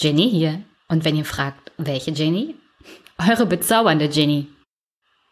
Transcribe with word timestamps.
Jenny 0.00 0.30
hier. 0.30 0.62
Und 0.88 1.04
wenn 1.04 1.16
ihr 1.16 1.24
fragt, 1.24 1.72
welche 1.76 2.10
Jenny? 2.10 2.54
Eure 3.18 3.46
bezaubernde 3.46 4.06
Jenny. 4.06 4.48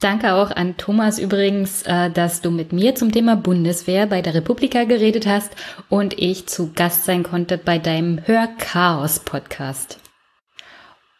Danke 0.01 0.35
auch 0.35 0.53
an 0.53 0.77
Thomas 0.77 1.19
übrigens, 1.19 1.83
äh, 1.83 2.09
dass 2.11 2.41
du 2.41 2.53
mit 2.53 2.73
mir 2.73 2.95
zum 2.95 3.11
Thema 3.11 3.35
Bundeswehr 3.35 4.07
bei 4.07 4.23
der 4.23 4.35
Republika 4.35 4.85
geredet 4.85 5.27
hast 5.27 5.51
und 5.89 6.17
ich 6.17 6.47
zu 6.47 6.73
Gast 6.73 7.05
sein 7.05 7.25
konnte 7.25 7.59
bei 7.59 7.79
deinem 7.79 8.25
Hörchaos-Podcast. 8.25 9.99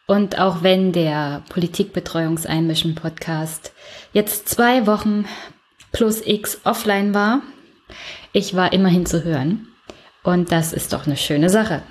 Und 0.07 0.39
auch 0.39 0.63
wenn 0.63 0.93
der 0.93 1.43
Politikbetreuungseinmischen-Podcast 1.49 3.73
jetzt 4.13 4.47
zwei 4.47 4.87
Wochen 4.87 5.25
plus 5.91 6.25
X 6.25 6.61
offline 6.63 7.13
war, 7.13 7.41
ich 8.31 8.55
war 8.55 8.71
immerhin 8.71 9.05
zu 9.05 9.25
hören. 9.25 9.67
Und 10.23 10.53
das 10.53 10.71
ist 10.71 10.93
doch 10.93 11.05
eine 11.05 11.17
schöne 11.17 11.49
Sache. 11.49 11.83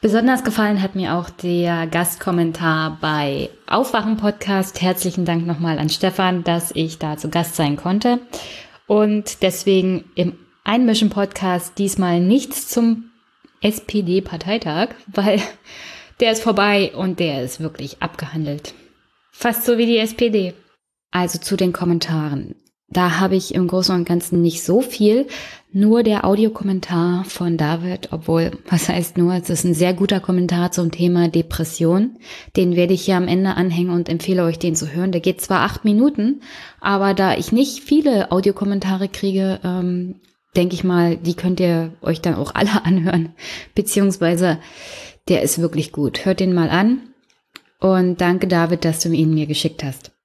Besonders 0.00 0.44
gefallen 0.44 0.80
hat 0.80 0.94
mir 0.94 1.14
auch 1.14 1.28
der 1.28 1.88
Gastkommentar 1.88 2.98
bei 3.00 3.50
Aufwachen 3.66 4.16
Podcast. 4.16 4.80
Herzlichen 4.80 5.24
Dank 5.24 5.44
nochmal 5.44 5.80
an 5.80 5.88
Stefan, 5.88 6.44
dass 6.44 6.70
ich 6.72 6.98
da 6.98 7.16
zu 7.16 7.30
Gast 7.30 7.56
sein 7.56 7.76
konnte. 7.76 8.20
Und 8.86 9.42
deswegen 9.42 10.04
im 10.14 10.38
Einmischen 10.62 11.10
Podcast 11.10 11.78
diesmal 11.78 12.20
nichts 12.20 12.68
zum 12.68 13.10
SPD-Parteitag, 13.60 14.90
weil 15.08 15.42
der 16.20 16.30
ist 16.30 16.44
vorbei 16.44 16.92
und 16.94 17.18
der 17.18 17.42
ist 17.42 17.58
wirklich 17.58 18.00
abgehandelt. 18.00 18.74
Fast 19.32 19.64
so 19.64 19.78
wie 19.78 19.86
die 19.86 19.98
SPD. 19.98 20.54
Also 21.10 21.40
zu 21.40 21.56
den 21.56 21.72
Kommentaren. 21.72 22.54
Da 22.90 23.20
habe 23.20 23.36
ich 23.36 23.54
im 23.54 23.68
Großen 23.68 23.94
und 23.94 24.08
Ganzen 24.08 24.40
nicht 24.40 24.62
so 24.62 24.80
viel. 24.80 25.26
Nur 25.70 26.02
der 26.02 26.24
Audiokommentar 26.24 27.24
von 27.24 27.58
David, 27.58 28.08
obwohl, 28.12 28.52
was 28.70 28.88
heißt 28.88 29.18
nur, 29.18 29.34
es 29.34 29.50
ist 29.50 29.64
ein 29.64 29.74
sehr 29.74 29.92
guter 29.92 30.20
Kommentar 30.20 30.72
zum 30.72 30.90
Thema 30.90 31.28
Depression. 31.28 32.16
Den 32.56 32.74
werde 32.74 32.94
ich 32.94 33.02
hier 33.02 33.16
am 33.16 33.28
Ende 33.28 33.54
anhängen 33.54 33.90
und 33.90 34.08
empfehle 34.08 34.44
euch, 34.44 34.58
den 34.58 34.74
zu 34.74 34.90
hören. 34.90 35.12
Der 35.12 35.20
geht 35.20 35.42
zwar 35.42 35.60
acht 35.60 35.84
Minuten, 35.84 36.40
aber 36.80 37.12
da 37.12 37.36
ich 37.36 37.52
nicht 37.52 37.80
viele 37.84 38.32
Audiokommentare 38.32 39.08
kriege, 39.08 39.60
ähm, 39.62 40.14
denke 40.56 40.74
ich 40.74 40.84
mal, 40.84 41.18
die 41.18 41.34
könnt 41.34 41.60
ihr 41.60 41.92
euch 42.00 42.22
dann 42.22 42.34
auch 42.34 42.52
alle 42.54 42.86
anhören. 42.86 43.34
Beziehungsweise, 43.74 44.58
der 45.28 45.42
ist 45.42 45.58
wirklich 45.58 45.92
gut. 45.92 46.24
Hört 46.24 46.40
den 46.40 46.54
mal 46.54 46.70
an. 46.70 47.02
Und 47.80 48.22
danke, 48.22 48.48
David, 48.48 48.86
dass 48.86 49.00
du 49.00 49.10
ihn 49.10 49.34
mir 49.34 49.46
geschickt 49.46 49.84
hast. 49.84 50.17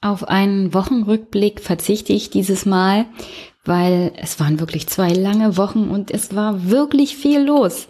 Auf 0.00 0.28
einen 0.28 0.74
Wochenrückblick 0.74 1.60
verzichte 1.60 2.12
ich 2.12 2.30
dieses 2.30 2.66
Mal, 2.66 3.06
weil 3.64 4.12
es 4.16 4.38
waren 4.38 4.60
wirklich 4.60 4.86
zwei 4.86 5.08
lange 5.08 5.56
Wochen 5.56 5.88
und 5.88 6.10
es 6.10 6.34
war 6.34 6.70
wirklich 6.70 7.16
viel 7.16 7.40
los. 7.40 7.88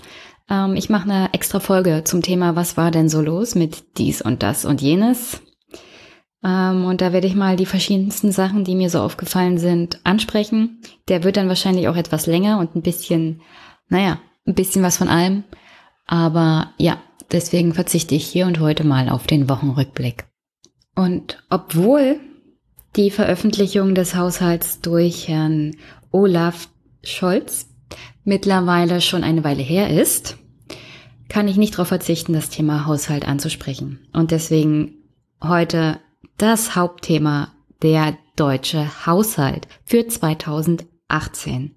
Ähm, 0.49 0.77
ich 0.77 0.89
mache 0.89 1.11
eine 1.11 1.35
extra 1.35 1.61
Folge 1.61 2.03
zum 2.05 2.23
Thema, 2.23 2.57
was 2.57 2.77
war 2.77 2.91
denn 2.91 3.09
so 3.09 3.21
los 3.21 3.55
mit 3.55 3.99
dies 3.99 4.23
und 4.23 4.43
das 4.43 4.65
und 4.65 4.81
jenes. 4.81 5.43
Ähm, 6.45 6.85
und 6.85 7.01
da 7.01 7.13
werde 7.13 7.27
ich 7.27 7.35
mal 7.35 7.57
die 7.57 7.67
verschiedensten 7.67 8.31
Sachen, 8.31 8.65
die 8.65 8.77
mir 8.77 8.91
so 8.91 9.01
aufgefallen 9.01 9.59
sind, 9.59 10.01
ansprechen. 10.05 10.81
Der 11.09 11.25
wird 11.25 11.37
dann 11.37 11.49
wahrscheinlich 11.49 11.89
auch 11.89 11.97
etwas 11.97 12.27
länger 12.27 12.59
und 12.61 12.77
ein 12.77 12.83
bisschen, 12.83 13.43
naja, 13.89 14.21
ein 14.47 14.55
bisschen 14.55 14.83
was 14.83 14.97
von 14.97 15.09
allem. 15.09 15.45
Aber 16.07 16.73
ja, 16.79 16.99
deswegen 17.33 17.75
verzichte 17.75 18.15
ich 18.15 18.27
hier 18.27 18.47
und 18.47 18.61
heute 18.61 18.85
mal 18.85 19.09
auf 19.09 19.27
den 19.27 19.49
Wochenrückblick. 19.49 20.27
Und 20.97 21.45
obwohl 21.51 22.19
die 22.97 23.11
Veröffentlichung 23.11 23.95
des 23.95 24.17
Haushalts 24.17 24.81
durch 24.81 25.29
Herrn 25.29 25.77
Olaf 26.11 26.69
Scholz 27.05 27.69
mittlerweile 28.25 29.01
schon 29.01 29.23
eine 29.23 29.45
Weile 29.45 29.63
her 29.63 29.91
ist, 29.91 30.39
kann 31.29 31.49
ich 31.49 31.57
nicht 31.57 31.75
darauf 31.75 31.89
verzichten, 31.89 32.33
das 32.33 32.49
Thema 32.49 32.87
Haushalt 32.87 33.29
anzusprechen. 33.29 34.09
Und 34.13 34.31
deswegen 34.31 34.95
heute 35.43 36.01
das 36.39 36.75
Hauptthema, 36.75 37.53
der 37.83 38.17
deutsche 38.37 39.07
Haushalt 39.07 39.69
für 39.85 40.07
2018. 40.07 41.75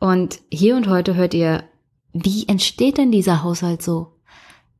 Und 0.00 0.40
hier 0.50 0.76
und 0.76 0.88
heute 0.88 1.14
hört 1.14 1.34
ihr, 1.34 1.64
wie 2.12 2.48
entsteht 2.48 2.98
denn 2.98 3.12
dieser 3.12 3.42
Haushalt 3.42 3.82
so? 3.82 4.14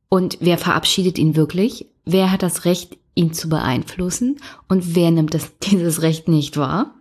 Und 0.09 0.37
wer 0.41 0.57
verabschiedet 0.57 1.17
ihn 1.17 1.35
wirklich? 1.35 1.87
Wer 2.05 2.31
hat 2.31 2.43
das 2.43 2.65
Recht, 2.65 2.97
ihn 3.19 3.33
zu 3.33 3.49
beeinflussen 3.49 4.39
und 4.69 4.95
wer 4.95 5.11
nimmt 5.11 5.33
das, 5.33 5.57
dieses 5.63 6.01
Recht 6.01 6.27
nicht 6.27 6.57
wahr? 6.57 6.95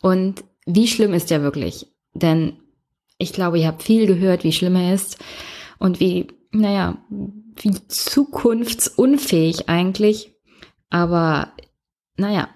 Und 0.00 0.44
wie 0.66 0.86
schlimm 0.86 1.14
ist 1.14 1.32
er 1.32 1.42
wirklich? 1.42 1.86
Denn 2.12 2.58
ich 3.18 3.32
glaube, 3.32 3.58
ihr 3.58 3.66
habt 3.66 3.82
viel 3.82 4.06
gehört, 4.06 4.44
wie 4.44 4.52
schlimm 4.52 4.76
er 4.76 4.94
ist 4.94 5.18
und 5.78 6.00
wie, 6.00 6.28
naja, 6.52 6.98
wie 7.08 7.72
zukunftsunfähig 7.88 9.68
eigentlich. 9.68 10.34
Aber, 10.90 11.52
naja, 12.16 12.48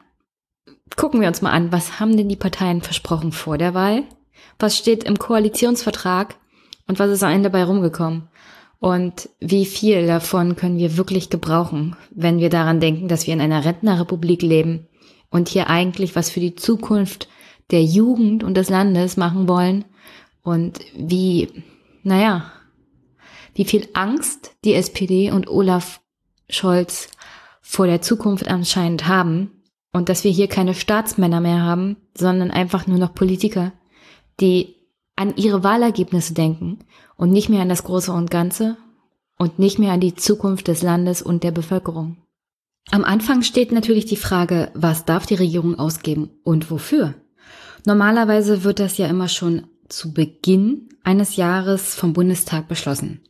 gucken 0.96 1.20
wir 1.20 1.28
uns 1.28 1.40
mal 1.40 1.52
an, 1.52 1.72
was 1.72 1.98
haben 1.98 2.16
denn 2.16 2.28
die 2.28 2.36
Parteien 2.36 2.82
versprochen 2.82 3.32
vor 3.32 3.56
der 3.56 3.72
Wahl? 3.72 4.04
Was 4.58 4.76
steht 4.76 5.04
im 5.04 5.18
Koalitionsvertrag 5.18 6.36
und 6.86 6.98
was 6.98 7.10
ist 7.10 7.22
am 7.22 7.32
Ende 7.32 7.50
dabei 7.50 7.64
rumgekommen? 7.64 8.28
Und 8.80 9.28
wie 9.40 9.66
viel 9.66 10.06
davon 10.06 10.56
können 10.56 10.78
wir 10.78 10.96
wirklich 10.96 11.28
gebrauchen, 11.28 11.96
wenn 12.10 12.38
wir 12.38 12.48
daran 12.48 12.80
denken, 12.80 13.08
dass 13.08 13.26
wir 13.26 13.34
in 13.34 13.40
einer 13.42 13.64
Rentnerrepublik 13.64 14.40
leben 14.40 14.88
und 15.28 15.50
hier 15.50 15.68
eigentlich 15.68 16.16
was 16.16 16.30
für 16.30 16.40
die 16.40 16.54
Zukunft 16.54 17.28
der 17.70 17.84
Jugend 17.84 18.42
und 18.42 18.54
des 18.56 18.70
Landes 18.70 19.18
machen 19.18 19.46
wollen? 19.48 19.84
Und 20.42 20.80
wie, 20.96 21.48
naja, 22.02 22.50
wie 23.54 23.66
viel 23.66 23.86
Angst 23.92 24.56
die 24.64 24.72
SPD 24.72 25.30
und 25.30 25.48
Olaf 25.48 26.00
Scholz 26.48 27.10
vor 27.60 27.86
der 27.86 28.00
Zukunft 28.00 28.48
anscheinend 28.48 29.06
haben 29.06 29.62
und 29.92 30.08
dass 30.08 30.24
wir 30.24 30.30
hier 30.30 30.48
keine 30.48 30.74
Staatsmänner 30.74 31.40
mehr 31.40 31.60
haben, 31.60 31.96
sondern 32.16 32.50
einfach 32.50 32.86
nur 32.86 32.98
noch 32.98 33.14
Politiker, 33.14 33.72
die 34.40 34.79
an 35.20 35.36
ihre 35.36 35.62
Wahlergebnisse 35.62 36.32
denken 36.32 36.78
und 37.14 37.30
nicht 37.30 37.50
mehr 37.50 37.60
an 37.60 37.68
das 37.68 37.84
Große 37.84 38.10
und 38.10 38.30
Ganze 38.30 38.78
und 39.36 39.58
nicht 39.58 39.78
mehr 39.78 39.92
an 39.92 40.00
die 40.00 40.14
Zukunft 40.14 40.66
des 40.66 40.80
Landes 40.80 41.20
und 41.20 41.44
der 41.44 41.50
Bevölkerung. 41.50 42.16
Am 42.90 43.04
Anfang 43.04 43.42
steht 43.42 43.70
natürlich 43.70 44.06
die 44.06 44.16
Frage, 44.16 44.70
was 44.72 45.04
darf 45.04 45.26
die 45.26 45.34
Regierung 45.34 45.78
ausgeben 45.78 46.30
und 46.42 46.70
wofür? 46.70 47.16
Normalerweise 47.84 48.64
wird 48.64 48.78
das 48.78 48.96
ja 48.96 49.08
immer 49.08 49.28
schon 49.28 49.66
zu 49.90 50.14
Beginn 50.14 50.88
eines 51.04 51.36
Jahres 51.36 51.94
vom 51.94 52.14
Bundestag 52.14 52.66
beschlossen. 52.66 53.20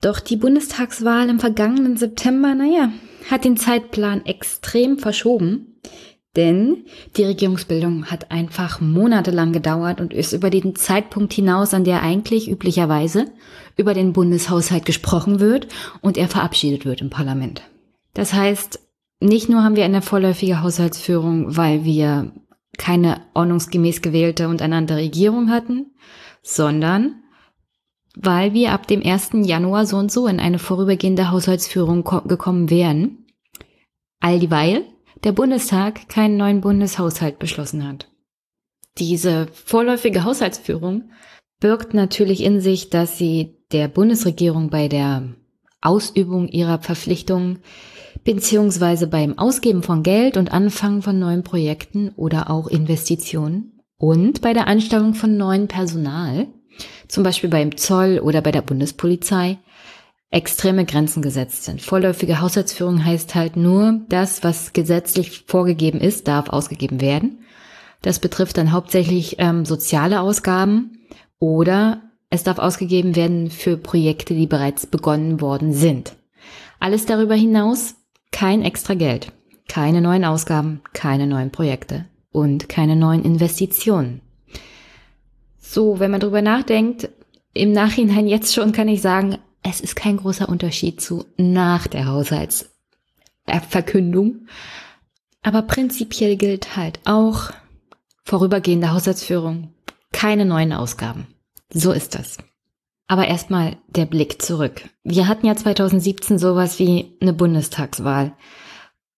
Doch 0.00 0.20
die 0.20 0.36
Bundestagswahl 0.36 1.28
im 1.28 1.40
vergangenen 1.40 1.96
September, 1.96 2.54
naja, 2.54 2.92
hat 3.28 3.44
den 3.44 3.56
Zeitplan 3.56 4.26
extrem 4.26 4.98
verschoben 4.98 5.80
denn 6.36 6.84
die 7.16 7.24
Regierungsbildung 7.24 8.06
hat 8.06 8.30
einfach 8.30 8.80
monatelang 8.80 9.52
gedauert 9.52 10.00
und 10.00 10.14
ist 10.14 10.32
über 10.32 10.48
den 10.48 10.74
Zeitpunkt 10.74 11.32
hinaus, 11.32 11.74
an 11.74 11.84
der 11.84 12.02
eigentlich 12.02 12.50
üblicherweise 12.50 13.26
über 13.76 13.94
den 13.94 14.12
Bundeshaushalt 14.12 14.86
gesprochen 14.86 15.40
wird 15.40 15.68
und 16.00 16.16
er 16.16 16.28
verabschiedet 16.28 16.84
wird 16.84 17.00
im 17.00 17.10
Parlament. 17.10 17.62
Das 18.14 18.32
heißt, 18.32 18.80
nicht 19.20 19.48
nur 19.48 19.62
haben 19.62 19.76
wir 19.76 19.84
eine 19.84 20.02
vorläufige 20.02 20.62
Haushaltsführung, 20.62 21.56
weil 21.56 21.84
wir 21.84 22.32
keine 22.78 23.20
ordnungsgemäß 23.34 24.00
gewählte 24.02 24.48
und 24.48 24.62
eine 24.62 24.88
Regierung 24.96 25.50
hatten, 25.50 25.92
sondern 26.42 27.22
weil 28.16 28.52
wir 28.52 28.72
ab 28.72 28.86
dem 28.86 29.02
1. 29.02 29.30
Januar 29.44 29.86
so 29.86 29.96
und 29.96 30.10
so 30.10 30.26
in 30.26 30.40
eine 30.40 30.58
vorübergehende 30.58 31.30
Haushaltsführung 31.30 32.04
gekommen 32.26 32.68
wären. 32.68 33.26
All 34.20 34.38
dieweil 34.38 34.84
der 35.24 35.32
Bundestag 35.32 36.08
keinen 36.08 36.36
neuen 36.36 36.60
Bundeshaushalt 36.60 37.38
beschlossen 37.38 37.86
hat. 37.86 38.08
Diese 38.98 39.46
vorläufige 39.52 40.24
Haushaltsführung 40.24 41.10
birgt 41.60 41.94
natürlich 41.94 42.42
in 42.42 42.60
sich, 42.60 42.90
dass 42.90 43.18
sie 43.18 43.56
der 43.72 43.88
Bundesregierung 43.88 44.68
bei 44.68 44.88
der 44.88 45.28
Ausübung 45.80 46.48
ihrer 46.48 46.80
Verpflichtungen 46.80 47.60
beziehungsweise 48.24 49.06
beim 49.06 49.38
Ausgeben 49.38 49.82
von 49.82 50.02
Geld 50.02 50.36
und 50.36 50.52
Anfangen 50.52 51.02
von 51.02 51.18
neuen 51.18 51.42
Projekten 51.42 52.10
oder 52.16 52.50
auch 52.50 52.68
Investitionen 52.68 53.80
und 53.98 54.42
bei 54.42 54.52
der 54.52 54.66
Anstellung 54.66 55.14
von 55.14 55.36
neuen 55.36 55.68
Personal, 55.68 56.48
zum 57.08 57.24
Beispiel 57.24 57.50
beim 57.50 57.76
Zoll 57.76 58.18
oder 58.18 58.40
bei 58.40 58.50
der 58.50 58.62
Bundespolizei, 58.62 59.58
extreme 60.32 60.86
Grenzen 60.86 61.22
gesetzt 61.22 61.64
sind. 61.64 61.82
Vorläufige 61.82 62.40
Haushaltsführung 62.40 63.04
heißt 63.04 63.34
halt 63.34 63.56
nur, 63.56 64.00
das, 64.08 64.42
was 64.42 64.72
gesetzlich 64.72 65.44
vorgegeben 65.46 66.00
ist, 66.00 66.26
darf 66.26 66.48
ausgegeben 66.48 67.00
werden. 67.00 67.44
Das 68.00 68.18
betrifft 68.18 68.56
dann 68.56 68.72
hauptsächlich 68.72 69.36
ähm, 69.38 69.64
soziale 69.64 70.20
Ausgaben 70.20 70.98
oder 71.38 72.02
es 72.30 72.44
darf 72.44 72.58
ausgegeben 72.58 73.14
werden 73.14 73.50
für 73.50 73.76
Projekte, 73.76 74.34
die 74.34 74.46
bereits 74.46 74.86
begonnen 74.86 75.40
worden 75.42 75.74
sind. 75.74 76.16
Alles 76.80 77.04
darüber 77.04 77.34
hinaus 77.34 77.94
kein 78.32 78.62
extra 78.62 78.94
Geld, 78.94 79.32
keine 79.68 80.00
neuen 80.00 80.24
Ausgaben, 80.24 80.80
keine 80.94 81.26
neuen 81.26 81.52
Projekte 81.52 82.06
und 82.32 82.70
keine 82.70 82.96
neuen 82.96 83.22
Investitionen. 83.22 84.22
So, 85.58 86.00
wenn 86.00 86.10
man 86.10 86.20
darüber 86.20 86.40
nachdenkt, 86.40 87.10
im 87.52 87.72
Nachhinein 87.72 88.26
jetzt 88.26 88.54
schon 88.54 88.72
kann 88.72 88.88
ich 88.88 89.02
sagen, 89.02 89.36
es 89.62 89.80
ist 89.80 89.96
kein 89.96 90.16
großer 90.16 90.48
Unterschied 90.48 91.00
zu 91.00 91.24
nach 91.36 91.86
der 91.86 92.06
Haushaltsverkündung. 92.06 94.46
Aber 95.42 95.62
prinzipiell 95.62 96.36
gilt 96.36 96.76
halt 96.76 97.00
auch 97.04 97.50
vorübergehende 98.24 98.92
Haushaltsführung. 98.92 99.72
Keine 100.12 100.44
neuen 100.44 100.72
Ausgaben. 100.72 101.26
So 101.72 101.92
ist 101.92 102.14
das. 102.14 102.38
Aber 103.08 103.26
erstmal 103.26 103.76
der 103.88 104.06
Blick 104.06 104.40
zurück. 104.40 104.88
Wir 105.02 105.28
hatten 105.28 105.46
ja 105.46 105.56
2017 105.56 106.38
sowas 106.38 106.78
wie 106.78 107.16
eine 107.20 107.32
Bundestagswahl 107.32 108.32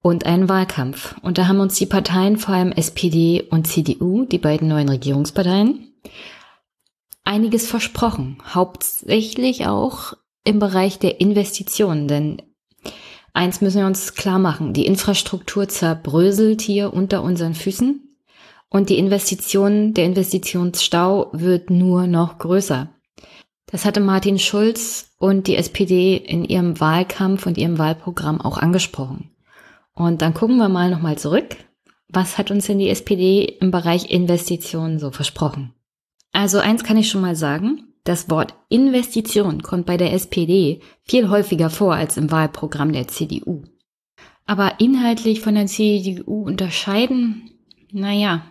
und 0.01 0.27
einen 0.27 0.49
Wahlkampf. 0.49 1.17
Und 1.23 1.39
da 1.39 1.49
haben 1.49 1.61
uns 1.61 1.77
die 1.77 1.87
Parteien, 1.87 2.37
vor 2.37 2.55
allem 2.55 2.73
SPD 2.73 3.43
und 3.43 3.67
CDU, 3.67 4.25
die 4.25 4.39
beiden 4.39 4.69
neuen 4.69 4.89
Regierungsparteien, 4.89 5.93
einiges 7.25 7.69
versprochen. 7.69 8.39
Hauptsächlich 8.53 9.67
auch 9.67 10.15
im 10.45 10.59
Bereich 10.59 10.99
der 10.99 11.21
Investitionen. 11.21 12.07
Denn 12.07 12.43
eins 13.33 13.61
müssen 13.61 13.81
wir 13.81 13.87
uns 13.87 14.15
klar 14.15 14.39
machen. 14.39 14.73
Die 14.73 14.87
Infrastruktur 14.87 15.69
zerbröselt 15.69 16.61
hier 16.63 16.93
unter 16.93 17.23
unseren 17.23 17.55
Füßen. 17.55 18.01
Und 18.69 18.91
die 18.91 18.99
Investitionen, 18.99 19.95
der 19.95 20.05
Investitionsstau 20.07 21.31
wird 21.33 21.71
nur 21.71 22.07
noch 22.07 22.39
größer. 22.39 22.89
Das 23.67 23.85
hatte 23.85 24.01
Martin 24.01 24.39
Schulz 24.39 25.15
und 25.19 25.47
die 25.47 25.57
SPD 25.57 26.17
in 26.17 26.45
ihrem 26.45 26.81
Wahlkampf 26.81 27.47
und 27.47 27.57
ihrem 27.57 27.79
Wahlprogramm 27.79 28.41
auch 28.41 28.59
angesprochen. 28.59 29.31
Und 29.95 30.23
dann 30.23 30.35
gucken 30.35 30.57
wir 30.59 30.69
mal 30.69 30.91
nochmal 30.91 31.19
zurück. 31.19 31.57
Was 32.09 32.37
hat 32.37 32.51
uns 32.51 32.67
denn 32.67 32.79
die 32.79 32.89
SPD 32.89 33.45
im 33.45 33.71
Bereich 33.71 34.11
Investitionen 34.11 34.99
so 34.99 35.11
versprochen? 35.11 35.73
Also 36.33 36.59
eins 36.59 36.85
kann 36.85 36.97
ich 36.97 37.09
schon 37.09 37.21
mal 37.21 37.37
sagen. 37.37 37.94
Das 38.05 38.31
Wort 38.31 38.55
Investition 38.69 39.63
kommt 39.63 39.87
bei 39.87 39.97
der 39.97 40.13
SPD 40.13 40.81
viel 41.03 41.29
häufiger 41.29 41.71
vor 41.71 41.95
als 41.95 42.17
im 42.17 42.31
Wahlprogramm 42.31 42.93
der 42.93 43.09
CDU. 43.09 43.63
Aber 44.47 44.75
inhaltlich 44.79 45.41
von 45.41 45.55
der 45.55 45.67
CDU 45.67 46.45
unterscheiden, 46.45 47.51
naja, 47.91 48.45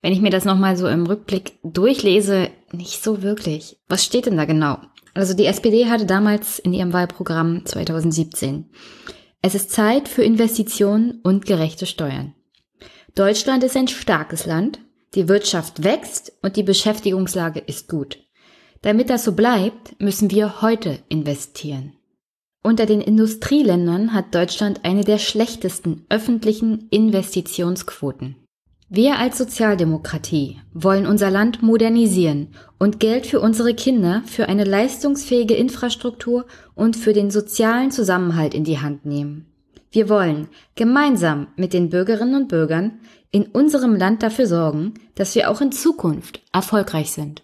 wenn 0.00 0.14
ich 0.14 0.22
mir 0.22 0.30
das 0.30 0.46
nochmal 0.46 0.78
so 0.78 0.88
im 0.88 1.06
Rückblick 1.06 1.58
durchlese, 1.62 2.48
nicht 2.72 3.02
so 3.02 3.22
wirklich. 3.22 3.76
Was 3.88 4.04
steht 4.04 4.26
denn 4.26 4.38
da 4.38 4.46
genau? 4.46 4.78
Also 5.12 5.34
die 5.34 5.44
SPD 5.44 5.86
hatte 5.86 6.06
damals 6.06 6.58
in 6.58 6.72
ihrem 6.72 6.94
Wahlprogramm 6.94 7.66
2017 7.66 8.70
es 9.42 9.54
ist 9.54 9.70
Zeit 9.70 10.08
für 10.08 10.22
Investitionen 10.22 11.20
und 11.22 11.46
gerechte 11.46 11.86
Steuern. 11.86 12.34
Deutschland 13.14 13.64
ist 13.64 13.74
ein 13.74 13.88
starkes 13.88 14.44
Land, 14.44 14.80
die 15.14 15.28
Wirtschaft 15.28 15.82
wächst 15.82 16.32
und 16.42 16.56
die 16.56 16.62
Beschäftigungslage 16.62 17.60
ist 17.60 17.88
gut. 17.88 18.18
Damit 18.82 19.10
das 19.10 19.24
so 19.24 19.32
bleibt, 19.32 20.00
müssen 20.00 20.30
wir 20.30 20.62
heute 20.62 20.98
investieren. 21.08 21.92
Unter 22.62 22.86
den 22.86 23.00
Industrieländern 23.00 24.12
hat 24.12 24.34
Deutschland 24.34 24.84
eine 24.84 25.04
der 25.04 25.18
schlechtesten 25.18 26.04
öffentlichen 26.08 26.88
Investitionsquoten. 26.90 28.36
Wir 28.88 29.18
als 29.18 29.38
Sozialdemokratie 29.38 30.60
wollen 30.74 31.06
unser 31.06 31.30
Land 31.30 31.62
modernisieren 31.62 32.48
und 32.78 33.00
Geld 33.00 33.26
für 33.26 33.40
unsere 33.40 33.72
Kinder, 33.72 34.22
für 34.26 34.48
eine 34.48 34.64
leistungsfähige 34.64 35.54
Infrastruktur 35.54 36.46
und 36.74 36.96
für 36.96 37.12
den 37.12 37.30
sozialen 37.30 37.92
Zusammenhalt 37.92 38.52
in 38.52 38.64
die 38.64 38.80
Hand 38.80 39.06
nehmen. 39.06 39.46
Wir 39.92 40.08
wollen 40.08 40.48
gemeinsam 40.74 41.48
mit 41.56 41.72
den 41.72 41.90
Bürgerinnen 41.90 42.34
und 42.34 42.48
Bürgern 42.48 43.00
in 43.30 43.46
unserem 43.46 43.94
Land 43.94 44.22
dafür 44.22 44.46
sorgen, 44.46 44.94
dass 45.14 45.34
wir 45.34 45.50
auch 45.50 45.60
in 45.60 45.72
Zukunft 45.72 46.42
erfolgreich 46.52 47.12
sind. 47.12 47.42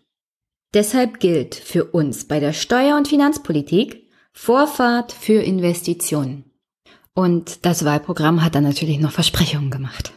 Deshalb 0.76 1.20
gilt 1.20 1.55
für 1.55 1.87
uns 1.87 2.26
bei 2.26 2.38
der 2.38 2.52
Steuer- 2.52 2.99
und 2.99 3.08
Finanzpolitik 3.08 4.11
Vorfahrt 4.34 5.11
für 5.11 5.40
Investitionen. 5.40 6.44
Und 7.14 7.64
das 7.64 7.87
Wahlprogramm 7.87 8.44
hat 8.44 8.55
dann 8.55 8.64
natürlich 8.64 9.00
noch 9.00 9.12
Versprechungen 9.12 9.70
gemacht. 9.70 10.12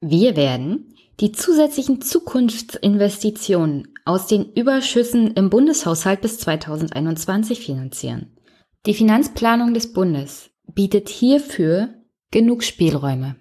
Wir 0.00 0.36
werden 0.36 0.94
die 1.20 1.32
zusätzlichen 1.32 2.00
Zukunftsinvestitionen 2.00 3.88
aus 4.06 4.26
den 4.26 4.50
Überschüssen 4.54 5.34
im 5.34 5.50
Bundeshaushalt 5.50 6.22
bis 6.22 6.38
2021 6.38 7.60
finanzieren. 7.60 8.38
Die 8.86 8.94
Finanzplanung 8.94 9.74
des 9.74 9.92
Bundes 9.92 10.48
bietet 10.66 11.10
hierfür 11.10 11.90
genug 12.30 12.64
Spielräume. 12.64 13.36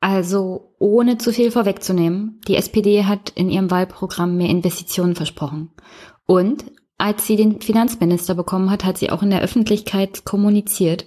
Also 0.00 0.74
ohne 0.78 1.18
zu 1.18 1.32
viel 1.32 1.50
vorwegzunehmen, 1.50 2.40
die 2.48 2.56
SPD 2.56 3.04
hat 3.04 3.30
in 3.30 3.50
ihrem 3.50 3.70
Wahlprogramm 3.70 4.36
mehr 4.36 4.48
Investitionen 4.48 5.14
versprochen. 5.14 5.70
Und 6.26 6.64
als 6.96 7.26
sie 7.26 7.36
den 7.36 7.60
Finanzminister 7.60 8.34
bekommen 8.34 8.70
hat, 8.70 8.84
hat 8.84 8.98
sie 8.98 9.10
auch 9.10 9.22
in 9.22 9.30
der 9.30 9.42
Öffentlichkeit 9.42 10.24
kommuniziert, 10.24 11.06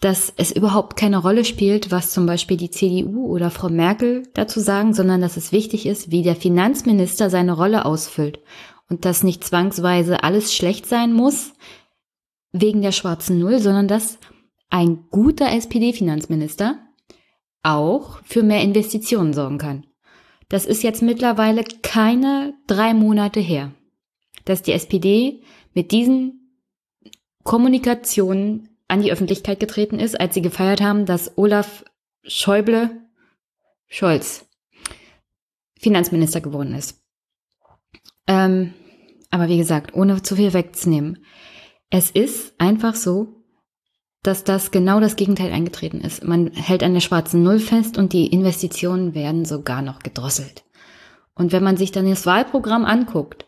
dass 0.00 0.32
es 0.36 0.50
überhaupt 0.50 0.96
keine 0.96 1.18
Rolle 1.18 1.44
spielt, 1.44 1.90
was 1.90 2.12
zum 2.12 2.24
Beispiel 2.24 2.56
die 2.56 2.70
CDU 2.70 3.26
oder 3.26 3.50
Frau 3.50 3.68
Merkel 3.68 4.22
dazu 4.34 4.58
sagen, 4.60 4.94
sondern 4.94 5.20
dass 5.20 5.36
es 5.36 5.52
wichtig 5.52 5.86
ist, 5.86 6.10
wie 6.10 6.22
der 6.22 6.36
Finanzminister 6.36 7.30
seine 7.30 7.52
Rolle 7.52 7.84
ausfüllt 7.84 8.40
und 8.88 9.04
dass 9.04 9.22
nicht 9.22 9.44
zwangsweise 9.44 10.24
alles 10.24 10.54
schlecht 10.54 10.86
sein 10.86 11.12
muss 11.12 11.52
wegen 12.52 12.82
der 12.82 12.92
schwarzen 12.92 13.38
Null, 13.38 13.60
sondern 13.60 13.88
dass 13.88 14.18
ein 14.70 15.04
guter 15.10 15.52
SPD-Finanzminister 15.52 16.78
auch 17.62 18.20
für 18.24 18.42
mehr 18.42 18.62
Investitionen 18.62 19.32
sorgen 19.32 19.58
kann. 19.58 19.86
Das 20.48 20.66
ist 20.66 20.82
jetzt 20.82 21.02
mittlerweile 21.02 21.64
keine 21.82 22.54
drei 22.66 22.94
Monate 22.94 23.40
her, 23.40 23.72
dass 24.44 24.62
die 24.62 24.72
SPD 24.72 25.42
mit 25.74 25.92
diesen 25.92 26.58
Kommunikationen 27.44 28.68
an 28.88 29.02
die 29.02 29.12
Öffentlichkeit 29.12 29.60
getreten 29.60 30.00
ist, 30.00 30.18
als 30.20 30.34
sie 30.34 30.42
gefeiert 30.42 30.80
haben, 30.80 31.06
dass 31.06 31.38
Olaf 31.38 31.84
Schäuble 32.24 32.90
Scholz 33.86 34.46
Finanzminister 35.78 36.40
geworden 36.40 36.74
ist. 36.74 37.02
Ähm, 38.26 38.74
aber 39.30 39.48
wie 39.48 39.56
gesagt, 39.56 39.94
ohne 39.94 40.22
zu 40.22 40.36
viel 40.36 40.52
wegzunehmen. 40.52 41.24
Es 41.88 42.10
ist 42.10 42.54
einfach 42.58 42.94
so, 42.94 43.39
dass 44.22 44.44
das 44.44 44.70
genau 44.70 45.00
das 45.00 45.16
Gegenteil 45.16 45.52
eingetreten 45.52 46.00
ist. 46.00 46.24
Man 46.24 46.52
hält 46.52 46.82
an 46.82 46.94
der 46.94 47.00
schwarzen 47.00 47.42
Null 47.42 47.58
fest 47.58 47.96
und 47.96 48.12
die 48.12 48.26
Investitionen 48.26 49.14
werden 49.14 49.44
sogar 49.44 49.82
noch 49.82 50.00
gedrosselt. 50.00 50.64
Und 51.34 51.52
wenn 51.52 51.64
man 51.64 51.76
sich 51.76 51.90
dann 51.90 52.08
das 52.08 52.26
Wahlprogramm 52.26 52.84
anguckt, 52.84 53.46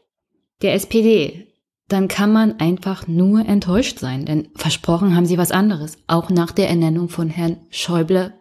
der 0.63 0.75
SPD, 0.75 1.49
dann 1.89 2.09
kann 2.09 2.33
man 2.33 2.59
einfach 2.59 3.07
nur 3.07 3.47
enttäuscht 3.47 3.99
sein, 3.99 4.25
denn 4.25 4.49
versprochen 4.55 5.15
haben 5.15 5.27
sie 5.27 5.37
was 5.37 5.51
anderes, 5.51 5.99
auch 6.07 6.31
nach 6.31 6.53
der 6.53 6.71
Ernennung 6.71 7.11
von 7.11 7.29
Herrn 7.29 7.59
Schäuble, 7.71 8.33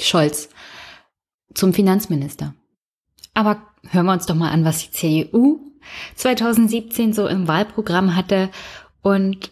Scholz 0.00 0.48
zum 1.54 1.72
Finanzminister. 1.72 2.54
Aber 3.32 3.62
hören 3.90 4.06
wir 4.06 4.12
uns 4.12 4.26
doch 4.26 4.36
mal 4.36 4.50
an, 4.50 4.64
was 4.64 4.78
die 4.78 4.92
CDU 4.92 5.60
2017 6.14 7.12
so 7.12 7.26
im 7.26 7.48
Wahlprogramm 7.48 8.14
hatte 8.14 8.50
und 9.02 9.50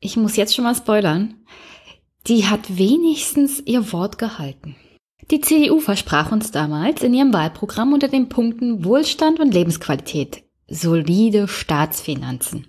ich 0.00 0.16
muss 0.16 0.36
jetzt 0.36 0.54
schon 0.54 0.64
mal 0.64 0.74
spoilern, 0.74 1.34
die 2.26 2.46
hat 2.46 2.78
wenigstens 2.78 3.60
ihr 3.64 3.92
Wort 3.92 4.18
gehalten. 4.18 4.76
Die 5.30 5.40
CDU 5.40 5.80
versprach 5.80 6.32
uns 6.32 6.50
damals 6.50 7.02
in 7.02 7.14
ihrem 7.14 7.32
Wahlprogramm 7.32 7.92
unter 7.92 8.08
den 8.08 8.28
Punkten 8.28 8.84
Wohlstand 8.84 9.40
und 9.40 9.52
Lebensqualität 9.52 10.42
solide 10.68 11.48
Staatsfinanzen. 11.48 12.66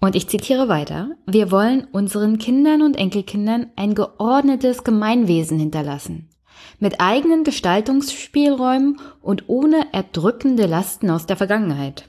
Und 0.00 0.14
ich 0.14 0.28
zitiere 0.28 0.68
weiter, 0.68 1.10
wir 1.26 1.50
wollen 1.50 1.86
unseren 1.92 2.38
Kindern 2.38 2.82
und 2.82 2.96
Enkelkindern 2.96 3.70
ein 3.76 3.94
geordnetes 3.94 4.84
Gemeinwesen 4.84 5.58
hinterlassen, 5.58 6.30
mit 6.78 7.00
eigenen 7.00 7.44
Gestaltungsspielräumen 7.44 8.98
und 9.20 9.48
ohne 9.48 9.92
erdrückende 9.92 10.66
Lasten 10.66 11.10
aus 11.10 11.26
der 11.26 11.36
Vergangenheit. 11.36 12.08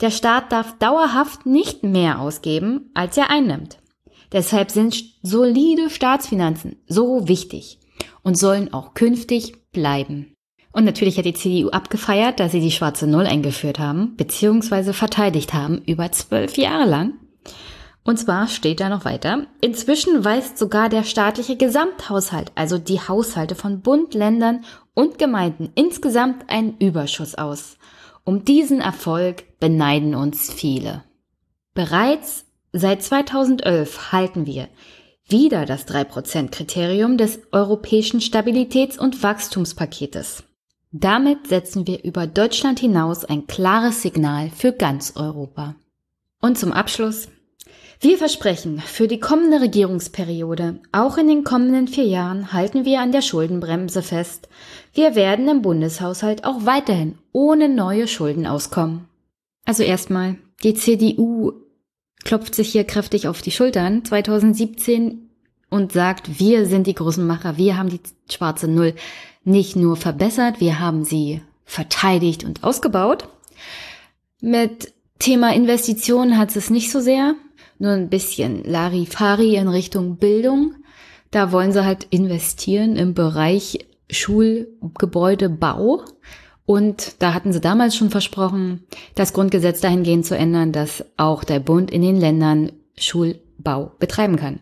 Der 0.00 0.10
Staat 0.10 0.50
darf 0.50 0.78
dauerhaft 0.78 1.44
nicht 1.44 1.82
mehr 1.82 2.20
ausgeben, 2.20 2.90
als 2.94 3.18
er 3.18 3.28
einnimmt. 3.28 3.79
Deshalb 4.32 4.70
sind 4.70 5.02
solide 5.22 5.90
Staatsfinanzen 5.90 6.76
so 6.86 7.26
wichtig 7.28 7.78
und 8.22 8.38
sollen 8.38 8.72
auch 8.72 8.94
künftig 8.94 9.70
bleiben. 9.72 10.34
Und 10.72 10.84
natürlich 10.84 11.18
hat 11.18 11.24
die 11.24 11.34
CDU 11.34 11.70
abgefeiert, 11.70 12.38
dass 12.38 12.52
sie 12.52 12.60
die 12.60 12.70
schwarze 12.70 13.06
Null 13.06 13.26
eingeführt 13.26 13.78
haben, 13.78 14.14
beziehungsweise 14.16 14.92
verteidigt 14.92 15.52
haben, 15.52 15.82
über 15.86 16.12
zwölf 16.12 16.56
Jahre 16.56 16.88
lang. 16.88 17.14
Und 18.04 18.18
zwar 18.18 18.46
steht 18.46 18.80
da 18.80 18.88
noch 18.88 19.04
weiter, 19.04 19.46
inzwischen 19.60 20.24
weist 20.24 20.58
sogar 20.58 20.88
der 20.88 21.02
staatliche 21.02 21.56
Gesamthaushalt, 21.56 22.52
also 22.54 22.78
die 22.78 23.00
Haushalte 23.00 23.54
von 23.54 23.82
Bund, 23.82 24.14
Ländern 24.14 24.64
und 24.94 25.18
Gemeinden 25.18 25.70
insgesamt 25.74 26.48
einen 26.48 26.76
Überschuss 26.78 27.34
aus. 27.34 27.76
Um 28.24 28.44
diesen 28.44 28.80
Erfolg 28.80 29.58
beneiden 29.58 30.14
uns 30.14 30.52
viele. 30.52 31.04
Bereits 31.74 32.46
seit 32.72 33.02
2011 33.02 34.12
halten 34.12 34.46
wir 34.46 34.68
wieder 35.28 35.64
das 35.64 35.86
3%-Kriterium 35.86 37.16
des 37.16 37.40
Europäischen 37.52 38.20
Stabilitäts- 38.20 38.98
und 38.98 39.22
Wachstumspaketes. 39.22 40.42
Damit 40.92 41.46
setzen 41.46 41.86
wir 41.86 42.02
über 42.02 42.26
Deutschland 42.26 42.80
hinaus 42.80 43.24
ein 43.24 43.46
klares 43.46 44.02
Signal 44.02 44.50
für 44.50 44.72
ganz 44.72 45.12
Europa. 45.14 45.76
Und 46.40 46.58
zum 46.58 46.72
Abschluss. 46.72 47.28
Wir 48.00 48.16
versprechen, 48.16 48.80
für 48.80 49.06
die 49.06 49.20
kommende 49.20 49.60
Regierungsperiode, 49.60 50.80
auch 50.90 51.18
in 51.18 51.28
den 51.28 51.44
kommenden 51.44 51.86
vier 51.86 52.06
Jahren, 52.06 52.52
halten 52.52 52.86
wir 52.86 53.00
an 53.00 53.12
der 53.12 53.20
Schuldenbremse 53.20 54.02
fest. 54.02 54.48
Wir 54.94 55.14
werden 55.14 55.48
im 55.48 55.60
Bundeshaushalt 55.62 56.44
auch 56.44 56.64
weiterhin 56.64 57.18
ohne 57.32 57.68
neue 57.68 58.08
Schulden 58.08 58.46
auskommen. 58.46 59.06
Also 59.66 59.82
erstmal, 59.82 60.38
die 60.64 60.74
CDU 60.74 61.52
klopft 62.24 62.54
sich 62.54 62.70
hier 62.70 62.84
kräftig 62.84 63.28
auf 63.28 63.42
die 63.42 63.50
Schultern 63.50 64.04
2017 64.04 65.30
und 65.68 65.92
sagt, 65.92 66.40
wir 66.40 66.66
sind 66.66 66.86
die 66.86 66.94
großen 66.94 67.26
Macher, 67.26 67.56
wir 67.56 67.76
haben 67.76 67.88
die 67.88 68.00
schwarze 68.30 68.68
Null 68.68 68.94
nicht 69.44 69.76
nur 69.76 69.96
verbessert, 69.96 70.60
wir 70.60 70.80
haben 70.80 71.04
sie 71.04 71.40
verteidigt 71.64 72.44
und 72.44 72.64
ausgebaut. 72.64 73.28
Mit 74.40 74.92
Thema 75.18 75.54
Investitionen 75.54 76.36
hat 76.38 76.54
es 76.56 76.70
nicht 76.70 76.90
so 76.90 77.00
sehr, 77.00 77.34
nur 77.78 77.92
ein 77.92 78.10
bisschen 78.10 78.64
Larifari 78.64 79.56
in 79.56 79.68
Richtung 79.68 80.16
Bildung. 80.16 80.74
Da 81.30 81.52
wollen 81.52 81.72
sie 81.72 81.84
halt 81.84 82.04
investieren 82.10 82.96
im 82.96 83.14
Bereich 83.14 83.86
Schulgebäudebau. 84.10 86.04
Und 86.70 87.20
da 87.20 87.34
hatten 87.34 87.52
sie 87.52 87.60
damals 87.60 87.96
schon 87.96 88.10
versprochen, 88.10 88.86
das 89.16 89.32
Grundgesetz 89.32 89.80
dahingehend 89.80 90.24
zu 90.24 90.36
ändern, 90.36 90.70
dass 90.70 91.04
auch 91.16 91.42
der 91.42 91.58
Bund 91.58 91.90
in 91.90 92.00
den 92.00 92.16
Ländern 92.16 92.70
Schulbau 92.96 93.90
betreiben 93.98 94.36
kann. 94.36 94.60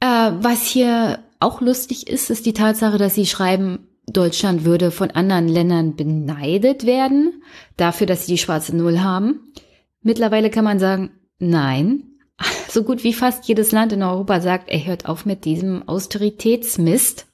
Äh, 0.00 0.32
was 0.40 0.66
hier 0.66 1.20
auch 1.40 1.62
lustig 1.62 2.06
ist, 2.06 2.28
ist 2.28 2.44
die 2.44 2.52
Tatsache, 2.52 2.98
dass 2.98 3.14
sie 3.14 3.24
schreiben, 3.24 3.88
Deutschland 4.06 4.66
würde 4.66 4.90
von 4.90 5.10
anderen 5.10 5.48
Ländern 5.48 5.96
beneidet 5.96 6.84
werden 6.84 7.42
dafür, 7.78 8.06
dass 8.06 8.26
sie 8.26 8.32
die 8.32 8.38
schwarze 8.38 8.76
Null 8.76 9.00
haben. 9.00 9.54
Mittlerweile 10.02 10.50
kann 10.50 10.64
man 10.64 10.78
sagen, 10.78 11.12
nein. 11.38 12.02
So 12.68 12.82
gut 12.82 13.04
wie 13.04 13.14
fast 13.14 13.48
jedes 13.48 13.72
Land 13.72 13.94
in 13.94 14.02
Europa 14.02 14.40
sagt, 14.42 14.70
ey, 14.70 14.82
hört 14.84 15.06
auf 15.06 15.24
mit 15.24 15.46
diesem 15.46 15.88
Austeritätsmist. 15.88 17.26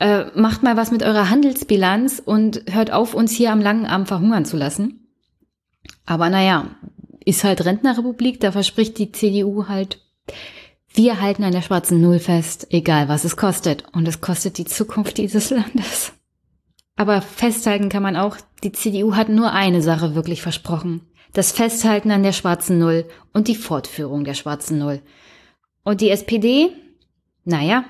Äh, 0.00 0.30
macht 0.34 0.62
mal 0.62 0.78
was 0.78 0.90
mit 0.90 1.02
eurer 1.02 1.28
Handelsbilanz 1.28 2.22
und 2.24 2.62
hört 2.70 2.90
auf, 2.90 3.12
uns 3.12 3.32
hier 3.32 3.52
am 3.52 3.60
langen 3.60 3.84
Arm 3.84 4.06
verhungern 4.06 4.46
zu 4.46 4.56
lassen. 4.56 5.06
Aber 6.06 6.30
naja, 6.30 6.70
ist 7.22 7.44
halt 7.44 7.64
Rentnerrepublik, 7.66 8.40
da 8.40 8.50
verspricht 8.50 8.96
die 8.96 9.12
CDU 9.12 9.68
halt, 9.68 10.00
wir 10.94 11.20
halten 11.20 11.44
an 11.44 11.52
der 11.52 11.60
schwarzen 11.60 12.00
Null 12.00 12.18
fest, 12.18 12.68
egal 12.70 13.08
was 13.08 13.24
es 13.24 13.36
kostet. 13.36 13.84
Und 13.92 14.08
es 14.08 14.22
kostet 14.22 14.56
die 14.56 14.64
Zukunft 14.64 15.18
dieses 15.18 15.50
Landes. 15.50 16.14
Aber 16.96 17.20
festhalten 17.20 17.90
kann 17.90 18.02
man 18.02 18.16
auch, 18.16 18.38
die 18.64 18.72
CDU 18.72 19.14
hat 19.14 19.28
nur 19.28 19.52
eine 19.52 19.82
Sache 19.82 20.14
wirklich 20.14 20.40
versprochen. 20.40 21.02
Das 21.34 21.52
Festhalten 21.52 22.10
an 22.10 22.22
der 22.22 22.32
schwarzen 22.32 22.78
Null 22.78 23.04
und 23.34 23.48
die 23.48 23.54
Fortführung 23.54 24.24
der 24.24 24.34
schwarzen 24.34 24.78
Null. 24.78 25.02
Und 25.84 26.00
die 26.00 26.10
SPD? 26.10 26.70
Naja, 27.44 27.84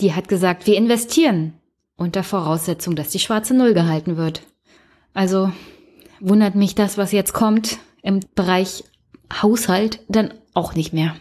die 0.00 0.14
hat 0.14 0.28
gesagt, 0.28 0.66
wir 0.66 0.76
investieren. 0.76 1.54
Unter 1.96 2.24
Voraussetzung, 2.24 2.96
dass 2.96 3.10
die 3.10 3.20
schwarze 3.20 3.54
Null 3.54 3.72
gehalten 3.72 4.16
wird. 4.16 4.42
Also 5.12 5.52
wundert 6.20 6.56
mich 6.56 6.74
das, 6.74 6.98
was 6.98 7.12
jetzt 7.12 7.32
kommt 7.32 7.78
im 8.02 8.20
Bereich 8.34 8.84
Haushalt, 9.32 10.00
dann 10.08 10.34
auch 10.54 10.74
nicht 10.74 10.92
mehr. 10.92 11.14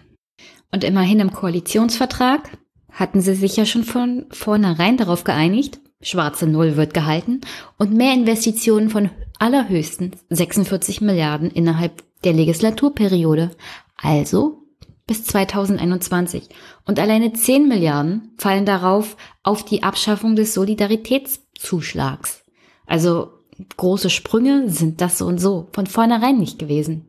Und 0.72 0.84
immerhin 0.84 1.20
im 1.20 1.32
Koalitionsvertrag 1.32 2.58
hatten 2.92 3.22
sie 3.22 3.36
sich 3.36 3.56
ja 3.56 3.66
schon 3.66 3.84
von 3.84 4.26
vornherein 4.32 4.98
darauf 4.98 5.24
geeinigt, 5.24 5.80
schwarze 6.02 6.48
Null 6.48 6.76
wird 6.76 6.94
gehalten 6.94 7.42
und 7.78 7.94
mehr 7.94 8.14
Investitionen 8.14 8.90
von 8.90 9.10
allerhöchstens 9.40 10.18
46 10.30 11.02
Milliarden 11.02 11.52
innerhalb 11.52 12.04
der 12.24 12.34
Legislaturperiode, 12.34 13.52
also 13.96 14.63
bis 15.08 15.26
2021. 15.26 16.50
Und 16.86 17.00
alleine 17.00 17.34
10 17.34 17.68
Milliarden 17.68 18.32
fallen 18.38 18.66
darauf 18.66 19.18
auf 19.44 19.64
die 19.66 19.84
Abschaffung 19.84 20.36
des 20.36 20.54
Solidaritätszuschlags. 20.54 22.44
Also 22.86 23.32
große 23.78 24.10
Sprünge 24.10 24.70
sind 24.70 25.02
das 25.02 25.18
so 25.18 25.26
und 25.26 25.40
so 25.40 25.68
von 25.74 25.88
vornherein 25.88 26.38
nicht 26.38 26.60
gewesen. 26.60 27.06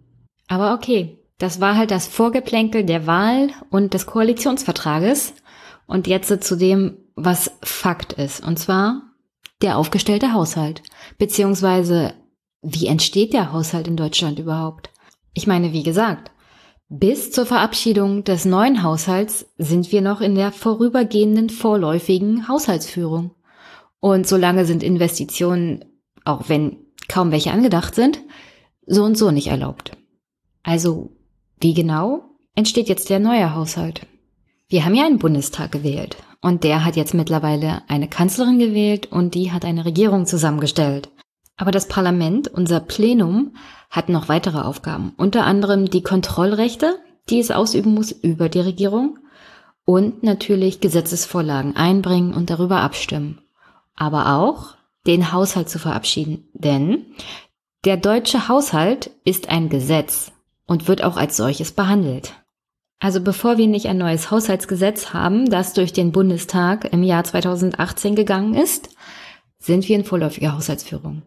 Aber 0.48 0.74
okay, 0.74 1.18
das 1.38 1.60
war 1.60 1.76
halt 1.76 1.90
das 1.90 2.06
Vorgeplänkel 2.06 2.84
der 2.84 3.06
Wahl 3.06 3.50
und 3.70 3.94
des 3.94 4.06
Koalitionsvertrages. 4.06 5.34
Und 5.86 6.06
jetzt 6.06 6.42
zu 6.44 6.56
dem, 6.56 6.96
was 7.14 7.50
Fakt 7.62 8.14
ist. 8.14 8.44
Und 8.46 8.58
zwar 8.58 9.02
der 9.62 9.78
aufgestellte 9.78 10.32
Haushalt. 10.32 10.82
Beziehungsweise, 11.18 12.14
wie 12.62 12.86
entsteht 12.86 13.32
der 13.32 13.52
Haushalt 13.52 13.88
in 13.88 13.96
Deutschland 13.96 14.38
überhaupt? 14.38 14.90
Ich 15.34 15.46
meine, 15.46 15.72
wie 15.72 15.82
gesagt, 15.82 16.30
bis 16.88 17.30
zur 17.30 17.46
Verabschiedung 17.46 18.24
des 18.24 18.44
neuen 18.44 18.82
Haushalts 18.82 19.46
sind 19.58 19.90
wir 19.90 20.02
noch 20.02 20.20
in 20.20 20.34
der 20.34 20.52
vorübergehenden 20.52 21.50
vorläufigen 21.50 22.48
Haushaltsführung. 22.48 23.32
Und 24.00 24.26
solange 24.26 24.66
sind 24.66 24.82
Investitionen, 24.82 25.84
auch 26.24 26.48
wenn 26.48 26.76
kaum 27.08 27.30
welche 27.32 27.52
angedacht 27.52 27.94
sind, 27.94 28.20
so 28.86 29.02
und 29.02 29.16
so 29.16 29.30
nicht 29.30 29.46
erlaubt. 29.46 29.96
Also 30.62 31.10
wie 31.60 31.74
genau 31.74 32.24
entsteht 32.54 32.88
jetzt 32.88 33.10
der 33.10 33.18
neue 33.18 33.54
Haushalt? 33.54 34.06
Wir 34.68 34.84
haben 34.84 34.94
ja 34.94 35.06
einen 35.06 35.18
Bundestag 35.18 35.72
gewählt 35.72 36.16
und 36.40 36.64
der 36.64 36.84
hat 36.84 36.96
jetzt 36.96 37.14
mittlerweile 37.14 37.82
eine 37.88 38.08
Kanzlerin 38.08 38.58
gewählt 38.58 39.10
und 39.10 39.34
die 39.34 39.52
hat 39.52 39.64
eine 39.64 39.84
Regierung 39.84 40.26
zusammengestellt. 40.26 41.10
Aber 41.56 41.70
das 41.70 41.88
Parlament, 41.88 42.48
unser 42.48 42.80
Plenum, 42.80 43.54
hat 43.90 44.08
noch 44.08 44.28
weitere 44.28 44.58
Aufgaben, 44.58 45.12
unter 45.16 45.44
anderem 45.44 45.88
die 45.88 46.02
Kontrollrechte, 46.02 46.98
die 47.30 47.38
es 47.38 47.50
ausüben 47.50 47.94
muss 47.94 48.10
über 48.10 48.48
die 48.48 48.60
Regierung 48.60 49.18
und 49.84 50.22
natürlich 50.22 50.80
Gesetzesvorlagen 50.80 51.76
einbringen 51.76 52.34
und 52.34 52.50
darüber 52.50 52.80
abstimmen. 52.80 53.40
Aber 53.94 54.34
auch 54.34 54.74
den 55.06 55.32
Haushalt 55.32 55.68
zu 55.68 55.78
verabschieden, 55.78 56.48
denn 56.54 57.06
der 57.84 57.98
deutsche 57.98 58.48
Haushalt 58.48 59.10
ist 59.24 59.48
ein 59.48 59.68
Gesetz 59.68 60.32
und 60.66 60.88
wird 60.88 61.04
auch 61.04 61.16
als 61.16 61.36
solches 61.36 61.72
behandelt. 61.72 62.32
Also 62.98 63.20
bevor 63.20 63.58
wir 63.58 63.66
nicht 63.66 63.86
ein 63.86 63.98
neues 63.98 64.30
Haushaltsgesetz 64.30 65.12
haben, 65.12 65.50
das 65.50 65.74
durch 65.74 65.92
den 65.92 66.10
Bundestag 66.10 66.90
im 66.92 67.02
Jahr 67.02 67.22
2018 67.22 68.14
gegangen 68.14 68.54
ist, 68.54 68.88
sind 69.58 69.86
wir 69.88 69.96
in 69.96 70.04
vorläufiger 70.04 70.56
Haushaltsführung. 70.56 71.22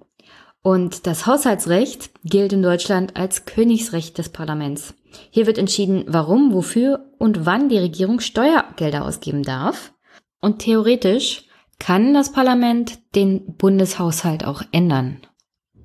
Und 0.67 1.07
das 1.07 1.25
Haushaltsrecht 1.25 2.12
gilt 2.25 2.51
in 2.51 2.62
Deutschland 2.62 3.15
als 3.15 3.45
Königsrecht 3.45 4.17
des 4.17 4.27
Parlaments. 4.27 4.95
Hier 5.29 5.47
wird 5.47 5.57
entschieden, 5.57 6.03
warum, 6.07 6.53
wofür 6.53 7.05
und 7.19 7.45
wann 7.45 7.69
die 7.69 7.77
Regierung 7.77 8.19
Steuergelder 8.19 9.05
ausgeben 9.05 9.43
darf. 9.43 9.93
Und 10.41 10.59
theoretisch 10.59 11.45
kann 11.79 12.13
das 12.13 12.33
Parlament 12.33 13.00
den 13.15 13.55
Bundeshaushalt 13.55 14.43
auch 14.43 14.62
ändern. 14.74 15.21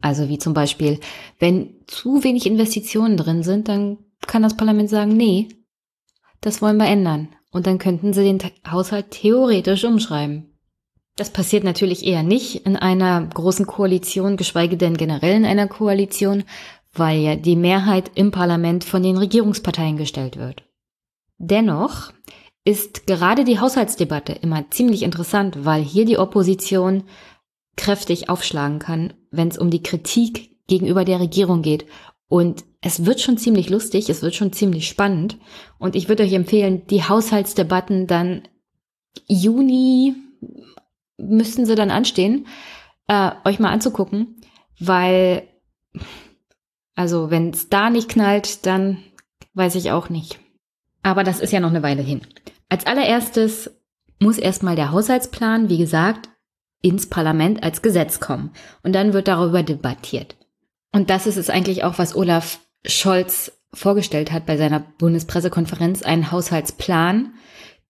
Also 0.00 0.28
wie 0.28 0.38
zum 0.38 0.52
Beispiel, 0.52 0.98
wenn 1.38 1.76
zu 1.86 2.24
wenig 2.24 2.44
Investitionen 2.46 3.16
drin 3.16 3.44
sind, 3.44 3.68
dann 3.68 3.98
kann 4.26 4.42
das 4.42 4.56
Parlament 4.56 4.90
sagen, 4.90 5.16
nee, 5.16 5.46
das 6.40 6.60
wollen 6.60 6.78
wir 6.78 6.86
ändern. 6.86 7.28
Und 7.52 7.68
dann 7.68 7.78
könnten 7.78 8.12
sie 8.12 8.24
den 8.24 8.40
Haushalt 8.68 9.12
theoretisch 9.12 9.84
umschreiben. 9.84 10.51
Das 11.16 11.30
passiert 11.30 11.62
natürlich 11.62 12.06
eher 12.06 12.22
nicht 12.22 12.66
in 12.66 12.76
einer 12.76 13.26
großen 13.26 13.66
Koalition, 13.66 14.36
geschweige 14.36 14.76
denn 14.76 14.96
generell 14.96 15.36
in 15.36 15.44
einer 15.44 15.68
Koalition, 15.68 16.44
weil 16.92 17.20
ja 17.20 17.36
die 17.36 17.56
Mehrheit 17.56 18.10
im 18.14 18.30
Parlament 18.30 18.84
von 18.84 19.02
den 19.02 19.18
Regierungsparteien 19.18 19.96
gestellt 19.96 20.36
wird. 20.36 20.64
Dennoch 21.38 22.12
ist 22.64 23.06
gerade 23.06 23.44
die 23.44 23.58
Haushaltsdebatte 23.58 24.32
immer 24.32 24.70
ziemlich 24.70 25.02
interessant, 25.02 25.64
weil 25.64 25.82
hier 25.82 26.04
die 26.04 26.18
Opposition 26.18 27.04
kräftig 27.76 28.28
aufschlagen 28.28 28.78
kann, 28.78 29.14
wenn 29.30 29.48
es 29.48 29.58
um 29.58 29.70
die 29.70 29.82
Kritik 29.82 30.56
gegenüber 30.66 31.04
der 31.04 31.20
Regierung 31.20 31.62
geht. 31.62 31.86
Und 32.28 32.64
es 32.80 33.04
wird 33.04 33.20
schon 33.20 33.36
ziemlich 33.36 33.68
lustig, 33.68 34.08
es 34.08 34.22
wird 34.22 34.34
schon 34.34 34.52
ziemlich 34.52 34.88
spannend. 34.88 35.38
Und 35.78 35.96
ich 35.96 36.08
würde 36.08 36.22
euch 36.22 36.32
empfehlen, 36.32 36.86
die 36.86 37.02
Haushaltsdebatten 37.02 38.06
dann 38.06 38.42
Juni 39.26 40.14
müssten 41.22 41.66
sie 41.66 41.74
dann 41.74 41.90
anstehen, 41.90 42.46
äh, 43.08 43.30
euch 43.44 43.58
mal 43.58 43.70
anzugucken, 43.70 44.40
weil, 44.78 45.48
also 46.94 47.30
wenn 47.30 47.50
es 47.50 47.68
da 47.68 47.90
nicht 47.90 48.08
knallt, 48.08 48.66
dann 48.66 48.98
weiß 49.54 49.74
ich 49.76 49.90
auch 49.90 50.08
nicht. 50.08 50.40
Aber 51.02 51.24
das 51.24 51.40
ist 51.40 51.52
ja 51.52 51.60
noch 51.60 51.70
eine 51.70 51.82
Weile 51.82 52.02
hin. 52.02 52.22
Als 52.68 52.86
allererstes 52.86 53.70
muss 54.18 54.38
erstmal 54.38 54.76
der 54.76 54.92
Haushaltsplan, 54.92 55.68
wie 55.68 55.78
gesagt, 55.78 56.30
ins 56.80 57.08
Parlament 57.08 57.62
als 57.62 57.82
Gesetz 57.82 58.20
kommen. 58.20 58.50
Und 58.82 58.94
dann 58.94 59.12
wird 59.12 59.28
darüber 59.28 59.62
debattiert. 59.62 60.36
Und 60.92 61.10
das 61.10 61.26
ist 61.26 61.36
es 61.36 61.50
eigentlich 61.50 61.84
auch, 61.84 61.98
was 61.98 62.14
Olaf 62.14 62.60
Scholz 62.84 63.52
vorgestellt 63.72 64.32
hat 64.32 64.46
bei 64.46 64.56
seiner 64.56 64.80
Bundespressekonferenz, 64.80 66.02
einen 66.02 66.30
Haushaltsplan, 66.30 67.34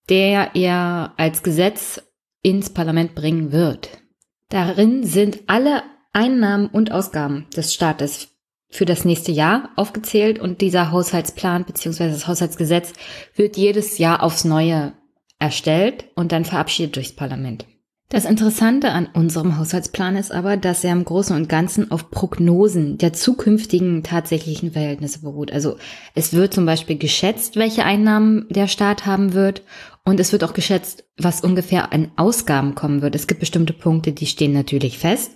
der 0.09 0.55
er 0.55 1.13
als 1.17 1.43
Gesetz 1.43 2.03
ins 2.43 2.71
Parlament 2.71 3.15
bringen 3.15 3.53
wird. 3.53 4.03
Darin 4.49 5.05
sind 5.05 5.41
alle 5.47 5.83
Einnahmen 6.13 6.67
und 6.67 6.93
Ausgaben 6.93 7.47
des 7.57 7.73
Staates 7.73 8.29
für 8.69 8.85
das 8.85 9.05
nächste 9.05 9.33
Jahr 9.33 9.71
aufgezählt 9.77 10.39
und 10.39 10.61
dieser 10.61 10.91
Haushaltsplan 10.91 11.65
bzw. 11.65 12.09
das 12.09 12.27
Haushaltsgesetz 12.27 12.93
wird 13.35 13.57
jedes 13.57 13.99
Jahr 13.99 14.23
aufs 14.23 14.45
Neue 14.45 14.93
erstellt 15.39 16.07
und 16.15 16.33
dann 16.33 16.45
verabschiedet 16.45 16.97
durchs 16.97 17.13
Parlament. 17.13 17.67
Das 18.13 18.27
Interessante 18.27 18.93
an 18.93 19.09
unserem 19.15 19.57
Haushaltsplan 19.57 20.17
ist 20.17 20.33
aber, 20.33 20.59
dass 20.59 20.85
er 20.85 20.93
im 20.93 21.03
Großen 21.03 21.35
und 21.35 21.49
Ganzen 21.49 21.91
auf 21.91 22.11
Prognosen 22.11 22.99
der 22.99 23.15
zukünftigen 23.15 24.03
tatsächlichen 24.03 24.73
Verhältnisse 24.73 25.23
beruht. 25.23 25.51
Also 25.51 25.79
es 26.15 26.35
wird 26.35 26.53
zum 26.53 26.67
Beispiel 26.67 26.99
geschätzt, 26.99 27.57
welche 27.57 27.87
Einnahmen 27.87 28.45
der 28.51 28.69
Staat 28.69 29.07
haben 29.07 29.33
wird 29.33 29.63
und 30.05 30.21
es 30.21 30.31
wird 30.31 30.45
auch 30.45 30.53
geschätzt, 30.53 31.05
was 31.17 31.41
ungefähr 31.41 31.95
an 31.95 32.13
Ausgaben 32.17 32.75
kommen 32.75 33.01
wird. 33.01 33.15
Es 33.15 33.27
gibt 33.27 33.41
bestimmte 33.41 33.73
Punkte, 33.73 34.13
die 34.13 34.27
stehen 34.27 34.53
natürlich 34.53 34.99
fest. 34.99 35.33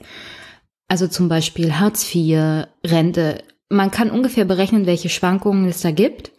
Also 0.86 1.08
zum 1.08 1.30
Beispiel 1.30 1.78
Hartz 1.78 2.14
IV, 2.14 2.66
Rente. 2.84 3.42
Man 3.70 3.90
kann 3.90 4.10
ungefähr 4.10 4.44
berechnen, 4.44 4.84
welche 4.84 5.08
Schwankungen 5.08 5.66
es 5.66 5.80
da 5.80 5.92
gibt, 5.92 6.32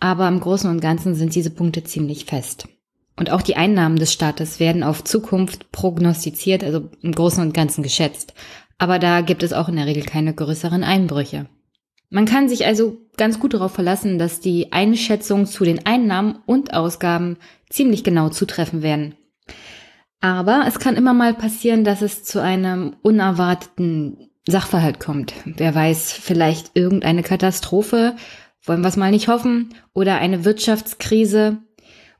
aber 0.00 0.26
im 0.26 0.40
Großen 0.40 0.68
und 0.68 0.80
Ganzen 0.80 1.14
sind 1.14 1.36
diese 1.36 1.50
Punkte 1.50 1.84
ziemlich 1.84 2.24
fest. 2.24 2.66
Und 3.18 3.30
auch 3.30 3.42
die 3.42 3.56
Einnahmen 3.56 3.96
des 3.96 4.12
Staates 4.12 4.60
werden 4.60 4.84
auf 4.84 5.02
Zukunft 5.02 5.72
prognostiziert, 5.72 6.62
also 6.62 6.88
im 7.02 7.12
Großen 7.12 7.42
und 7.42 7.52
Ganzen 7.52 7.82
geschätzt. 7.82 8.32
Aber 8.78 9.00
da 9.00 9.22
gibt 9.22 9.42
es 9.42 9.52
auch 9.52 9.68
in 9.68 9.74
der 9.74 9.86
Regel 9.86 10.04
keine 10.04 10.32
größeren 10.32 10.84
Einbrüche. 10.84 11.46
Man 12.10 12.26
kann 12.26 12.48
sich 12.48 12.64
also 12.64 12.96
ganz 13.16 13.40
gut 13.40 13.54
darauf 13.54 13.72
verlassen, 13.72 14.20
dass 14.20 14.38
die 14.40 14.72
Einschätzungen 14.72 15.46
zu 15.46 15.64
den 15.64 15.84
Einnahmen 15.84 16.38
und 16.46 16.74
Ausgaben 16.74 17.38
ziemlich 17.68 18.04
genau 18.04 18.28
zutreffen 18.28 18.82
werden. 18.82 19.16
Aber 20.20 20.64
es 20.68 20.78
kann 20.78 20.96
immer 20.96 21.12
mal 21.12 21.34
passieren, 21.34 21.82
dass 21.82 22.02
es 22.02 22.22
zu 22.22 22.40
einem 22.40 22.94
unerwarteten 23.02 24.30
Sachverhalt 24.46 25.00
kommt. 25.00 25.34
Wer 25.44 25.74
weiß, 25.74 26.12
vielleicht 26.12 26.70
irgendeine 26.74 27.24
Katastrophe, 27.24 28.14
wollen 28.62 28.80
wir 28.80 28.88
es 28.88 28.96
mal 28.96 29.10
nicht 29.10 29.26
hoffen, 29.26 29.74
oder 29.92 30.18
eine 30.18 30.44
Wirtschaftskrise. 30.44 31.58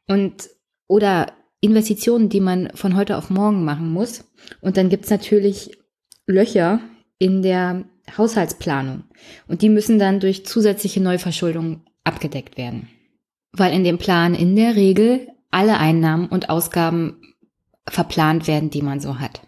Und 0.09 0.49
oder 0.89 1.27
Investitionen, 1.61 2.29
die 2.29 2.41
man 2.41 2.71
von 2.75 2.97
heute 2.97 3.17
auf 3.17 3.31
morgen 3.31 3.65
machen 3.65 3.93
muss. 3.93 4.25
Und 4.61 4.77
dann 4.77 4.89
gibt's 4.89 5.11
natürlich 5.11 5.79
Löcher 6.27 6.81
in 7.19 7.43
der 7.43 7.85
Haushaltsplanung. 8.17 9.05
Und 9.47 9.63
die 9.63 9.69
müssen 9.69 9.99
dann 9.99 10.21
durch 10.21 10.47
zusätzliche 10.47 11.01
Neuverschuldung 11.01 11.83
abgedeckt 12.05 12.57
werden. 12.57 12.89
Weil 13.53 13.73
in 13.73 13.85
dem 13.85 13.99
Plan 13.99 14.35
in 14.35 14.57
der 14.57 14.77
Regel 14.77 15.29
alle 15.51 15.79
Einnahmen 15.79 16.27
und 16.27 16.51
Ausgaben 16.51 17.35
verplant 17.89 18.47
werden, 18.47 18.71
die 18.71 18.83
man 18.83 19.01
so 19.01 19.19
hat. 19.19 19.43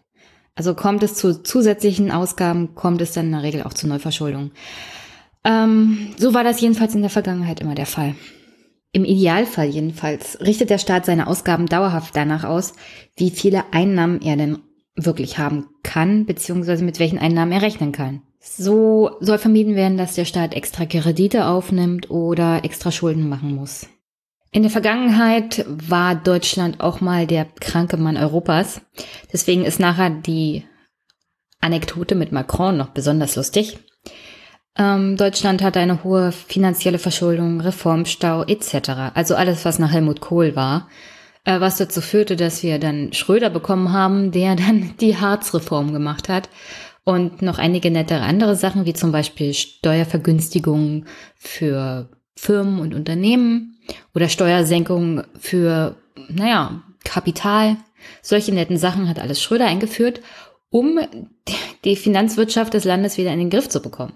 Also 0.55 0.75
kommt 0.75 1.03
es 1.03 1.15
zu 1.15 1.43
zusätzlichen 1.43 2.11
Ausgaben, 2.11 2.75
kommt 2.75 3.01
es 3.01 3.13
dann 3.13 3.27
in 3.27 3.33
der 3.33 3.43
Regel 3.43 3.63
auch 3.63 3.75
zu 3.75 3.87
Neuverschuldung. 3.87 4.51
Ähm, 5.45 6.09
so 6.19 6.35
war 6.35 6.45
das 6.45 6.61
jedenfalls 6.61 6.95
in 6.95 7.01
der 7.03 7.11
Vergangenheit 7.11 7.61
immer 7.61 7.75
der 7.75 7.87
Fall. 7.87 8.15
Im 8.93 9.05
Idealfall 9.05 9.69
jedenfalls 9.69 10.41
richtet 10.41 10.71
der 10.71 10.79
Staat 10.79 11.07
seine 11.07 11.29
Ausgaben 11.29 11.67
dauerhaft 11.67 12.17
danach 12.17 12.45
aus, 12.45 12.73
wie 13.17 13.31
viele 13.31 13.73
Einnahmen 13.73 14.21
er 14.21 14.37
denn 14.37 14.59
wirklich 14.97 15.39
haben 15.39 15.69
kann, 15.83 16.27
beziehungsweise 16.27 16.85
mit 16.85 16.99
welchen 16.99 17.19
Einnahmen 17.19 17.53
er 17.53 17.63
rechnen 17.63 17.93
kann. 17.93 18.23
So 18.41 19.17
soll 19.21 19.39
vermieden 19.39 19.77
werden, 19.77 19.99
dass 19.99 20.15
der 20.15 20.25
Staat 20.25 20.55
extra 20.55 20.87
Kredite 20.87 21.47
aufnimmt 21.47 22.11
oder 22.11 22.65
extra 22.65 22.91
Schulden 22.91 23.29
machen 23.29 23.55
muss. 23.55 23.87
In 24.51 24.63
der 24.63 24.71
Vergangenheit 24.71 25.65
war 25.69 26.17
Deutschland 26.17 26.81
auch 26.81 27.01
mal 27.01 27.27
der 27.27 27.45
kranke 27.45 27.97
Mann 27.97 28.17
Europas. 28.17 28.81
Deswegen 29.33 29.65
ist 29.65 29.79
nachher 29.79 30.11
die 30.11 30.65
Anekdote 31.61 32.17
mit 32.17 32.33
Macron 32.33 32.77
noch 32.77 32.89
besonders 32.89 33.37
lustig. 33.37 33.79
Ähm, 34.81 35.19
Deutschland 35.19 35.63
hatte 35.63 35.79
eine 35.79 36.05
hohe 36.05 36.33
finanzielle 36.33 36.99
Verschuldung, 36.99 37.61
Reformstau 37.61 38.45
etc. 38.45 39.13
Also 39.13 39.35
alles, 39.35 39.67
was 39.67 39.79
nach 39.79 39.93
Helmut 39.93 40.23
Kohl 40.23 40.57
war. 40.57 40.89
Äh, 41.45 41.61
was 41.61 41.77
dazu 41.77 42.01
führte, 42.01 42.35
dass 42.35 42.63
wir 42.63 42.79
dann 42.79 43.13
Schröder 43.13 43.51
bekommen 43.51 43.93
haben, 43.93 44.33
der 44.33 44.57
dann 44.57 44.95
die 45.01 45.19
Harzreform 45.19 45.93
gemacht 45.93 46.31
hat. 46.31 46.49
Und 47.05 47.43
noch 47.43 47.59
einige 47.59 47.91
nettere 47.91 48.23
andere 48.23 48.57
Sachen, 48.57 48.87
wie 48.87 48.95
zum 48.95 49.13
Beispiel 49.13 49.53
Steuervergünstigungen 49.53 51.07
für 51.37 52.09
Firmen 52.35 52.81
und 52.81 52.95
Unternehmen 52.95 53.77
oder 54.15 54.31
Steuersenkungen 54.31 55.25
für, 55.39 55.97
naja, 56.29 56.83
Kapital. 57.05 57.77
Solche 58.23 58.53
netten 58.53 58.79
Sachen 58.79 59.09
hat 59.09 59.19
alles 59.19 59.43
Schröder 59.43 59.67
eingeführt, 59.67 60.23
um 60.71 60.99
die 61.85 61.97
Finanzwirtschaft 61.97 62.73
des 62.73 62.85
Landes 62.85 63.19
wieder 63.19 63.33
in 63.33 63.41
den 63.41 63.51
Griff 63.51 63.69
zu 63.69 63.83
bekommen 63.83 64.15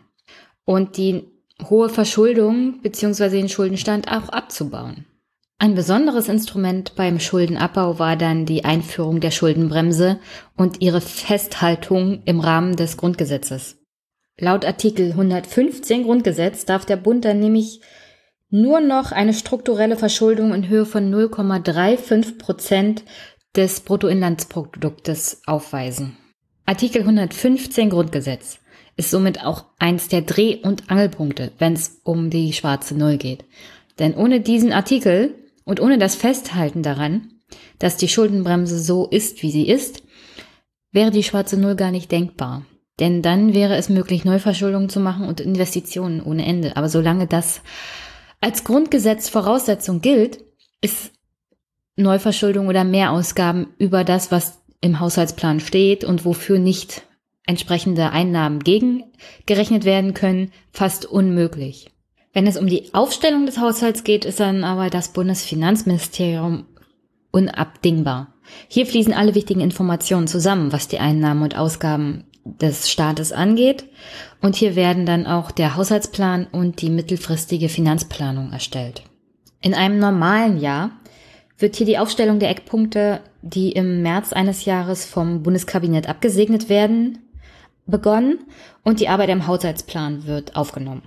und 0.64 0.96
die 0.96 1.24
hohe 1.68 1.88
Verschuldung 1.88 2.80
bzw. 2.82 3.30
den 3.30 3.48
Schuldenstand 3.48 4.08
auch 4.08 4.28
abzubauen. 4.28 5.06
Ein 5.58 5.74
besonderes 5.74 6.28
Instrument 6.28 6.96
beim 6.96 7.20
Schuldenabbau 7.20 7.98
war 7.98 8.16
dann 8.16 8.44
die 8.44 8.64
Einführung 8.64 9.20
der 9.20 9.30
Schuldenbremse 9.30 10.18
und 10.56 10.82
ihre 10.82 11.00
Festhaltung 11.00 12.22
im 12.24 12.40
Rahmen 12.40 12.76
des 12.76 12.96
Grundgesetzes. 12.96 13.78
Laut 14.38 14.64
Artikel 14.64 15.12
115 15.12 16.02
Grundgesetz 16.02 16.64
darf 16.64 16.84
der 16.84 16.96
Bund 16.96 17.24
dann 17.24 17.38
nämlich 17.38 17.80
nur 18.50 18.80
noch 18.80 19.12
eine 19.12 19.32
strukturelle 19.32 19.96
Verschuldung 19.96 20.52
in 20.52 20.68
Höhe 20.68 20.86
von 20.86 21.12
0,35 21.12 22.38
Prozent 22.38 23.04
des 23.56 23.80
Bruttoinlandsproduktes 23.80 25.42
aufweisen. 25.46 26.16
Artikel 26.66 27.02
115 27.02 27.90
Grundgesetz 27.90 28.58
ist 28.96 29.10
somit 29.10 29.44
auch 29.44 29.64
eins 29.78 30.08
der 30.08 30.22
Dreh- 30.22 30.60
und 30.62 30.90
Angelpunkte, 30.90 31.52
wenn 31.58 31.72
es 31.72 32.00
um 32.04 32.30
die 32.30 32.52
schwarze 32.52 32.96
Null 32.96 33.16
geht. 33.16 33.44
Denn 33.98 34.14
ohne 34.14 34.40
diesen 34.40 34.72
Artikel 34.72 35.34
und 35.64 35.80
ohne 35.80 35.98
das 35.98 36.14
Festhalten 36.14 36.82
daran, 36.82 37.32
dass 37.78 37.96
die 37.96 38.08
Schuldenbremse 38.08 38.78
so 38.78 39.06
ist, 39.08 39.42
wie 39.42 39.50
sie 39.50 39.68
ist, 39.68 40.02
wäre 40.92 41.10
die 41.10 41.22
schwarze 41.22 41.58
Null 41.58 41.76
gar 41.76 41.90
nicht 41.90 42.10
denkbar. 42.10 42.64
Denn 43.00 43.22
dann 43.22 43.54
wäre 43.54 43.76
es 43.76 43.88
möglich, 43.88 44.24
Neuverschuldung 44.24 44.88
zu 44.88 45.00
machen 45.00 45.26
und 45.26 45.40
Investitionen 45.40 46.22
ohne 46.22 46.46
Ende. 46.46 46.76
Aber 46.76 46.88
solange 46.88 47.26
das 47.26 47.60
als 48.40 48.62
Grundgesetz 48.62 49.28
Voraussetzung 49.28 50.00
gilt, 50.00 50.44
ist 50.80 51.12
Neuverschuldung 51.96 52.68
oder 52.68 52.84
Mehrausgaben 52.84 53.68
über 53.78 54.04
das, 54.04 54.30
was 54.30 54.60
im 54.80 55.00
Haushaltsplan 55.00 55.60
steht 55.60 56.04
und 56.04 56.24
wofür 56.24 56.58
nicht 56.58 57.02
entsprechende 57.46 58.10
Einnahmen 58.10 58.60
gegengerechnet 58.60 59.84
werden 59.84 60.14
können, 60.14 60.50
fast 60.72 61.06
unmöglich. 61.06 61.90
Wenn 62.32 62.46
es 62.46 62.56
um 62.56 62.66
die 62.66 62.92
Aufstellung 62.94 63.46
des 63.46 63.58
Haushalts 63.58 64.02
geht, 64.02 64.24
ist 64.24 64.40
dann 64.40 64.64
aber 64.64 64.90
das 64.90 65.12
Bundesfinanzministerium 65.12 66.66
unabdingbar. 67.30 68.34
Hier 68.68 68.86
fließen 68.86 69.12
alle 69.12 69.34
wichtigen 69.34 69.60
Informationen 69.60 70.26
zusammen, 70.26 70.72
was 70.72 70.88
die 70.88 70.98
Einnahmen 70.98 71.42
und 71.42 71.56
Ausgaben 71.56 72.24
des 72.44 72.90
Staates 72.90 73.32
angeht. 73.32 73.84
Und 74.40 74.56
hier 74.56 74.76
werden 74.76 75.06
dann 75.06 75.26
auch 75.26 75.50
der 75.50 75.76
Haushaltsplan 75.76 76.46
und 76.50 76.80
die 76.80 76.90
mittelfristige 76.90 77.68
Finanzplanung 77.68 78.52
erstellt. 78.52 79.02
In 79.60 79.74
einem 79.74 79.98
normalen 79.98 80.60
Jahr 80.60 80.90
wird 81.58 81.76
hier 81.76 81.86
die 81.86 81.98
Aufstellung 81.98 82.38
der 82.38 82.50
Eckpunkte, 82.50 83.20
die 83.42 83.72
im 83.72 84.02
März 84.02 84.32
eines 84.32 84.64
Jahres 84.64 85.06
vom 85.06 85.42
Bundeskabinett 85.42 86.08
abgesegnet 86.08 86.68
werden, 86.68 87.18
begonnen 87.86 88.38
und 88.82 89.00
die 89.00 89.08
Arbeit 89.08 89.30
am 89.30 89.46
Haushaltsplan 89.46 90.26
wird 90.26 90.56
aufgenommen. 90.56 91.02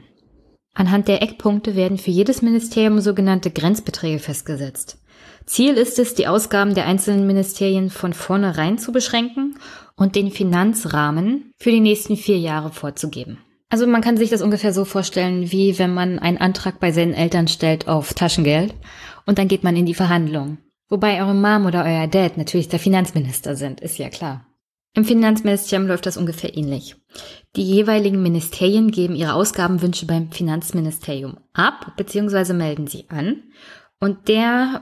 Anhand 0.73 1.07
der 1.07 1.23
Eckpunkte 1.23 1.75
werden 1.75 1.97
für 1.97 2.11
jedes 2.11 2.41
Ministerium 2.41 2.99
sogenannte 2.99 3.49
Grenzbeträge 3.49 4.19
festgesetzt. 4.19 4.99
Ziel 5.45 5.73
ist 5.73 5.97
es, 5.97 6.13
die 6.13 6.27
Ausgaben 6.27 6.75
der 6.75 6.85
einzelnen 6.85 7.25
Ministerien 7.25 7.89
von 7.89 8.13
vornherein 8.13 8.77
zu 8.77 8.91
beschränken 8.91 9.55
und 9.95 10.15
den 10.15 10.29
Finanzrahmen 10.29 11.51
für 11.57 11.71
die 11.71 11.79
nächsten 11.79 12.17
vier 12.17 12.37
Jahre 12.37 12.71
vorzugeben. 12.71 13.39
Also 13.69 13.87
man 13.87 14.01
kann 14.01 14.17
sich 14.17 14.29
das 14.29 14.41
ungefähr 14.41 14.73
so 14.73 14.85
vorstellen, 14.85 15.51
wie 15.51 15.77
wenn 15.79 15.93
man 15.93 16.19
einen 16.19 16.37
Antrag 16.37 16.79
bei 16.79 16.91
seinen 16.91 17.13
Eltern 17.13 17.47
stellt 17.47 17.87
auf 17.87 18.13
Taschengeld 18.13 18.73
und 19.25 19.39
dann 19.39 19.47
geht 19.47 19.63
man 19.63 19.75
in 19.75 19.85
die 19.85 19.93
Verhandlung. 19.93 20.57
Wobei 20.89 21.21
eure 21.21 21.33
Mom 21.33 21.65
oder 21.65 21.83
euer 21.83 22.07
Dad 22.07 22.37
natürlich 22.37 22.69
der 22.69 22.79
Finanzminister 22.79 23.55
sind, 23.55 23.81
ist 23.81 23.97
ja 23.97 24.09
klar. 24.09 24.46
Im 24.97 25.05
Finanzministerium 25.05 25.88
läuft 25.88 26.07
das 26.07 26.17
ungefähr 26.17 26.57
ähnlich. 26.57 26.95
Die 27.55 27.62
jeweiligen 27.62 28.23
Ministerien 28.23 28.89
geben 28.89 29.13
ihre 29.13 29.33
Ausgabenwünsche 29.33 30.07
beim 30.07 30.31
Finanzministerium 30.31 31.38
ab 31.53 31.93
bzw. 31.97 32.53
melden 32.53 32.88
sie 32.88 33.05
an 33.10 33.43
und 33.99 34.27
der 34.27 34.81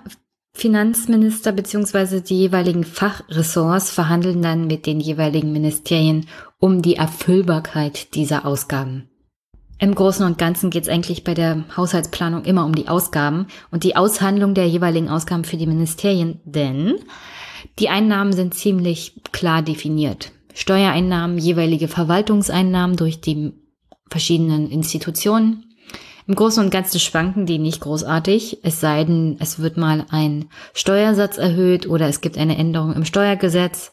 Finanzminister 0.54 1.52
bzw. 1.52 2.22
die 2.22 2.40
jeweiligen 2.40 2.86
Fachressorts 2.86 3.92
verhandeln 3.92 4.42
dann 4.42 4.68
mit 4.68 4.86
den 4.86 5.02
jeweiligen 5.02 5.52
Ministerien 5.52 6.28
um 6.60 6.82
die 6.82 6.96
Erfüllbarkeit 6.96 8.16
dieser 8.16 8.46
Ausgaben. 8.46 9.10
Im 9.80 9.94
Großen 9.94 10.26
und 10.26 10.38
Ganzen 10.38 10.70
geht 10.70 10.84
es 10.84 10.90
eigentlich 10.90 11.26
bei 11.26 11.34
der 11.34 11.66
Haushaltsplanung 11.76 12.46
immer 12.46 12.64
um 12.64 12.74
die 12.74 12.88
Ausgaben 12.88 13.48
und 13.70 13.84
die 13.84 13.98
Aushandlung 13.98 14.54
der 14.54 14.70
jeweiligen 14.70 15.10
Ausgaben 15.10 15.44
für 15.44 15.58
die 15.58 15.68
Ministerien, 15.68 16.40
denn 16.46 17.00
die 17.80 17.90
Einnahmen 17.90 18.34
sind 18.34 18.54
ziemlich 18.54 19.22
klar 19.32 19.62
definiert. 19.62 20.32
Steuereinnahmen, 20.54 21.38
jeweilige 21.38 21.88
Verwaltungseinnahmen 21.88 22.96
durch 22.96 23.20
die 23.20 23.54
verschiedenen 24.10 24.70
Institutionen. 24.70 25.76
Im 26.28 26.36
Großen 26.36 26.64
und 26.64 26.72
Ganzen 26.72 27.00
schwanken 27.00 27.46
die 27.46 27.60
nicht 27.60 27.82
großartig, 27.82 28.60
es 28.64 28.80
sei 28.80 29.04
denn, 29.04 29.38
es 29.40 29.60
wird 29.60 29.78
mal 29.78 30.06
ein 30.10 30.46
Steuersatz 30.74 31.38
erhöht 31.38 31.88
oder 31.88 32.08
es 32.08 32.22
gibt 32.22 32.38
eine 32.38 32.58
Änderung 32.58 32.94
im 32.94 33.06
Steuergesetz, 33.06 33.92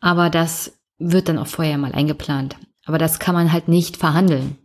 aber 0.00 0.28
das 0.28 0.78
wird 0.98 1.28
dann 1.28 1.38
auch 1.38 1.46
vorher 1.46 1.78
mal 1.78 1.92
eingeplant. 1.92 2.56
Aber 2.84 2.98
das 2.98 3.18
kann 3.18 3.34
man 3.34 3.52
halt 3.52 3.68
nicht 3.68 3.96
verhandeln. 3.96 4.58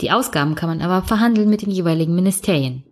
Die 0.00 0.10
Ausgaben 0.10 0.54
kann 0.54 0.70
man 0.70 0.82
aber 0.82 1.06
verhandeln 1.06 1.50
mit 1.50 1.62
den 1.62 1.70
jeweiligen 1.70 2.14
Ministerien. 2.14 2.84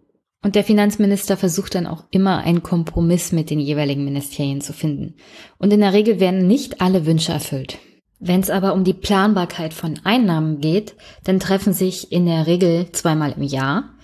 Und 0.43 0.55
der 0.55 0.65
Finanzminister 0.65 1.37
versucht 1.37 1.75
dann 1.75 1.87
auch 1.87 2.05
immer 2.11 2.39
einen 2.39 2.63
Kompromiss 2.63 3.33
mit 3.33 3.51
den 3.51 3.59
jeweiligen 3.59 4.05
Ministerien 4.05 4.61
zu 4.61 4.73
finden. 4.73 5.15
Und 5.59 5.73
in 5.73 5.81
der 5.81 5.93
Regel 5.93 6.21
werden 6.21 6.47
nicht 6.47 6.81
alle 6.81 7.07
Wünsche 7.07 7.33
erfüllt. 7.33 7.79
Wenn 8.21 8.41
es 8.41 8.51
aber 8.51 8.73
um 8.73 8.85
die 8.85 8.95
Planbarkeit 8.95 9.75
von 9.75 10.01
Einnahmen 10.05 10.61
geht, 10.61 10.95
dann 11.25 11.41
treffen 11.41 11.73
sich 11.73 12.13
in 12.13 12.27
der 12.27 12.47
Regel 12.47 12.91
zweimal 12.93 13.33
im 13.33 13.43
Jahr 13.43 13.95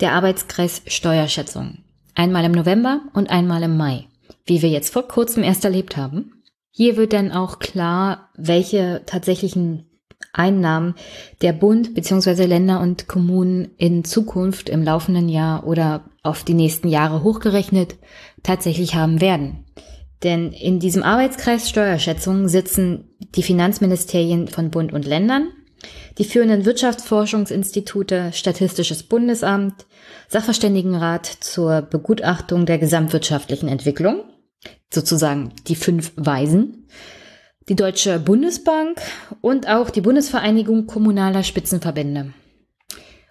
der 0.00 0.12
Arbeitskreis 0.12 0.82
Steuerschätzung. 0.86 1.78
Einmal 2.14 2.44
im 2.44 2.52
November 2.52 3.02
und 3.14 3.30
einmal 3.30 3.62
im 3.62 3.76
Mai, 3.76 4.06
wie 4.46 4.62
wir 4.62 4.68
jetzt 4.68 4.92
vor 4.92 5.08
kurzem 5.08 5.42
erst 5.42 5.64
erlebt 5.64 5.96
haben. 5.96 6.42
Hier 6.70 6.96
wird 6.96 7.12
dann 7.12 7.32
auch 7.32 7.58
klar, 7.58 8.30
welche 8.36 9.02
tatsächlichen 9.06 9.86
Einnahmen 10.34 10.94
der 11.40 11.52
Bund 11.52 11.94
bzw. 11.94 12.44
Länder 12.44 12.80
und 12.80 13.08
Kommunen 13.08 13.70
in 13.78 14.04
Zukunft 14.04 14.68
im 14.68 14.82
laufenden 14.82 15.28
Jahr 15.28 15.66
oder 15.66 16.04
auf 16.22 16.44
die 16.44 16.54
nächsten 16.54 16.88
Jahre 16.88 17.22
hochgerechnet 17.22 17.96
tatsächlich 18.42 18.94
haben 18.94 19.20
werden. 19.20 19.64
Denn 20.22 20.52
in 20.52 20.80
diesem 20.80 21.02
Arbeitskreis 21.02 21.68
Steuerschätzung 21.68 22.48
sitzen 22.48 23.10
die 23.36 23.42
Finanzministerien 23.42 24.48
von 24.48 24.70
Bund 24.70 24.92
und 24.92 25.04
Ländern, 25.04 25.48
die 26.18 26.24
führenden 26.24 26.64
Wirtschaftsforschungsinstitute, 26.64 28.30
Statistisches 28.32 29.02
Bundesamt, 29.02 29.86
Sachverständigenrat 30.28 31.26
zur 31.26 31.82
Begutachtung 31.82 32.64
der 32.64 32.78
gesamtwirtschaftlichen 32.78 33.68
Entwicklung, 33.68 34.24
sozusagen 34.92 35.52
die 35.66 35.76
fünf 35.76 36.12
Weisen, 36.16 36.88
die 37.68 37.76
Deutsche 37.76 38.18
Bundesbank 38.18 39.00
und 39.40 39.68
auch 39.68 39.90
die 39.90 40.00
Bundesvereinigung 40.00 40.86
kommunaler 40.86 41.42
Spitzenverbände. 41.42 42.32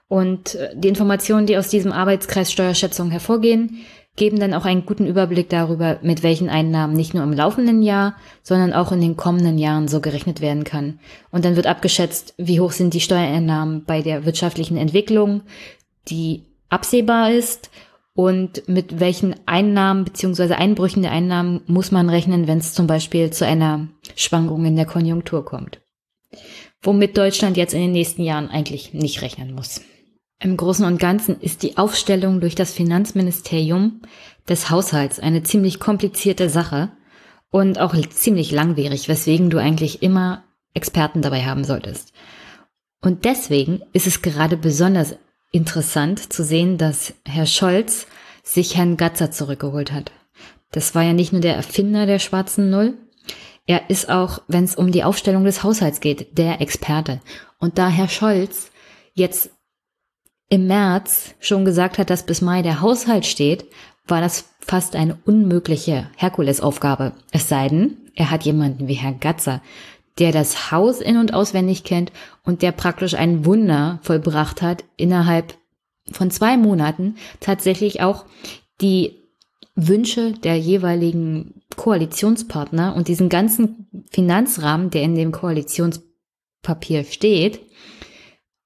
Und 0.08 0.56
äh, 0.56 0.72
die 0.76 0.90
Informationen, 0.90 1.48
die 1.48 1.58
aus 1.58 1.70
diesem 1.70 1.92
Arbeitskreis 1.92 2.52
Steuerschätzung 2.52 3.12
hervorgehen, 3.12 3.86
geben 4.16 4.40
dann 4.40 4.54
auch 4.54 4.66
einen 4.66 4.86
guten 4.86 5.08
Überblick 5.08 5.50
darüber, 5.50 5.98
mit 6.04 6.22
welchen 6.22 6.50
Einnahmen 6.50 6.94
nicht 6.94 7.16
nur 7.16 7.24
im 7.24 7.34
laufenden 7.34 7.82
Jahr, 7.82 8.16
sondern 8.44 8.74
auch 8.74 8.92
in 8.92 9.02
den 9.02 9.18
kommenden 9.18 9.58
Jahren 9.58 9.88
so 9.88 10.02
gerechnet 10.02 10.40
werden 10.40 10.64
kann. 10.64 11.00
Und 11.32 11.46
dann 11.46 11.56
wird 11.56 11.66
abgeschätzt, 11.66 12.36
wie 12.38 12.60
hoch 12.60 12.72
sind 12.72 12.94
die 12.94 13.02
Steuereinnahmen 13.02 13.86
bei 13.86 14.04
der 14.04 14.24
wirtschaftlichen 14.26 14.78
Entwicklung, 14.78 15.42
die 16.10 16.44
absehbar 16.70 17.32
ist 17.32 17.72
und 18.16 18.68
mit 18.68 19.00
welchen 19.00 19.36
Einnahmen 19.48 20.06
beziehungsweise 20.06 20.58
Einbrüchen 20.58 21.02
der 21.02 21.12
Einnahmen 21.12 21.62
muss 21.66 21.92
man 21.92 22.10
rechnen, 22.10 22.48
wenn 22.48 22.60
es 22.60 22.74
zum 22.74 22.88
Beispiel 22.88 23.32
zu 23.32 23.46
einer 23.46 23.88
Schwankung 24.16 24.66
in 24.66 24.76
der 24.76 24.86
Konjunktur 24.86 25.44
kommt. 25.44 25.82
Womit 26.82 27.18
Deutschland 27.18 27.58
jetzt 27.58 27.74
in 27.74 27.82
den 27.82 27.92
nächsten 27.92 28.24
Jahren 28.24 28.50
eigentlich 28.50 28.94
nicht 28.94 29.22
rechnen 29.22 29.54
muss. 29.54 29.82
Im 30.40 30.58
Großen 30.58 30.86
und 30.86 31.00
Ganzen 31.00 31.40
ist 31.40 31.64
die 31.64 31.78
Aufstellung 31.78 32.42
durch 32.42 32.54
das 32.54 32.74
Finanzministerium 32.74 34.02
des 34.48 34.70
Haushalts 34.70 35.20
eine 35.20 35.44
ziemlich 35.44 35.80
komplizierte 35.80 36.50
Sache 36.50 36.92
und 37.50 37.80
auch 37.80 37.96
ziemlich 38.10 38.52
langwierig, 38.52 39.08
weswegen 39.08 39.50
du 39.50 39.58
eigentlich 39.58 40.04
immer 40.04 40.44
Experten 40.74 41.22
dabei 41.22 41.44
haben 41.46 41.64
solltest. 41.64 42.12
Und 43.00 43.26
deswegen 43.26 43.82
ist 43.94 44.08
es 44.08 44.22
gerade 44.22 44.58
besonders 44.58 45.16
interessant 45.54 46.34
zu 46.34 46.44
sehen, 46.44 46.78
dass 46.78 47.14
Herr 47.26 47.46
Scholz 47.46 48.08
sich 48.44 48.76
Herrn 48.76 48.98
Gatzer 48.98 49.32
zurückgeholt 49.32 49.94
hat. 49.94 50.12
Das 50.72 50.94
war 50.96 51.04
ja 51.04 51.14
nicht 51.14 51.32
nur 51.32 51.42
der 51.42 51.56
Erfinder 51.56 52.06
der 52.06 52.20
schwarzen 52.20 52.70
Null, 52.70 52.98
er 53.66 53.90
ist 53.90 54.10
auch, 54.10 54.42
wenn 54.48 54.66
es 54.66 54.76
um 54.76 54.92
die 54.92 55.04
Aufstellung 55.04 55.46
des 55.46 55.64
Haushalts 55.64 56.02
geht, 56.02 56.38
der 56.38 56.60
Experte. 56.60 57.22
Und 57.60 57.78
da 57.78 57.88
Herr 57.88 58.10
Scholz 58.10 58.72
jetzt 59.14 59.52
im 60.50 60.68
März 60.68 61.36
schon 61.40 61.64
gesagt 61.64 61.98
hat, 61.98 62.10
dass 62.10 62.26
bis 62.26 62.42
Mai 62.42 62.62
der 62.62 62.82
Haushalt 62.82 63.26
steht, 63.26 63.66
war 64.06 64.20
das 64.20 64.50
fast 64.60 64.96
eine 64.96 65.18
unmögliche 65.26 66.10
Herkulesaufgabe. 66.18 67.14
Es 67.32 67.48
sei 67.48 67.70
denn, 67.70 67.98
er 68.16 68.32
hat 68.32 68.44
jemanden 68.44 68.88
wie 68.88 68.96
Herr 68.96 69.14
Gatzer, 69.14 69.62
der 70.20 70.32
das 70.32 70.72
Haus 70.72 71.02
in- 71.02 71.18
und 71.18 71.34
auswendig 71.34 71.84
kennt 71.84 72.12
und 72.44 72.62
der 72.62 72.72
praktisch 72.72 73.16
ein 73.16 73.46
Wunder 73.46 74.00
vollbracht 74.04 74.62
hat, 74.62 74.84
innerhalb 74.96 75.56
von 76.12 76.32
zwei 76.32 76.58
Monaten 76.58 77.16
tatsächlich 77.40 78.02
auch 78.02 78.26
die 78.82 79.24
Wünsche 79.76 80.34
der 80.34 80.58
jeweiligen 80.58 81.62
Koalitionspartner 81.76 82.96
und 82.96 83.08
diesen 83.08 83.30
ganzen 83.30 84.06
Finanzrahmen, 84.12 84.92
der 84.92 85.02
in 85.02 85.16
dem 85.16 85.32
Koalitionspapier 85.32 87.06
steht, 87.06 87.62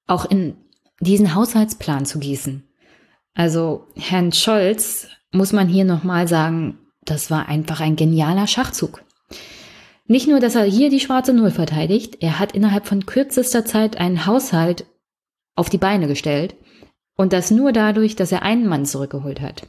auch 0.06 0.26
in 0.26 0.56
diesen 1.00 1.34
Haushaltsplan 1.34 2.04
zu 2.04 2.18
gießen. 2.18 2.64
Also 3.34 3.86
Herrn 3.94 4.32
Scholz 4.32 5.08
muss 5.32 5.52
man 5.52 5.68
hier 5.68 5.84
nochmal 5.84 6.28
sagen, 6.28 6.78
das 7.04 7.30
war 7.30 7.48
einfach 7.48 7.80
ein 7.80 7.96
genialer 7.96 8.46
Schachzug. 8.46 9.02
Nicht 10.10 10.26
nur, 10.26 10.40
dass 10.40 10.54
er 10.54 10.64
hier 10.64 10.88
die 10.88 11.00
schwarze 11.00 11.34
Null 11.34 11.50
verteidigt, 11.50 12.16
er 12.20 12.38
hat 12.38 12.52
innerhalb 12.52 12.86
von 12.86 13.04
kürzester 13.04 13.66
Zeit 13.66 13.98
einen 13.98 14.24
Haushalt 14.24 14.86
auf 15.54 15.68
die 15.68 15.76
Beine 15.78 16.08
gestellt 16.08 16.56
und 17.16 17.34
das 17.34 17.50
nur 17.50 17.72
dadurch, 17.72 18.16
dass 18.16 18.32
er 18.32 18.42
einen 18.42 18.66
Mann 18.66 18.86
zurückgeholt 18.86 19.42
hat. 19.42 19.68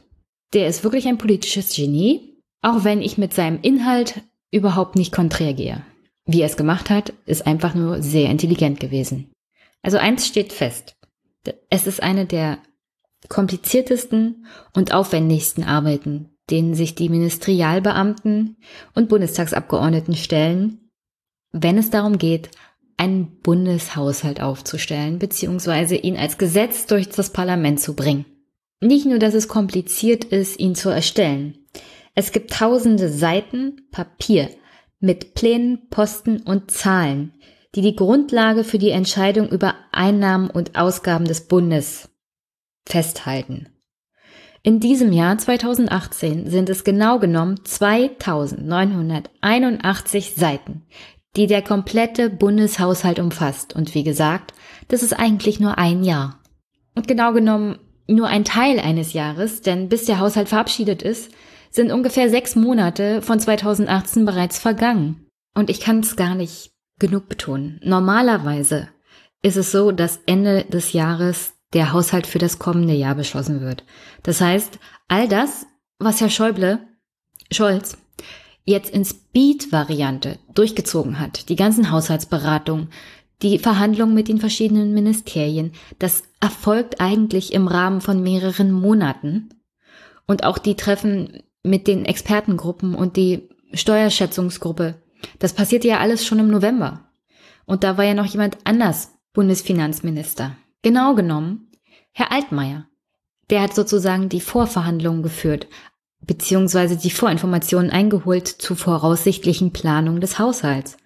Der 0.54 0.66
ist 0.66 0.82
wirklich 0.82 1.06
ein 1.06 1.18
politisches 1.18 1.76
Genie, 1.76 2.42
auch 2.62 2.84
wenn 2.84 3.02
ich 3.02 3.18
mit 3.18 3.34
seinem 3.34 3.60
Inhalt 3.60 4.22
überhaupt 4.50 4.96
nicht 4.96 5.12
konträr 5.12 5.52
gehe. 5.52 5.84
Wie 6.24 6.40
er 6.40 6.46
es 6.46 6.56
gemacht 6.56 6.88
hat, 6.88 7.12
ist 7.26 7.46
einfach 7.46 7.74
nur 7.74 8.02
sehr 8.02 8.30
intelligent 8.30 8.80
gewesen. 8.80 9.30
Also 9.82 9.98
eins 9.98 10.26
steht 10.26 10.52
fest. 10.52 10.96
Es 11.68 11.86
ist 11.86 12.02
eine 12.02 12.24
der 12.24 12.58
kompliziertesten 13.28 14.46
und 14.74 14.94
aufwendigsten 14.94 15.64
Arbeiten, 15.64 16.30
denen 16.50 16.74
sich 16.74 16.94
die 16.94 17.08
Ministerialbeamten 17.08 18.56
und 18.94 19.08
Bundestagsabgeordneten 19.08 20.14
stellen, 20.16 20.90
wenn 21.52 21.78
es 21.78 21.90
darum 21.90 22.18
geht, 22.18 22.50
einen 22.96 23.40
Bundeshaushalt 23.40 24.40
aufzustellen 24.42 25.18
bzw. 25.18 25.96
ihn 25.96 26.16
als 26.16 26.38
Gesetz 26.38 26.86
durch 26.86 27.08
das 27.08 27.32
Parlament 27.32 27.80
zu 27.80 27.94
bringen. 27.94 28.26
Nicht 28.80 29.06
nur, 29.06 29.18
dass 29.18 29.34
es 29.34 29.48
kompliziert 29.48 30.24
ist, 30.24 30.58
ihn 30.60 30.74
zu 30.74 30.90
erstellen. 30.90 31.58
Es 32.14 32.32
gibt 32.32 32.52
tausende 32.52 33.08
Seiten 33.08 33.88
Papier 33.90 34.50
mit 35.00 35.34
Plänen, 35.34 35.88
Posten 35.88 36.42
und 36.42 36.70
Zahlen, 36.70 37.32
die 37.74 37.82
die 37.82 37.96
Grundlage 37.96 38.64
für 38.64 38.78
die 38.78 38.90
Entscheidung 38.90 39.48
über 39.48 39.74
Einnahmen 39.92 40.50
und 40.50 40.76
Ausgaben 40.76 41.24
des 41.24 41.46
Bundes 41.46 42.10
festhalten. 42.86 43.68
In 44.62 44.78
diesem 44.78 45.10
Jahr 45.12 45.38
2018 45.38 46.50
sind 46.50 46.68
es 46.68 46.84
genau 46.84 47.18
genommen 47.18 47.64
2981 47.64 50.34
Seiten, 50.34 50.82
die 51.34 51.46
der 51.46 51.62
komplette 51.62 52.28
Bundeshaushalt 52.28 53.20
umfasst. 53.20 53.74
Und 53.74 53.94
wie 53.94 54.04
gesagt, 54.04 54.52
das 54.88 55.02
ist 55.02 55.14
eigentlich 55.14 55.60
nur 55.60 55.78
ein 55.78 56.04
Jahr. 56.04 56.42
Und 56.94 57.08
genau 57.08 57.32
genommen 57.32 57.78
nur 58.06 58.26
ein 58.26 58.44
Teil 58.44 58.78
eines 58.78 59.14
Jahres, 59.14 59.62
denn 59.62 59.88
bis 59.88 60.04
der 60.04 60.18
Haushalt 60.18 60.50
verabschiedet 60.50 61.00
ist, 61.00 61.32
sind 61.70 61.90
ungefähr 61.90 62.28
sechs 62.28 62.54
Monate 62.54 63.22
von 63.22 63.40
2018 63.40 64.26
bereits 64.26 64.58
vergangen. 64.58 65.26
Und 65.54 65.70
ich 65.70 65.80
kann 65.80 66.00
es 66.00 66.16
gar 66.16 66.34
nicht 66.34 66.72
genug 66.98 67.30
betonen. 67.30 67.80
Normalerweise 67.82 68.88
ist 69.42 69.56
es 69.56 69.72
so, 69.72 69.90
dass 69.90 70.20
Ende 70.26 70.64
des 70.64 70.92
Jahres 70.92 71.54
der 71.72 71.92
Haushalt 71.92 72.26
für 72.26 72.38
das 72.38 72.58
kommende 72.58 72.94
Jahr 72.94 73.14
beschlossen 73.14 73.60
wird. 73.60 73.84
Das 74.22 74.40
heißt, 74.40 74.78
all 75.08 75.28
das, 75.28 75.66
was 75.98 76.20
Herr 76.20 76.30
Schäuble, 76.30 76.80
Scholz, 77.52 77.96
jetzt 78.64 78.90
in 78.90 79.04
Speed-Variante 79.04 80.38
durchgezogen 80.54 81.18
hat, 81.18 81.48
die 81.48 81.56
ganzen 81.56 81.90
Haushaltsberatungen, 81.90 82.88
die 83.42 83.58
Verhandlungen 83.58 84.14
mit 84.14 84.28
den 84.28 84.38
verschiedenen 84.38 84.92
Ministerien, 84.92 85.72
das 85.98 86.24
erfolgt 86.40 87.00
eigentlich 87.00 87.52
im 87.52 87.68
Rahmen 87.68 88.00
von 88.00 88.22
mehreren 88.22 88.70
Monaten. 88.70 89.48
Und 90.26 90.44
auch 90.44 90.58
die 90.58 90.76
Treffen 90.76 91.42
mit 91.62 91.86
den 91.86 92.04
Expertengruppen 92.04 92.94
und 92.94 93.16
die 93.16 93.48
Steuerschätzungsgruppe, 93.72 95.02
das 95.38 95.52
passierte 95.52 95.88
ja 95.88 95.98
alles 95.98 96.24
schon 96.24 96.38
im 96.38 96.48
November. 96.48 97.08
Und 97.66 97.84
da 97.84 97.96
war 97.96 98.04
ja 98.04 98.14
noch 98.14 98.26
jemand 98.26 98.58
anders 98.64 99.12
Bundesfinanzminister. 99.32 100.56
Genau 100.82 101.14
genommen, 101.14 101.70
Herr 102.12 102.32
Altmaier. 102.32 102.86
Der 103.50 103.62
hat 103.62 103.74
sozusagen 103.74 104.28
die 104.28 104.40
Vorverhandlungen 104.40 105.22
geführt, 105.22 105.66
beziehungsweise 106.20 106.96
die 106.96 107.10
Vorinformationen 107.10 107.90
eingeholt 107.90 108.48
zur 108.48 108.76
voraussichtlichen 108.76 109.72
Planung 109.72 110.20
des 110.20 110.38
Haushalts. 110.38 110.96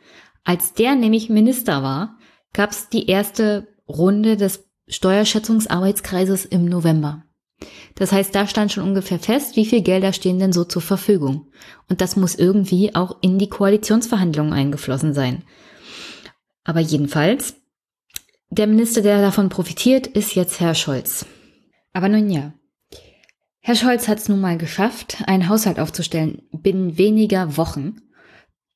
Als 0.44 0.74
der 0.74 0.94
nämlich 0.94 1.30
Minister 1.30 1.82
war, 1.82 2.18
gab 2.52 2.70
es 2.70 2.88
die 2.88 3.08
erste 3.08 3.66
Runde 3.88 4.36
des 4.36 4.68
Steuerschätzungsarbeitskreises 4.86 6.44
im 6.44 6.66
November. 6.66 7.24
Das 7.94 8.12
heißt, 8.12 8.34
da 8.34 8.46
stand 8.46 8.72
schon 8.72 8.84
ungefähr 8.84 9.18
fest, 9.18 9.56
wie 9.56 9.64
viel 9.64 9.80
Gelder 9.80 10.12
stehen 10.12 10.38
denn 10.38 10.52
so 10.52 10.64
zur 10.64 10.82
Verfügung. 10.82 11.48
Und 11.88 12.00
das 12.00 12.16
muss 12.16 12.34
irgendwie 12.34 12.94
auch 12.94 13.16
in 13.22 13.38
die 13.38 13.48
Koalitionsverhandlungen 13.48 14.52
eingeflossen 14.52 15.14
sein. 15.14 15.44
Aber 16.64 16.80
jedenfalls, 16.80 17.56
der 18.54 18.66
Minister, 18.66 19.02
der 19.02 19.20
davon 19.20 19.48
profitiert, 19.48 20.06
ist 20.06 20.34
jetzt 20.34 20.60
Herr 20.60 20.74
Scholz. 20.74 21.26
Aber 21.92 22.08
nun 22.08 22.30
ja. 22.30 22.52
Herr 23.60 23.76
Scholz 23.76 24.08
hat 24.08 24.18
es 24.18 24.28
nun 24.28 24.40
mal 24.40 24.58
geschafft, 24.58 25.22
einen 25.26 25.48
Haushalt 25.48 25.80
aufzustellen 25.80 26.42
binnen 26.52 26.98
weniger 26.98 27.56
Wochen, 27.56 27.96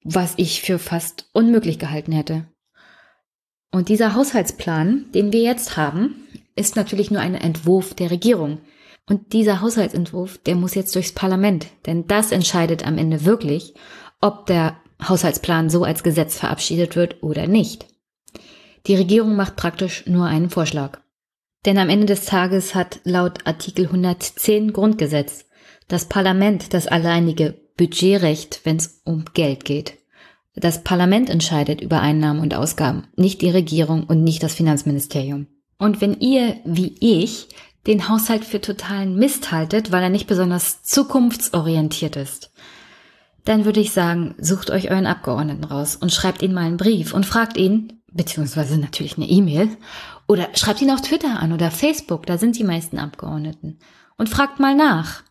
was 0.03 0.35
ich 0.37 0.63
für 0.63 0.79
fast 0.79 1.29
unmöglich 1.33 1.79
gehalten 1.79 2.13
hätte. 2.13 2.47
Und 3.71 3.91
dieser 3.91 4.15
Haushaltsplan, 4.15 5.13
den 5.13 5.33
wir 5.33 5.43
jetzt 5.43 5.77
haben, 5.77 6.27
ist 6.57 6.77
natürlich 6.77 7.11
nur 7.11 7.21
ein 7.21 7.35
Entwurf 7.35 7.95
der 7.95 8.11
Regierung. 8.11 8.61
Und 9.07 9.33
dieser 9.33 9.61
Haushaltsentwurf, 9.61 10.39
der 10.39 10.55
muss 10.55 10.75
jetzt 10.75 10.95
durchs 10.95 11.13
Parlament, 11.13 11.67
denn 11.87 12.07
das 12.07 12.33
entscheidet 12.33 12.87
am 12.87 12.99
Ende 12.99 13.25
wirklich, 13.25 13.75
ob 14.21 14.47
der 14.47 14.81
Haushaltsplan 15.07 15.71
so 15.71 15.85
als 15.85 16.03
Gesetz 16.03 16.37
verabschiedet 16.37 16.97
wird 16.97 17.23
oder 17.23 17.47
nicht. 17.47 17.87
Die 18.87 18.95
Regierung 18.95 19.37
macht 19.37 19.57
praktisch 19.57 20.07
nur 20.07 20.27
einen 20.27 20.51
Vorschlag. 20.51 21.01
Denn 21.65 21.79
am 21.79 21.89
Ende 21.89 22.07
des 22.07 22.25
Tages 22.25 22.75
hat 22.75 23.01
laut 23.05 23.47
Artikel 23.47 23.87
110 23.87 24.73
Grundgesetz 24.73 25.45
das 25.89 26.05
Parlament 26.05 26.75
das 26.75 26.87
alleinige 26.87 27.59
Budgetrecht, 27.77 28.61
wenn 28.65 28.77
es 28.77 29.01
um 29.05 29.25
Geld 29.35 29.65
geht. 29.65 29.95
Das 30.55 30.85
Parlament 30.85 31.31
entscheidet 31.31 31.81
über 31.81 32.01
Einnahmen 32.01 32.41
und 32.41 32.55
Ausgaben, 32.55 33.07
nicht 33.17 33.43
die 33.43 33.51
Regierung 33.51 34.05
und 34.05 34.23
nicht 34.23 34.43
das 34.43 34.55
Finanzministerium. 34.55 35.47
Und 35.79 36.01
wenn 36.01 36.19
ihr, 36.21 36.57
wie 36.65 36.97
ich, 37.01 37.49
den 37.87 38.09
Haushalt 38.09 38.45
für 38.45 38.61
totalen 38.61 39.15
Mist 39.17 39.53
haltet, 39.53 39.93
weil 39.93 40.03
er 40.03 40.11
nicht 40.11 40.27
besonders 40.27 40.83
zukunftsorientiert 40.83 42.17
ist, 42.17 42.51
dann 43.45 43.65
würde 43.65 43.81
ich 43.81 43.93
sagen, 43.93 44.35
sucht 44.39 44.71
euch 44.71 44.91
euren 44.91 45.07
Abgeordneten 45.07 45.65
raus 45.65 45.97
und 45.97 46.13
schreibt 46.13 46.43
ihn 46.43 46.53
mal 46.53 46.67
einen 46.67 46.77
Brief 46.77 47.15
und 47.15 47.25
fragt 47.25 47.57
ihn, 47.57 47.98
beziehungsweise 48.19 48.77
natürlich 48.77 49.17
eine 49.17 49.29
E-Mail, 49.29 49.71
oder 50.27 50.49
schreibt 50.55 50.83
ihn 50.83 50.91
auf 50.91 51.01
Twitter 51.01 51.41
an 51.41 51.55
oder 51.55 51.71
Facebook, 51.71 52.27
da 52.27 52.37
sind 52.37 52.59
die 52.59 52.65
meisten 52.65 52.99
Abgeordneten, 52.99 53.79
und 54.19 54.29
fragt 54.29 54.61
mal 54.61 54.75
nach, 54.75 55.23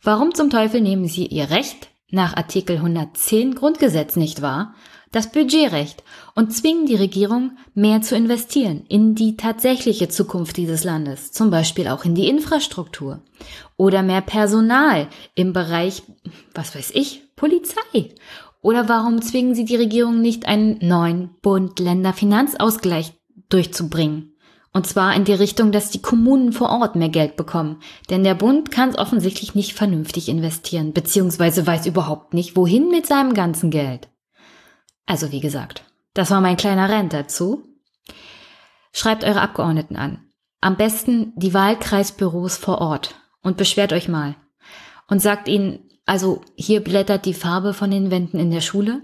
warum 0.00 0.34
zum 0.34 0.48
Teufel 0.48 0.80
nehmen 0.80 1.08
sie 1.08 1.26
ihr 1.26 1.50
Recht 1.50 1.88
nach 2.10 2.36
Artikel 2.36 2.76
110 2.76 3.54
Grundgesetz 3.54 4.16
nicht 4.16 4.40
wahr, 4.40 4.74
das 5.12 5.32
Budgetrecht. 5.32 6.02
Und 6.34 6.52
zwingen 6.52 6.86
die 6.86 6.94
Regierung, 6.96 7.56
mehr 7.74 8.02
zu 8.02 8.16
investieren 8.16 8.84
in 8.88 9.14
die 9.14 9.36
tatsächliche 9.36 10.08
Zukunft 10.08 10.56
dieses 10.56 10.84
Landes, 10.84 11.32
zum 11.32 11.50
Beispiel 11.50 11.88
auch 11.88 12.04
in 12.04 12.14
die 12.14 12.28
Infrastruktur. 12.28 13.20
Oder 13.76 14.02
mehr 14.02 14.20
Personal 14.20 15.08
im 15.34 15.52
Bereich, 15.52 16.02
was 16.54 16.74
weiß 16.74 16.92
ich, 16.94 17.22
Polizei. 17.34 18.14
Oder 18.66 18.88
warum 18.88 19.22
zwingen 19.22 19.54
sie 19.54 19.64
die 19.64 19.76
Regierung 19.76 20.20
nicht, 20.20 20.48
einen 20.48 20.78
neuen 20.80 21.30
Bund-Länder-Finanzausgleich 21.40 23.12
durchzubringen? 23.48 24.34
Und 24.72 24.88
zwar 24.88 25.14
in 25.14 25.22
die 25.22 25.34
Richtung, 25.34 25.70
dass 25.70 25.92
die 25.92 26.02
Kommunen 26.02 26.52
vor 26.52 26.70
Ort 26.70 26.96
mehr 26.96 27.08
Geld 27.08 27.36
bekommen. 27.36 27.80
Denn 28.10 28.24
der 28.24 28.34
Bund 28.34 28.72
kann 28.72 28.88
es 28.88 28.98
offensichtlich 28.98 29.54
nicht 29.54 29.74
vernünftig 29.74 30.28
investieren, 30.28 30.92
beziehungsweise 30.92 31.64
weiß 31.64 31.86
überhaupt 31.86 32.34
nicht, 32.34 32.56
wohin 32.56 32.88
mit 32.88 33.06
seinem 33.06 33.34
ganzen 33.34 33.70
Geld. 33.70 34.08
Also 35.06 35.30
wie 35.30 35.40
gesagt, 35.40 35.84
das 36.14 36.32
war 36.32 36.40
mein 36.40 36.56
kleiner 36.56 36.88
Rent 36.88 37.12
dazu. 37.12 37.68
Schreibt 38.90 39.22
eure 39.22 39.42
Abgeordneten 39.42 39.94
an. 39.94 40.26
Am 40.60 40.76
besten 40.76 41.32
die 41.36 41.54
Wahlkreisbüros 41.54 42.56
vor 42.56 42.78
Ort 42.78 43.14
und 43.42 43.58
beschwert 43.58 43.92
euch 43.92 44.08
mal. 44.08 44.34
Und 45.06 45.22
sagt 45.22 45.46
ihnen, 45.46 45.85
also 46.06 46.40
hier 46.54 46.82
blättert 46.82 47.26
die 47.26 47.34
Farbe 47.34 47.74
von 47.74 47.90
den 47.90 48.10
Wänden 48.12 48.38
in 48.38 48.52
der 48.52 48.62
Schule. 48.62 49.02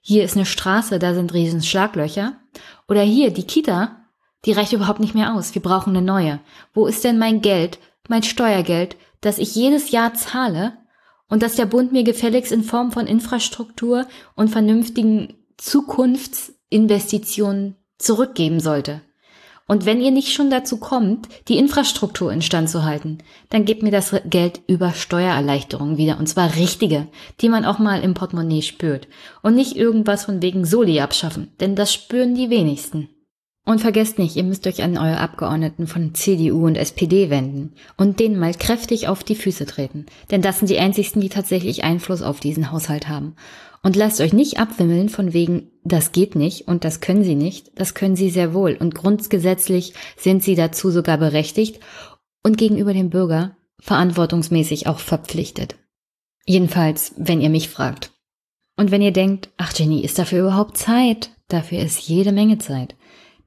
Hier 0.00 0.24
ist 0.24 0.34
eine 0.34 0.46
Straße, 0.46 0.98
da 0.98 1.14
sind 1.14 1.34
riesen 1.34 1.62
Schlaglöcher. 1.62 2.32
Oder 2.88 3.02
hier 3.02 3.30
die 3.30 3.44
Kita, 3.44 4.06
die 4.46 4.52
reicht 4.52 4.72
überhaupt 4.72 5.00
nicht 5.00 5.14
mehr 5.14 5.34
aus. 5.34 5.54
Wir 5.54 5.60
brauchen 5.62 5.94
eine 5.94 6.04
neue. 6.04 6.40
Wo 6.72 6.86
ist 6.86 7.04
denn 7.04 7.18
mein 7.18 7.42
Geld, 7.42 7.78
mein 8.08 8.22
Steuergeld, 8.22 8.96
das 9.20 9.36
ich 9.38 9.54
jedes 9.54 9.90
Jahr 9.90 10.14
zahle 10.14 10.78
und 11.28 11.42
das 11.42 11.56
der 11.56 11.66
Bund 11.66 11.92
mir 11.92 12.04
gefälligst 12.04 12.52
in 12.52 12.64
Form 12.64 12.90
von 12.90 13.06
Infrastruktur 13.06 14.06
und 14.34 14.48
vernünftigen 14.48 15.34
Zukunftsinvestitionen 15.58 17.76
zurückgeben 17.98 18.60
sollte? 18.60 19.02
Und 19.70 19.86
wenn 19.86 20.00
ihr 20.00 20.10
nicht 20.10 20.32
schon 20.32 20.50
dazu 20.50 20.78
kommt, 20.78 21.28
die 21.46 21.56
Infrastruktur 21.56 22.32
instand 22.32 22.68
zu 22.68 22.82
halten, 22.82 23.18
dann 23.50 23.64
gebt 23.64 23.84
mir 23.84 23.92
das 23.92 24.12
Geld 24.24 24.62
über 24.66 24.90
Steuererleichterungen 24.90 25.96
wieder. 25.96 26.18
Und 26.18 26.26
zwar 26.26 26.56
richtige, 26.56 27.06
die 27.40 27.48
man 27.48 27.64
auch 27.64 27.78
mal 27.78 28.02
im 28.02 28.14
Portemonnaie 28.14 28.62
spürt. 28.62 29.06
Und 29.42 29.54
nicht 29.54 29.76
irgendwas 29.76 30.24
von 30.24 30.42
wegen 30.42 30.64
Soli 30.64 30.98
abschaffen, 30.98 31.52
denn 31.60 31.76
das 31.76 31.94
spüren 31.94 32.34
die 32.34 32.50
wenigsten. 32.50 33.10
Und 33.66 33.80
vergesst 33.80 34.18
nicht, 34.18 34.36
ihr 34.36 34.42
müsst 34.42 34.66
euch 34.66 34.82
an 34.82 34.96
eure 34.96 35.18
Abgeordneten 35.18 35.86
von 35.86 36.14
CDU 36.14 36.66
und 36.66 36.76
SPD 36.76 37.30
wenden 37.30 37.74
und 37.96 38.18
denen 38.18 38.38
mal 38.38 38.54
kräftig 38.54 39.06
auf 39.06 39.22
die 39.22 39.34
Füße 39.34 39.66
treten. 39.66 40.06
Denn 40.30 40.42
das 40.42 40.58
sind 40.58 40.70
die 40.70 40.78
einzigsten, 40.78 41.20
die 41.20 41.28
tatsächlich 41.28 41.84
Einfluss 41.84 42.22
auf 42.22 42.40
diesen 42.40 42.72
Haushalt 42.72 43.08
haben. 43.08 43.36
Und 43.82 43.96
lasst 43.96 44.20
euch 44.20 44.32
nicht 44.32 44.58
abwimmeln 44.58 45.08
von 45.08 45.32
wegen, 45.32 45.70
das 45.84 46.12
geht 46.12 46.34
nicht 46.34 46.68
und 46.68 46.84
das 46.84 47.00
können 47.00 47.24
sie 47.24 47.34
nicht. 47.34 47.70
Das 47.78 47.94
können 47.94 48.16
sie 48.16 48.30
sehr 48.30 48.52
wohl. 48.52 48.76
Und 48.78 48.94
grundgesetzlich 48.94 49.94
sind 50.16 50.42
sie 50.42 50.54
dazu 50.54 50.90
sogar 50.90 51.18
berechtigt 51.18 51.80
und 52.42 52.58
gegenüber 52.58 52.92
dem 52.92 53.10
Bürger 53.10 53.56
verantwortungsmäßig 53.80 54.86
auch 54.86 54.98
verpflichtet. 54.98 55.76
Jedenfalls, 56.44 57.14
wenn 57.16 57.40
ihr 57.40 57.50
mich 57.50 57.68
fragt. 57.68 58.12
Und 58.76 58.90
wenn 58.90 59.02
ihr 59.02 59.12
denkt, 59.12 59.50
ach 59.56 59.72
Jenny, 59.74 60.00
ist 60.00 60.18
dafür 60.18 60.40
überhaupt 60.40 60.76
Zeit? 60.76 61.30
Dafür 61.48 61.80
ist 61.80 62.00
jede 62.08 62.32
Menge 62.32 62.58
Zeit. 62.58 62.94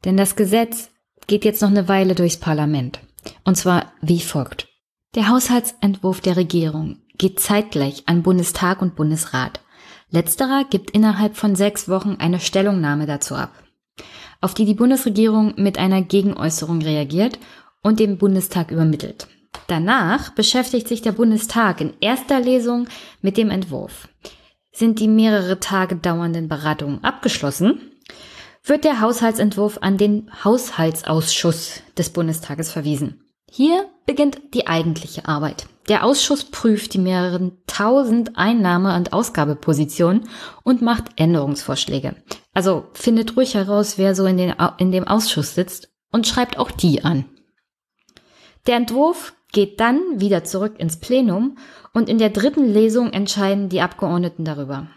Denn 0.05 0.17
das 0.17 0.35
Gesetz 0.35 0.89
geht 1.27 1.45
jetzt 1.45 1.61
noch 1.61 1.69
eine 1.69 1.87
Weile 1.87 2.15
durchs 2.15 2.37
Parlament. 2.37 2.99
Und 3.43 3.55
zwar 3.55 3.93
wie 4.01 4.19
folgt. 4.19 4.67
Der 5.15 5.29
Haushaltsentwurf 5.29 6.21
der 6.21 6.37
Regierung 6.37 6.97
geht 7.17 7.39
zeitgleich 7.39 8.03
an 8.07 8.23
Bundestag 8.23 8.81
und 8.81 8.95
Bundesrat. 8.95 9.61
Letzterer 10.09 10.65
gibt 10.69 10.91
innerhalb 10.91 11.37
von 11.37 11.55
sechs 11.55 11.87
Wochen 11.87 12.17
eine 12.19 12.39
Stellungnahme 12.39 13.05
dazu 13.05 13.35
ab, 13.35 13.51
auf 14.41 14.53
die 14.53 14.65
die 14.65 14.73
Bundesregierung 14.73 15.53
mit 15.57 15.77
einer 15.77 16.01
Gegenäußerung 16.01 16.81
reagiert 16.81 17.39
und 17.81 17.99
dem 17.99 18.17
Bundestag 18.17 18.71
übermittelt. 18.71 19.27
Danach 19.67 20.31
beschäftigt 20.31 20.87
sich 20.87 21.01
der 21.01 21.13
Bundestag 21.13 21.79
in 21.79 21.93
erster 21.99 22.39
Lesung 22.39 22.87
mit 23.21 23.37
dem 23.37 23.49
Entwurf. 23.49 24.07
Sind 24.71 24.99
die 24.99 25.07
mehrere 25.07 25.59
Tage 25.59 25.95
dauernden 25.95 26.47
Beratungen 26.47 27.03
abgeschlossen, 27.03 27.92
wird 28.63 28.86
der 28.86 29.02
Haushaltsentwurf 29.02 29.80
an 29.82 29.97
den 29.97 30.32
Haushaltsausschuss 30.43 31.82
des 31.97 32.12
Bundestages 32.12 32.71
verwiesen. 32.71 33.21
Hier 33.52 33.89
beginnt 34.06 34.39
die 34.54 34.67
eigentliche 34.67 35.28
Arbeit. 35.28 35.67
Der 35.89 36.06
Ausschuss 36.06 36.45
prüft 36.45 36.93
die 36.93 36.99
mehreren 36.99 37.58
tausend 37.67 38.38
Einnahme- 38.38 38.95
und 38.95 39.12
Ausgabepositionen 39.12 40.30
und 40.63 40.82
macht 40.82 41.12
Änderungsvorschläge. 41.17 42.15
Also 42.54 42.86
findet 42.93 43.36
ruhig 43.36 43.54
heraus, 43.54 43.97
wer 43.97 44.15
so 44.15 44.26
in, 44.26 44.38
den, 44.38 44.56
in 44.78 44.91
dem 44.91 45.08
Ausschuss 45.08 45.56
sitzt 45.56 45.89
und 46.12 46.26
schreibt 46.26 46.58
auch 46.58 46.71
die 46.71 47.04
an. 47.04 47.26
Der 48.65 48.78
Entwurf 48.78 49.34
geht 49.52 49.82
dann 49.82 49.99
wieder 50.21 50.45
zurück 50.45 50.80
ins 50.80 50.97
Plenum 50.97 51.58
und 51.93 52.08
in 52.08 52.17
der 52.17 52.30
dritten 52.30 52.65
Lesung 52.71 53.12
entscheiden 53.12 53.67
die 53.67 53.82
Abgeordneten 53.82 54.45
darüber. 54.45 54.88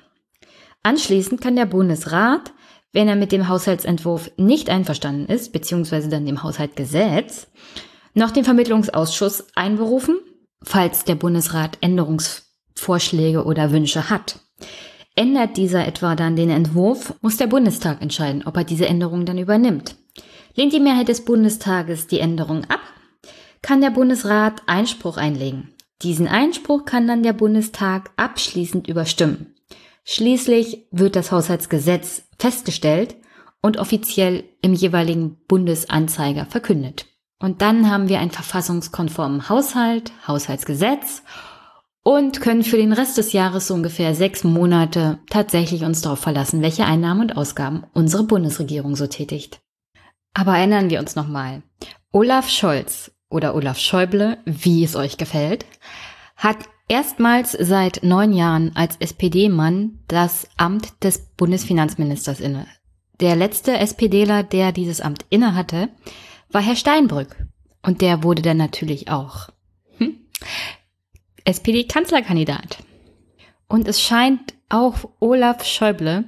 Anschließend 0.84 1.40
kann 1.40 1.56
der 1.56 1.66
Bundesrat 1.66 2.52
wenn 2.92 3.08
er 3.08 3.16
mit 3.16 3.32
dem 3.32 3.48
Haushaltsentwurf 3.48 4.30
nicht 4.36 4.70
einverstanden 4.70 5.26
ist, 5.26 5.52
beziehungsweise 5.52 6.08
dann 6.08 6.26
dem 6.26 6.42
Haushaltgesetz, 6.42 7.48
noch 8.14 8.30
den 8.30 8.44
Vermittlungsausschuss 8.44 9.48
einberufen, 9.54 10.18
falls 10.62 11.04
der 11.04 11.16
Bundesrat 11.16 11.78
Änderungsvorschläge 11.80 13.44
oder 13.44 13.72
Wünsche 13.72 14.08
hat. 14.08 14.40
Ändert 15.14 15.56
dieser 15.56 15.86
etwa 15.86 16.14
dann 16.14 16.36
den 16.36 16.50
Entwurf, 16.50 17.14
muss 17.22 17.36
der 17.36 17.46
Bundestag 17.46 18.02
entscheiden, 18.02 18.42
ob 18.46 18.56
er 18.56 18.64
diese 18.64 18.86
Änderung 18.86 19.24
dann 19.24 19.38
übernimmt. 19.38 19.96
Lehnt 20.54 20.72
die 20.72 20.80
Mehrheit 20.80 21.08
des 21.08 21.24
Bundestages 21.24 22.06
die 22.06 22.20
Änderung 22.20 22.64
ab, 22.64 22.80
kann 23.62 23.80
der 23.80 23.90
Bundesrat 23.90 24.62
Einspruch 24.66 25.16
einlegen. 25.16 25.74
Diesen 26.02 26.28
Einspruch 26.28 26.84
kann 26.84 27.08
dann 27.08 27.22
der 27.22 27.32
Bundestag 27.32 28.10
abschließend 28.16 28.88
überstimmen. 28.88 29.55
Schließlich 30.08 30.86
wird 30.92 31.16
das 31.16 31.32
Haushaltsgesetz 31.32 32.22
festgestellt 32.38 33.16
und 33.60 33.76
offiziell 33.76 34.44
im 34.62 34.72
jeweiligen 34.72 35.36
Bundesanzeiger 35.48 36.46
verkündet. 36.46 37.06
Und 37.40 37.60
dann 37.60 37.90
haben 37.90 38.08
wir 38.08 38.20
einen 38.20 38.30
verfassungskonformen 38.30 39.48
Haushalt, 39.48 40.12
Haushaltsgesetz 40.28 41.22
und 42.04 42.40
können 42.40 42.62
für 42.62 42.76
den 42.76 42.92
Rest 42.92 43.18
des 43.18 43.32
Jahres 43.32 43.66
so 43.66 43.74
ungefähr 43.74 44.14
sechs 44.14 44.44
Monate 44.44 45.18
tatsächlich 45.28 45.82
uns 45.82 46.02
darauf 46.02 46.20
verlassen, 46.20 46.62
welche 46.62 46.84
Einnahmen 46.84 47.22
und 47.22 47.36
Ausgaben 47.36 47.82
unsere 47.92 48.22
Bundesregierung 48.22 48.94
so 48.94 49.08
tätigt. 49.08 49.60
Aber 50.34 50.56
erinnern 50.56 50.88
wir 50.88 51.00
uns 51.00 51.16
nochmal. 51.16 51.64
Olaf 52.12 52.48
Scholz 52.48 53.10
oder 53.28 53.56
Olaf 53.56 53.80
Schäuble, 53.80 54.38
wie 54.44 54.84
es 54.84 54.94
euch 54.94 55.16
gefällt, 55.16 55.66
hat 56.36 56.58
erstmals 56.88 57.52
seit 57.52 58.02
neun 58.02 58.32
Jahren 58.32 58.74
als 58.74 58.96
SPD-Mann 58.96 60.00
das 60.08 60.48
Amt 60.56 61.02
des 61.02 61.18
Bundesfinanzministers 61.36 62.40
inne. 62.40 62.66
Der 63.20 63.36
letzte 63.36 63.78
SPDler, 63.78 64.42
der 64.42 64.72
dieses 64.72 65.00
Amt 65.00 65.24
innehatte, 65.30 65.88
war 66.50 66.62
Herr 66.62 66.76
Steinbrück. 66.76 67.46
Und 67.82 68.02
der 68.02 68.22
wurde 68.22 68.42
dann 68.42 68.56
natürlich 68.56 69.08
auch 69.08 69.48
hm, 69.98 70.16
SPD-Kanzlerkandidat. 71.44 72.78
Und 73.68 73.88
es 73.88 74.00
scheint 74.00 74.54
auch 74.68 75.08
Olaf 75.20 75.64
Schäuble 75.64 76.24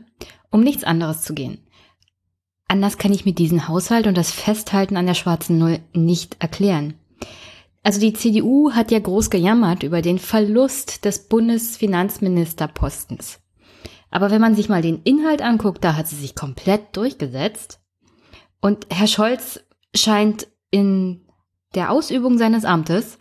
um 0.50 0.62
nichts 0.62 0.84
anderes 0.84 1.22
zu 1.22 1.34
gehen. 1.34 1.58
Anders 2.68 2.98
kann 2.98 3.12
ich 3.12 3.24
mir 3.24 3.32
diesen 3.32 3.68
Haushalt 3.68 4.06
und 4.06 4.16
das 4.16 4.30
Festhalten 4.30 4.96
an 4.96 5.06
der 5.06 5.14
schwarzen 5.14 5.58
Null 5.58 5.80
nicht 5.92 6.36
erklären. 6.40 6.94
Also 7.88 8.00
die 8.00 8.12
CDU 8.12 8.72
hat 8.72 8.90
ja 8.90 8.98
groß 8.98 9.30
gejammert 9.30 9.82
über 9.82 10.02
den 10.02 10.18
Verlust 10.18 11.06
des 11.06 11.26
Bundesfinanzministerpostens. 11.26 13.40
Aber 14.10 14.30
wenn 14.30 14.42
man 14.42 14.54
sich 14.54 14.68
mal 14.68 14.82
den 14.82 15.00
Inhalt 15.04 15.40
anguckt, 15.40 15.82
da 15.82 15.96
hat 15.96 16.06
sie 16.06 16.16
sich 16.16 16.34
komplett 16.34 16.94
durchgesetzt. 16.98 17.80
Und 18.60 18.86
Herr 18.90 19.06
Scholz 19.06 19.64
scheint 19.94 20.48
in 20.70 21.24
der 21.74 21.90
Ausübung 21.90 22.36
seines 22.36 22.66
Amtes 22.66 23.16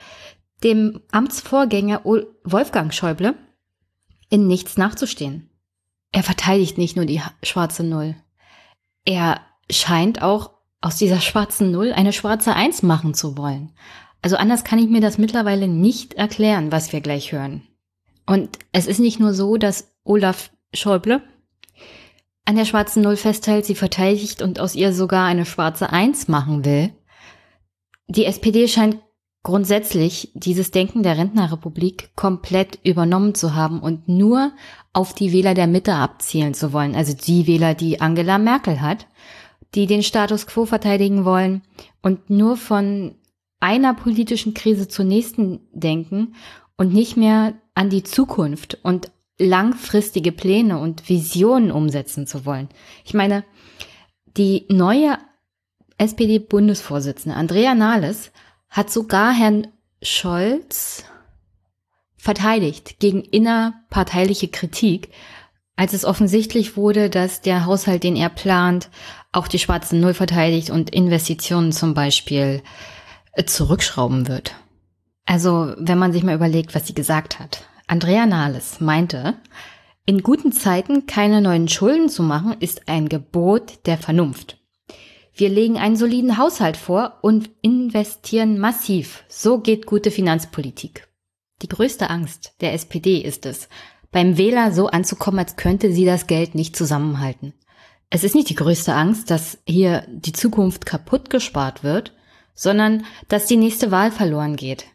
dem 0.65 0.99
Amtsvorgänger 1.11 2.01
Wolfgang 2.03 2.93
Schäuble 2.93 3.35
in 4.29 4.47
nichts 4.47 4.75
nachzustehen. 4.75 5.49
Er 6.11 6.23
verteidigt 6.23 6.77
nicht 6.77 6.97
nur 6.97 7.05
die 7.05 7.21
schwarze 7.41 7.85
Null. 7.85 8.17
Er 9.05 9.39
scheint 9.71 10.21
auch 10.21 10.51
aus 10.81 10.97
dieser 10.97 11.21
schwarzen 11.21 11.71
Null 11.71 11.93
eine 11.93 12.11
schwarze 12.11 12.53
Eins 12.53 12.83
machen 12.83 13.13
zu 13.13 13.37
wollen. 13.37 13.71
Also 14.21 14.35
anders 14.35 14.63
kann 14.63 14.79
ich 14.79 14.89
mir 14.89 15.01
das 15.01 15.17
mittlerweile 15.17 15.67
nicht 15.67 16.15
erklären, 16.15 16.71
was 16.71 16.91
wir 16.91 17.01
gleich 17.01 17.31
hören. 17.31 17.63
Und 18.25 18.59
es 18.71 18.87
ist 18.87 18.99
nicht 18.99 19.19
nur 19.19 19.33
so, 19.33 19.57
dass 19.57 19.91
Olaf 20.03 20.51
Schäuble 20.73 21.21
an 22.45 22.55
der 22.55 22.65
schwarzen 22.65 23.03
Null 23.03 23.17
festhält, 23.17 23.65
sie 23.65 23.75
verteidigt 23.75 24.41
und 24.41 24.59
aus 24.59 24.75
ihr 24.75 24.93
sogar 24.93 25.25
eine 25.25 25.45
schwarze 25.45 25.91
Eins 25.91 26.27
machen 26.27 26.63
will. 26.63 26.93
Die 28.07 28.25
SPD 28.25 28.67
scheint 28.67 28.99
grundsätzlich 29.43 30.31
dieses 30.33 30.71
Denken 30.71 31.03
der 31.03 31.17
Rentnerrepublik 31.17 32.15
komplett 32.15 32.79
übernommen 32.83 33.35
zu 33.35 33.53
haben 33.53 33.79
und 33.79 34.07
nur 34.07 34.51
auf 34.93 35.13
die 35.13 35.31
Wähler 35.31 35.53
der 35.53 35.67
Mitte 35.67 35.93
abzielen 35.93 36.53
zu 36.53 36.73
wollen, 36.73 36.95
also 36.95 37.13
die 37.13 37.47
Wähler, 37.47 37.73
die 37.73 38.01
Angela 38.01 38.37
Merkel 38.37 38.81
hat, 38.81 39.07
die 39.75 39.85
den 39.85 40.03
Status 40.03 40.47
quo 40.47 40.65
verteidigen 40.65 41.23
wollen 41.23 41.61
und 42.01 42.29
nur 42.29 42.57
von 42.57 43.15
einer 43.59 43.93
politischen 43.93 44.53
Krise 44.53 44.87
zur 44.87 45.05
nächsten 45.05 45.61
denken 45.71 46.35
und 46.77 46.93
nicht 46.93 47.17
mehr 47.17 47.55
an 47.73 47.89
die 47.89 48.03
Zukunft 48.03 48.77
und 48.83 49.11
langfristige 49.39 50.31
Pläne 50.31 50.79
und 50.79 51.09
Visionen 51.09 51.71
umsetzen 51.71 52.27
zu 52.27 52.45
wollen. 52.45 52.69
Ich 53.05 53.13
meine, 53.13 53.43
die 54.37 54.65
neue 54.69 55.17
SPD-Bundesvorsitzende 55.97 57.35
Andrea 57.35 57.73
Nahles 57.75 58.31
hat 58.69 58.91
sogar 58.91 59.33
Herrn 59.33 59.67
Scholz 60.01 61.05
verteidigt 62.17 62.99
gegen 62.99 63.21
innerparteiliche 63.21 64.49
Kritik, 64.49 65.09
als 65.75 65.93
es 65.93 66.05
offensichtlich 66.05 66.75
wurde, 66.75 67.09
dass 67.09 67.41
der 67.41 67.65
Haushalt, 67.65 68.03
den 68.03 68.15
er 68.15 68.29
plant, 68.29 68.89
auch 69.31 69.47
die 69.47 69.59
schwarze 69.59 69.95
Null 69.95 70.13
verteidigt 70.13 70.69
und 70.69 70.89
Investitionen 70.89 71.71
zum 71.71 71.93
Beispiel 71.93 72.61
zurückschrauben 73.45 74.27
wird. 74.27 74.55
Also, 75.25 75.73
wenn 75.77 75.97
man 75.97 76.13
sich 76.13 76.23
mal 76.23 76.35
überlegt, 76.35 76.73
was 76.73 76.87
sie 76.87 76.93
gesagt 76.93 77.39
hat. 77.39 77.65
Andrea 77.87 78.25
Nahles 78.25 78.79
meinte, 78.79 79.35
in 80.05 80.23
guten 80.23 80.51
Zeiten 80.51 81.05
keine 81.05 81.41
neuen 81.41 81.67
Schulden 81.67 82.09
zu 82.09 82.23
machen, 82.23 82.55
ist 82.59 82.87
ein 82.87 83.09
Gebot 83.09 83.85
der 83.85 83.97
Vernunft. 83.97 84.57
Wir 85.33 85.49
legen 85.49 85.77
einen 85.77 85.97
soliden 85.97 86.37
Haushalt 86.37 86.77
vor 86.77 87.19
und 87.21 87.51
investieren 87.61 88.57
massiv. 88.57 89.23
So 89.27 89.59
geht 89.59 89.85
gute 89.85 90.09
Finanzpolitik. 90.09 91.07
Die 91.61 91.67
größte 91.67 92.09
Angst 92.09 92.53
der 92.61 92.73
SPD 92.73 93.19
ist 93.19 93.45
es, 93.45 93.69
beim 94.11 94.37
Wähler 94.37 94.71
so 94.71 94.87
anzukommen, 94.87 95.39
als 95.39 95.57
könnte 95.57 95.91
sie 95.91 96.05
das 96.05 96.25
Geld 96.25 96.55
nicht 96.55 96.75
zusammenhalten. 96.75 97.53
Es 98.09 98.23
ist 98.23 98.35
nicht 98.35 98.49
die 98.49 98.55
größte 98.55 98.93
Angst, 98.93 99.29
dass 99.29 99.59
hier 99.67 100.05
die 100.09 100.31
Zukunft 100.31 100.85
kaputt 100.85 101.29
gespart 101.29 101.83
wird, 101.83 102.13
sondern 102.57 103.05
dass 103.29 103.45
die 103.45 103.55
nächste 103.55 103.91
Wahl 103.91 104.11
verloren 104.11 104.57
geht. 104.57 104.87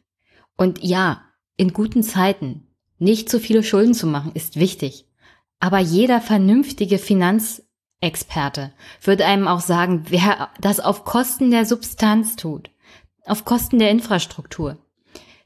Und 0.58 0.82
ja, 0.82 1.22
in 1.56 1.72
guten 1.72 2.02
Zeiten 2.02 2.66
nicht 2.98 3.30
zu 3.30 3.40
viele 3.40 3.62
Schulden 3.62 3.94
zu 3.94 4.06
machen, 4.06 4.32
ist 4.34 4.56
wichtig. 4.56 5.06
Aber 5.60 5.78
jeder 5.78 6.20
vernünftige 6.20 6.98
Finanz 6.98 7.62
Experte 8.00 8.72
würde 9.00 9.24
einem 9.24 9.46
auch 9.46 9.60
sagen, 9.60 10.06
wer 10.08 10.50
das 10.60 10.80
auf 10.80 11.04
Kosten 11.04 11.52
der 11.52 11.64
Substanz 11.64 12.34
tut, 12.34 12.70
auf 13.26 13.44
Kosten 13.44 13.78
der 13.78 13.90
Infrastruktur, 13.90 14.76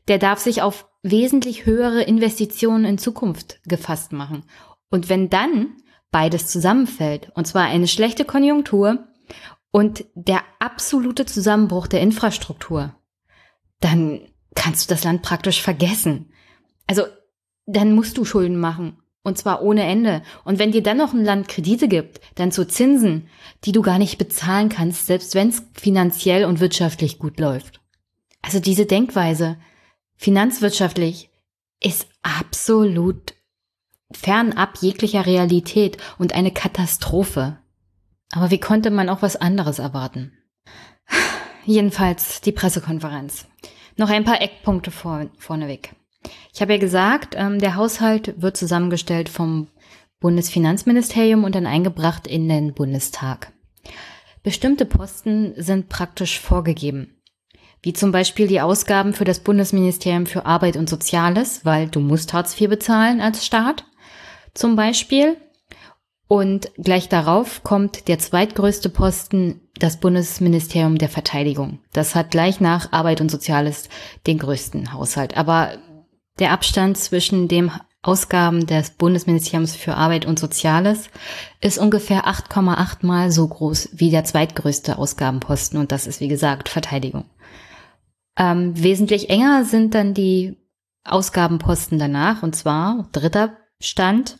der 0.09 0.19
darf 0.19 0.39
sich 0.39 0.63
auf 0.63 0.89
wesentlich 1.03 1.67
höhere 1.67 2.03
Investitionen 2.03 2.87
in 2.87 2.99
Zukunft 2.99 3.61
gefasst 3.65 4.13
machen. 4.13 4.45
Und 4.89 5.11
wenn 5.11 5.29
dann 5.29 5.77
beides 6.11 6.47
zusammenfällt, 6.47 7.31
und 7.35 7.47
zwar 7.47 7.65
eine 7.65 7.89
schlechte 7.89 8.25
Konjunktur 8.25 9.07
und 9.77 10.07
der 10.15 10.43
absolute 10.59 11.27
Zusammenbruch 11.27 11.87
der 11.87 12.01
Infrastruktur, 12.01 12.95
dann 13.81 14.23
kannst 14.55 14.89
du 14.89 14.95
das 14.95 15.05
Land 15.05 15.21
praktisch 15.21 15.61
vergessen. 15.61 16.33
Also 16.87 17.03
dann 17.67 17.93
musst 17.93 18.17
du 18.17 18.25
Schulden 18.25 18.59
machen 18.59 18.97
und 19.23 19.37
zwar 19.37 19.61
ohne 19.61 19.83
Ende. 19.83 20.23
Und 20.45 20.59
wenn 20.59 20.73
dir 20.73 20.83
dann 20.83 20.97
noch 20.97 21.13
ein 21.13 21.27
Land 21.27 21.49
Kredite 21.49 21.89
gibt, 21.89 22.23
dann 22.37 22.53
zu 22.53 22.67
Zinsen, 22.67 23.29
die 23.65 23.73
du 23.73 23.83
gar 23.83 23.99
nicht 23.99 24.17
bezahlen 24.17 24.71
kannst, 24.71 25.05
selbst 25.05 25.35
wenn 25.35 25.51
es 25.51 25.63
finanziell 25.75 26.47
und 26.47 26.61
wirtschaftlich 26.61 27.19
gut 27.19 27.39
läuft. 27.39 27.83
Also 28.41 28.61
diese 28.61 28.87
Denkweise, 28.87 29.59
finanzwirtschaftlich, 30.17 31.29
ist 31.83 32.09
absolut 32.23 33.35
fernab 34.11 34.79
jeglicher 34.81 35.27
Realität 35.27 35.99
und 36.17 36.35
eine 36.35 36.51
Katastrophe. 36.51 37.59
Aber 38.33 38.51
wie 38.51 38.61
konnte 38.61 38.91
man 38.91 39.09
auch 39.09 39.23
was 39.23 39.37
anderes 39.37 39.79
erwarten? 39.79 40.33
Jedenfalls 41.65 42.41
die 42.41 42.53
Pressekonferenz. 42.53 43.47
Noch 43.97 44.11
ein 44.11 44.25
paar 44.25 44.41
Eckpunkte 44.41 44.91
vor, 44.91 45.27
vorneweg. 45.39 45.95
Ich 46.53 46.61
habe 46.61 46.75
ja 46.75 46.79
gesagt, 46.79 47.35
ähm, 47.37 47.59
der 47.59 47.77
Haushalt 47.77 48.41
wird 48.41 48.57
zusammengestellt 48.57 49.29
vom 49.29 49.69
Bundesfinanzministerium 50.21 51.45
und 51.45 51.55
dann 51.55 51.67
eingebracht 51.67 52.27
in 52.27 52.49
den 52.49 52.75
Bundestag. 52.75 53.53
Bestimmte 54.43 54.87
Posten 54.87 55.55
sind 55.57 55.89
praktisch 55.89 56.41
vorgegeben, 56.41 57.17
wie 57.83 57.93
zum 57.93 58.13
Beispiel 58.13 58.47
die 58.47 58.61
Ausgaben 58.61 59.13
für 59.13 59.25
das 59.25 59.41
Bundesministerium 59.41 60.27
für 60.27 60.47
Arbeit 60.47 60.77
und 60.77 60.89
Soziales, 60.89 61.65
weil 61.65 61.89
du 61.89 62.01
musst 62.01 62.33
Hartz 62.33 62.59
IV 62.61 62.71
bezahlen 62.71 63.21
als 63.21 63.45
Staat 63.45 63.85
zum 64.55 64.77
Beispiel. 64.77 65.37
Und 66.29 66.73
gleich 66.77 67.09
darauf 67.09 67.63
kommt 67.63 68.09
der 68.09 68.19
zweitgrößte 68.19 68.89
Posten, 68.89 69.61
das 69.79 69.99
Bundesministerium 69.99 70.99
der 70.99 71.09
Verteidigung. 71.09 71.79
Das 71.93 72.15
hat 72.15 72.31
gleich 72.31 72.61
nach 72.61 72.93
Arbeit 72.93 73.21
und 73.21 73.31
Soziales 73.31 73.89
den 74.27 74.39
größten 74.39 74.93
Haushalt. 74.93 75.37
Aber 75.37 75.79
der 76.39 76.53
Abstand 76.53 76.99
zwischen 76.99 77.49
dem 77.49 77.71
Ausgaben 78.03 78.67
des 78.67 78.91
Bundesministeriums 78.91 79.75
für 79.75 79.95
Arbeit 79.95 80.27
und 80.27 80.39
Soziales 80.39 81.11
ist 81.61 81.79
ungefähr 81.79 82.27
8,8 82.27 83.05
mal 83.05 83.33
so 83.33 83.47
groß 83.49 83.91
wie 83.95 84.11
der 84.11 84.25
zweitgrößte 84.25 84.97
Ausgabenposten 84.97 85.79
und 85.79 85.91
das 85.91 86.07
ist 86.07 86.21
wie 86.21 86.29
gesagt 86.29 86.69
Verteidigung. 86.69 87.25
Ähm, 88.39 88.81
wesentlich 88.81 89.29
enger 89.29 89.65
sind 89.65 89.95
dann 89.95 90.15
die 90.15 90.57
Ausgabenposten 91.05 91.99
danach 91.99 92.43
und 92.43 92.55
zwar 92.55 93.09
dritter 93.13 93.57
Stand. 93.81 94.39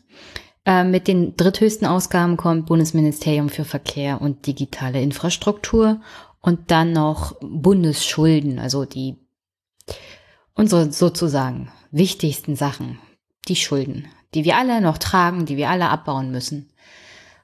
Äh, 0.67 0.83
mit 0.83 1.07
den 1.07 1.37
dritthöchsten 1.37 1.87
Ausgaben 1.87 2.37
kommt 2.37 2.67
Bundesministerium 2.67 3.49
für 3.49 3.65
Verkehr 3.65 4.21
und 4.21 4.47
digitale 4.49 5.01
Infrastruktur 5.01 6.01
und 6.41 6.73
dann 6.73 6.93
noch 6.93 7.37
Bundesschulden, 7.41 8.59
also 8.59 8.85
die 8.85 9.17
unsere 10.55 10.93
sozusagen 10.93 11.71
wichtigsten 11.93 12.57
Sachen, 12.57 12.99
die 13.47 13.57
Schulden, 13.57 14.09
die 14.35 14.45
wir 14.45 14.57
alle 14.57 14.81
noch 14.81 14.99
tragen, 14.99 15.47
die 15.47 15.57
wir 15.57 15.71
alle 15.71 15.89
abbauen 15.89 16.33
müssen. 16.33 16.73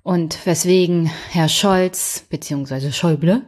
Und 0.03 0.45
weswegen 0.45 1.09
Herr 1.31 1.49
Scholz 1.49 2.25
bzw. 2.29 2.91
Schäuble 2.91 3.43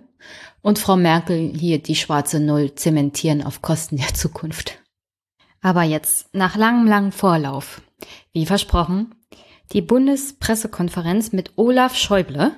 und 0.62 0.78
Frau 0.78 0.96
Merkel 0.96 1.52
hier 1.58 1.82
die 1.82 1.96
schwarze 1.96 2.38
Null 2.38 2.76
zementieren 2.76 3.42
auf 3.42 3.60
Kosten 3.60 3.96
der 3.96 4.14
Zukunft. 4.14 4.78
Aber 5.60 5.82
jetzt, 5.82 6.32
nach 6.32 6.56
langem, 6.56 6.86
langem 6.86 7.10
Vorlauf, 7.10 7.82
wie 8.32 8.46
versprochen, 8.46 9.13
die 9.72 9.82
Bundespressekonferenz 9.82 11.32
mit 11.32 11.52
Olaf 11.56 11.96
Schäuble 11.96 12.52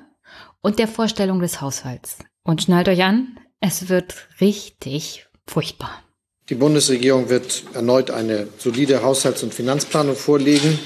und 0.60 0.78
der 0.78 0.88
Vorstellung 0.88 1.40
des 1.40 1.60
Haushalts. 1.60 2.18
Und 2.42 2.62
schnallt 2.62 2.88
euch 2.88 3.02
an, 3.02 3.38
es 3.60 3.88
wird 3.88 4.28
richtig 4.40 5.26
furchtbar. 5.46 6.02
Die 6.48 6.54
Bundesregierung 6.54 7.28
wird 7.28 7.64
erneut 7.74 8.10
eine 8.10 8.46
solide 8.58 9.02
Haushalts- 9.02 9.42
und 9.42 9.52
Finanzplanung 9.52 10.14
vorlegen, 10.14 10.78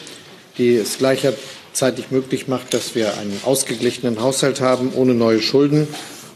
die 0.57 0.77
es 0.77 0.99
gleichzeitig 0.99 2.11
möglich 2.11 2.49
macht, 2.49 2.73
dass 2.73 2.95
wir 2.95 3.19
einen 3.19 3.41
ausgeglichenen 3.45 4.21
Haushalt 4.21 4.61
haben, 4.61 4.93
ohne 4.95 5.15
neue 5.15 5.43
Schulden 5.43 5.87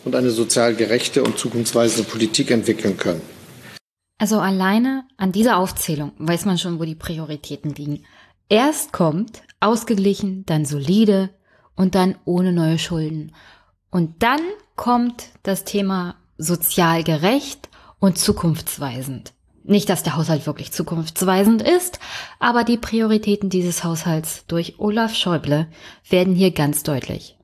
und 0.04 0.14
eine 0.14 0.30
sozial 0.30 0.74
gerechte 0.74 1.22
und 1.22 1.38
zukunftsweisende 1.38 2.08
Politik 2.08 2.50
entwickeln 2.50 2.96
können. 2.96 3.22
Also 4.18 4.38
alleine 4.38 5.04
an 5.16 5.32
dieser 5.32 5.56
Aufzählung 5.56 6.12
weiß 6.18 6.44
man 6.44 6.58
schon, 6.58 6.78
wo 6.78 6.84
die 6.84 6.94
Prioritäten 6.94 7.74
liegen. 7.74 8.04
Erst 8.48 8.92
kommt 8.92 9.42
ausgeglichen, 9.64 10.44
dann 10.46 10.64
solide 10.64 11.30
und 11.74 11.94
dann 11.94 12.16
ohne 12.24 12.52
neue 12.52 12.78
Schulden. 12.78 13.32
Und 13.90 14.22
dann 14.22 14.40
kommt 14.76 15.28
das 15.42 15.64
Thema 15.64 16.16
sozial 16.38 17.04
gerecht 17.04 17.68
und 17.98 18.18
zukunftsweisend. 18.18 19.32
Nicht, 19.62 19.88
dass 19.88 20.02
der 20.02 20.16
Haushalt 20.16 20.46
wirklich 20.46 20.72
zukunftsweisend 20.72 21.62
ist, 21.62 21.98
aber 22.38 22.64
die 22.64 22.76
Prioritäten 22.76 23.48
dieses 23.48 23.82
Haushalts 23.82 24.44
durch 24.46 24.78
Olaf 24.78 25.14
Schäuble 25.14 25.68
werden 26.10 26.34
hier 26.34 26.50
ganz 26.50 26.82
deutlich. 26.82 27.38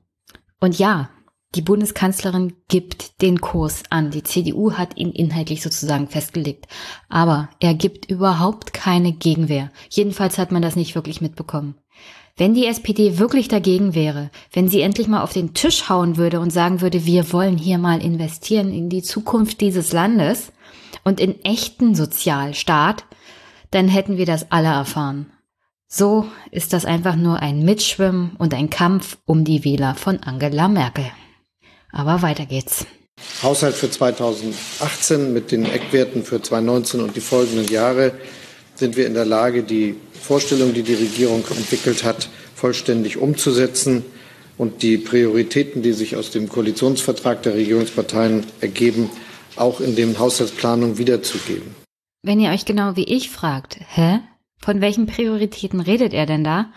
Und 0.59 0.77
ja, 0.77 1.09
die 1.55 1.61
Bundeskanzlerin 1.61 2.53
gibt 2.69 3.21
den 3.21 3.41
Kurs 3.41 3.83
an. 3.89 4.11
Die 4.11 4.23
CDU 4.23 4.73
hat 4.73 4.97
ihn 4.97 5.11
inhaltlich 5.11 5.61
sozusagen 5.61 6.07
festgelegt. 6.07 6.67
Aber 7.09 7.49
er 7.59 7.73
gibt 7.73 8.09
überhaupt 8.09 8.71
keine 8.71 9.11
Gegenwehr. 9.11 9.69
Jedenfalls 9.89 10.37
hat 10.37 10.51
man 10.51 10.61
das 10.61 10.77
nicht 10.77 10.95
wirklich 10.95 11.19
mitbekommen. 11.19 11.75
Wenn 12.37 12.53
die 12.53 12.65
SPD 12.65 13.19
wirklich 13.19 13.47
dagegen 13.47 13.93
wäre, 13.93 14.31
wenn 14.51 14.67
sie 14.67 14.81
endlich 14.81 15.07
mal 15.07 15.21
auf 15.21 15.33
den 15.33 15.53
Tisch 15.53 15.89
hauen 15.89 16.17
würde 16.17 16.39
und 16.39 16.51
sagen 16.51 16.81
würde, 16.81 17.05
wir 17.05 17.31
wollen 17.33 17.57
hier 17.57 17.77
mal 17.77 18.01
investieren 18.01 18.73
in 18.73 18.89
die 18.89 19.03
Zukunft 19.03 19.61
dieses 19.61 19.91
Landes 19.91 20.51
und 21.03 21.19
in 21.19 21.43
echten 21.43 21.95
Sozialstaat, 21.95 23.05
dann 23.71 23.87
hätten 23.87 24.17
wir 24.17 24.25
das 24.25 24.51
alle 24.51 24.69
erfahren. 24.69 25.31
So 25.87 26.25
ist 26.51 26.73
das 26.73 26.85
einfach 26.85 27.15
nur 27.15 27.39
ein 27.39 27.63
Mitschwimmen 27.63 28.31
und 28.37 28.53
ein 28.53 28.69
Kampf 28.69 29.17
um 29.25 29.43
die 29.43 29.65
Wähler 29.65 29.95
von 29.95 30.19
Angela 30.19 30.69
Merkel. 30.69 31.05
Aber 31.91 32.21
weiter 32.21 32.45
geht's. 32.45 32.85
Haushalt 33.43 33.75
für 33.75 33.91
2018 33.91 35.33
mit 35.33 35.51
den 35.51 35.65
Eckwerten 35.65 36.23
für 36.23 36.41
2019 36.41 37.01
und 37.01 37.15
die 37.15 37.21
folgenden 37.21 37.67
Jahre 37.67 38.13
sind 38.75 38.95
wir 38.95 39.05
in 39.05 39.13
der 39.13 39.25
Lage, 39.25 39.63
die 39.63 39.95
Vorstellung, 40.21 40.73
die 40.73 40.83
die 40.83 40.93
Regierung 40.93 41.43
entwickelt 41.49 42.03
hat, 42.03 42.29
vollständig 42.55 43.17
umzusetzen 43.17 44.03
und 44.57 44.83
die 44.83 44.97
Prioritäten, 44.97 45.81
die 45.81 45.93
sich 45.93 46.15
aus 46.15 46.31
dem 46.31 46.47
Koalitionsvertrag 46.47 47.41
der 47.43 47.55
Regierungsparteien 47.55 48.45
ergeben, 48.61 49.09
auch 49.55 49.81
in 49.81 49.95
den 49.95 50.19
Haushaltsplanungen 50.19 50.97
wiederzugeben. 50.97 51.75
Wenn 52.23 52.39
ihr 52.39 52.51
euch 52.51 52.65
genau 52.65 52.95
wie 52.95 53.05
ich 53.05 53.29
fragt, 53.29 53.79
hä? 53.89 54.19
Von 54.59 54.79
welchen 54.79 55.07
Prioritäten 55.07 55.79
redet 55.79 56.13
er 56.13 56.27
denn 56.27 56.43
da? 56.43 56.71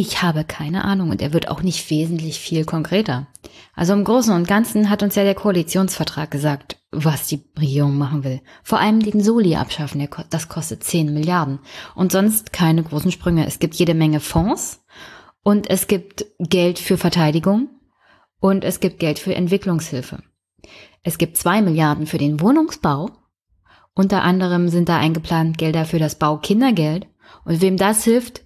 Ich 0.00 0.22
habe 0.22 0.44
keine 0.44 0.84
Ahnung 0.84 1.10
und 1.10 1.20
er 1.20 1.32
wird 1.32 1.48
auch 1.48 1.60
nicht 1.60 1.90
wesentlich 1.90 2.38
viel 2.38 2.64
konkreter. 2.64 3.26
Also 3.74 3.94
im 3.94 4.04
Großen 4.04 4.32
und 4.32 4.46
Ganzen 4.46 4.90
hat 4.90 5.02
uns 5.02 5.16
ja 5.16 5.24
der 5.24 5.34
Koalitionsvertrag 5.34 6.30
gesagt, 6.30 6.76
was 6.92 7.26
die 7.26 7.42
Regierung 7.58 7.98
machen 7.98 8.22
will. 8.22 8.40
Vor 8.62 8.78
allem 8.78 9.00
den 9.00 9.20
Soli 9.20 9.56
abschaffen, 9.56 10.08
das 10.30 10.48
kostet 10.48 10.84
10 10.84 11.12
Milliarden. 11.12 11.58
Und 11.96 12.12
sonst 12.12 12.52
keine 12.52 12.84
großen 12.84 13.10
Sprünge. 13.10 13.44
Es 13.44 13.58
gibt 13.58 13.74
jede 13.74 13.94
Menge 13.94 14.20
Fonds 14.20 14.84
und 15.42 15.68
es 15.68 15.88
gibt 15.88 16.26
Geld 16.38 16.78
für 16.78 16.96
Verteidigung 16.96 17.68
und 18.38 18.62
es 18.62 18.78
gibt 18.78 19.00
Geld 19.00 19.18
für 19.18 19.34
Entwicklungshilfe. 19.34 20.22
Es 21.02 21.18
gibt 21.18 21.38
zwei 21.38 21.60
Milliarden 21.60 22.06
für 22.06 22.18
den 22.18 22.38
Wohnungsbau. 22.38 23.10
Unter 23.94 24.22
anderem 24.22 24.68
sind 24.68 24.88
da 24.88 24.96
eingeplant 24.96 25.58
Gelder 25.58 25.84
für 25.84 25.98
das 25.98 26.14
Baukindergeld. 26.14 27.08
Und 27.44 27.60
wem 27.60 27.76
das 27.76 28.04
hilft, 28.04 28.42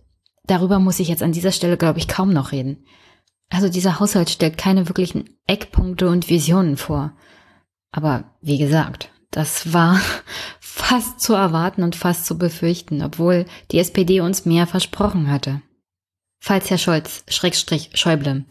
darüber 0.46 0.78
muss 0.78 1.00
ich 1.00 1.08
jetzt 1.08 1.22
an 1.22 1.32
dieser 1.32 1.52
Stelle, 1.52 1.76
glaube 1.76 1.98
ich, 1.98 2.08
kaum 2.08 2.32
noch 2.32 2.52
reden. 2.52 2.84
Also 3.50 3.68
dieser 3.68 4.00
Haushalt 4.00 4.30
stellt 4.30 4.56
keine 4.56 4.88
wirklichen 4.88 5.28
Eckpunkte 5.46 6.08
und 6.08 6.30
Visionen 6.30 6.76
vor. 6.76 7.12
Aber 7.90 8.24
wie 8.40 8.58
gesagt, 8.58 9.10
das 9.30 9.72
war 9.72 10.00
fast 10.60 11.20
zu 11.20 11.34
erwarten 11.34 11.82
und 11.82 11.96
fast 11.96 12.26
zu 12.26 12.38
befürchten, 12.38 13.02
obwohl 13.02 13.46
die 13.70 13.78
SPD 13.78 14.20
uns 14.20 14.46
mehr 14.46 14.66
versprochen 14.66 15.30
hatte. 15.30 15.60
Falls 16.40 16.70
Herr 16.70 16.78
Scholz, 16.78 17.24
Schrägstrich 17.28 17.90
Schäuble, 17.94 18.44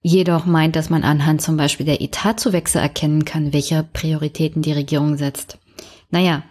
jedoch 0.00 0.44
meint, 0.44 0.76
dass 0.76 0.90
man 0.90 1.04
anhand 1.04 1.42
zum 1.42 1.56
Beispiel 1.56 1.86
der 1.86 2.00
Etatzuwächse 2.00 2.80
erkennen 2.80 3.24
kann, 3.24 3.52
welche 3.52 3.84
Prioritäten 3.92 4.62
die 4.62 4.72
Regierung 4.72 5.16
setzt. 5.16 5.58
Naja, 6.10 6.42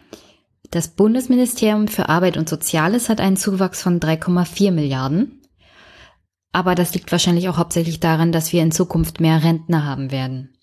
das 0.72 0.88
Bundesministerium 0.88 1.88
für 1.88 2.09
Arbeit 2.09 2.38
und 2.38 2.47
Soziales 2.47 3.09
hat 3.09 3.19
einen 3.19 3.38
Zuwachs 3.38 3.82
von 3.82 3.99
3,4 3.99 4.72
Milliarden. 4.72 5.41
Aber 6.53 6.76
das 6.76 6.93
liegt 6.93 7.11
wahrscheinlich 7.11 7.49
auch 7.49 7.57
hauptsächlich 7.57 7.99
daran, 7.99 8.32
dass 8.32 8.51
wir 8.53 8.61
in 8.61 8.72
Zukunft 8.72 9.19
mehr 9.19 9.43
Rentner 9.43 9.86
haben 9.86 10.11
werden. 10.11 10.57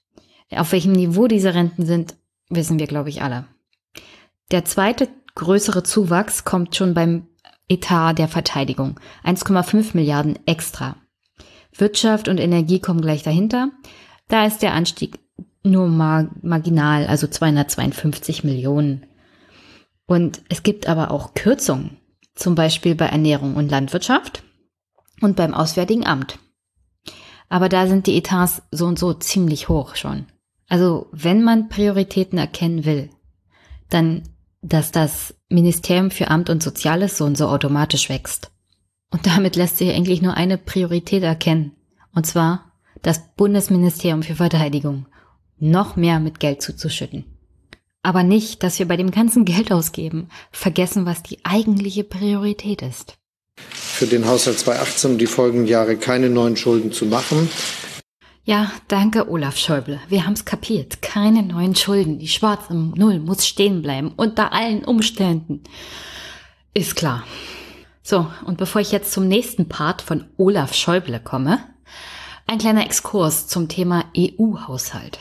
Auf 0.50 0.72
welchem 0.72 0.92
Niveau 0.92 1.26
diese 1.26 1.54
Renten 1.54 1.86
sind, 1.86 2.16
wissen 2.48 2.78
wir, 2.78 2.86
glaube 2.86 3.10
ich, 3.10 3.22
alle. 3.22 3.44
Der 4.50 4.64
zweite 4.64 5.08
größere 5.34 5.82
Zuwachs 5.82 6.44
kommt 6.44 6.74
schon 6.74 6.94
beim 6.94 7.26
Etat 7.68 8.14
der 8.14 8.28
Verteidigung. 8.28 8.98
1,5 9.24 9.90
Milliarden 9.92 10.38
extra. 10.46 10.96
Wirtschaft 11.76 12.28
und 12.28 12.38
Energie 12.40 12.80
kommen 12.80 13.02
gleich 13.02 13.22
dahinter. 13.22 13.70
Da 14.28 14.46
ist 14.46 14.62
der 14.62 14.72
Anstieg 14.72 15.18
nur 15.62 15.86
marginal, 15.88 17.06
also 17.06 17.26
252 17.26 18.42
Millionen. 18.42 19.04
Und 20.08 20.40
es 20.48 20.62
gibt 20.62 20.88
aber 20.88 21.10
auch 21.10 21.34
Kürzungen, 21.34 21.98
zum 22.34 22.54
Beispiel 22.54 22.94
bei 22.94 23.06
Ernährung 23.06 23.56
und 23.56 23.70
Landwirtschaft 23.70 24.42
und 25.20 25.36
beim 25.36 25.52
Auswärtigen 25.52 26.06
Amt. 26.06 26.38
Aber 27.50 27.68
da 27.68 27.86
sind 27.86 28.06
die 28.06 28.16
Etats 28.16 28.62
so 28.72 28.86
und 28.86 28.98
so 28.98 29.12
ziemlich 29.12 29.68
hoch 29.68 29.96
schon. 29.96 30.24
Also 30.66 31.08
wenn 31.12 31.44
man 31.44 31.68
Prioritäten 31.68 32.38
erkennen 32.38 32.86
will, 32.86 33.10
dann, 33.90 34.22
dass 34.62 34.92
das 34.92 35.34
Ministerium 35.50 36.10
für 36.10 36.28
Amt 36.28 36.48
und 36.48 36.62
Soziales 36.62 37.18
so 37.18 37.26
und 37.26 37.36
so 37.36 37.46
automatisch 37.48 38.08
wächst. 38.08 38.50
Und 39.10 39.26
damit 39.26 39.56
lässt 39.56 39.76
sich 39.76 39.90
eigentlich 39.90 40.22
nur 40.22 40.34
eine 40.34 40.56
Priorität 40.56 41.22
erkennen. 41.22 41.72
Und 42.14 42.26
zwar 42.26 42.72
das 43.02 43.34
Bundesministerium 43.36 44.22
für 44.22 44.36
Verteidigung. 44.36 45.06
Noch 45.58 45.96
mehr 45.96 46.18
mit 46.18 46.40
Geld 46.40 46.62
zuzuschütten. 46.62 47.37
Aber 48.02 48.22
nicht, 48.22 48.62
dass 48.62 48.78
wir 48.78 48.86
bei 48.86 48.96
dem 48.96 49.10
ganzen 49.10 49.44
Geld 49.44 49.72
ausgeben 49.72 50.28
vergessen, 50.50 51.06
was 51.06 51.22
die 51.22 51.44
eigentliche 51.44 52.04
Priorität 52.04 52.82
ist. 52.82 53.18
Für 53.56 54.06
den 54.06 54.26
Haushalt 54.26 54.58
2018 54.58 55.10
und 55.12 55.18
die 55.18 55.26
folgenden 55.26 55.66
Jahre 55.66 55.96
keine 55.96 56.30
neuen 56.30 56.56
Schulden 56.56 56.92
zu 56.92 57.06
machen. 57.06 57.48
Ja, 58.44 58.72
danke, 58.86 59.28
Olaf 59.28 59.58
Schäuble. 59.58 60.00
Wir 60.08 60.24
haben's 60.24 60.46
kapiert. 60.46 61.02
Keine 61.02 61.42
neuen 61.42 61.74
Schulden. 61.74 62.18
Die 62.18 62.28
schwarze 62.28 62.74
Null 62.74 63.18
muss 63.18 63.46
stehen 63.46 63.82
bleiben. 63.82 64.12
Unter 64.16 64.54
allen 64.54 64.84
Umständen. 64.84 65.64
Ist 66.72 66.96
klar. 66.96 67.24
So, 68.02 68.26
und 68.46 68.56
bevor 68.56 68.80
ich 68.80 68.90
jetzt 68.90 69.12
zum 69.12 69.28
nächsten 69.28 69.68
Part 69.68 70.00
von 70.00 70.24
Olaf 70.38 70.72
Schäuble 70.72 71.20
komme, 71.20 71.58
ein 72.46 72.56
kleiner 72.56 72.86
Exkurs 72.86 73.48
zum 73.48 73.68
Thema 73.68 74.06
EU-Haushalt. 74.16 75.18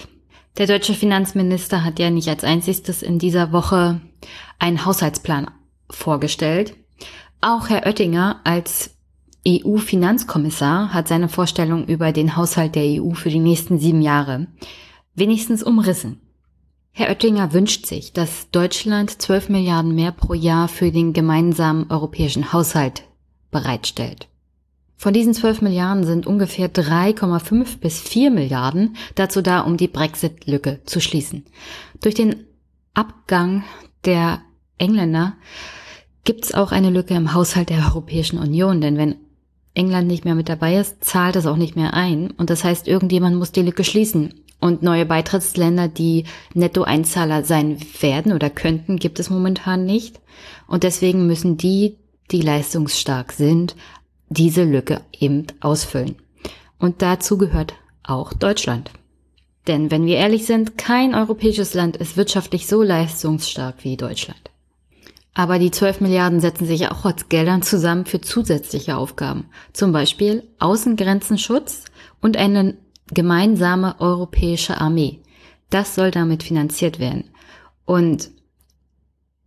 Der 0.57 0.65
deutsche 0.65 0.95
Finanzminister 0.95 1.83
hat 1.83 1.99
ja 1.99 2.09
nicht 2.09 2.27
als 2.29 2.43
einziges 2.43 3.03
in 3.03 3.19
dieser 3.19 3.51
Woche 3.51 4.01
einen 4.57 4.85
Haushaltsplan 4.85 5.51
vorgestellt. 5.89 6.75
Auch 7.41 7.69
Herr 7.69 7.85
Oettinger 7.85 8.41
als 8.43 8.97
EU-Finanzkommissar 9.47 10.93
hat 10.93 11.07
seine 11.07 11.29
Vorstellung 11.29 11.85
über 11.85 12.11
den 12.11 12.35
Haushalt 12.35 12.73
der 12.73 13.01
EU 13.01 13.11
für 13.11 13.29
die 13.29 13.39
nächsten 13.39 13.77
sieben 13.77 14.01
Jahre 14.01 14.47
wenigstens 15.13 15.61
umrissen. 15.61 16.21
Herr 16.91 17.09
Oettinger 17.09 17.53
wünscht 17.53 17.85
sich, 17.85 18.13
dass 18.13 18.49
Deutschland 18.49 19.21
12 19.21 19.49
Milliarden 19.49 19.93
mehr 19.93 20.11
pro 20.11 20.33
Jahr 20.33 20.67
für 20.67 20.91
den 20.91 21.13
gemeinsamen 21.13 21.91
europäischen 21.91 22.51
Haushalt 22.51 23.03
bereitstellt. 23.51 24.27
Von 24.97 25.13
diesen 25.13 25.35
12 25.35 25.61
Milliarden 25.61 26.03
sind 26.03 26.25
ungefähr 26.25 26.73
3,5 26.73 27.79
bis 27.79 27.99
4 27.99 28.31
Milliarden 28.31 28.95
dazu 29.13 29.43
da, 29.43 29.61
um 29.61 29.77
die 29.77 29.87
Brexit-Lücke 29.87 30.81
zu 30.85 30.99
schließen. 30.99 31.45
Durch 32.01 32.15
den 32.15 32.47
Abgang 32.95 33.63
der 34.05 34.41
Engländer 34.79 35.35
gibt 36.23 36.45
es 36.45 36.53
auch 36.53 36.71
eine 36.71 36.89
Lücke 36.89 37.13
im 37.13 37.33
Haushalt 37.33 37.69
der 37.69 37.85
Europäischen 37.85 38.39
Union, 38.39 38.81
denn 38.81 38.97
wenn 38.97 39.15
England 39.75 40.07
nicht 40.07 40.25
mehr 40.25 40.33
mit 40.33 40.49
dabei 40.49 40.77
ist, 40.77 41.03
zahlt 41.03 41.35
es 41.35 41.45
auch 41.45 41.57
nicht 41.57 41.75
mehr 41.75 41.93
ein 41.93 42.31
und 42.31 42.49
das 42.49 42.63
heißt, 42.63 42.87
irgendjemand 42.87 43.37
muss 43.37 43.51
die 43.51 43.61
Lücke 43.61 43.83
schließen. 43.83 44.33
Und 44.59 44.81
neue 44.81 45.05
Beitrittsländer, 45.05 45.87
die 45.87 46.23
Nettoeinzahler 46.55 47.43
sein 47.43 47.77
werden 48.01 48.33
oder 48.33 48.49
könnten, 48.49 48.97
gibt 48.97 49.19
es 49.19 49.29
momentan 49.29 49.85
nicht. 49.85 50.19
Und 50.65 50.81
deswegen 50.81 51.27
müssen 51.27 51.57
die, 51.57 51.97
die 52.31 52.41
leistungsstark 52.41 53.33
sind, 53.33 53.75
diese 54.29 54.63
Lücke 54.63 55.01
eben 55.17 55.47
ausfüllen. 55.59 56.15
Und 56.79 57.01
dazu 57.01 57.37
gehört 57.37 57.73
auch 58.03 58.33
Deutschland. 58.33 58.91
Denn 59.67 59.91
wenn 59.91 60.05
wir 60.05 60.15
ehrlich 60.15 60.45
sind, 60.45 60.77
kein 60.77 61.13
europäisches 61.13 61.73
Land 61.73 61.97
ist 61.97 62.15
wirtschaftlich 62.15 62.67
so 62.67 62.81
leistungsstark 62.81 63.83
wie 63.83 63.97
Deutschland. 63.97 64.39
Aber 65.33 65.59
die 65.59 65.71
12 65.71 66.01
Milliarden 66.01 66.39
setzen 66.39 66.65
sich 66.65 66.89
auch 66.89 67.05
aus 67.05 67.29
Geldern 67.29 67.61
zusammen 67.61 68.05
für 68.05 68.21
zusätzliche 68.21 68.97
Aufgaben. 68.97 69.45
Zum 69.73 69.91
Beispiel 69.91 70.43
Außengrenzenschutz 70.57 71.83
und 72.21 72.37
eine 72.37 72.75
gemeinsame 73.13 73.99
europäische 73.99 74.79
Armee. 74.81 75.19
Das 75.69 75.95
soll 75.95 76.11
damit 76.11 76.43
finanziert 76.43 76.99
werden. 76.99 77.25
Und 77.85 78.31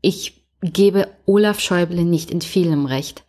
ich 0.01 0.45
gebe 0.63 1.09
Olaf 1.27 1.61
Schäuble 1.61 2.05
nicht 2.05 2.31
in 2.31 2.41
vielem 2.41 2.87
recht. 2.87 3.25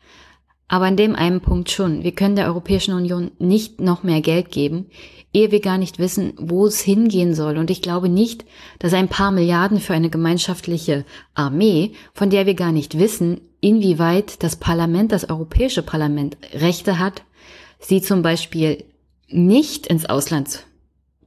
Aber 0.72 0.88
in 0.88 0.96
dem 0.96 1.18
einen 1.18 1.42
Punkt 1.42 1.70
schon. 1.70 2.06
Wir 2.06 2.14
können 2.14 2.38
der 2.38 2.46
Europäischen 2.46 2.94
Union 2.94 3.32
nicht 3.40 3.82
noch 3.82 4.04
mehr 4.04 4.22
Geld 4.22 4.52
geben, 4.52 4.86
ehe 5.34 5.52
wir 5.52 5.60
gar 5.60 5.78
nicht 5.78 6.00
wissen, 6.00 6.32
wo 6.38 6.66
es 6.66 6.80
hingehen 6.80 7.36
soll. 7.36 7.58
Und 7.58 7.70
ich 7.70 7.82
glaube 7.82 8.08
nicht, 8.08 8.46
dass 8.80 8.94
ein 8.94 9.10
paar 9.10 9.32
Milliarden 9.32 9.82
für 9.82 9.94
eine 9.94 10.10
gemeinschaftliche 10.10 11.04
Armee, 11.34 11.92
von 12.14 12.30
der 12.30 12.46
wir 12.46 12.54
gar 12.54 12.72
nicht 12.72 12.98
wissen, 12.98 13.42
inwieweit 13.60 14.42
das 14.44 14.56
Parlament, 14.56 15.12
das 15.12 15.30
Europäische 15.30 15.84
Parlament 15.84 16.38
Rechte 16.54 17.00
hat, 17.00 17.24
sie 17.78 18.02
zum 18.02 18.22
Beispiel 18.22 18.86
nicht 19.28 19.88
ins 19.88 20.06
Ausland 20.06 20.66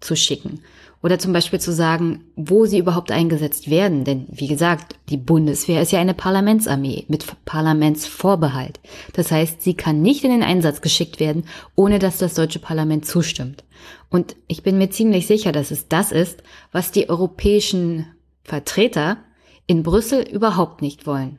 zu 0.01 0.16
schicken 0.16 0.62
oder 1.05 1.18
zum 1.18 1.34
Beispiel 1.34 1.61
zu 1.61 1.70
sagen, 1.70 2.24
wo 2.34 2.64
sie 2.64 2.78
überhaupt 2.78 3.12
eingesetzt 3.12 3.68
werden. 3.68 4.05
Denn 4.05 4.24
wie 4.30 4.46
gesagt, 4.46 4.96
die 5.11 5.18
Bundeswehr 5.18 5.82
ist 5.82 5.92
ja 5.92 6.00
eine 6.00 6.14
Parlamentsarmee 6.14 7.05
mit 7.09 7.26
Parlamentsvorbehalt. 7.44 8.80
Das 9.12 9.30
heißt, 9.30 9.61
sie 9.61 9.74
kann 9.74 10.00
nicht 10.00 10.24
in 10.24 10.30
den 10.30 10.42
Einsatz 10.42 10.80
geschickt 10.80 11.20
werden, 11.20 11.44
ohne 11.74 11.98
dass 11.98 12.16
das 12.16 12.32
deutsche 12.32 12.59
Parlament 12.59 13.05
zustimmt. 13.05 13.64
Und 14.09 14.34
ich 14.48 14.62
bin 14.62 14.78
mir 14.78 14.88
ziemlich 14.88 15.26
sicher, 15.26 15.52
dass 15.52 15.70
es 15.70 15.88
das 15.88 16.11
ist, 16.11 16.42
was 16.72 16.90
die 16.90 17.11
europäischen 17.11 18.07
Vertreter 18.42 19.18
in 19.66 19.82
Brüssel 19.82 20.22
überhaupt 20.22 20.80
nicht 20.80 21.07
wollen. 21.07 21.38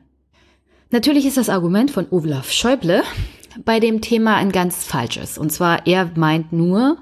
Natürlich 0.92 1.26
ist 1.26 1.38
das 1.38 1.48
Argument 1.48 1.90
von 1.90 2.06
Olaf 2.12 2.52
Schäuble 2.52 3.02
bei 3.64 3.80
dem 3.80 4.00
Thema 4.00 4.36
ein 4.36 4.52
ganz 4.52 4.84
falsches. 4.84 5.38
Und 5.38 5.50
zwar, 5.50 5.88
er 5.88 6.12
meint 6.14 6.52
nur, 6.52 6.98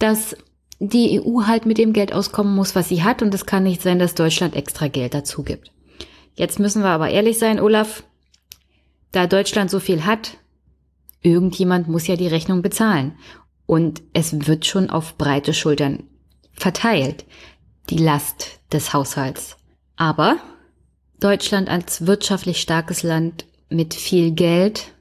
dass 0.00 0.36
die 0.78 1.20
EU 1.20 1.42
halt 1.46 1.66
mit 1.66 1.78
dem 1.78 1.92
Geld 1.92 2.12
auskommen 2.12 2.54
muss, 2.54 2.74
was 2.74 2.88
sie 2.88 3.02
hat, 3.02 3.22
und 3.22 3.32
es 3.34 3.46
kann 3.46 3.62
nicht 3.62 3.82
sein, 3.82 3.98
dass 3.98 4.14
Deutschland 4.14 4.54
extra 4.54 4.88
Geld 4.88 5.14
dazu 5.14 5.42
gibt. 5.42 5.70
Jetzt 6.34 6.58
müssen 6.58 6.82
wir 6.82 6.90
aber 6.90 7.10
ehrlich 7.10 7.38
sein, 7.38 7.60
Olaf, 7.60 8.02
da 9.12 9.26
Deutschland 9.26 9.70
so 9.70 9.78
viel 9.78 10.04
hat, 10.04 10.38
irgendjemand 11.22 11.88
muss 11.88 12.06
ja 12.06 12.16
die 12.16 12.26
Rechnung 12.26 12.62
bezahlen. 12.62 13.12
Und 13.66 14.02
es 14.12 14.46
wird 14.46 14.66
schon 14.66 14.90
auf 14.90 15.16
breite 15.16 15.54
Schultern 15.54 16.04
verteilt, 16.52 17.24
die 17.90 17.98
Last 17.98 18.60
des 18.72 18.92
Haushalts. 18.92 19.56
Aber 19.96 20.36
Deutschland 21.20 21.68
als 21.68 22.06
wirtschaftlich 22.06 22.60
starkes 22.60 23.02
Land 23.02 23.46
mit 23.70 23.94
viel 23.94 24.32
Geld 24.32 24.92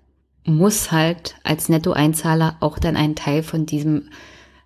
muss 0.45 0.91
halt 0.91 1.35
als 1.43 1.69
Nettoeinzahler 1.69 2.57
auch 2.59 2.79
dann 2.79 2.95
einen 2.95 3.15
Teil 3.15 3.43
von 3.43 3.65
diesem 3.65 4.09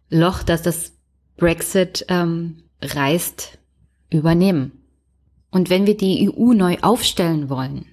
Loch, 0.10 0.44
das 0.44 0.62
das 0.62 0.94
Brexit 1.38 2.06
ähm, 2.10 2.64
reißt, 2.82 3.60
übernehmen. 4.10 4.72
Und 5.52 5.70
wenn 5.70 5.86
wir 5.86 5.96
die 5.96 6.30
EU 6.30 6.54
neu 6.54 6.78
aufstellen 6.82 7.50
wollen, 7.50 7.86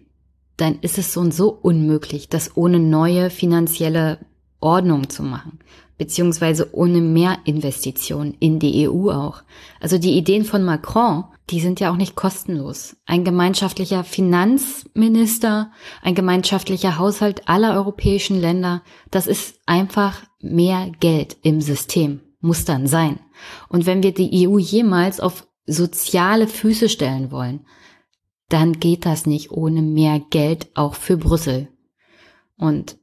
dann 0.56 0.78
ist 0.80 0.98
es 0.98 1.12
so 1.12 1.20
und 1.20 1.34
so 1.34 1.50
unmöglich, 1.50 2.28
das 2.28 2.56
ohne 2.56 2.78
neue 2.78 3.30
finanzielle 3.30 4.18
Ordnung 4.60 5.08
zu 5.10 5.22
machen, 5.22 5.58
beziehungsweise 5.98 6.70
ohne 6.72 7.00
mehr 7.00 7.38
Investitionen 7.44 8.34
in 8.40 8.58
die 8.58 8.88
EU 8.88 9.10
auch. 9.10 9.42
Also 9.80 9.98
die 9.98 10.16
Ideen 10.16 10.44
von 10.44 10.64
Macron, 10.64 11.24
die 11.50 11.60
sind 11.60 11.80
ja 11.80 11.92
auch 11.92 11.96
nicht 11.96 12.16
kostenlos. 12.16 12.96
Ein 13.04 13.24
gemeinschaftlicher 13.24 14.04
Finanzminister, 14.04 15.70
ein 16.02 16.14
gemeinschaftlicher 16.14 16.98
Haushalt 16.98 17.46
aller 17.48 17.74
europäischen 17.74 18.40
Länder, 18.40 18.82
das 19.10 19.26
ist 19.26 19.56
einfach 19.66 20.22
mehr 20.40 20.90
Geld 21.00 21.36
im 21.42 21.60
System 21.60 22.20
muss 22.44 22.64
dann 22.64 22.86
sein. 22.86 23.18
Und 23.68 23.86
wenn 23.86 24.02
wir 24.02 24.14
die 24.14 24.46
EU 24.46 24.58
jemals 24.58 25.18
auf 25.18 25.46
soziale 25.66 26.46
Füße 26.46 26.88
stellen 26.88 27.30
wollen, 27.30 27.66
dann 28.48 28.74
geht 28.74 29.06
das 29.06 29.26
nicht 29.26 29.50
ohne 29.50 29.82
mehr 29.82 30.20
Geld 30.30 30.68
auch 30.74 30.94
für 30.94 31.16
Brüssel. 31.16 31.68
Und 32.56 32.98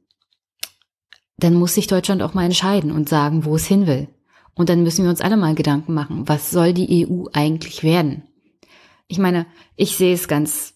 dann 1.36 1.54
muss 1.54 1.74
sich 1.74 1.88
Deutschland 1.88 2.22
auch 2.22 2.34
mal 2.34 2.44
entscheiden 2.44 2.92
und 2.92 3.08
sagen, 3.08 3.44
wo 3.44 3.56
es 3.56 3.66
hin 3.66 3.86
will. 3.86 4.08
Und 4.54 4.68
dann 4.68 4.82
müssen 4.82 5.04
wir 5.04 5.10
uns 5.10 5.20
alle 5.20 5.36
mal 5.36 5.54
Gedanken 5.54 5.92
machen, 5.92 6.28
was 6.28 6.50
soll 6.50 6.72
die 6.72 7.06
EU 7.06 7.24
eigentlich 7.32 7.82
werden? 7.82 8.22
Ich 9.08 9.18
meine, 9.18 9.46
ich 9.76 9.96
sehe 9.96 10.14
es 10.14 10.28
ganz 10.28 10.74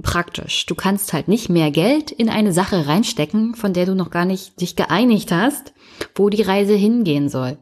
praktisch. 0.00 0.66
Du 0.66 0.74
kannst 0.74 1.12
halt 1.12 1.28
nicht 1.28 1.48
mehr 1.48 1.70
Geld 1.70 2.10
in 2.10 2.28
eine 2.28 2.52
Sache 2.52 2.86
reinstecken, 2.86 3.54
von 3.54 3.72
der 3.72 3.86
du 3.86 3.94
noch 3.94 4.10
gar 4.10 4.24
nicht 4.24 4.60
dich 4.60 4.76
geeinigt 4.76 5.32
hast, 5.32 5.74
wo 6.14 6.28
die 6.28 6.42
Reise 6.42 6.74
hingehen 6.74 7.28
soll. 7.28 7.58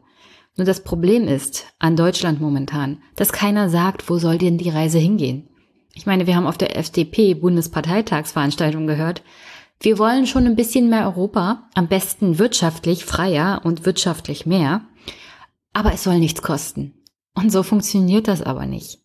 Nur 0.57 0.65
das 0.65 0.83
Problem 0.83 1.27
ist 1.27 1.65
an 1.79 1.95
Deutschland 1.95 2.41
momentan, 2.41 3.01
dass 3.15 3.31
keiner 3.31 3.69
sagt, 3.69 4.09
wo 4.09 4.17
soll 4.17 4.37
denn 4.37 4.57
die 4.57 4.69
Reise 4.69 4.99
hingehen. 4.99 5.47
Ich 5.93 6.05
meine, 6.05 6.27
wir 6.27 6.35
haben 6.35 6.47
auf 6.47 6.57
der 6.57 6.77
FDP 6.77 7.33
Bundesparteitagsveranstaltung 7.35 8.87
gehört, 8.87 9.23
wir 9.83 9.97
wollen 9.97 10.27
schon 10.27 10.45
ein 10.45 10.55
bisschen 10.55 10.89
mehr 10.89 11.05
Europa, 11.05 11.67
am 11.73 11.87
besten 11.87 12.37
wirtschaftlich 12.37 13.03
freier 13.03 13.61
und 13.63 13.85
wirtschaftlich 13.85 14.45
mehr, 14.45 14.81
aber 15.73 15.93
es 15.93 16.03
soll 16.03 16.19
nichts 16.19 16.43
kosten. 16.43 16.93
Und 17.33 17.51
so 17.51 17.63
funktioniert 17.63 18.27
das 18.27 18.43
aber 18.43 18.67
nicht. 18.67 18.99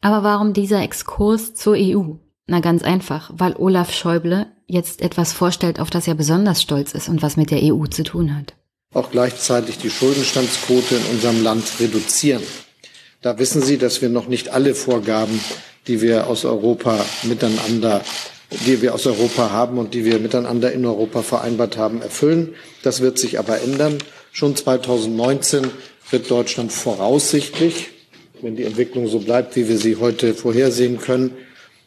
Aber 0.00 0.22
warum 0.22 0.54
dieser 0.54 0.80
Exkurs 0.80 1.54
zur 1.54 1.74
EU? 1.76 2.14
Na 2.46 2.60
ganz 2.60 2.82
einfach, 2.82 3.30
weil 3.34 3.54
Olaf 3.56 3.92
Schäuble 3.92 4.46
jetzt 4.66 5.02
etwas 5.02 5.34
vorstellt, 5.34 5.78
auf 5.78 5.90
das 5.90 6.08
er 6.08 6.14
besonders 6.14 6.62
stolz 6.62 6.92
ist 6.92 7.10
und 7.10 7.20
was 7.20 7.36
mit 7.36 7.50
der 7.50 7.62
EU 7.62 7.84
zu 7.86 8.04
tun 8.04 8.34
hat 8.34 8.57
auch 8.94 9.10
gleichzeitig 9.10 9.78
die 9.78 9.90
Schuldenstandsquote 9.90 10.96
in 10.96 11.04
unserem 11.14 11.42
Land 11.42 11.64
reduzieren. 11.80 12.42
Da 13.22 13.38
wissen 13.38 13.62
Sie, 13.62 13.78
dass 13.78 14.00
wir 14.00 14.08
noch 14.08 14.28
nicht 14.28 14.50
alle 14.50 14.74
Vorgaben, 14.74 15.40
die 15.86 16.00
wir 16.00 16.26
aus 16.26 16.44
Europa 16.44 17.04
miteinander 17.24 18.02
die 18.66 18.80
wir 18.80 18.94
aus 18.94 19.06
Europa 19.06 19.50
haben 19.50 19.78
und 19.78 19.94
die 19.94 20.04
wir 20.04 20.18
miteinander 20.18 20.72
in 20.72 20.84
Europa 20.86 21.22
vereinbart 21.22 21.76
haben, 21.76 22.00
erfüllen. 22.00 22.54
Das 22.82 23.00
wird 23.00 23.18
sich 23.18 23.38
aber 23.38 23.60
ändern. 23.60 23.98
Schon 24.32 24.56
2019 24.56 25.66
wird 26.10 26.30
Deutschland 26.30 26.72
voraussichtlich, 26.72 27.88
wenn 28.40 28.56
die 28.56 28.64
Entwicklung 28.64 29.08
so 29.08 29.18
bleibt, 29.18 29.56
wie 29.56 29.68
wir 29.68 29.78
sie 29.78 29.96
heute 29.96 30.34
vorhersehen 30.34 30.98
können, 30.98 31.36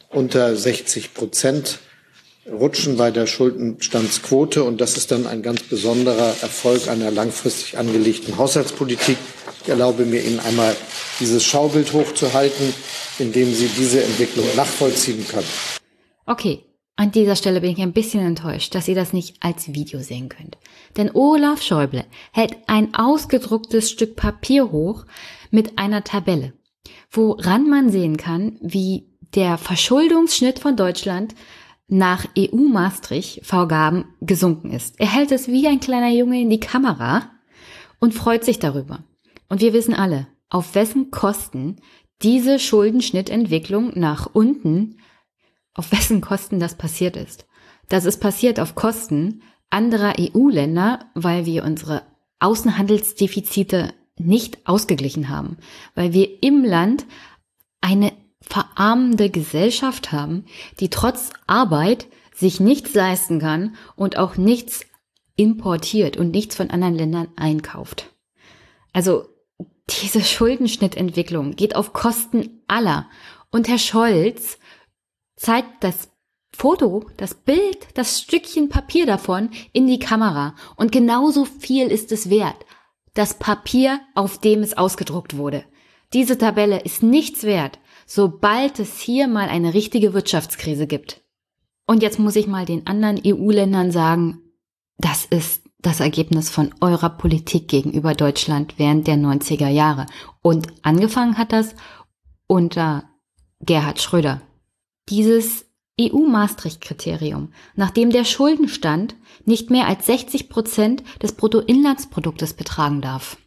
unter 0.09 0.55
60 0.55 1.13
Prozent 1.13 1.79
rutschen 2.49 2.97
bei 2.97 3.11
der 3.11 3.27
Schuldenstandsquote. 3.27 4.63
Und 4.63 4.81
das 4.81 4.97
ist 4.97 5.11
dann 5.11 5.27
ein 5.27 5.41
ganz 5.41 5.63
besonderer 5.63 6.35
Erfolg 6.41 6.87
einer 6.87 7.11
langfristig 7.11 7.77
angelegten 7.77 8.37
Haushaltspolitik. 8.37 9.17
Ich 9.63 9.69
erlaube 9.69 10.05
mir 10.05 10.23
Ihnen 10.23 10.39
einmal 10.39 10.75
dieses 11.19 11.43
Schaubild 11.43 11.93
hochzuhalten, 11.93 12.73
in 13.19 13.31
dem 13.31 13.53
Sie 13.53 13.67
diese 13.67 14.03
Entwicklung 14.03 14.45
nachvollziehen 14.55 15.27
können. 15.27 15.47
Okay, 16.25 16.65
an 16.95 17.11
dieser 17.11 17.35
Stelle 17.35 17.61
bin 17.61 17.71
ich 17.71 17.81
ein 17.81 17.93
bisschen 17.93 18.25
enttäuscht, 18.25 18.75
dass 18.75 18.87
ihr 18.87 18.95
das 18.95 19.13
nicht 19.13 19.37
als 19.39 19.73
Video 19.73 20.01
sehen 20.01 20.29
könnt. 20.29 20.57
Denn 20.97 21.09
Olaf 21.13 21.61
Schäuble 21.61 22.05
hält 22.31 22.55
ein 22.67 22.93
ausgedrucktes 22.93 23.89
Stück 23.89 24.15
Papier 24.15 24.71
hoch 24.71 25.05
mit 25.49 25.77
einer 25.79 26.03
Tabelle, 26.03 26.53
woran 27.09 27.69
man 27.69 27.89
sehen 27.89 28.17
kann, 28.17 28.57
wie 28.61 29.07
der 29.33 29.57
Verschuldungsschnitt 29.57 30.59
von 30.59 30.75
Deutschland 30.75 31.33
nach 31.87 32.25
EU-Maastricht-Vorgaben 32.37 34.05
gesunken 34.21 34.71
ist. 34.71 34.99
Er 34.99 35.07
hält 35.07 35.31
es 35.31 35.47
wie 35.47 35.67
ein 35.67 35.79
kleiner 35.79 36.09
Junge 36.09 36.41
in 36.41 36.49
die 36.49 36.59
Kamera 36.59 37.31
und 37.99 38.13
freut 38.13 38.43
sich 38.43 38.59
darüber. 38.59 39.03
Und 39.49 39.61
wir 39.61 39.73
wissen 39.73 39.93
alle, 39.93 40.27
auf 40.49 40.75
wessen 40.75 41.11
Kosten 41.11 41.77
diese 42.21 42.59
Schuldenschnittentwicklung 42.59 43.91
nach 43.95 44.29
unten, 44.33 44.97
auf 45.73 45.91
wessen 45.91 46.21
Kosten 46.21 46.59
das 46.59 46.77
passiert 46.77 47.17
ist. 47.17 47.45
Das 47.89 48.05
ist 48.05 48.19
passiert 48.19 48.59
auf 48.59 48.75
Kosten 48.75 49.41
anderer 49.69 50.15
EU-Länder, 50.19 51.05
weil 51.13 51.45
wir 51.45 51.63
unsere 51.63 52.03
Außenhandelsdefizite 52.39 53.93
nicht 54.17 54.65
ausgeglichen 54.67 55.29
haben, 55.29 55.57
weil 55.95 56.13
wir 56.13 56.43
im 56.43 56.63
Land 56.63 57.05
eine 57.81 58.11
verarmende 58.41 59.29
Gesellschaft 59.29 60.11
haben, 60.11 60.45
die 60.79 60.89
trotz 60.89 61.29
Arbeit 61.47 62.07
sich 62.33 62.59
nichts 62.59 62.93
leisten 62.93 63.39
kann 63.39 63.75
und 63.95 64.17
auch 64.17 64.35
nichts 64.35 64.85
importiert 65.35 66.17
und 66.17 66.31
nichts 66.31 66.55
von 66.55 66.69
anderen 66.69 66.95
Ländern 66.95 67.27
einkauft. 67.35 68.07
Also 68.93 69.25
diese 69.89 70.21
Schuldenschnittentwicklung 70.21 71.55
geht 71.55 71.75
auf 71.75 71.93
Kosten 71.93 72.61
aller. 72.67 73.09
Und 73.51 73.67
Herr 73.67 73.77
Scholz 73.77 74.57
zeigt 75.35 75.83
das 75.83 76.09
Foto, 76.53 77.05
das 77.17 77.33
Bild, 77.33 77.87
das 77.93 78.19
Stückchen 78.19 78.69
Papier 78.69 79.05
davon 79.05 79.49
in 79.73 79.87
die 79.87 79.99
Kamera. 79.99 80.55
Und 80.75 80.91
genauso 80.91 81.45
viel 81.45 81.87
ist 81.87 82.11
es 82.11 82.29
wert. 82.29 82.65
das 83.13 83.33
Papier, 83.33 83.99
auf 84.15 84.37
dem 84.37 84.61
es 84.61 84.77
ausgedruckt 84.77 85.35
wurde. 85.35 85.65
Diese 86.13 86.37
Tabelle 86.37 86.81
ist 86.81 87.03
nichts 87.03 87.43
wert, 87.43 87.79
sobald 88.13 88.77
es 88.79 88.99
hier 88.99 89.29
mal 89.29 89.47
eine 89.47 89.73
richtige 89.73 90.13
Wirtschaftskrise 90.13 90.85
gibt. 90.85 91.21
Und 91.87 92.03
jetzt 92.03 92.19
muss 92.19 92.35
ich 92.35 92.45
mal 92.45 92.65
den 92.65 92.85
anderen 92.85 93.21
EU-Ländern 93.25 93.91
sagen, 93.91 94.41
das 94.97 95.23
ist 95.25 95.63
das 95.79 96.01
Ergebnis 96.01 96.49
von 96.49 96.75
eurer 96.81 97.09
Politik 97.09 97.69
gegenüber 97.69 98.13
Deutschland 98.13 98.73
während 98.77 99.07
der 99.07 99.15
90er 99.15 99.69
Jahre. 99.69 100.07
Und 100.41 100.67
angefangen 100.81 101.37
hat 101.37 101.53
das 101.53 101.73
unter 102.47 103.05
Gerhard 103.61 104.01
Schröder. 104.01 104.41
Dieses 105.07 105.65
EU-Maastricht-Kriterium, 105.99 107.53
nachdem 107.75 108.09
der 108.09 108.25
Schuldenstand 108.25 109.15
nicht 109.45 109.69
mehr 109.69 109.87
als 109.87 110.05
60 110.07 110.49
Prozent 110.49 111.03
des 111.23 111.31
Bruttoinlandsproduktes 111.31 112.55
betragen 112.55 113.01
darf. 113.01 113.37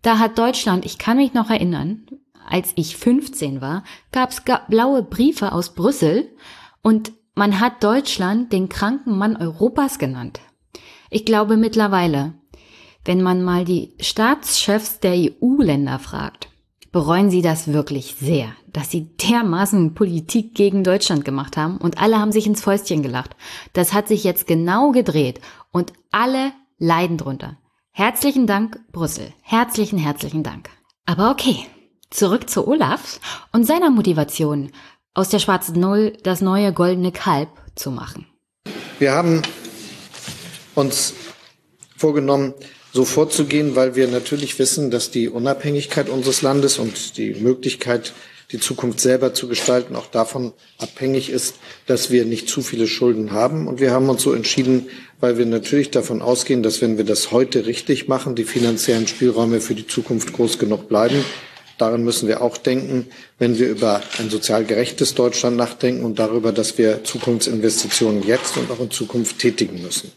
Da 0.00 0.18
hat 0.18 0.38
Deutschland, 0.38 0.86
ich 0.86 0.96
kann 0.96 1.18
mich 1.18 1.34
noch 1.34 1.50
erinnern, 1.50 2.06
als 2.48 2.72
ich 2.76 2.96
15 2.96 3.60
war, 3.60 3.84
gab 4.12 4.30
es 4.30 4.42
blaue 4.68 5.02
Briefe 5.02 5.52
aus 5.52 5.74
Brüssel 5.74 6.28
und 6.82 7.12
man 7.34 7.60
hat 7.60 7.84
Deutschland 7.84 8.52
den 8.52 8.68
kranken 8.68 9.18
Mann 9.18 9.36
Europas 9.36 9.98
genannt. 9.98 10.40
Ich 11.10 11.24
glaube 11.24 11.56
mittlerweile, 11.56 12.34
wenn 13.04 13.22
man 13.22 13.42
mal 13.42 13.64
die 13.64 13.94
Staatschefs 14.00 15.00
der 15.00 15.12
EU-Länder 15.12 15.98
fragt, 15.98 16.48
bereuen 16.92 17.30
sie 17.30 17.42
das 17.42 17.72
wirklich 17.72 18.14
sehr, 18.18 18.48
dass 18.72 18.90
sie 18.90 19.16
dermaßen 19.16 19.94
Politik 19.94 20.54
gegen 20.54 20.82
Deutschland 20.82 21.24
gemacht 21.24 21.56
haben 21.56 21.76
und 21.76 21.98
alle 21.98 22.18
haben 22.18 22.32
sich 22.32 22.46
ins 22.46 22.62
Fäustchen 22.62 23.02
gelacht. 23.02 23.36
Das 23.74 23.92
hat 23.92 24.08
sich 24.08 24.24
jetzt 24.24 24.46
genau 24.46 24.92
gedreht 24.92 25.40
und 25.72 25.92
alle 26.10 26.52
leiden 26.78 27.18
drunter. 27.18 27.58
Herzlichen 27.90 28.46
Dank, 28.46 28.80
Brüssel. 28.92 29.32
Herzlichen, 29.42 29.98
herzlichen 29.98 30.42
Dank. 30.42 30.70
Aber 31.04 31.30
okay, 31.30 31.66
zurück 32.10 32.48
zu 32.48 32.66
Olaf 32.66 33.20
und 33.52 33.64
seiner 33.64 33.90
Motivation, 33.90 34.70
aus 35.14 35.28
der 35.28 35.38
schwarzen 35.38 35.80
Null 35.80 36.12
das 36.22 36.40
neue 36.40 36.72
goldene 36.72 37.12
Kalb 37.12 37.48
zu 37.74 37.90
machen. 37.90 38.26
Wir 38.98 39.12
haben 39.12 39.42
uns 40.74 41.14
vorgenommen, 41.96 42.54
so 42.92 43.04
vorzugehen, 43.04 43.76
weil 43.76 43.94
wir 43.94 44.08
natürlich 44.08 44.58
wissen, 44.58 44.90
dass 44.90 45.10
die 45.10 45.28
Unabhängigkeit 45.28 46.08
unseres 46.08 46.42
Landes 46.42 46.78
und 46.78 47.18
die 47.18 47.34
Möglichkeit, 47.34 48.14
die 48.52 48.60
Zukunft 48.60 49.00
selber 49.00 49.34
zu 49.34 49.48
gestalten, 49.48 49.96
auch 49.96 50.06
davon 50.06 50.52
abhängig 50.78 51.30
ist, 51.30 51.56
dass 51.86 52.10
wir 52.10 52.24
nicht 52.24 52.48
zu 52.48 52.62
viele 52.62 52.86
Schulden 52.86 53.32
haben. 53.32 53.66
Und 53.66 53.80
wir 53.80 53.90
haben 53.90 54.08
uns 54.08 54.22
so 54.22 54.32
entschieden, 54.32 54.88
weil 55.20 55.36
wir 55.36 55.46
natürlich 55.46 55.90
davon 55.90 56.22
ausgehen, 56.22 56.62
dass 56.62 56.80
wenn 56.80 56.96
wir 56.96 57.04
das 57.04 57.32
heute 57.32 57.66
richtig 57.66 58.08
machen, 58.08 58.34
die 58.34 58.44
finanziellen 58.44 59.06
Spielräume 59.06 59.60
für 59.60 59.74
die 59.74 59.86
Zukunft 59.86 60.32
groß 60.32 60.58
genug 60.58 60.88
bleiben. 60.88 61.24
Daran 61.78 62.04
müssen 62.04 62.28
wir 62.28 62.40
auch 62.40 62.56
denken, 62.56 63.06
wenn 63.38 63.58
wir 63.58 63.68
über 63.68 64.00
ein 64.18 64.30
sozial 64.30 64.64
gerechtes 64.64 65.14
Deutschland 65.14 65.56
nachdenken 65.56 66.04
und 66.04 66.18
darüber, 66.18 66.52
dass 66.52 66.78
wir 66.78 67.04
Zukunftsinvestitionen 67.04 68.22
jetzt 68.22 68.56
und 68.56 68.70
auch 68.70 68.80
in 68.80 68.90
Zukunft 68.90 69.38
tätigen 69.38 69.82
müssen. 69.82 70.12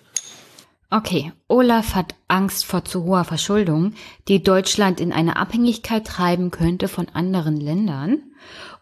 Okay, 0.91 1.31
Olaf 1.47 1.93
hat 1.93 2.15
Angst 2.27 2.65
vor 2.65 2.83
zu 2.83 3.03
hoher 3.03 3.23
Verschuldung, 3.23 3.93
die 4.27 4.41
Deutschland 4.41 4.99
in 4.99 5.11
eine 5.11 5.35
Abhängigkeit 5.35 6.07
treiben 6.07 6.49
könnte 6.49 6.87
von 6.87 7.09
anderen 7.09 7.57
Ländern 7.57 8.23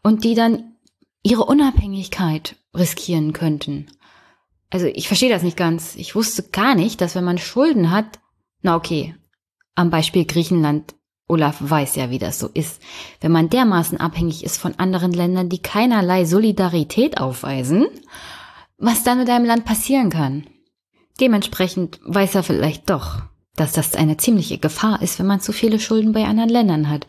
und 0.03 0.23
die 0.23 0.33
dann 0.33 0.75
ihre 1.23 1.43
Unabhängigkeit 1.43 2.55
riskieren 2.73 3.33
könnten. 3.33 3.87
Also 4.69 4.85
ich 4.85 5.07
verstehe 5.07 5.29
das 5.29 5.43
nicht 5.43 5.57
ganz. 5.57 5.95
Ich 5.95 6.15
wusste 6.15 6.43
gar 6.43 6.75
nicht, 6.75 7.01
dass 7.01 7.15
wenn 7.15 7.23
man 7.25 7.37
Schulden 7.37 7.91
hat, 7.91 8.19
na 8.61 8.75
okay, 8.75 9.15
am 9.75 9.89
Beispiel 9.89 10.25
Griechenland, 10.25 10.95
Olaf 11.27 11.57
weiß 11.59 11.95
ja, 11.95 12.09
wie 12.09 12.19
das 12.19 12.39
so 12.39 12.47
ist. 12.53 12.81
Wenn 13.19 13.31
man 13.31 13.49
dermaßen 13.49 13.99
abhängig 13.99 14.43
ist 14.43 14.57
von 14.57 14.75
anderen 14.77 15.11
Ländern, 15.11 15.49
die 15.49 15.61
keinerlei 15.61 16.25
Solidarität 16.25 17.19
aufweisen, 17.19 17.87
was 18.77 19.03
dann 19.03 19.19
mit 19.19 19.29
einem 19.29 19.45
Land 19.45 19.65
passieren 19.65 20.09
kann. 20.09 20.45
Dementsprechend 21.19 21.99
weiß 22.05 22.35
er 22.35 22.43
vielleicht 22.43 22.89
doch, 22.89 23.23
dass 23.55 23.73
das 23.73 23.95
eine 23.95 24.17
ziemliche 24.17 24.57
Gefahr 24.57 25.01
ist, 25.01 25.19
wenn 25.19 25.25
man 25.25 25.41
zu 25.41 25.51
viele 25.51 25.79
Schulden 25.79 26.13
bei 26.13 26.25
anderen 26.25 26.49
Ländern 26.49 26.89
hat. 26.89 27.07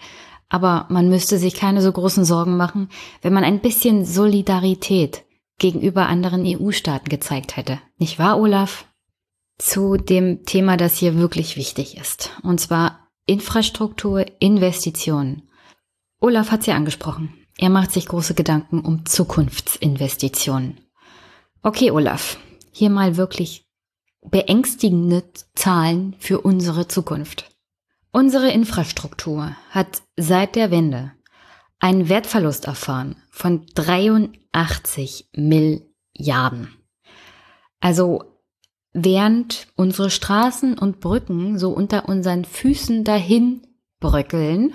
Aber 0.49 0.87
man 0.89 1.09
müsste 1.09 1.39
sich 1.39 1.55
keine 1.55 1.83
so 1.83 1.93
großen 1.93 2.25
Sorgen 2.25 2.57
machen, 2.57 2.89
wenn 3.21 3.35
man 3.35 3.45
ein 3.45 3.61
bisschen 3.61 4.05
Solidarität 4.05 5.25
gegenüber 5.59 6.07
anderen 6.07 6.45
EU-Staaten 6.47 7.09
gezeigt 7.09 7.57
hätte. 7.57 7.79
Nicht 7.99 8.19
wahr, 8.19 8.41
Olaf? 8.41 8.87
Zu 9.59 9.97
dem 9.97 10.45
Thema, 10.45 10.77
das 10.77 10.97
hier 10.97 11.17
wirklich 11.17 11.57
wichtig 11.57 11.99
ist. 11.99 12.31
Und 12.43 12.61
zwar 12.61 13.08
Infrastruktur, 13.29 14.25
Investitionen. 14.41 15.43
Olaf 16.19 16.51
hat 16.51 16.63
sie 16.63 16.73
angesprochen. 16.73 17.35
Er 17.59 17.69
macht 17.69 17.93
sich 17.93 18.07
große 18.07 18.33
Gedanken 18.33 18.81
um 18.81 19.05
Zukunftsinvestitionen. 19.05 20.81
Okay, 21.63 21.91
Olaf, 21.91 22.39
hier 22.73 22.89
mal 22.89 23.19
wirklich 23.19 23.67
beängstigende 24.23 25.25
Zahlen 25.55 26.17
für 26.19 26.41
unsere 26.41 26.89
Zukunft. 26.89 27.55
Unsere 28.13 28.51
Infrastruktur 28.51 29.55
hat 29.71 30.03
seit 30.17 30.57
der 30.57 30.71
Wende 30.71 31.13
einen 31.81 32.09
Wertverlust 32.09 32.65
erfahren 32.65 33.17
von 33.31 33.67
83 33.75 35.29
Milliarden. 35.35 36.75
Also 37.81 38.38
während 38.93 39.69
unsere 39.77 40.11
Straßen 40.11 40.79
und 40.79 41.01
Brücken 41.01 41.59
so 41.59 41.71
unter 41.71 42.09
unseren 42.09 42.45
Füßen 42.45 43.05
dahin 43.05 43.63
bröckeln, 44.01 44.75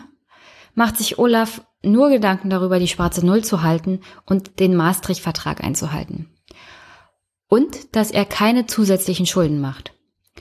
macht 0.75 0.97
sich 0.97 1.19
Olaf 1.19 1.65
nur 1.81 2.09
Gedanken 2.09 2.49
darüber, 2.49 2.79
die 2.79 2.87
schwarze 2.87 3.25
Null 3.25 3.43
zu 3.43 3.61
halten 3.61 3.99
und 4.25 4.59
den 4.59 4.75
Maastricht-Vertrag 4.75 5.63
einzuhalten 5.63 6.29
und 7.53 7.95
dass 7.95 8.09
er 8.09 8.25
keine 8.25 8.65
zusätzlichen 8.65 9.27
Schulden 9.27 9.61
macht. 9.61 9.93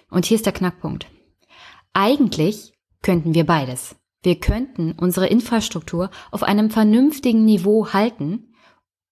Und 0.09 0.25
hier 0.25 0.37
ist 0.37 0.47
der 0.47 0.55
Knackpunkt. 0.55 1.07
Eigentlich 1.93 2.73
könnten 3.03 3.35
wir 3.35 3.45
beides. 3.45 3.97
Wir 4.23 4.41
könnten 4.41 4.93
unsere 4.93 5.27
Infrastruktur 5.27 6.11
auf 6.31 6.43
einem 6.43 6.70
vernünftigen 6.70 7.45
Niveau 7.45 7.93
halten, 7.93 8.55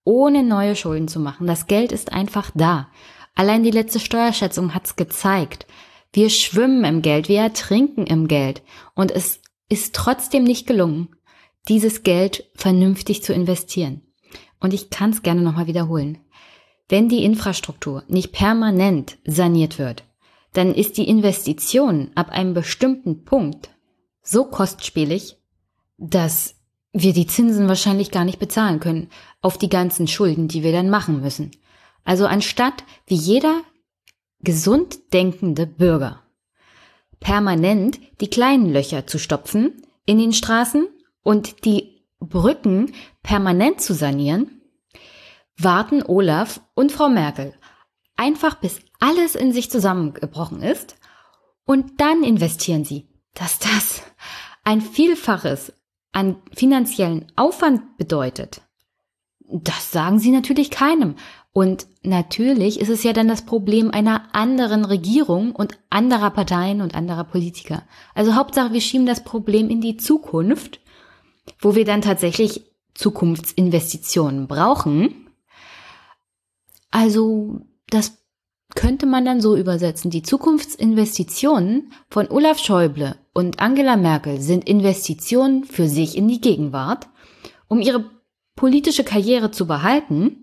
ohne 0.03 0.43
neue 0.43 0.77
Schulden 0.77 1.09
zu 1.09 1.21
machen. 1.21 1.47
Das 1.47 1.67
Geld 1.67 1.93
ist 1.93 2.11
einfach 2.11 2.51
da. 2.55 2.89
Allein 3.35 3.63
die 3.63 3.71
letzte 3.71 4.01
Steuerschätzung 4.01 4.75
hat's 4.75 4.97
gezeigt. 4.97 5.67
Wir 6.13 6.31
schwimmen 6.31 6.85
im 6.85 7.03
Geld, 7.03 7.29
wir 7.29 7.41
ertrinken 7.41 8.07
im 8.07 8.29
Geld. 8.29 8.63
Und 8.95 9.11
es 9.11 9.41
ist 9.69 9.95
trotzdem 9.95 10.45
nicht 10.45 10.67
gelungen, 10.67 11.09
dieses 11.69 12.03
Geld 12.03 12.51
vernünftig 12.55 13.23
zu 13.23 13.33
investieren. 13.33 14.03
Und 14.59 14.75
ich 14.75 14.91
kann 14.91 15.11
es 15.11 15.23
gerne 15.23 15.43
nochmal 15.43 15.67
wiederholen. 15.67 16.19
Wenn 16.89 17.09
die 17.09 17.25
Infrastruktur 17.25 18.03
nicht 18.09 18.33
permanent 18.33 19.17
saniert 19.25 19.79
wird, 19.79 20.05
dann 20.53 20.75
ist 20.75 20.99
die 20.99 21.09
Investition 21.09 22.11
ab 22.17 22.31
einem 22.31 22.55
bestimmten 22.55 23.25
Punkt 23.25 23.71
so 24.23 24.45
kostspielig, 24.45 25.37
dass 25.97 26.57
wir 26.93 27.13
die 27.13 27.27
Zinsen 27.27 27.69
wahrscheinlich 27.69 28.11
gar 28.11 28.25
nicht 28.25 28.41
bezahlen 28.41 28.81
können 28.81 29.09
auf 29.41 29.59
die 29.59 29.69
ganzen 29.69 30.09
Schulden, 30.09 30.49
die 30.49 30.65
wir 30.65 30.73
dann 30.73 30.91
machen 30.91 31.21
müssen. 31.21 31.53
Also 32.05 32.27
anstatt 32.27 32.85
wie 33.07 33.15
jeder 33.15 33.63
gesund 34.41 35.13
denkende 35.13 35.67
Bürger 35.67 36.23
permanent 37.21 38.01
die 38.21 38.31
kleinen 38.31 38.73
Löcher 38.73 39.07
zu 39.07 39.19
stopfen 39.19 39.83
in 40.07 40.19
den 40.19 40.33
Straßen 40.33 40.89
und 41.23 41.65
die 41.65 42.07
Brücken 42.19 42.93
permanent 43.23 43.81
zu 43.81 43.95
sanieren, 43.95 44.63
warten 45.57 46.03
Olaf 46.03 46.61
und 46.75 46.93
Frau 46.93 47.09
Merkel 47.09 47.55
einfach 48.17 48.57
bis 48.57 48.81
alles 48.99 49.35
in 49.35 49.53
sich 49.53 49.71
zusammengebrochen 49.71 50.63
ist 50.63 50.97
und 51.65 52.01
dann 52.01 52.23
investieren 52.25 52.85
sie. 52.85 53.07
Dass 53.35 53.59
das 53.59 54.03
ein 54.65 54.81
Vielfaches 54.81 55.73
an 56.13 56.43
finanziellen 56.53 57.31
Aufwand 57.37 57.97
bedeutet, 57.97 58.63
das 59.39 59.91
sagen 59.91 60.19
sie 60.19 60.31
natürlich 60.31 60.71
keinem. 60.71 61.17
Und 61.53 61.87
natürlich 62.03 62.81
ist 62.81 62.91
es 62.91 63.03
ja 63.03 63.13
dann 63.13 63.27
das 63.27 63.43
Problem 63.45 63.91
einer 63.91 64.35
anderen 64.35 64.85
Regierung 64.85 65.53
und 65.53 65.79
anderer 65.91 66.31
Parteien 66.31 66.81
und 66.81 66.95
anderer 66.95 67.25
Politiker. 67.25 67.83
Also 68.15 68.37
Hauptsache, 68.37 68.73
wir 68.73 68.81
schieben 68.81 69.07
das 69.07 69.25
Problem 69.25 69.69
in 69.69 69.81
die 69.81 69.97
Zukunft, 69.97 70.81
wo 71.61 71.75
wir 71.75 71.85
dann 71.85 72.03
tatsächlich 72.03 72.63
Zukunftsinvestitionen 72.95 74.47
brauchen 74.47 75.27
also 76.91 77.61
das 77.89 78.19
könnte 78.75 79.07
man 79.07 79.25
dann 79.25 79.41
so 79.41 79.57
übersetzen. 79.57 80.11
Die 80.11 80.23
Zukunftsinvestitionen 80.23 81.93
von 82.09 82.29
Olaf 82.31 82.59
Schäuble 82.59 83.17
und 83.33 83.61
Angela 83.61 83.97
Merkel 83.97 84.41
sind 84.41 84.69
Investitionen 84.69 85.65
für 85.65 85.89
sich 85.89 86.17
in 86.17 86.29
die 86.29 86.41
Gegenwart, 86.41 87.09
um 87.69 87.81
ihre 87.81 88.05
politische 88.55 89.05
Karriere 89.05 89.51
zu 89.51 89.67
behalten, 89.67 90.40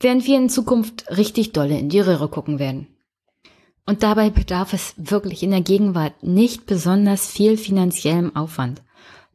während 0.00 0.26
wir 0.26 0.36
in 0.36 0.48
Zukunft 0.48 1.06
richtig 1.16 1.52
dolle 1.52 1.78
in 1.78 1.88
die 1.88 2.00
Röhre 2.00 2.28
gucken 2.28 2.58
werden. 2.58 2.88
Und 3.86 4.02
dabei 4.02 4.30
bedarf 4.30 4.72
es 4.72 4.94
wirklich 4.96 5.42
in 5.42 5.52
der 5.52 5.60
Gegenwart 5.60 6.22
nicht 6.22 6.66
besonders 6.66 7.30
viel 7.30 7.56
finanziellem 7.56 8.34
Aufwand. 8.34 8.82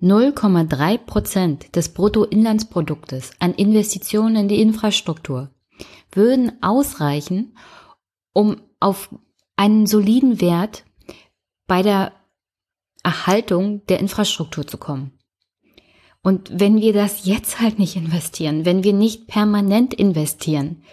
0,3 0.01 0.97
Prozent 0.97 1.76
des 1.76 1.89
Bruttoinlandsproduktes 1.89 3.32
an 3.39 3.53
Investitionen 3.53 4.36
in 4.36 4.47
die 4.47 4.62
Infrastruktur 4.62 5.51
würden 6.12 6.51
ausreichen, 6.62 7.55
um 8.34 8.57
auf 8.80 9.09
einen 9.55 9.86
soliden 9.86 10.41
Wert 10.41 10.84
bei 11.68 11.84
der 11.84 12.14
Erhaltung 13.03 13.86
der 13.88 13.99
Infrastruktur 13.99 14.66
zu 14.66 14.78
kommen. 14.78 15.18
Und 16.24 16.51
wenn 16.53 16.80
wir 16.80 16.93
das 16.93 17.26
jetzt 17.26 17.59
halt 17.59 17.80
nicht 17.80 17.95
investieren, 17.95 18.65
wenn 18.65 18.84
wir 18.84 18.93
nicht 18.93 19.28
permanent 19.28 19.93
investieren, 19.93 20.84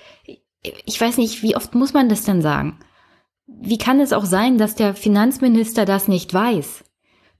ich 0.62 1.00
weiß 1.00 1.18
nicht, 1.18 1.42
wie 1.42 1.54
oft 1.54 1.74
muss 1.74 1.92
man 1.92 2.08
das 2.08 2.24
denn 2.24 2.42
sagen? 2.42 2.78
Wie 3.46 3.78
kann 3.78 4.00
es 4.00 4.12
auch 4.12 4.24
sein, 4.24 4.58
dass 4.58 4.74
der 4.74 4.94
Finanzminister 4.94 5.84
das 5.84 6.08
nicht 6.08 6.32
weiß? 6.32 6.84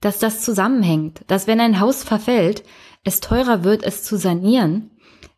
Dass 0.01 0.19
das 0.19 0.41
zusammenhängt, 0.41 1.23
dass 1.27 1.47
wenn 1.47 1.59
ein 1.59 1.79
Haus 1.79 2.03
verfällt, 2.03 2.63
es 3.03 3.19
teurer 3.19 3.63
wird, 3.63 3.83
es 3.83 4.03
zu 4.03 4.17
sanieren, 4.17 4.91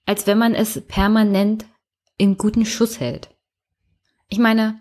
als 0.06 0.28
wenn 0.28 0.38
man 0.38 0.54
es 0.54 0.82
permanent 0.88 1.66
in 2.18 2.38
guten 2.38 2.66
Schuss 2.66 2.99
hält. 2.99 3.30
Ich 4.30 4.39
meine, 4.39 4.80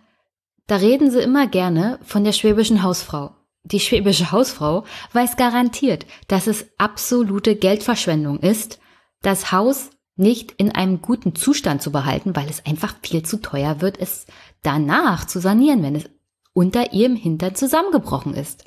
da 0.66 0.76
reden 0.76 1.10
sie 1.10 1.20
immer 1.20 1.46
gerne 1.46 1.98
von 2.02 2.24
der 2.24 2.32
schwäbischen 2.32 2.82
Hausfrau. 2.82 3.34
Die 3.64 3.80
schwäbische 3.80 4.32
Hausfrau 4.32 4.84
weiß 5.12 5.36
garantiert, 5.36 6.06
dass 6.28 6.46
es 6.46 6.66
absolute 6.78 7.56
Geldverschwendung 7.56 8.40
ist, 8.40 8.80
das 9.22 9.52
Haus 9.52 9.90
nicht 10.16 10.52
in 10.52 10.70
einem 10.72 11.00
guten 11.00 11.34
Zustand 11.34 11.82
zu 11.82 11.92
behalten, 11.92 12.36
weil 12.36 12.48
es 12.48 12.64
einfach 12.66 12.94
viel 13.02 13.22
zu 13.22 13.40
teuer 13.40 13.80
wird, 13.80 13.98
es 13.98 14.26
danach 14.62 15.26
zu 15.26 15.40
sanieren, 15.40 15.82
wenn 15.82 15.96
es 15.96 16.10
unter 16.52 16.92
ihrem 16.92 17.16
Hintern 17.16 17.54
zusammengebrochen 17.54 18.34
ist. 18.34 18.64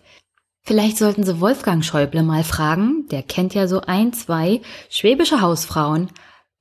Vielleicht 0.61 0.97
sollten 0.97 1.23
Sie 1.23 1.41
Wolfgang 1.41 1.83
Schäuble 1.83 2.23
mal 2.23 2.43
fragen, 2.43 3.07
der 3.09 3.21
kennt 3.21 3.53
ja 3.53 3.67
so 3.67 3.81
ein, 3.81 4.13
zwei 4.13 4.61
schwäbische 4.89 5.41
Hausfrauen, 5.41 6.09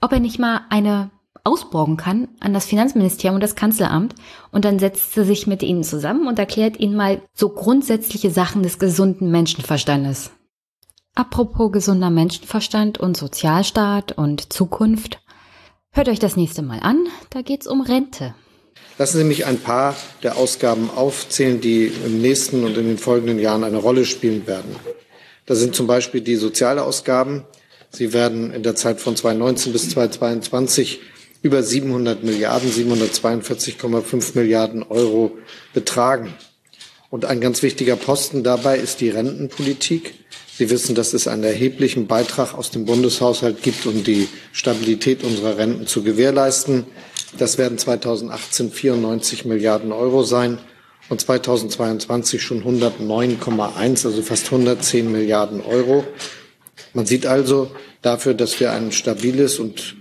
ob 0.01 0.13
er 0.13 0.21
nicht 0.21 0.39
mal 0.39 0.63
eine 0.71 1.11
ausborgen 1.45 1.97
kann 1.97 2.29
an 2.41 2.55
das 2.55 2.67
Finanzministerium 2.67 3.37
und 3.37 3.43
das 3.43 3.57
Kanzleramt 3.57 4.15
und 4.51 4.65
dann 4.65 4.79
setzt 4.79 5.15
sie 5.15 5.25
sich 5.25 5.47
mit 5.47 5.63
ihnen 5.63 5.85
zusammen 5.85 6.27
und 6.29 6.39
erklärt 6.39 6.79
ihnen 6.79 6.97
mal 6.97 7.23
so 7.35 7.49
grundsätzliche 7.49 8.31
Sachen 8.31 8.63
des 8.63 8.79
gesunden 8.79 9.31
Menschenverstandes. 9.31 10.31
Apropos 11.15 11.73
gesunder 11.73 12.11
Menschenverstand 12.11 12.99
und 12.99 13.17
Sozialstaat 13.17 14.13
und 14.13 14.53
Zukunft, 14.53 15.21
hört 15.91 16.09
euch 16.09 16.19
das 16.19 16.37
nächste 16.37 16.63
Mal 16.63 16.81
an, 16.81 17.07
da 17.31 17.43
geht's 17.43 17.67
um 17.67 17.83
Rente. 17.83 18.35
Lassen 18.99 19.19
Sie 19.19 19.25
mich 19.25 19.47
ein 19.47 19.59
paar 19.59 19.97
der 20.23 20.37
Ausgaben 20.37 20.91
aufzählen, 20.95 21.61
die 21.61 21.87
im 21.87 22.21
nächsten 22.21 22.65
und 22.65 22.77
in 22.77 22.87
den 22.87 22.99
folgenden 22.99 23.39
Jahren 23.39 23.65
eine 23.65 23.79
Rolle 23.79 24.05
spielen 24.05 24.47
werden. 24.47 24.77
Da 25.47 25.55
sind 25.55 25.75
zum 25.75 25.87
Beispiel 25.87 26.21
die 26.21 26.37
Sozialausgaben. 26.37 27.45
Sie 27.91 28.13
werden 28.13 28.53
in 28.53 28.63
der 28.63 28.75
Zeit 28.75 29.01
von 29.01 29.17
2019 29.17 29.73
bis 29.73 29.91
2022 29.91 31.01
über 31.43 31.63
700 31.63 32.23
Milliarden, 32.23 32.71
742,5 32.71 34.37
Milliarden 34.37 34.83
Euro 34.83 35.37
betragen. 35.75 36.33
Und 37.11 37.25
ein 37.25 37.41
ganz 37.41 37.63
wichtiger 37.63 37.97
Posten 37.97 38.43
dabei 38.43 38.79
ist 38.79 39.01
die 39.01 39.11
Rentenpolitik. 39.11 40.15
Sie 40.57 40.71
wissen, 40.71 40.95
dass 40.95 41.13
es 41.13 41.29
einen 41.29 41.45
erheblichen 41.45 42.07
Beitrag 42.07 42.55
aus 42.55 42.71
dem 42.71 42.87
Bundeshaushalt 42.87 43.63
gibt, 43.63 43.85
um 43.87 44.05
die 44.05 44.29
Stabilität 44.53 45.25
unserer 45.25 45.59
Renten 45.59 45.87
zu 45.87 46.03
gewährleisten. 46.03 46.87
Das 47.39 47.59
werden 47.59 47.77
2018 47.77 48.71
94 48.71 49.45
Milliarden 49.45 49.93
Euro 49.93 50.23
sein 50.23 50.59
und 51.09 51.21
2022 51.21 52.43
schon 52.43 52.63
109,1, 52.63 54.07
also 54.07 54.23
fast 54.23 54.47
110 54.47 55.11
Milliarden 55.11 55.61
Euro. 55.61 56.05
Man 56.95 57.07
sieht 57.07 57.27
also 57.27 57.71
dafür, 58.03 58.35
dass 58.35 58.61
wir 58.61 58.73
ein 58.73 58.93
stabiles 58.93 59.59
und 59.59 59.97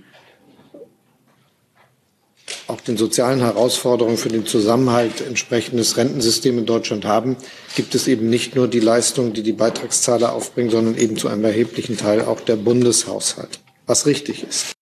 auch 2.72 2.82
den 2.82 2.98
sozialen 2.98 3.40
Herausforderungen 3.40 4.18
für 4.18 4.30
den 4.30 4.46
Zusammenhalt 4.46 5.22
entsprechendes 5.22 5.98
Rentensystem 5.98 6.58
in 6.58 6.66
Deutschland 6.66 7.06
haben, 7.06 7.36
gibt 7.76 7.94
es 7.94 8.08
eben 8.08 8.30
nicht 8.30 8.56
nur 8.56 8.68
die 8.68 8.80
Leistung, 8.80 9.34
die 9.34 9.44
die 9.44 9.54
Beitragszahler 9.54 10.34
aufbringen, 10.34 10.72
sondern 10.72 10.98
eben 10.98 11.18
zu 11.18 11.28
einem 11.28 11.46
erheblichen 11.46 11.98
Teil 11.98 12.22
auch 12.22 12.42
der 12.42 12.56
Bundeshaushalt, 12.56 13.60
was 13.86 14.06
richtig 14.06 14.44
ist. 14.44 14.74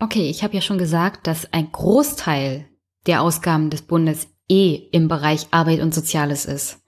Okay, 0.00 0.28
ich 0.28 0.42
habe 0.42 0.54
ja 0.54 0.60
schon 0.60 0.78
gesagt, 0.78 1.26
dass 1.26 1.52
ein 1.52 1.72
Großteil 1.72 2.66
der 3.06 3.22
Ausgaben 3.22 3.70
des 3.70 3.82
Bundes 3.82 4.28
eh 4.48 4.74
im 4.92 5.08
Bereich 5.08 5.46
Arbeit 5.50 5.80
und 5.80 5.94
Soziales 5.94 6.44
ist. 6.44 6.78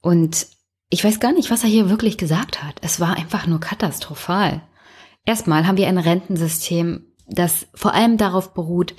Und 0.00 0.46
ich 0.90 1.04
weiß 1.04 1.20
gar 1.20 1.32
nicht, 1.32 1.50
was 1.50 1.64
er 1.64 1.70
hier 1.70 1.90
wirklich 1.90 2.18
gesagt 2.18 2.62
hat. 2.62 2.76
Es 2.82 3.00
war 3.00 3.16
einfach 3.16 3.46
nur 3.46 3.60
katastrophal. 3.60 4.62
Erstmal 5.24 5.66
haben 5.66 5.78
wir 5.78 5.88
ein 5.88 5.98
Rentensystem, 5.98 7.06
das 7.26 7.66
vor 7.74 7.94
allem 7.94 8.18
darauf 8.18 8.52
beruht, 8.52 8.94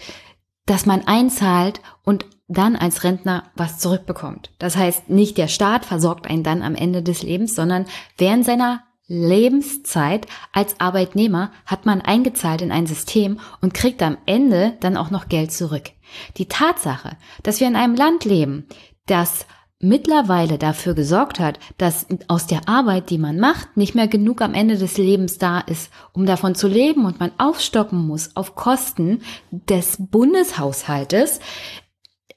dass 0.65 0.85
man 0.85 1.07
einzahlt 1.07 1.81
und 2.03 2.25
dann 2.47 2.75
als 2.75 3.03
Rentner 3.03 3.43
was 3.55 3.79
zurückbekommt. 3.79 4.51
Das 4.59 4.75
heißt, 4.75 5.09
nicht 5.09 5.37
der 5.37 5.47
Staat 5.47 5.85
versorgt 5.85 6.27
einen 6.27 6.43
dann 6.43 6.61
am 6.61 6.75
Ende 6.75 7.01
des 7.01 7.23
Lebens, 7.23 7.55
sondern 7.55 7.85
während 8.17 8.45
seiner 8.45 8.83
Lebenszeit 9.07 10.25
als 10.51 10.79
Arbeitnehmer 10.79 11.51
hat 11.65 11.85
man 11.85 12.01
eingezahlt 12.01 12.61
in 12.61 12.71
ein 12.71 12.87
System 12.87 13.39
und 13.61 13.73
kriegt 13.73 14.01
am 14.01 14.17
Ende 14.25 14.77
dann 14.79 14.97
auch 14.97 15.11
noch 15.11 15.29
Geld 15.29 15.51
zurück. 15.51 15.91
Die 16.37 16.47
Tatsache, 16.47 17.17
dass 17.43 17.59
wir 17.59 17.67
in 17.67 17.75
einem 17.75 17.95
Land 17.95 18.25
leben, 18.25 18.67
das 19.05 19.45
mittlerweile 19.79 20.57
dafür 20.57 20.93
gesorgt 20.93 21.39
hat, 21.39 21.59
dass 21.77 22.07
aus 22.27 22.47
der 22.47 22.67
Arbeit, 22.67 23.09
die 23.09 23.17
man 23.17 23.39
macht, 23.39 23.75
nicht 23.77 23.95
mehr 23.95 24.07
genug 24.07 24.41
am 24.41 24.53
Ende 24.53 24.77
des 24.77 24.97
Lebens 24.97 25.37
da 25.37 25.59
ist, 25.59 25.91
um 26.13 26.25
davon 26.25 26.55
zu 26.55 26.67
leben 26.67 27.05
und 27.05 27.19
man 27.19 27.31
aufstocken 27.37 28.05
muss 28.07 28.35
auf 28.35 28.55
Kosten 28.55 29.21
des 29.51 29.97
Bundeshaushaltes, 29.99 31.39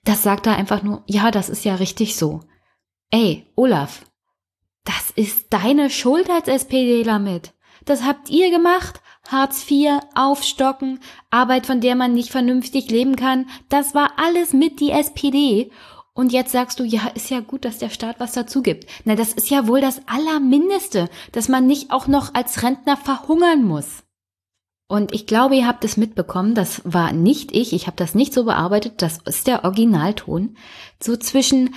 das 0.05 0.23
sagt 0.23 0.47
da 0.47 0.55
einfach 0.55 0.83
nur, 0.83 1.03
ja, 1.07 1.31
das 1.31 1.49
ist 1.49 1.65
ja 1.65 1.75
richtig 1.77 2.17
so. 2.17 2.41
Ey, 3.11 3.47
Olaf, 3.57 4.05
das 4.85 5.11
ist 5.15 5.49
deine 5.51 5.91
Schuld 5.91 6.31
als 6.31 6.49
SPDler 6.49 7.19
mit. 7.19 7.53
Das 7.85 8.05
habt 8.05 8.31
ihr 8.31 8.51
gemacht. 8.51 9.01
Hartz 9.29 9.71
IV, 9.71 10.01
Aufstocken, 10.15 11.01
Arbeit, 11.31 11.67
von 11.67 11.83
der 11.83 11.95
man 11.95 12.15
nicht 12.15 12.31
vernünftig 12.31 12.91
leben 12.91 13.17
kann. 13.17 13.47
Das 13.69 13.95
war 13.95 14.13
alles 14.17 14.55
mit 14.55 14.81
die 14.81 14.91
SPD. 14.91 15.71
Und 16.19 16.33
jetzt 16.33 16.51
sagst 16.51 16.81
du, 16.81 16.83
ja, 16.83 17.07
ist 17.15 17.31
ja 17.31 17.39
gut, 17.39 17.65
dass 17.65 17.79
der 17.79 17.91
Staat 17.91 18.19
was 18.19 18.33
dazu 18.33 18.61
gibt. 18.61 18.91
Na, 19.05 19.15
das 19.15 19.33
ist 19.33 19.51
ja 19.51 19.69
wohl 19.69 19.81
das 19.81 20.01
Allermindeste, 20.07 21.09
dass 21.31 21.49
man 21.49 21.69
nicht 21.69 21.93
auch 21.93 22.09
noch 22.09 22.35
als 22.35 22.65
Rentner 22.65 22.97
verhungern 22.97 23.63
muss. 23.63 24.03
Und 24.89 25.15
ich 25.15 25.29
glaube, 25.29 25.55
ihr 25.55 25.69
habt 25.69 25.85
es 25.85 25.97
mitbekommen, 25.97 26.57
das 26.57 26.83
war 26.85 27.13
nicht 27.13 27.53
ich, 27.55 27.73
ich 27.73 27.87
habe 27.87 27.97
das 27.97 28.17
nicht 28.17 28.35
so 28.35 28.45
bearbeitet, 28.45 29.01
das 29.01 29.19
ist 29.27 29.47
der 29.47 29.63
Originalton. 29.63 30.57
So 31.01 31.17
zwischen, 31.17 31.77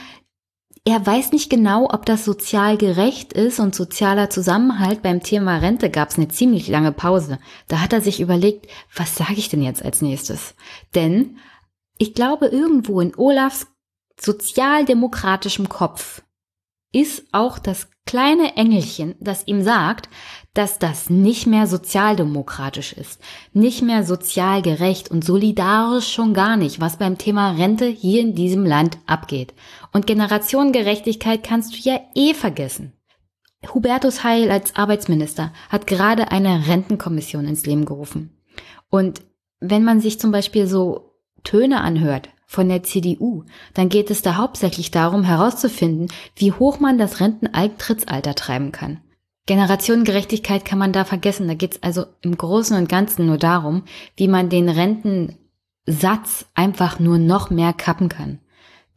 er 0.85 1.05
weiß 1.05 1.33
nicht 1.33 1.51
genau, 1.51 1.87
ob 1.91 2.07
das 2.07 2.25
sozial 2.25 2.77
gerecht 2.77 3.33
ist 3.33 3.59
und 3.59 3.75
sozialer 3.75 4.31
Zusammenhalt. 4.31 5.03
Beim 5.03 5.21
Thema 5.21 5.57
Rente 5.57 5.91
gab 5.91 6.09
es 6.09 6.17
eine 6.17 6.29
ziemlich 6.29 6.67
lange 6.67 6.93
Pause. 6.93 7.37
Da 7.67 7.79
hat 7.79 7.93
er 7.93 8.01
sich 8.01 8.19
überlegt, 8.19 8.65
was 8.95 9.15
sage 9.15 9.35
ich 9.35 9.49
denn 9.49 9.61
jetzt 9.61 9.85
als 9.85 10.01
nächstes? 10.01 10.55
Denn 10.95 11.37
ich 11.99 12.15
glaube, 12.15 12.47
irgendwo 12.47 13.01
in 13.01 13.15
Olafs 13.15 13.67
sozialdemokratischem 14.23 15.69
Kopf 15.69 16.23
ist 16.91 17.25
auch 17.31 17.57
das 17.57 17.89
kleine 18.05 18.57
Engelchen, 18.57 19.15
das 19.19 19.47
ihm 19.47 19.63
sagt, 19.63 20.09
dass 20.53 20.79
das 20.79 21.09
nicht 21.09 21.47
mehr 21.47 21.65
sozialdemokratisch 21.65 22.93
ist, 22.93 23.21
nicht 23.53 23.81
mehr 23.81 24.03
sozial 24.03 24.61
gerecht 24.61 25.09
und 25.09 25.23
solidarisch 25.23 26.11
schon 26.11 26.33
gar 26.33 26.57
nicht, 26.57 26.81
was 26.81 26.97
beim 26.97 27.17
Thema 27.17 27.51
Rente 27.51 27.85
hier 27.85 28.21
in 28.21 28.35
diesem 28.35 28.65
Land 28.65 28.97
abgeht. 29.05 29.53
Und 29.93 30.07
Generationengerechtigkeit 30.07 31.43
kannst 31.43 31.73
du 31.73 31.89
ja 31.89 32.01
eh 32.15 32.33
vergessen. 32.33 32.93
Hubertus 33.73 34.23
Heil 34.23 34.51
als 34.51 34.75
Arbeitsminister 34.75 35.53
hat 35.69 35.87
gerade 35.87 36.31
eine 36.31 36.67
Rentenkommission 36.67 37.45
ins 37.45 37.65
Leben 37.65 37.85
gerufen. 37.85 38.35
Und 38.89 39.21
wenn 39.59 39.83
man 39.83 40.01
sich 40.01 40.19
zum 40.19 40.31
Beispiel 40.31 40.67
so 40.67 41.15
Töne 41.43 41.81
anhört 41.81 42.29
von 42.51 42.67
der 42.67 42.83
CDU, 42.83 43.45
dann 43.73 43.87
geht 43.87 44.11
es 44.11 44.21
da 44.21 44.35
hauptsächlich 44.35 44.91
darum 44.91 45.23
herauszufinden, 45.23 46.07
wie 46.35 46.51
hoch 46.51 46.81
man 46.81 46.97
das 46.97 47.21
Renteneintrittsalter 47.21 48.35
treiben 48.35 48.73
kann. 48.73 48.99
Generationengerechtigkeit 49.45 50.65
kann 50.65 50.77
man 50.77 50.91
da 50.91 51.05
vergessen. 51.05 51.47
Da 51.47 51.53
geht 51.53 51.75
es 51.75 51.83
also 51.83 52.07
im 52.19 52.37
Großen 52.37 52.75
und 52.75 52.89
Ganzen 52.89 53.25
nur 53.25 53.37
darum, 53.37 53.83
wie 54.17 54.27
man 54.27 54.49
den 54.49 54.67
Rentensatz 54.67 56.45
einfach 56.53 56.99
nur 56.99 57.19
noch 57.19 57.51
mehr 57.51 57.71
kappen 57.71 58.09
kann. 58.09 58.39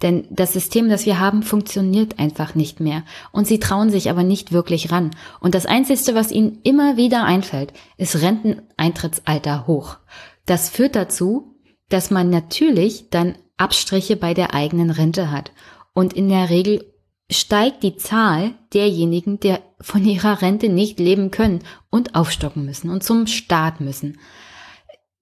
Denn 0.02 0.26
das 0.30 0.52
System, 0.52 0.88
das 0.88 1.06
wir 1.06 1.20
haben, 1.20 1.44
funktioniert 1.44 2.18
einfach 2.18 2.56
nicht 2.56 2.80
mehr. 2.80 3.04
Und 3.30 3.46
sie 3.46 3.60
trauen 3.60 3.88
sich 3.88 4.10
aber 4.10 4.24
nicht 4.24 4.50
wirklich 4.50 4.90
ran. 4.90 5.12
Und 5.38 5.54
das 5.54 5.64
Einzige, 5.64 6.16
was 6.16 6.32
ihnen 6.32 6.58
immer 6.64 6.96
wieder 6.96 7.22
einfällt, 7.22 7.72
ist 7.98 8.20
Renteneintrittsalter 8.20 9.68
hoch. 9.68 9.98
Das 10.44 10.70
führt 10.70 10.96
dazu, 10.96 11.54
dass 11.88 12.10
man 12.10 12.30
natürlich 12.30 13.10
dann 13.10 13.36
Abstriche 13.56 14.16
bei 14.16 14.34
der 14.34 14.54
eigenen 14.54 14.90
Rente 14.90 15.30
hat. 15.30 15.52
Und 15.92 16.12
in 16.12 16.28
der 16.28 16.50
Regel 16.50 16.92
steigt 17.30 17.82
die 17.82 17.96
Zahl 17.96 18.54
derjenigen, 18.72 19.40
der 19.40 19.62
von 19.80 20.04
ihrer 20.04 20.42
Rente 20.42 20.68
nicht 20.68 20.98
leben 20.98 21.30
können 21.30 21.62
und 21.90 22.14
aufstocken 22.14 22.64
müssen 22.64 22.90
und 22.90 23.02
zum 23.02 23.26
Staat 23.26 23.80
müssen. 23.80 24.18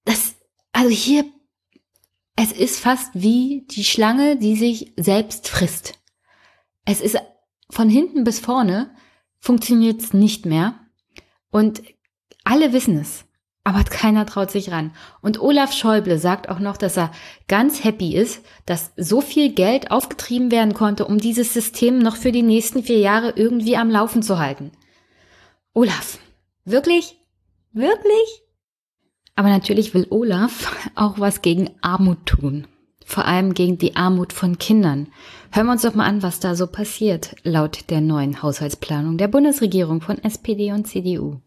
Das, 0.04 0.34
also 0.72 0.90
hier, 0.90 1.24
es 2.36 2.52
ist 2.52 2.80
fast 2.80 3.10
wie 3.14 3.66
die 3.70 3.84
Schlange, 3.84 4.36
die 4.36 4.56
sich 4.56 4.92
selbst 4.96 5.48
frisst. 5.48 5.94
Es 6.84 7.00
ist 7.00 7.18
von 7.70 7.88
hinten 7.88 8.24
bis 8.24 8.40
vorne 8.40 8.94
funktioniert 9.38 10.00
es 10.00 10.12
nicht 10.12 10.46
mehr 10.46 10.74
und 11.50 11.82
alle 12.44 12.72
wissen 12.72 12.98
es. 12.98 13.24
Aber 13.64 13.84
keiner 13.84 14.26
traut 14.26 14.50
sich 14.50 14.72
ran. 14.72 14.92
Und 15.20 15.40
Olaf 15.40 15.72
Schäuble 15.72 16.18
sagt 16.18 16.48
auch 16.48 16.58
noch, 16.58 16.76
dass 16.76 16.96
er 16.96 17.12
ganz 17.46 17.84
happy 17.84 18.16
ist, 18.16 18.44
dass 18.66 18.92
so 18.96 19.20
viel 19.20 19.52
Geld 19.52 19.92
aufgetrieben 19.92 20.50
werden 20.50 20.74
konnte, 20.74 21.04
um 21.04 21.18
dieses 21.18 21.54
System 21.54 21.98
noch 21.98 22.16
für 22.16 22.32
die 22.32 22.42
nächsten 22.42 22.82
vier 22.82 22.98
Jahre 22.98 23.34
irgendwie 23.36 23.76
am 23.76 23.88
Laufen 23.88 24.22
zu 24.22 24.38
halten. 24.38 24.72
Olaf, 25.74 26.18
wirklich? 26.64 27.16
Wirklich? 27.72 28.42
Aber 29.36 29.48
natürlich 29.48 29.94
will 29.94 30.08
Olaf 30.10 30.90
auch 30.96 31.20
was 31.20 31.40
gegen 31.40 31.70
Armut 31.80 32.26
tun. 32.26 32.66
Vor 33.04 33.26
allem 33.26 33.54
gegen 33.54 33.78
die 33.78 33.96
Armut 33.96 34.32
von 34.32 34.58
Kindern. 34.58 35.08
Hören 35.52 35.66
wir 35.66 35.72
uns 35.72 35.82
doch 35.82 35.94
mal 35.94 36.06
an, 36.06 36.22
was 36.22 36.40
da 36.40 36.54
so 36.54 36.66
passiert, 36.66 37.36
laut 37.42 37.90
der 37.90 38.00
neuen 38.00 38.42
Haushaltsplanung 38.42 39.18
der 39.18 39.28
Bundesregierung 39.28 40.00
von 40.00 40.18
SPD 40.22 40.72
und 40.72 40.86
CDU. 40.86 41.40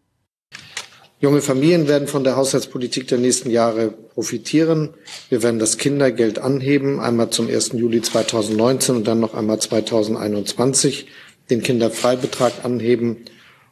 Junge 1.18 1.40
Familien 1.40 1.88
werden 1.88 2.08
von 2.08 2.24
der 2.24 2.36
Haushaltspolitik 2.36 3.08
der 3.08 3.16
nächsten 3.16 3.48
Jahre 3.48 3.88
profitieren. 3.90 4.90
Wir 5.30 5.42
werden 5.42 5.58
das 5.58 5.78
Kindergeld 5.78 6.38
anheben, 6.38 7.00
einmal 7.00 7.30
zum 7.30 7.48
1. 7.48 7.72
Juli 7.72 8.02
2019 8.02 8.96
und 8.96 9.06
dann 9.06 9.20
noch 9.20 9.32
einmal 9.32 9.58
2021, 9.58 11.06
den 11.48 11.62
Kinderfreibetrag 11.62 12.64
anheben 12.64 13.24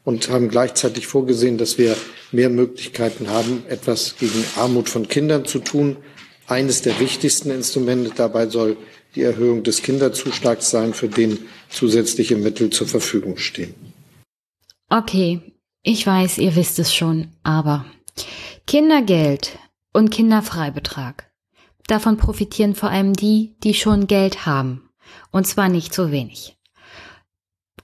und 0.04 0.30
haben 0.30 0.48
gleichzeitig 0.48 1.06
vorgesehen, 1.06 1.58
dass 1.58 1.76
wir 1.76 1.96
mehr 2.32 2.48
Möglichkeiten 2.48 3.28
haben, 3.28 3.64
etwas 3.68 4.16
gegen 4.18 4.42
Armut 4.56 4.88
von 4.88 5.06
Kindern 5.08 5.44
zu 5.44 5.58
tun. 5.58 5.98
Eines 6.46 6.80
der 6.80 6.98
wichtigsten 6.98 7.50
Instrumente 7.50 8.12
dabei 8.16 8.48
soll 8.48 8.78
die 9.14 9.22
Erhöhung 9.22 9.62
des 9.62 9.82
Kinderzuschlags 9.82 10.70
sein, 10.70 10.94
für 10.94 11.08
den 11.08 11.38
zusätzliche 11.68 12.36
Mittel 12.36 12.70
zur 12.70 12.86
Verfügung 12.86 13.36
stehen. 13.36 13.74
Okay, 14.88 15.40
ich 15.84 16.06
weiß, 16.06 16.38
ihr 16.38 16.56
wisst 16.56 16.78
es 16.78 16.94
schon, 16.94 17.28
aber 17.42 17.84
Kindergeld 18.66 19.58
und 19.92 20.10
Kinderfreibetrag. 20.10 21.30
Davon 21.86 22.16
profitieren 22.16 22.74
vor 22.74 22.88
allem 22.88 23.12
die, 23.12 23.54
die 23.62 23.74
schon 23.74 24.06
Geld 24.06 24.46
haben. 24.46 24.88
Und 25.30 25.46
zwar 25.46 25.68
nicht 25.68 25.92
so 25.92 26.10
wenig. 26.10 26.56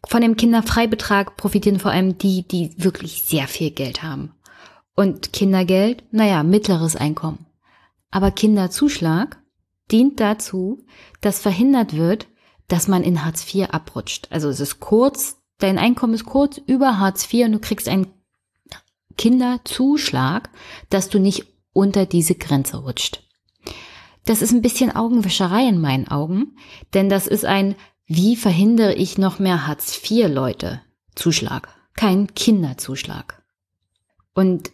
Von 0.08 0.22
dem 0.22 0.38
Kinderfreibetrag 0.38 1.36
profitieren 1.36 1.78
vor 1.78 1.90
allem 1.90 2.16
die, 2.16 2.48
die 2.48 2.72
wirklich 2.78 3.24
sehr 3.24 3.46
viel 3.46 3.70
Geld 3.70 4.02
haben. 4.02 4.32
Und 4.96 5.34
Kindergeld, 5.34 6.02
naja, 6.10 6.42
mittleres 6.42 6.96
Einkommen. 6.96 7.44
Aber 8.10 8.30
Kinderzuschlag 8.30 9.42
dient 9.90 10.20
dazu, 10.20 10.82
dass 11.20 11.38
verhindert 11.38 11.94
wird, 11.94 12.28
dass 12.66 12.88
man 12.88 13.02
in 13.02 13.26
Hartz 13.26 13.44
IV 13.54 13.68
abrutscht. 13.70 14.28
Also 14.30 14.48
es 14.48 14.60
ist 14.60 14.80
kurz 14.80 15.39
dein 15.60 15.78
Einkommen 15.78 16.14
ist 16.14 16.26
kurz 16.26 16.58
über 16.58 16.98
Hartz 16.98 17.32
IV 17.32 17.46
und 17.46 17.52
du 17.52 17.58
kriegst 17.58 17.88
einen 17.88 18.12
Kinderzuschlag, 19.16 20.50
dass 20.88 21.08
du 21.08 21.18
nicht 21.18 21.46
unter 21.72 22.06
diese 22.06 22.34
Grenze 22.34 22.78
rutscht. 22.78 23.22
Das 24.24 24.42
ist 24.42 24.52
ein 24.52 24.62
bisschen 24.62 24.94
Augenwischerei 24.94 25.66
in 25.66 25.80
meinen 25.80 26.08
Augen, 26.08 26.56
denn 26.94 27.08
das 27.08 27.26
ist 27.26 27.44
ein, 27.44 27.74
wie 28.06 28.36
verhindere 28.36 28.94
ich 28.94 29.18
noch 29.18 29.38
mehr 29.38 29.66
Hartz 29.66 30.00
IV 30.10 30.28
Leute 30.28 30.80
Zuschlag, 31.14 31.68
kein 31.94 32.34
Kinderzuschlag. 32.34 33.42
Und 34.34 34.70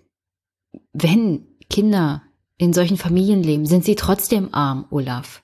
wenn 0.92 1.46
Kinder 1.68 2.22
in 2.58 2.72
solchen 2.72 2.96
Familien 2.96 3.42
leben, 3.42 3.66
sind 3.66 3.84
sie 3.84 3.96
trotzdem 3.96 4.54
arm, 4.54 4.86
Olaf. 4.90 5.42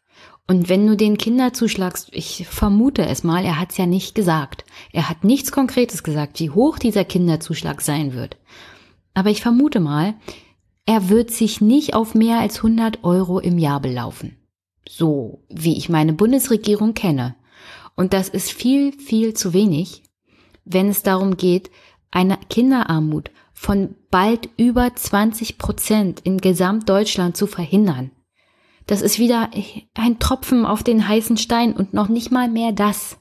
Und 0.48 0.68
wenn 0.68 0.86
du 0.86 0.96
den 0.96 1.18
Kinder 1.18 1.52
zuschlagst, 1.52 2.08
ich 2.12 2.46
vermute 2.48 3.06
es 3.06 3.22
mal, 3.22 3.44
er 3.44 3.60
hat 3.60 3.70
es 3.70 3.76
ja 3.76 3.86
nicht 3.86 4.14
gesagt. 4.14 4.64
Er 4.92 5.08
hat 5.08 5.24
nichts 5.24 5.52
Konkretes 5.52 6.02
gesagt, 6.02 6.40
wie 6.40 6.50
hoch 6.50 6.78
dieser 6.78 7.04
Kinderzuschlag 7.04 7.80
sein 7.80 8.12
wird. 8.12 8.36
Aber 9.14 9.30
ich 9.30 9.40
vermute 9.40 9.80
mal, 9.80 10.14
er 10.84 11.08
wird 11.08 11.30
sich 11.30 11.60
nicht 11.60 11.94
auf 11.94 12.14
mehr 12.14 12.40
als 12.40 12.56
100 12.56 13.04
Euro 13.04 13.38
im 13.38 13.58
Jahr 13.58 13.80
belaufen. 13.80 14.36
So 14.88 15.44
wie 15.48 15.76
ich 15.76 15.88
meine 15.88 16.12
Bundesregierung 16.12 16.94
kenne. 16.94 17.36
Und 17.94 18.12
das 18.12 18.28
ist 18.28 18.52
viel, 18.52 18.92
viel 18.92 19.34
zu 19.34 19.52
wenig, 19.52 20.02
wenn 20.64 20.88
es 20.88 21.02
darum 21.02 21.36
geht, 21.36 21.70
eine 22.10 22.38
Kinderarmut 22.50 23.30
von 23.52 23.94
bald 24.10 24.48
über 24.56 24.94
20 24.94 25.56
Prozent 25.56 26.20
in 26.20 26.38
Gesamtdeutschland 26.38 27.36
zu 27.36 27.46
verhindern. 27.46 28.10
Das 28.86 29.02
ist 29.02 29.18
wieder 29.18 29.50
ein 29.94 30.18
Tropfen 30.18 30.66
auf 30.66 30.82
den 30.82 31.06
heißen 31.06 31.36
Stein 31.36 31.74
und 31.74 31.94
noch 31.94 32.08
nicht 32.08 32.30
mal 32.30 32.48
mehr 32.48 32.72
das. 32.72 33.16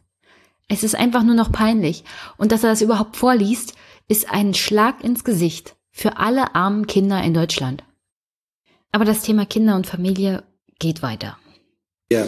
Es 0.68 0.84
ist 0.84 0.96
einfach 0.96 1.24
nur 1.24 1.36
noch 1.36 1.52
peinlich. 1.52 2.04
Und 2.38 2.52
dass 2.52 2.64
er 2.64 2.70
das 2.70 2.82
überhaupt 2.82 3.18
vorliest, 3.18 3.74
ist 4.08 4.32
ein 4.32 4.54
Schlag 4.54 5.04
ins 5.04 5.24
Gesicht 5.24 5.76
für 5.92 6.18
alle 6.18 6.56
armen 6.56 6.88
Kinder 6.88 7.22
in 7.22 7.34
Deutschland. 7.34 7.84
Aber 8.92 9.06
das 9.06 9.22
Thema 9.22 9.46
Kinder 9.46 9.76
und 9.76 9.88
Familie 9.88 10.44
geht 10.80 11.02
weiter. 11.02 11.38
Wir 12.10 12.28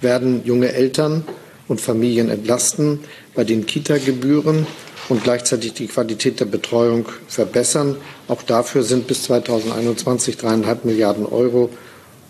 werden 0.00 0.44
junge 0.44 0.72
Eltern 0.72 1.24
und 1.68 1.80
Familien 1.80 2.28
entlasten 2.28 3.00
bei 3.34 3.44
den 3.44 3.66
Kita-Gebühren 3.66 4.66
und 5.08 5.24
gleichzeitig 5.24 5.74
die 5.74 5.86
Qualität 5.86 6.40
der 6.40 6.44
Betreuung 6.46 7.06
verbessern. 7.28 7.96
Auch 8.28 8.42
dafür 8.42 8.82
sind 8.82 9.06
bis 9.06 9.24
2021 9.24 10.36
dreieinhalb 10.36 10.84
Milliarden 10.84 11.26
Euro 11.26 11.70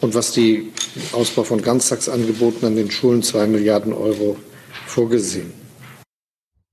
und 0.00 0.14
was 0.14 0.32
die 0.32 0.72
Ausbau 1.12 1.44
von 1.44 1.62
Ganztagsangeboten 1.62 2.66
an 2.66 2.76
den 2.76 2.90
Schulen 2.90 3.22
zwei 3.22 3.46
Milliarden 3.46 3.92
Euro 3.92 4.36
vorgesehen. 4.86 5.52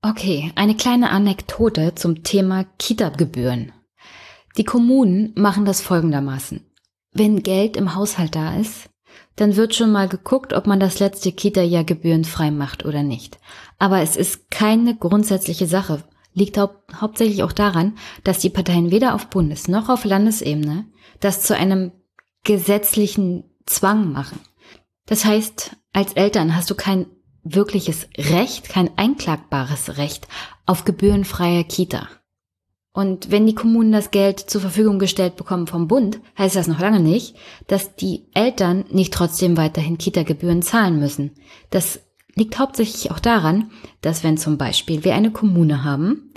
Okay, 0.02 0.52
eine 0.54 0.76
kleine 0.76 1.10
Anekdote 1.10 1.94
zum 1.94 2.22
Thema 2.22 2.64
Kita-Gebühren. 2.78 3.72
Die 4.56 4.64
Kommunen 4.64 5.32
machen 5.34 5.64
das 5.64 5.80
folgendermaßen. 5.80 6.60
Wenn 7.12 7.42
Geld 7.42 7.76
im 7.76 7.94
Haushalt 7.94 8.34
da 8.34 8.56
ist, 8.56 8.90
dann 9.36 9.56
wird 9.56 9.74
schon 9.74 9.90
mal 9.90 10.08
geguckt, 10.08 10.52
ob 10.52 10.66
man 10.66 10.78
das 10.78 11.00
letzte 11.00 11.32
Kita-Jahr 11.32 11.84
gebührenfrei 11.84 12.50
macht 12.50 12.84
oder 12.84 13.02
nicht. 13.02 13.38
Aber 13.78 14.00
es 14.00 14.16
ist 14.16 14.50
keine 14.50 14.96
grundsätzliche 14.96 15.66
Sache. 15.66 16.04
Liegt 16.34 16.58
hau 16.58 16.70
hauptsächlich 17.00 17.42
auch 17.42 17.52
daran, 17.52 17.96
dass 18.24 18.38
die 18.40 18.50
Parteien 18.50 18.90
weder 18.90 19.14
auf 19.14 19.28
Bundes- 19.30 19.68
noch 19.68 19.88
auf 19.88 20.04
Landesebene 20.04 20.86
das 21.20 21.42
zu 21.42 21.56
einem 21.56 21.92
gesetzlichen 22.44 23.44
Zwang 23.66 24.12
machen. 24.12 24.38
Das 25.06 25.24
heißt, 25.24 25.76
als 25.92 26.12
Eltern 26.14 26.54
hast 26.54 26.70
du 26.70 26.74
kein 26.74 27.06
wirkliches 27.42 28.08
Recht, 28.16 28.68
kein 28.68 28.96
einklagbares 28.96 29.98
Recht 29.98 30.28
auf 30.66 30.84
gebührenfreie 30.84 31.64
Kita. 31.64 32.08
Und 32.92 33.30
wenn 33.32 33.44
die 33.44 33.56
Kommunen 33.56 33.90
das 33.90 34.12
Geld 34.12 34.38
zur 34.38 34.60
Verfügung 34.60 35.00
gestellt 35.00 35.34
bekommen 35.34 35.66
vom 35.66 35.88
Bund, 35.88 36.20
heißt 36.38 36.54
das 36.54 36.68
noch 36.68 36.78
lange 36.78 37.00
nicht, 37.00 37.34
dass 37.66 37.96
die 37.96 38.28
Eltern 38.34 38.84
nicht 38.90 39.12
trotzdem 39.12 39.56
weiterhin 39.56 39.98
Kita-Gebühren 39.98 40.62
zahlen 40.62 41.00
müssen. 41.00 41.32
Das 41.70 42.00
liegt 42.36 42.58
hauptsächlich 42.58 43.10
auch 43.10 43.18
daran, 43.18 43.72
dass 44.00 44.22
wenn 44.22 44.36
zum 44.38 44.58
Beispiel 44.58 45.02
wir 45.02 45.14
eine 45.14 45.32
Kommune 45.32 45.82
haben, 45.82 46.32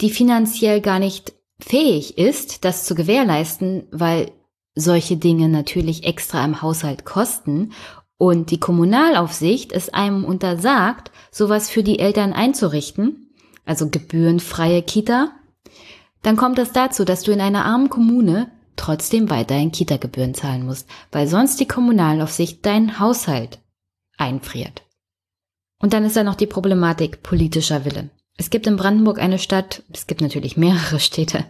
die 0.00 0.10
finanziell 0.10 0.80
gar 0.80 0.98
nicht 0.98 1.34
fähig 1.60 2.16
ist, 2.16 2.64
das 2.64 2.84
zu 2.84 2.94
gewährleisten, 2.94 3.86
weil 3.90 4.32
solche 4.74 5.16
Dinge 5.16 5.48
natürlich 5.48 6.04
extra 6.04 6.44
im 6.44 6.62
Haushalt 6.62 7.04
kosten 7.04 7.72
und 8.16 8.50
die 8.50 8.60
Kommunalaufsicht 8.60 9.72
es 9.72 9.88
einem 9.88 10.24
untersagt, 10.24 11.10
sowas 11.30 11.70
für 11.70 11.82
die 11.82 11.98
Eltern 11.98 12.32
einzurichten, 12.32 13.30
also 13.64 13.88
gebührenfreie 13.88 14.82
Kita, 14.82 15.32
dann 16.22 16.36
kommt 16.36 16.58
es 16.58 16.72
dazu, 16.72 17.04
dass 17.04 17.22
du 17.22 17.32
in 17.32 17.40
einer 17.40 17.64
armen 17.64 17.90
Kommune 17.90 18.50
trotzdem 18.76 19.30
weiterhin 19.30 19.72
Kita-Gebühren 19.72 20.34
zahlen 20.34 20.64
musst, 20.64 20.88
weil 21.12 21.28
sonst 21.28 21.60
die 21.60 21.68
Kommunalaufsicht 21.68 22.64
deinen 22.66 22.98
Haushalt 22.98 23.58
einfriert. 24.16 24.82
Und 25.80 25.92
dann 25.92 26.04
ist 26.04 26.16
da 26.16 26.24
noch 26.24 26.34
die 26.34 26.46
Problematik 26.46 27.22
politischer 27.22 27.84
Wille. 27.84 28.10
Es 28.36 28.50
gibt 28.50 28.66
in 28.66 28.76
Brandenburg 28.76 29.20
eine 29.20 29.38
Stadt, 29.38 29.84
es 29.92 30.06
gibt 30.06 30.20
natürlich 30.20 30.56
mehrere 30.56 30.98
Städte, 30.98 31.44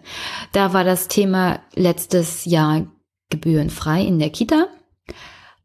da 0.53 0.73
war 0.73 0.85
das 0.85 1.09
Thema 1.09 1.61
letztes 1.75 2.45
Jahr 2.45 2.87
gebührenfrei 3.31 4.03
in 4.05 4.19
der 4.19 4.31
Kita. 4.31 4.69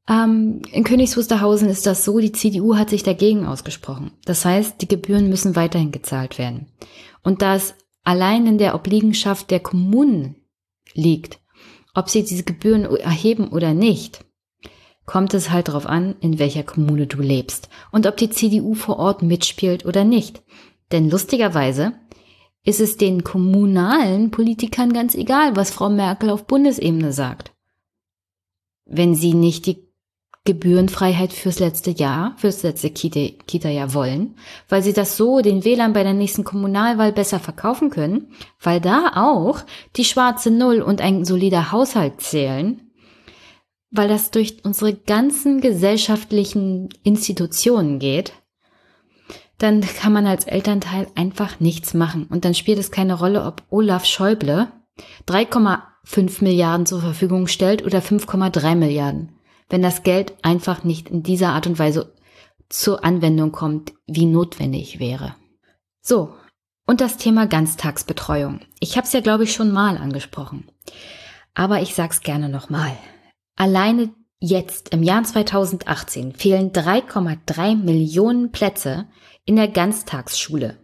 Ähm, 0.07 0.61
in 0.71 0.83
Königs 0.83 1.15
Wusterhausen 1.15 1.69
ist 1.69 1.85
das 1.85 2.03
so, 2.03 2.19
die 2.19 2.31
CDU 2.31 2.75
hat 2.75 2.89
sich 2.89 3.03
dagegen 3.03 3.45
ausgesprochen. 3.45 4.11
Das 4.25 4.43
heißt, 4.43 4.81
die 4.81 4.87
Gebühren 4.87 5.29
müssen 5.29 5.55
weiterhin 5.55 5.91
gezahlt 5.91 6.37
werden. 6.37 6.67
Und 7.23 7.41
da 7.41 7.55
es 7.55 7.75
allein 8.03 8.47
in 8.47 8.57
der 8.57 8.75
Obliegenschaft 8.75 9.51
der 9.51 9.59
Kommunen 9.59 10.35
liegt, 10.93 11.39
ob 11.93 12.09
sie 12.09 12.23
diese 12.23 12.43
Gebühren 12.43 12.85
erheben 12.85 13.49
oder 13.49 13.73
nicht, 13.73 14.25
kommt 15.05 15.33
es 15.33 15.49
halt 15.49 15.67
darauf 15.67 15.85
an, 15.85 16.15
in 16.21 16.39
welcher 16.39 16.63
Kommune 16.63 17.07
du 17.07 17.21
lebst 17.21 17.69
und 17.91 18.05
ob 18.05 18.17
die 18.17 18.29
CDU 18.29 18.73
vor 18.75 18.97
Ort 18.97 19.21
mitspielt 19.21 19.85
oder 19.85 20.03
nicht. 20.03 20.43
Denn 20.91 21.09
lustigerweise 21.09 21.93
ist 22.69 22.79
es 22.79 22.97
den 22.97 23.23
kommunalen 23.23 24.29
Politikern 24.29 24.93
ganz 24.93 25.15
egal, 25.15 25.55
was 25.55 25.71
Frau 25.71 25.89
Merkel 25.89 26.29
auf 26.29 26.45
Bundesebene 26.45 27.11
sagt. 27.11 27.51
Wenn 28.85 29.15
sie 29.15 29.33
nicht 29.33 29.65
die 29.65 29.89
Gebührenfreiheit 30.45 31.33
fürs 31.33 31.59
letzte 31.59 31.89
Jahr, 31.89 32.35
fürs 32.37 32.61
letzte 32.61 32.91
Kita-Jahr 32.91 33.93
wollen, 33.95 34.35
weil 34.67 34.83
sie 34.83 34.93
das 34.93 35.17
so 35.17 35.41
den 35.41 35.65
Wählern 35.65 35.93
bei 35.93 36.03
der 36.03 36.13
nächsten 36.13 36.43
Kommunalwahl 36.43 37.11
besser 37.11 37.39
verkaufen 37.39 37.89
können, 37.89 38.33
weil 38.61 38.79
da 38.79 39.13
auch 39.15 39.61
die 39.95 40.05
schwarze 40.05 40.51
Null 40.51 40.81
und 40.81 41.01
ein 41.01 41.25
solider 41.25 41.71
Haushalt 41.71 42.21
zählen, 42.21 42.91
weil 43.89 44.07
das 44.07 44.29
durch 44.29 44.63
unsere 44.63 44.93
ganzen 44.93 45.59
gesellschaftlichen 45.59 46.89
Institutionen 47.03 47.97
geht, 47.97 48.33
dann 49.59 49.81
kann 49.81 50.13
man 50.13 50.25
als 50.25 50.45
Elternteil 50.45 51.07
einfach 51.15 51.59
nichts 51.59 51.93
machen. 51.93 52.25
Und 52.25 52.43
dann 52.45 52.55
spielt 52.55 52.79
es 52.79 52.91
keine 52.91 53.13
Rolle, 53.13 53.43
ob 53.43 53.63
Olaf 53.69 54.05
Schäuble 54.05 54.67
3,5 55.27 56.43
Milliarden 56.43 56.85
zur 56.85 57.01
Verfügung 57.01 57.47
stellt 57.47 57.85
oder 57.85 57.99
5,3 57.99 58.75
Milliarden 58.75 59.39
wenn 59.69 59.81
das 59.81 60.03
Geld 60.03 60.33
einfach 60.41 60.83
nicht 60.83 61.09
in 61.09 61.23
dieser 61.23 61.49
Art 61.49 61.67
und 61.67 61.79
Weise 61.79 62.13
zur 62.67 63.03
Anwendung 63.03 63.51
kommt, 63.51 63.93
wie 64.07 64.25
notwendig 64.25 64.99
wäre. 64.99 65.35
So, 66.01 66.33
und 66.85 67.01
das 67.01 67.17
Thema 67.17 67.45
Ganztagsbetreuung. 67.45 68.61
Ich 68.79 68.97
habe 68.97 69.05
es 69.05 69.13
ja, 69.13 69.21
glaube 69.21 69.43
ich, 69.43 69.53
schon 69.53 69.71
mal 69.71 69.97
angesprochen. 69.97 70.67
Aber 71.53 71.81
ich 71.81 71.93
sag's 71.93 72.21
gerne 72.21 72.49
nochmal. 72.49 72.91
Alleine 73.55 74.13
jetzt 74.39 74.89
im 74.89 75.03
Jahr 75.03 75.23
2018 75.23 76.33
fehlen 76.33 76.71
3,3 76.71 77.75
Millionen 77.75 78.51
Plätze 78.51 79.07
in 79.49 79.55
der 79.55 79.67
Ganztagsschule. 79.67 80.77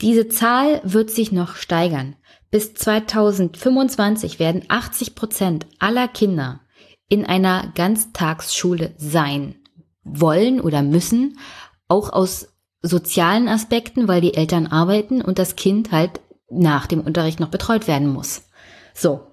Diese 0.00 0.28
Zahl 0.28 0.80
wird 0.84 1.10
sich 1.10 1.32
noch 1.32 1.56
steigern. 1.56 2.14
Bis 2.52 2.74
2025 2.74 4.38
werden 4.38 4.62
80 4.68 5.16
Prozent 5.16 5.66
aller 5.80 6.06
Kinder 6.06 6.60
in 7.08 7.26
einer 7.26 7.72
Ganztagsschule 7.74 8.94
sein 8.98 9.56
wollen 10.04 10.60
oder 10.60 10.82
müssen, 10.82 11.40
auch 11.88 12.12
aus 12.12 12.54
sozialen 12.82 13.48
Aspekten, 13.48 14.06
weil 14.06 14.20
die 14.20 14.34
Eltern 14.34 14.68
arbeiten 14.68 15.20
und 15.20 15.40
das 15.40 15.56
Kind 15.56 15.90
halt 15.90 16.20
nach 16.48 16.86
dem 16.86 17.00
Unterricht 17.00 17.40
noch 17.40 17.48
betreut 17.48 17.88
werden 17.88 18.06
muss. 18.06 18.48
So. 18.94 19.26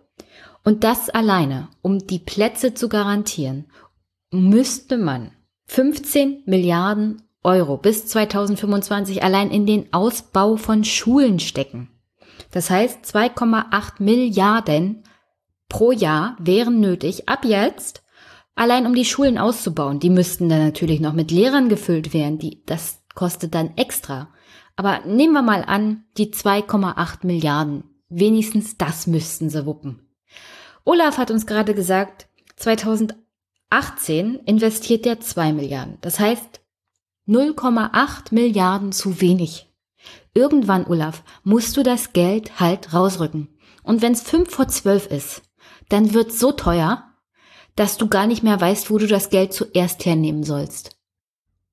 Und 0.64 0.84
das 0.84 1.12
alleine, 1.12 1.68
um 1.84 2.00
die 2.00 2.18
Plätze 2.18 2.74
zu 2.74 2.90
garantieren, 2.90 3.66
müsste 4.32 4.98
man 4.98 5.34
15 5.68 6.42
Milliarden 6.48 7.22
Euro 7.44 7.78
bis 7.78 8.08
2025 8.08 9.24
allein 9.24 9.52
in 9.52 9.66
den 9.66 9.94
Ausbau 9.94 10.56
von 10.56 10.84
Schulen 10.84 11.40
stecken. 11.40 11.90
Das 12.52 12.70
heißt 12.70 13.04
2,8 13.04 13.94
Milliarden 14.00 15.04
pro 15.70 15.92
Jahr 15.92 16.38
wären 16.40 16.80
nötig, 16.80 17.28
ab 17.28 17.46
jetzt, 17.46 18.04
allein 18.56 18.86
um 18.86 18.96
die 18.96 19.06
Schulen 19.06 19.38
auszubauen. 19.38 20.00
Die 20.00 20.10
müssten 20.10 20.50
dann 20.50 20.64
natürlich 20.64 21.00
noch 21.00 21.14
mit 21.14 21.32
Lehrern 21.32 21.70
gefüllt 21.70 22.14
werden, 22.14 22.38
die, 22.38 22.64
das 22.66 23.02
kostet 23.16 23.56
dann 23.56 23.76
extra. 23.76 24.30
Aber 24.76 25.02
nehmen 25.06 25.34
wir 25.34 25.42
mal 25.42 25.64
an, 25.64 26.06
die 26.18 26.32
2,8 26.32 27.26
Milliarden. 27.26 27.84
Wenigstens 28.10 28.78
das 28.78 29.08
müssten 29.08 29.50
sie 29.50 29.66
wuppen. 29.66 30.08
Olaf 30.86 31.18
hat 31.18 31.32
uns 31.32 31.48
gerade 31.48 31.74
gesagt, 31.74 32.28
2018 32.58 34.36
investiert 34.46 35.06
er 35.06 35.20
2 35.20 35.54
Milliarden. 35.54 35.98
Das 36.02 36.20
heißt 36.20 36.63
0,8 37.28 38.34
Milliarden 38.34 38.92
zu 38.92 39.22
wenig. 39.22 39.70
Irgendwann, 40.34 40.86
Olaf, 40.88 41.24
musst 41.44 41.78
du 41.78 41.84
das 41.84 42.14
Geld 42.14 42.60
halt 42.60 42.94
rausrücken. 42.94 43.50
Und 43.84 44.02
wenn 44.02 44.14
es 44.14 44.22
5 44.22 44.50
vor 44.50 44.68
12 44.68 45.08
ist, 45.08 45.42
dann 45.90 46.14
wird 46.14 46.34
so 46.34 46.52
teuer, 46.52 47.04
dass 47.76 47.98
du 47.98 48.08
gar 48.08 48.28
nicht 48.28 48.44
mehr 48.44 48.60
weißt, 48.60 48.90
wo 48.90 48.98
du 48.98 49.08
das 49.08 49.30
Geld 49.30 49.54
zuerst 49.54 50.06
hernehmen 50.06 50.44
sollst. 50.44 50.98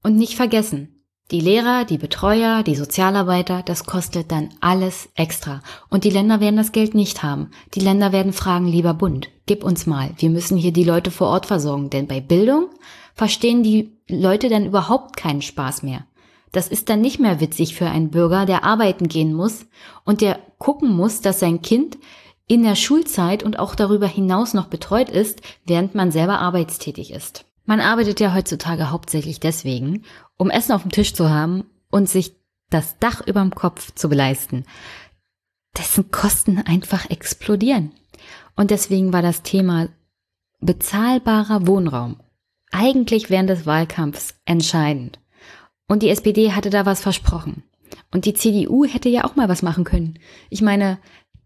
Und 0.03 0.17
nicht 0.17 0.35
vergessen, 0.35 1.01
die 1.31 1.41
Lehrer, 1.41 1.85
die 1.85 1.99
Betreuer, 1.99 2.65
die 2.65 2.75
Sozialarbeiter, 2.75 3.63
das 3.63 3.85
kostet 3.85 4.33
dann 4.33 4.49
alles 4.61 5.11
extra. 5.15 5.63
Und 5.89 6.03
die 6.03 6.11
Länder 6.11 6.41
werden 6.41 6.57
das 6.57 6.73
Geld 6.73 6.95
nicht 6.95 7.23
haben. 7.23 7.51
Die 7.75 7.81
Länder 7.81 8.11
werden 8.11 8.33
fragen, 8.33 8.67
lieber 8.67 8.95
Bund, 8.95 9.29
gib 9.47 9.63
uns 9.63 9.87
mal. 9.87 10.11
Wir 10.17 10.31
müssen 10.31 10.57
hier 10.57 10.73
die 10.73 10.83
Leute 10.83 11.13
vor 11.13 11.29
Ort 11.29 11.47
versorgen. 11.47 11.89
Denn 11.89 12.09
bei 12.09 12.21
Bildung 12.21 12.71
verstehen 13.15 13.63
die 13.63 14.00
Leute 14.11 14.49
dann 14.49 14.67
überhaupt 14.67 15.17
keinen 15.17 15.43
Spaß 15.43 15.83
mehr. 15.83 16.05
Das 16.53 16.69
ist 16.69 16.89
dann 16.89 17.01
nicht 17.01 17.21
mehr 17.21 17.41
witzig 17.41 17.75
für 17.75 17.87
einen 17.87 18.11
Bürger, 18.11 18.45
der 18.45 18.65
arbeiten 18.65 19.09
gehen 19.09 19.33
muss 19.33 19.67
und 20.05 20.21
der 20.21 20.39
gucken 20.59 20.91
muss, 20.91 21.21
dass 21.21 21.41
sein 21.41 21.63
Kind 21.63 21.99
in 22.49 22.65
der 22.65 22.75
Schulzeit 22.75 23.45
und 23.45 23.59
auch 23.59 23.77
darüber 23.77 24.09
hinaus 24.09 24.55
noch 24.55 24.67
betreut 24.67 25.09
ist, 25.09 25.41
während 25.65 25.95
man 25.95 26.11
selber 26.11 26.41
arbeitstätig 26.41 27.13
ist. 27.13 27.45
Man 27.65 27.81
arbeitet 27.81 28.19
ja 28.19 28.35
heutzutage 28.35 28.91
hauptsächlich 28.91 29.39
deswegen, 29.39 30.05
um 30.37 30.51
Essen 30.51 30.73
auf 30.73 30.83
dem 30.83 30.91
Tisch 30.91 31.15
zu 31.15 31.31
haben 31.31 31.65
und 31.91 32.09
sich 32.09 32.35
das 32.69 32.99
Dach 32.99 33.25
überm 33.25 33.55
Kopf 33.55 33.95
zu 33.95 34.09
beleisten, 34.09 34.65
dessen 35.79 36.11
Kosten 36.11 36.59
einfach 36.59 37.09
explodieren. 37.11 37.93
Und 38.57 38.73
deswegen 38.73 39.13
war 39.13 39.23
das 39.23 39.43
Thema 39.43 39.89
bezahlbarer 40.61 41.69
Wohnraum 41.69 42.17
eigentlich 42.71 43.31
während 43.31 43.51
des 43.51 43.66
Wahlkampfs 43.66 44.35
entscheidend. 44.45 45.18
Und 45.89 46.03
die 46.03 46.09
SPD 46.09 46.53
hatte 46.53 46.71
da 46.71 46.87
was 46.87 47.01
versprochen. 47.01 47.64
Und 48.12 48.25
die 48.25 48.35
CDU 48.35 48.85
hätte 48.85 49.09
ja 49.09 49.25
auch 49.25 49.37
mal 49.37 49.49
was 49.49 49.62
machen 49.62 49.85
können. 49.85 50.18
Ich 50.49 50.62
meine, 50.62 50.99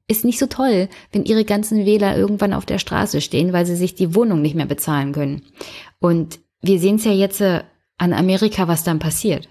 ist 0.07 0.25
nicht 0.25 0.39
so 0.39 0.47
toll, 0.47 0.89
wenn 1.12 1.25
ihre 1.25 1.45
ganzen 1.45 1.87
Wähler 1.87 2.16
irgendwann 2.16 2.53
auf 2.53 2.66
der 2.66 2.79
Straße 2.79 3.20
stehen, 3.20 3.53
weil 3.53 3.64
sie 3.64 3.77
sich 3.77 3.95
die 3.95 4.14
Wohnung 4.14 4.43
nicht 4.43 4.55
mehr 4.55 4.66
bezahlen 4.66 5.12
können. 5.12 5.43
Und 5.99 6.41
wir 6.61 6.79
sehen 6.79 6.97
es 6.97 7.05
ja 7.05 7.12
jetzt 7.12 7.41
äh, 7.41 7.62
an 7.97 8.12
Amerika, 8.12 8.68
was 8.68 8.85
dann 8.85 8.99
passiert. 8.99 9.49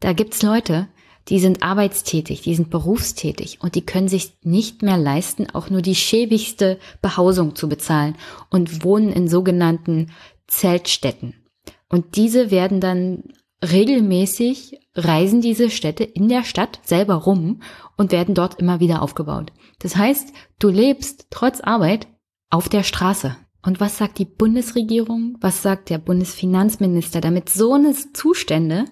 Da 0.00 0.12
gibt's 0.12 0.42
Leute, 0.42 0.88
die 1.28 1.40
sind 1.40 1.62
arbeitstätig, 1.62 2.42
die 2.42 2.54
sind 2.54 2.70
berufstätig 2.70 3.58
und 3.60 3.74
die 3.74 3.84
können 3.84 4.08
sich 4.08 4.32
nicht 4.42 4.82
mehr 4.82 4.96
leisten, 4.96 5.50
auch 5.50 5.68
nur 5.68 5.82
die 5.82 5.94
schäbigste 5.94 6.78
Behausung 7.02 7.54
zu 7.54 7.68
bezahlen 7.68 8.16
und 8.50 8.84
wohnen 8.84 9.12
in 9.12 9.28
sogenannten 9.28 10.12
Zeltstätten. 10.48 11.46
Und 11.88 12.16
diese 12.16 12.50
werden 12.50 12.80
dann 12.80 13.24
regelmäßig 13.62 14.80
reisen 14.94 15.40
diese 15.40 15.70
Städte 15.70 16.04
in 16.04 16.28
der 16.28 16.44
Stadt 16.44 16.80
selber 16.84 17.14
rum 17.14 17.62
und 17.96 18.12
werden 18.12 18.34
dort 18.34 18.58
immer 18.58 18.80
wieder 18.80 19.02
aufgebaut. 19.02 19.52
Das 19.78 19.96
heißt, 19.96 20.32
du 20.58 20.68
lebst 20.68 21.26
trotz 21.30 21.60
Arbeit 21.60 22.06
auf 22.50 22.68
der 22.68 22.82
Straße. 22.82 23.36
Und 23.64 23.80
was 23.80 23.98
sagt 23.98 24.18
die 24.18 24.24
Bundesregierung? 24.24 25.36
Was 25.40 25.62
sagt 25.62 25.90
der 25.90 25.98
Bundesfinanzminister, 25.98 27.20
damit 27.20 27.48
so 27.48 27.74
eine 27.74 27.94
Zustände 28.12 28.84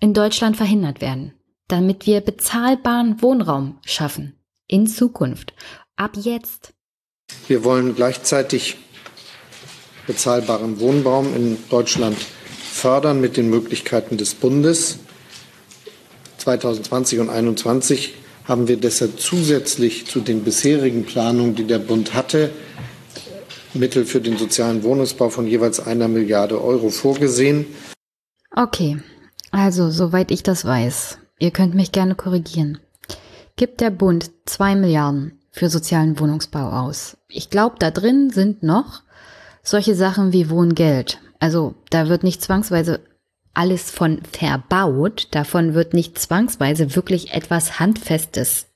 in 0.00 0.14
Deutschland 0.14 0.56
verhindert 0.56 1.00
werden? 1.00 1.34
Damit 1.68 2.06
wir 2.06 2.20
bezahlbaren 2.20 3.22
Wohnraum 3.22 3.78
schaffen. 3.84 4.38
In 4.66 4.86
Zukunft. 4.86 5.54
Ab 5.96 6.12
jetzt. 6.16 6.74
Wir 7.46 7.64
wollen 7.64 7.94
gleichzeitig 7.94 8.76
bezahlbaren 10.06 10.80
Wohnraum 10.80 11.34
in 11.34 11.58
Deutschland 11.70 12.16
fördern 12.72 13.20
mit 13.20 13.36
den 13.36 13.48
Möglichkeiten 13.48 14.16
des 14.16 14.34
Bundes. 14.34 14.98
2020 16.38 17.20
und 17.20 17.26
2021 17.26 18.14
haben 18.44 18.68
wir 18.68 18.76
deshalb 18.76 19.18
zusätzlich 19.18 20.06
zu 20.06 20.20
den 20.20 20.44
bisherigen 20.44 21.04
Planungen, 21.04 21.54
die 21.54 21.64
der 21.64 21.78
Bund 21.78 22.14
hatte, 22.14 22.50
Mittel 23.72 24.04
für 24.04 24.20
den 24.20 24.36
sozialen 24.36 24.82
Wohnungsbau 24.82 25.30
von 25.30 25.46
jeweils 25.46 25.80
einer 25.80 26.08
Milliarde 26.08 26.62
Euro 26.62 26.90
vorgesehen. 26.90 27.66
Okay, 28.54 28.98
also 29.50 29.90
soweit 29.90 30.30
ich 30.30 30.42
das 30.42 30.64
weiß, 30.64 31.18
ihr 31.38 31.50
könnt 31.50 31.74
mich 31.74 31.90
gerne 31.90 32.14
korrigieren, 32.14 32.78
gibt 33.56 33.80
der 33.80 33.90
Bund 33.90 34.30
zwei 34.44 34.76
Milliarden 34.76 35.40
für 35.50 35.68
sozialen 35.68 36.18
Wohnungsbau 36.18 36.70
aus. 36.70 37.16
Ich 37.28 37.50
glaube, 37.50 37.76
da 37.78 37.90
drin 37.90 38.30
sind 38.30 38.62
noch 38.62 39.03
solche 39.64 39.96
Sachen 39.96 40.32
wie 40.32 40.50
Wohngeld. 40.50 41.18
Also 41.40 41.74
da 41.90 42.08
wird 42.08 42.22
nicht 42.22 42.42
zwangsweise 42.42 43.00
alles 43.54 43.90
von 43.90 44.20
verbaut, 44.30 45.28
davon 45.30 45.74
wird 45.74 45.94
nicht 45.94 46.18
zwangsweise 46.18 46.94
wirklich 46.94 47.32
etwas 47.32 47.80
Handfestes 47.80 48.66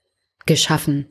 geschaffen. 0.47 1.07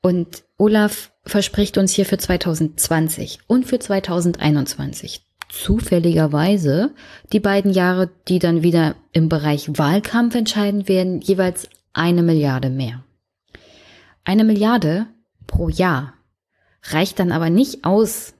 Und 0.00 0.44
Olaf 0.56 1.12
verspricht 1.24 1.76
uns 1.76 1.92
hier 1.92 2.06
für 2.06 2.18
2020 2.18 3.40
und 3.46 3.66
für 3.66 3.78
2021 3.78 5.24
zufälligerweise 5.48 6.94
die 7.32 7.40
beiden 7.40 7.72
Jahre, 7.72 8.10
die 8.28 8.38
dann 8.38 8.62
wieder 8.62 8.96
im 9.12 9.28
Bereich 9.28 9.78
Wahlkampf 9.78 10.34
entscheiden 10.34 10.88
werden, 10.88 11.20
jeweils 11.20 11.68
eine 11.92 12.22
Milliarde 12.22 12.70
mehr. 12.70 13.02
Eine 14.24 14.44
Milliarde 14.44 15.06
pro 15.46 15.68
Jahr 15.68 16.17
reicht 16.92 17.18
dann 17.18 17.32
aber 17.32 17.50
nicht 17.50 17.84
aus, 17.84 18.34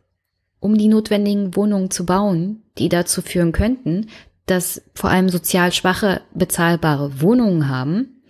um 0.61 0.77
die 0.77 0.89
notwendigen 0.89 1.55
Wohnungen 1.57 1.91
zu 1.91 2.05
bauen, 2.05 2.63
die 2.79 2.89
dazu 2.89 3.23
führen 3.23 3.53
könnten, 3.53 4.09
dass 4.47 4.83
vor 4.95 5.11
allem 5.11 5.29
sozial 5.29 5.73
Schwache 5.73 6.23
bezahlbare 6.35 7.21
Wohnungen 7.21 7.69
haben. 7.69 8.23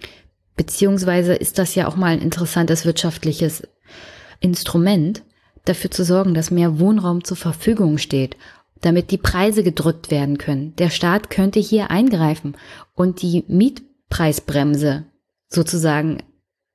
Beziehungsweise 0.57 1.35
ist 1.35 1.59
das 1.59 1.75
ja 1.75 1.87
auch 1.87 1.97
mal 1.97 2.13
ein 2.13 2.21
interessantes 2.21 2.85
wirtschaftliches 2.85 3.63
Instrument, 4.41 5.23
dafür 5.65 5.91
zu 5.91 6.05
sorgen, 6.05 6.35
dass 6.35 6.51
mehr 6.51 6.79
Wohnraum 6.79 7.25
zur 7.25 7.37
Verfügung 7.37 7.99
steht, 7.99 8.37
damit 8.81 9.11
die 9.11 9.19
Preise 9.19 9.63
gedrückt 9.63 10.11
werden 10.11 10.39
können. 10.39 10.75
Der 10.77 10.91
Staat 10.91 11.31
könnte 11.31 11.61
hier 11.61 11.91
eingreifen 11.91 12.57
und 12.95 13.23
die 13.23 13.45
Mietpreisbremse 13.49 15.05
sozusagen 15.49 16.23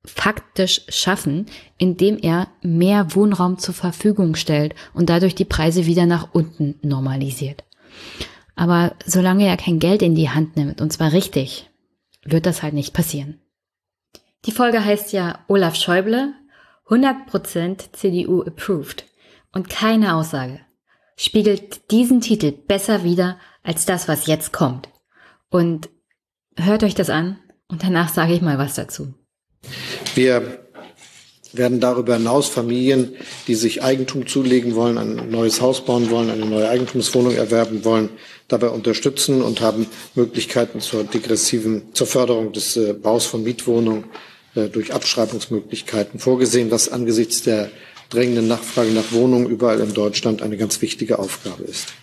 faktisch 0.06 0.82
schaffen, 0.90 1.46
indem 1.78 2.18
er 2.18 2.48
mehr 2.62 3.16
Wohnraum 3.16 3.58
zur 3.58 3.74
Verfügung 3.74 4.36
stellt 4.36 4.76
und 4.94 5.10
dadurch 5.10 5.36
die 5.36 5.46
Preise 5.46 5.86
wieder 5.86 6.06
nach 6.06 6.30
unten 6.34 6.76
normalisiert. 6.82 7.64
Aber 8.56 8.96
solange 9.06 9.48
er 9.48 9.58
kein 9.58 9.80
Geld 9.80 10.02
in 10.02 10.16
die 10.16 10.30
Hand 10.30 10.56
nimmt, 10.56 10.82
und 10.82 10.92
zwar 10.92 11.14
richtig, 11.14 11.70
wird 12.24 12.46
das 12.46 12.62
halt 12.64 12.74
nicht 12.74 12.94
passieren. 12.94 13.40
Die 14.46 14.52
Folge 14.52 14.84
heißt 14.84 15.14
ja 15.14 15.40
Olaf 15.48 15.76
Schäuble, 15.76 16.34
100% 16.90 17.94
CDU 17.94 18.42
approved. 18.42 19.06
Und 19.54 19.70
keine 19.70 20.16
Aussage 20.16 20.60
spiegelt 21.16 21.92
diesen 21.92 22.22
Titel 22.22 22.52
besser 22.52 23.04
wider 23.04 23.38
als 23.64 23.86
das, 23.86 24.08
was 24.08 24.28
jetzt 24.28 24.52
kommt. 24.52 24.90
Und 25.50 25.90
hört 26.58 26.84
euch 26.84 26.96
das 26.96 27.10
an 27.10 27.38
und 27.68 27.84
danach 27.84 28.10
sage 28.10 28.34
ich 28.34 28.42
mal 28.42 28.58
was 28.58 28.76
dazu. 28.76 29.14
Wir 30.16 30.64
werden 31.54 31.80
darüber 31.80 32.16
hinaus 32.16 32.50
Familien, 32.50 33.16
die 33.48 33.56
sich 33.56 33.84
Eigentum 33.84 34.28
zulegen 34.28 34.76
wollen, 34.76 34.98
ein 34.98 35.30
neues 35.30 35.62
Haus 35.62 35.86
bauen 35.86 36.10
wollen, 36.10 36.30
eine 36.30 36.46
neue 36.46 36.68
Eigentumswohnung 36.68 37.36
erwerben 37.36 37.86
wollen, 37.86 38.10
dabei 38.48 38.70
unterstützen 38.70 39.42
und 39.42 39.62
haben 39.62 39.86
Möglichkeiten 40.16 40.82
zur 40.82 41.04
degressiven, 41.04 41.94
zur 41.94 42.08
Förderung 42.08 42.52
des 42.52 42.76
äh, 42.76 42.94
Baus 42.94 43.26
von 43.26 43.44
Mietwohnungen 43.44 44.06
äh, 44.56 44.68
durch 44.68 44.94
Abschreibungsmöglichkeiten 44.94 46.20
vorgesehen, 46.20 46.72
was 46.72 46.90
angesichts 46.90 47.44
der 47.44 47.70
drängenden 48.10 48.48
Nachfrage 48.48 48.92
nach 48.92 49.12
Wohnungen 49.12 49.48
überall 49.48 49.80
in 49.80 49.94
Deutschland 49.94 50.42
eine 50.42 50.58
ganz 50.58 50.82
wichtige 50.82 51.20
Aufgabe 51.20 51.64
ist. 51.64 51.94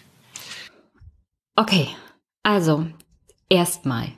Okay, 1.56 1.88
also 2.42 2.86
erstmal. 3.48 4.12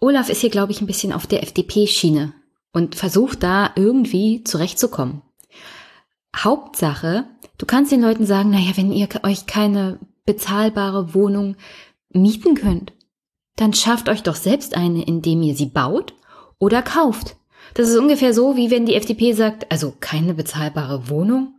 Olaf 0.00 0.28
ist 0.28 0.40
hier, 0.40 0.50
glaube 0.50 0.72
ich, 0.72 0.80
ein 0.80 0.86
bisschen 0.86 1.12
auf 1.12 1.26
der 1.26 1.42
FDP-Schiene 1.42 2.34
und 2.74 2.96
versucht 2.96 3.42
da 3.42 3.70
irgendwie 3.76 4.44
zurechtzukommen. 4.44 5.22
Hauptsache, 6.36 7.24
du 7.56 7.64
kannst 7.64 7.92
den 7.92 8.02
Leuten 8.02 8.26
sagen, 8.26 8.50
naja, 8.50 8.72
wenn 8.74 8.92
ihr 8.92 9.08
euch 9.22 9.46
keine 9.46 10.00
bezahlbare 10.26 11.14
Wohnung 11.14 11.56
mieten 12.10 12.56
könnt, 12.56 12.92
dann 13.56 13.72
schafft 13.72 14.08
euch 14.08 14.22
doch 14.22 14.34
selbst 14.34 14.76
eine, 14.76 15.04
indem 15.04 15.42
ihr 15.42 15.54
sie 15.54 15.66
baut 15.66 16.14
oder 16.58 16.82
kauft. 16.82 17.36
Das 17.74 17.88
ist 17.88 17.96
ungefähr 17.96 18.34
so, 18.34 18.56
wie 18.56 18.70
wenn 18.70 18.86
die 18.86 18.96
FDP 18.96 19.32
sagt, 19.32 19.70
also 19.70 19.94
keine 20.00 20.34
bezahlbare 20.34 21.08
Wohnung, 21.08 21.54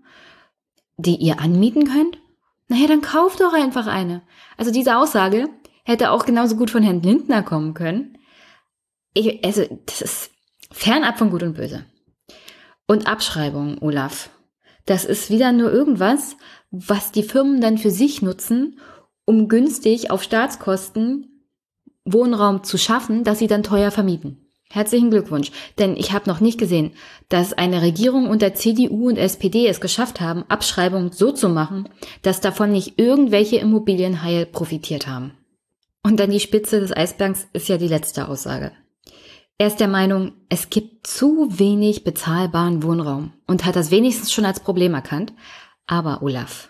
die 0.98 1.16
ihr 1.16 1.40
anmieten 1.40 1.86
könnt? 1.86 2.18
Naja, 2.68 2.88
dann 2.88 3.02
kauft 3.02 3.40
doch 3.40 3.54
einfach 3.54 3.88
eine. 3.88 4.22
Also 4.58 4.72
diese 4.72 4.98
Aussage 4.98 5.50
hätte 5.84 6.12
auch 6.12 6.26
genauso 6.26 6.58
gut 6.58 6.72
von 6.72 6.84
Herrn 6.84 7.02
Lindner 7.02 7.44
kommen 7.44 7.74
können. 7.74 8.18
Ich, 9.14 9.44
also, 9.46 9.64
das 9.86 10.02
ist 10.02 10.35
Fernab 10.78 11.18
von 11.18 11.32
Gut 11.32 11.42
und 11.42 11.56
Böse. 11.56 11.86
Und 12.86 13.08
Abschreibung, 13.08 13.78
Olaf. 13.82 14.30
Das 14.86 15.06
ist 15.06 15.32
wieder 15.32 15.54
nur 15.54 15.72
irgendwas, 15.72 16.36
was 16.70 17.14
die 17.14 17.24
Firmen 17.24 17.62
dann 17.62 17.78
für 17.78 17.90
sich 17.90 18.22
nutzen, 18.22 18.78
um 19.24 19.48
günstig 19.48 20.12
auf 20.12 20.22
Staatskosten 20.22 21.48
Wohnraum 22.04 22.66
zu 22.66 22.78
schaffen, 22.78 23.24
dass 23.24 23.40
sie 23.40 23.48
dann 23.48 23.64
teuer 23.64 23.90
vermieten. 23.90 24.52
Herzlichen 24.70 25.12
Glückwunsch, 25.12 25.50
denn 25.80 25.96
ich 25.96 26.12
habe 26.12 26.30
noch 26.30 26.42
nicht 26.42 26.60
gesehen, 26.60 26.92
dass 27.30 27.54
eine 27.54 27.82
Regierung 27.82 28.28
unter 28.28 28.54
CDU 28.54 29.08
und 29.08 29.18
SPD 29.18 29.68
es 29.68 29.80
geschafft 29.80 30.20
haben, 30.20 30.44
Abschreibungen 30.50 31.14
so 31.14 31.32
zu 31.32 31.48
machen, 31.48 31.88
dass 32.22 32.42
davon 32.42 32.74
nicht 32.74 33.00
irgendwelche 33.00 33.56
Immobilienhaie 33.58 34.46
profitiert 34.46 35.08
haben. 35.08 35.32
Und 36.04 36.20
dann 36.20 36.32
die 36.32 36.42
Spitze 36.42 36.82
des 36.82 36.96
Eisbergs 36.96 37.48
ist 37.54 37.70
ja 37.70 37.78
die 37.78 37.88
letzte 37.88 38.28
Aussage. 38.28 38.74
Er 39.58 39.68
ist 39.68 39.80
der 39.80 39.88
Meinung, 39.88 40.34
es 40.50 40.70
gibt 40.70 41.08
zu 41.08 41.48
wenig 41.60 42.04
bezahlbaren 42.04 42.84
Wohnraum 42.84 43.32
und 43.48 43.64
hat 43.64 43.78
das 43.78 43.90
wenigstens 43.90 44.34
schon 44.34 44.44
als 44.44 44.60
Problem 44.60 44.94
erkannt. 44.94 45.32
Aber 45.88 46.22
Olaf, 46.22 46.70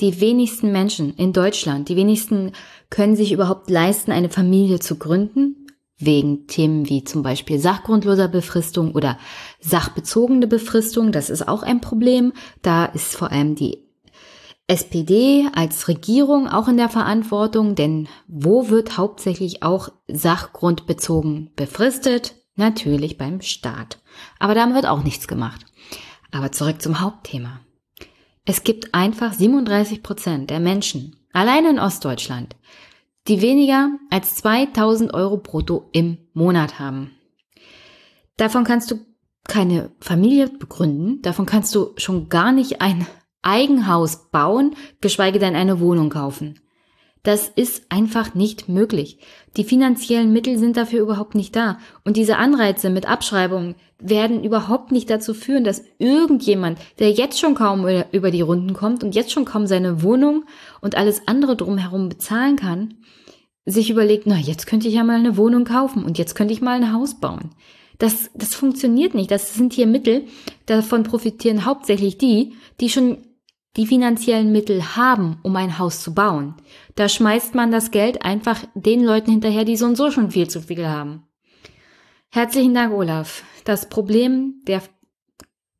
die 0.00 0.20
wenigsten 0.20 0.72
Menschen 0.72 1.14
in 1.14 1.32
Deutschland, 1.32 1.88
die 1.88 1.94
wenigsten 1.94 2.50
können 2.90 3.14
sich 3.14 3.30
überhaupt 3.30 3.70
leisten, 3.70 4.10
eine 4.10 4.28
Familie 4.28 4.80
zu 4.80 4.96
gründen, 4.96 5.68
wegen 5.98 6.48
Themen 6.48 6.88
wie 6.88 7.04
zum 7.04 7.22
Beispiel 7.22 7.60
sachgrundloser 7.60 8.26
Befristung 8.26 8.92
oder 8.92 9.18
sachbezogene 9.60 10.48
Befristung. 10.48 11.12
Das 11.12 11.30
ist 11.30 11.46
auch 11.46 11.62
ein 11.62 11.80
Problem. 11.80 12.32
Da 12.60 12.86
ist 12.86 13.14
vor 13.14 13.30
allem 13.30 13.54
die 13.54 13.85
SPD 14.68 15.48
als 15.54 15.86
Regierung 15.86 16.48
auch 16.48 16.66
in 16.66 16.76
der 16.76 16.88
Verantwortung, 16.88 17.76
denn 17.76 18.08
wo 18.26 18.68
wird 18.68 18.98
hauptsächlich 18.98 19.62
auch 19.62 19.90
sachgrundbezogen 20.08 21.52
befristet? 21.54 22.34
Natürlich 22.56 23.16
beim 23.18 23.42
Staat. 23.42 24.00
Aber 24.38 24.54
damit 24.54 24.74
wird 24.74 24.86
auch 24.86 25.04
nichts 25.04 25.28
gemacht. 25.28 25.66
Aber 26.32 26.50
zurück 26.50 26.82
zum 26.82 27.00
Hauptthema. 27.00 27.60
Es 28.44 28.64
gibt 28.64 28.94
einfach 28.94 29.32
37 29.32 30.02
Prozent 30.02 30.50
der 30.50 30.60
Menschen, 30.60 31.16
allein 31.32 31.66
in 31.66 31.78
Ostdeutschland, 31.78 32.56
die 33.28 33.42
weniger 33.42 33.90
als 34.10 34.36
2000 34.36 35.14
Euro 35.14 35.36
brutto 35.36 35.88
im 35.92 36.18
Monat 36.32 36.78
haben. 36.78 37.12
Davon 38.36 38.64
kannst 38.64 38.90
du 38.90 38.96
keine 39.44 39.90
Familie 40.00 40.48
begründen, 40.48 41.22
davon 41.22 41.46
kannst 41.46 41.74
du 41.74 41.92
schon 41.96 42.28
gar 42.28 42.52
nicht 42.52 42.80
ein 42.80 43.06
Eigenhaus 43.46 44.30
bauen, 44.30 44.74
geschweige 45.00 45.38
denn 45.38 45.54
eine 45.54 45.80
Wohnung 45.80 46.10
kaufen. 46.10 46.60
Das 47.22 47.48
ist 47.48 47.86
einfach 47.88 48.34
nicht 48.34 48.68
möglich. 48.68 49.18
Die 49.56 49.64
finanziellen 49.64 50.32
Mittel 50.32 50.58
sind 50.58 50.76
dafür 50.76 51.00
überhaupt 51.00 51.34
nicht 51.34 51.56
da. 51.56 51.78
Und 52.04 52.16
diese 52.16 52.36
Anreize 52.36 52.88
mit 52.88 53.08
Abschreibungen 53.08 53.74
werden 53.98 54.44
überhaupt 54.44 54.92
nicht 54.92 55.10
dazu 55.10 55.34
führen, 55.34 55.64
dass 55.64 55.82
irgendjemand, 55.98 56.78
der 56.98 57.10
jetzt 57.10 57.40
schon 57.40 57.56
kaum 57.56 57.86
über 58.12 58.30
die 58.30 58.42
Runden 58.42 58.74
kommt 58.74 59.02
und 59.02 59.14
jetzt 59.14 59.32
schon 59.32 59.44
kaum 59.44 59.66
seine 59.66 60.02
Wohnung 60.04 60.44
und 60.80 60.96
alles 60.96 61.26
andere 61.26 61.56
drumherum 61.56 62.08
bezahlen 62.08 62.56
kann, 62.56 62.94
sich 63.64 63.90
überlegt, 63.90 64.26
na, 64.26 64.36
jetzt 64.36 64.66
könnte 64.66 64.86
ich 64.86 64.94
ja 64.94 65.02
mal 65.02 65.18
eine 65.18 65.36
Wohnung 65.36 65.64
kaufen 65.64 66.04
und 66.04 66.18
jetzt 66.18 66.36
könnte 66.36 66.54
ich 66.54 66.62
mal 66.62 66.76
ein 66.76 66.92
Haus 66.92 67.18
bauen. 67.18 67.50
Das, 67.98 68.30
das 68.34 68.54
funktioniert 68.54 69.14
nicht. 69.14 69.30
Das 69.30 69.54
sind 69.54 69.72
hier 69.72 69.86
Mittel, 69.86 70.26
davon 70.66 71.02
profitieren 71.02 71.64
hauptsächlich 71.64 72.18
die, 72.18 72.52
die 72.78 72.88
schon 72.88 73.18
die 73.76 73.86
finanziellen 73.86 74.52
Mittel 74.52 74.96
haben, 74.96 75.38
um 75.42 75.54
ein 75.56 75.78
Haus 75.78 76.00
zu 76.00 76.14
bauen. 76.14 76.54
Da 76.94 77.08
schmeißt 77.08 77.54
man 77.54 77.70
das 77.70 77.90
Geld 77.90 78.24
einfach 78.24 78.64
den 78.74 79.04
Leuten 79.04 79.30
hinterher, 79.30 79.64
die 79.64 79.76
so 79.76 79.86
und 79.86 79.96
so 79.96 80.10
schon 80.10 80.30
viel 80.30 80.48
zu 80.48 80.62
viel 80.62 80.86
haben. 80.86 81.24
Herzlichen 82.30 82.74
Dank, 82.74 82.92
Olaf. 82.94 83.44
Das 83.64 83.88
Problem 83.88 84.62
der 84.66 84.82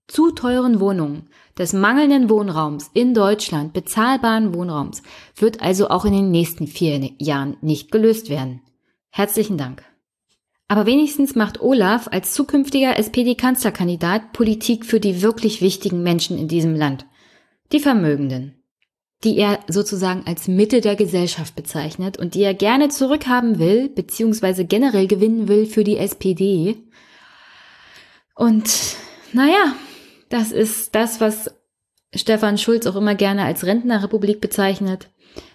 zu 0.09 0.31
teuren 0.31 0.79
Wohnungen, 0.79 1.29
des 1.59 1.73
mangelnden 1.73 2.31
Wohnraums 2.31 2.91
in 2.95 3.13
Deutschland, 3.13 3.73
bezahlbaren 3.73 4.55
Wohnraums, 4.55 5.03
wird 5.37 5.63
also 5.63 5.89
auch 5.89 6.05
in 6.05 6.13
den 6.13 6.31
nächsten 6.31 6.67
vier 6.67 7.11
Jahren 7.19 7.57
nicht 7.61 7.91
gelöst 7.91 8.29
werden. 8.29 8.61
Herzlichen 9.11 9.59
Dank. 9.59 9.85
Aber 10.69 10.87
wenigstens 10.87 11.35
macht 11.35 11.61
Olaf 11.61 12.09
als 12.11 12.35
zukünftiger 12.35 12.99
SPD-Kanzlerkandidat 12.99 14.33
Politik 14.33 14.85
für 14.85 15.01
die 15.01 15.23
wirklich 15.23 15.61
wichtigen 15.61 16.03
Menschen 16.03 16.39
in 16.39 16.49
diesem 16.49 16.75
Land 16.75 17.07
die 17.73 17.81
Vermögenden, 17.81 18.63
die 19.25 19.39
er 19.39 19.61
sozusagen 19.69 20.25
als 20.27 20.49
Mitte 20.49 20.81
der 20.81 20.97
Gesellschaft 20.97 21.57
bezeichnet 21.57 22.19
und 22.19 22.35
die 22.35 22.43
er 22.43 22.55
gerne 22.55 22.89
zurückhaben 22.89 23.59
will, 23.59 23.89
beziehungsweise 23.89 24.65
generell 24.65 25.07
gewinnen 25.07 25.49
will 25.49 25.67
für 25.67 25.85
die 25.85 25.97
SPD. 25.97 26.77
Und 28.35 28.97
naja, 29.33 29.75
das 30.29 30.53
ist 30.53 30.95
das, 30.95 31.21
was 31.21 31.51
Stefan 32.15 32.59
Schulz 32.59 32.87
auch 32.87 32.97
immer 32.97 33.15
gerne 33.15 33.45
als 33.45 33.65
Rentnerrepublik 33.65 34.41
bezeichnet. 34.41 35.11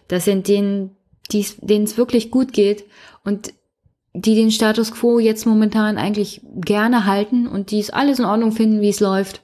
Das 0.07 0.25
sind 0.25 0.47
denen, 0.47 0.95
denen 1.31 1.85
es 1.85 1.97
wirklich 1.97 2.31
gut 2.31 2.53
geht 2.53 2.85
und 3.23 3.53
die 4.13 4.35
den 4.35 4.51
Status 4.51 4.91
quo 4.91 5.19
jetzt 5.19 5.45
momentan 5.45 5.97
eigentlich 5.97 6.41
gerne 6.55 7.05
halten 7.05 7.47
und 7.47 7.71
die 7.71 7.79
es 7.79 7.91
alles 7.91 8.19
in 8.19 8.25
Ordnung 8.25 8.51
finden, 8.51 8.81
wie 8.81 8.89
es 8.89 8.99
läuft. 8.99 9.41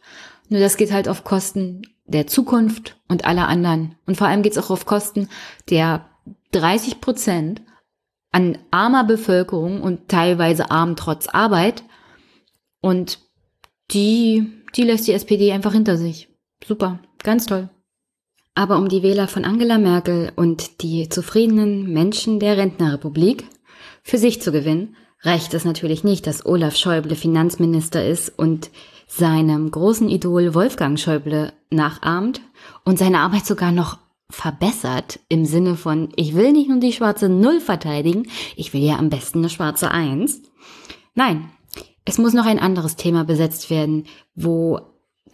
Nur 0.49 0.59
das 0.59 0.75
geht 0.75 0.91
halt 0.91 1.07
auf 1.07 1.23
Kosten 1.23 1.83
der 2.07 2.27
Zukunft 2.27 2.97
und 3.07 3.25
aller 3.25 3.47
anderen. 3.47 3.95
Und 4.05 4.17
vor 4.17 4.27
allem 4.27 4.41
geht 4.41 4.53
es 4.53 4.57
auch 4.57 4.69
auf 4.69 4.85
Kosten 4.85 5.29
der 5.69 6.09
30 6.51 7.01
Prozent 7.01 7.61
an 8.31 8.57
armer 8.71 9.03
Bevölkerung 9.03 9.81
und 9.81 10.09
teilweise 10.09 10.71
arm 10.71 10.95
trotz 10.95 11.27
Arbeit. 11.27 11.83
Und 12.81 13.19
die, 13.91 14.51
die 14.75 14.83
lässt 14.83 15.07
die 15.07 15.13
SPD 15.13 15.51
einfach 15.51 15.73
hinter 15.73 15.97
sich. 15.97 16.29
Super, 16.65 16.99
ganz 17.23 17.45
toll. 17.45 17.69
Aber 18.55 18.77
um 18.77 18.89
die 18.89 19.03
Wähler 19.03 19.27
von 19.27 19.45
Angela 19.45 19.77
Merkel 19.77 20.31
und 20.35 20.81
die 20.81 21.09
zufriedenen 21.09 21.93
Menschen 21.93 22.39
der 22.39 22.57
Rentnerrepublik 22.57 23.45
für 24.01 24.17
sich 24.17 24.41
zu 24.41 24.51
gewinnen, 24.51 24.95
reicht 25.21 25.53
es 25.53 25.65
natürlich 25.65 26.03
nicht, 26.03 26.25
dass 26.25 26.45
Olaf 26.45 26.75
Schäuble 26.75 27.15
Finanzminister 27.15 28.05
ist 28.05 28.29
und 28.29 28.71
seinem 29.07 29.71
großen 29.71 30.09
Idol 30.09 30.53
Wolfgang 30.53 30.99
Schäuble 30.99 31.53
nachahmt 31.71 32.41
und 32.83 32.99
seine 32.99 33.19
Arbeit 33.19 33.45
sogar 33.45 33.71
noch 33.71 33.97
verbessert 34.29 35.19
im 35.29 35.45
Sinne 35.45 35.75
von, 35.75 36.09
ich 36.17 36.35
will 36.35 36.51
nicht 36.51 36.69
nur 36.69 36.79
die 36.79 36.91
schwarze 36.91 37.29
Null 37.29 37.61
verteidigen, 37.61 38.27
ich 38.57 38.73
will 38.73 38.83
ja 38.83 38.97
am 38.97 39.09
besten 39.09 39.39
eine 39.39 39.49
schwarze 39.49 39.89
Eins. 39.89 40.41
Nein, 41.15 41.49
es 42.03 42.17
muss 42.17 42.33
noch 42.33 42.45
ein 42.45 42.59
anderes 42.59 42.97
Thema 42.97 43.23
besetzt 43.23 43.69
werden, 43.69 44.05
wo 44.35 44.81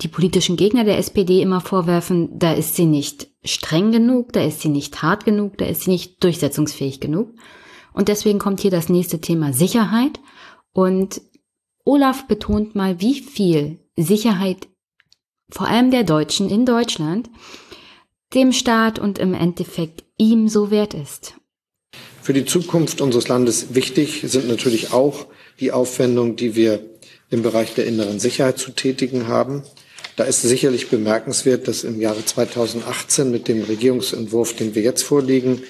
die 0.02 0.08
politischen 0.08 0.58
Gegner 0.58 0.84
der 0.84 0.98
SPD 0.98 1.42
immer 1.42 1.62
vorwerfen, 1.62 2.38
da 2.38 2.54
ist 2.54 2.76
sie 2.76 2.86
nicht 2.86 3.28
streng 3.44 3.92
genug, 3.92 4.34
da 4.34 4.44
ist 4.44 4.62
sie 4.62 4.70
nicht 4.70 5.02
hart 5.02 5.26
genug, 5.26 5.58
da 5.58 5.66
ist 5.66 5.82
sie 5.82 5.92
nicht 5.92 6.24
durchsetzungsfähig 6.24 7.00
genug. 7.00 7.30
Und 7.94 8.08
deswegen 8.08 8.40
kommt 8.40 8.60
hier 8.60 8.72
das 8.72 8.90
nächste 8.90 9.22
Thema 9.22 9.54
Sicherheit. 9.54 10.20
Und 10.74 11.22
Olaf 11.86 12.28
betont 12.28 12.76
mal, 12.76 13.02
wie 13.02 13.20
viel 13.20 13.80
Sicherheit 13.98 14.68
vor 15.50 15.68
allem 15.68 15.92
der 15.92 16.04
Deutschen 16.04 16.50
in 16.50 16.66
Deutschland 16.66 17.30
dem 18.34 18.52
Staat 18.52 18.98
und 19.00 19.20
im 19.20 19.34
Endeffekt 19.34 20.04
ihm 20.18 20.48
so 20.48 20.72
wert 20.72 20.94
ist. 20.94 21.36
Für 22.22 22.34
die 22.34 22.46
Zukunft 22.46 23.02
unseres 23.02 23.28
Landes 23.28 23.76
wichtig 23.76 24.24
sind 24.26 24.48
natürlich 24.48 24.94
auch 24.94 25.28
die 25.60 25.72
Aufwendungen, 25.72 26.36
die 26.36 26.56
wir 26.56 26.80
im 27.30 27.44
Bereich 27.44 27.74
der 27.74 27.86
inneren 27.86 28.20
Sicherheit 28.20 28.58
zu 28.58 28.72
tätigen 28.72 29.28
haben. 29.28 29.64
Da 30.16 30.24
ist 30.24 30.42
sicherlich 30.42 30.90
bemerkenswert, 30.90 31.68
dass 31.68 31.84
im 31.84 32.00
Jahre 32.00 32.24
2018 32.24 33.30
mit 33.30 33.48
dem 33.48 33.64
Regierungsentwurf, 33.64 34.56
den 34.56 34.74
wir 34.76 34.84
jetzt 34.84 35.04
vorlegen, 35.04 35.64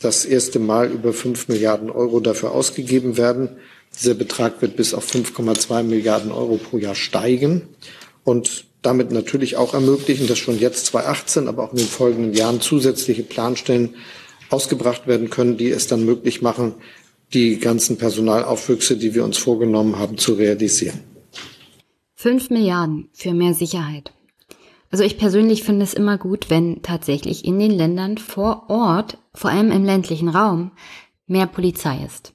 das 0.00 0.24
erste 0.24 0.58
Mal 0.58 0.90
über 0.90 1.12
fünf 1.12 1.48
Milliarden 1.48 1.90
Euro 1.90 2.20
dafür 2.20 2.52
ausgegeben 2.52 3.16
werden. 3.16 3.50
Dieser 3.98 4.14
Betrag 4.14 4.62
wird 4.62 4.76
bis 4.76 4.94
auf 4.94 5.06
5,2 5.12 5.82
Milliarden 5.82 6.32
Euro 6.32 6.56
pro 6.56 6.78
Jahr 6.78 6.94
steigen 6.94 7.62
und 8.24 8.64
damit 8.82 9.12
natürlich 9.12 9.56
auch 9.56 9.74
ermöglichen, 9.74 10.26
dass 10.26 10.38
schon 10.38 10.58
jetzt 10.58 10.86
2018, 10.86 11.48
aber 11.48 11.64
auch 11.64 11.72
in 11.72 11.78
den 11.78 11.86
folgenden 11.86 12.34
Jahren 12.34 12.60
zusätzliche 12.60 13.22
Planstellen 13.22 13.94
ausgebracht 14.50 15.06
werden 15.06 15.30
können, 15.30 15.56
die 15.56 15.70
es 15.70 15.86
dann 15.86 16.04
möglich 16.04 16.42
machen, 16.42 16.74
die 17.32 17.58
ganzen 17.58 17.96
Personalaufwüchse, 17.96 18.96
die 18.96 19.14
wir 19.14 19.24
uns 19.24 19.38
vorgenommen 19.38 19.98
haben, 19.98 20.18
zu 20.18 20.34
realisieren. 20.34 21.00
Fünf 22.14 22.50
Milliarden 22.50 23.08
für 23.12 23.32
mehr 23.32 23.54
Sicherheit. 23.54 24.12
Also 24.90 25.04
ich 25.04 25.16
persönlich 25.16 25.62
finde 25.62 25.84
es 25.84 25.94
immer 25.94 26.18
gut, 26.18 26.50
wenn 26.50 26.82
tatsächlich 26.82 27.46
in 27.46 27.58
den 27.58 27.70
Ländern 27.70 28.18
vor 28.18 28.68
Ort, 28.68 29.16
vor 29.32 29.50
allem 29.50 29.72
im 29.72 29.84
ländlichen 29.84 30.28
Raum, 30.28 30.72
mehr 31.26 31.46
Polizei 31.46 32.04
ist. 32.04 32.34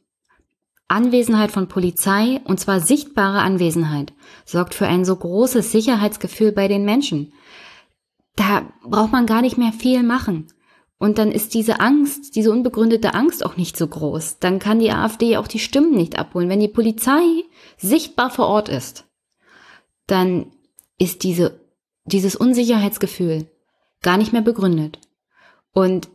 Anwesenheit 0.88 1.52
von 1.52 1.68
Polizei, 1.68 2.40
und 2.46 2.60
zwar 2.60 2.80
sichtbare 2.80 3.40
Anwesenheit, 3.40 4.14
sorgt 4.46 4.74
für 4.74 4.88
ein 4.88 5.04
so 5.04 5.16
großes 5.16 5.72
Sicherheitsgefühl 5.72 6.52
bei 6.52 6.68
den 6.68 6.86
Menschen. 6.86 7.34
Da 8.36 8.72
braucht 8.84 9.12
man 9.12 9.26
gar 9.26 9.42
nicht 9.42 9.58
mehr 9.58 9.74
viel 9.74 10.04
machen. 10.04 10.48
Und 11.00 11.18
dann 11.20 11.32
ist 11.32 11.54
diese 11.54 11.80
Angst, 11.80 12.36
diese 12.36 12.52
unbegründete 12.52 13.14
Angst 13.14 13.46
auch 13.46 13.58
nicht 13.58 13.78
so 13.78 13.88
groß. 13.88 14.40
Dann 14.40 14.60
kann 14.60 14.80
die 14.80 14.92
AfD 14.92 15.38
auch 15.38 15.48
die 15.48 15.60
Stimmen 15.60 15.94
nicht 15.94 16.18
abholen. 16.18 16.50
Wenn 16.50 16.60
die 16.60 16.68
Polizei 16.68 17.22
sichtbar 17.78 18.32
vor 18.32 18.48
Ort 18.48 18.70
ist, 18.70 19.06
dann 20.08 20.48
ist 20.98 21.24
diese, 21.24 21.60
dieses 22.06 22.36
Unsicherheitsgefühl 22.36 23.46
gar 24.02 24.18
nicht 24.18 24.34
mehr 24.34 24.42
begründet. 24.42 25.00
Und 25.72 26.10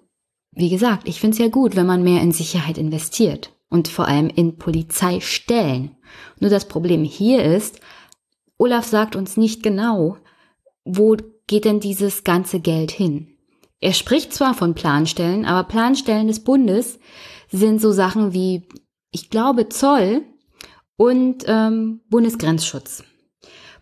wie 0.51 0.71
gesagt, 0.71 1.09
ich 1.09 1.21
finde 1.21 1.35
es 1.35 1.39
ja 1.39 1.49
gut, 1.49 1.77
wenn 1.77 1.87
man 1.87 2.03
mehr 2.03 2.21
in 2.23 2.33
Sicherheit 2.33 2.79
investiert 2.79 3.53
und 3.73 3.89
vor 3.89 4.07
allem 4.07 4.29
in 4.29 4.59
Polizeistellen. 4.59 5.97
Nur 6.41 6.51
das 6.51 6.69
Problem 6.69 7.05
hier 7.05 7.43
ist, 7.43 7.81
Olaf 8.59 8.85
sagt 8.85 9.17
uns 9.17 9.39
nicht 9.39 9.63
genau, 9.63 10.19
wo 10.85 11.17
geht 11.47 11.65
denn 11.65 11.81
dieses 11.81 12.23
ganze 12.23 12.61
Geld 12.61 12.91
hin? 12.91 13.29
Er 13.81 13.95
spricht 13.95 14.35
zwar 14.35 14.53
von 14.53 14.75
Planstellen, 14.75 15.47
aber 15.47 15.67
Planstellen 15.67 16.27
des 16.27 16.45
Bundes 16.45 16.99
sind 17.51 17.81
so 17.81 17.93
Sachen 17.93 18.35
wie, 18.35 18.69
ich 19.11 19.31
glaube, 19.31 19.71
Zoll 19.71 20.23
und 20.97 21.45
ähm, 21.47 22.03
Bundesgrenzschutz. 22.11 23.05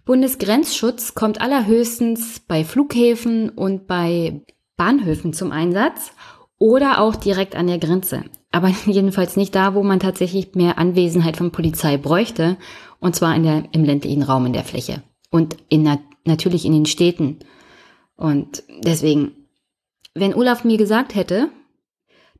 Bundesgrenzschutz 0.05 1.15
kommt 1.17 1.41
allerhöchstens 1.41 2.41
bei 2.41 2.65
Flughäfen 2.65 3.51
und 3.51 3.89
bei 3.89 4.43
Bahnhöfen 4.77 5.33
zum 5.33 5.51
Einsatz 5.51 6.12
oder 6.59 7.01
auch 7.01 7.17
direkt 7.17 7.57
an 7.57 7.67
der 7.67 7.79
Grenze. 7.79 8.25
Aber 8.52 8.68
jedenfalls 8.86 9.36
nicht 9.36 9.55
da, 9.55 9.74
wo 9.74 9.82
man 9.82 10.01
tatsächlich 10.01 10.55
mehr 10.55 10.78
Anwesenheit 10.78 11.36
von 11.36 11.51
Polizei 11.51 11.97
bräuchte, 11.97 12.56
und 12.98 13.14
zwar 13.14 13.35
in 13.35 13.44
der, 13.44 13.64
im 13.72 13.85
ländlichen 13.85 14.22
Raum 14.22 14.47
in 14.47 14.52
der 14.52 14.64
Fläche 14.64 15.02
und 15.31 15.56
in, 15.68 15.89
natürlich 16.24 16.64
in 16.66 16.72
den 16.72 16.86
Städten. 16.86 17.39
Und 18.16 18.62
deswegen 18.85 19.32
wenn 20.14 20.35
Olaf 20.35 20.64
mir 20.64 20.77
gesagt 20.77 21.14
hätte, 21.14 21.51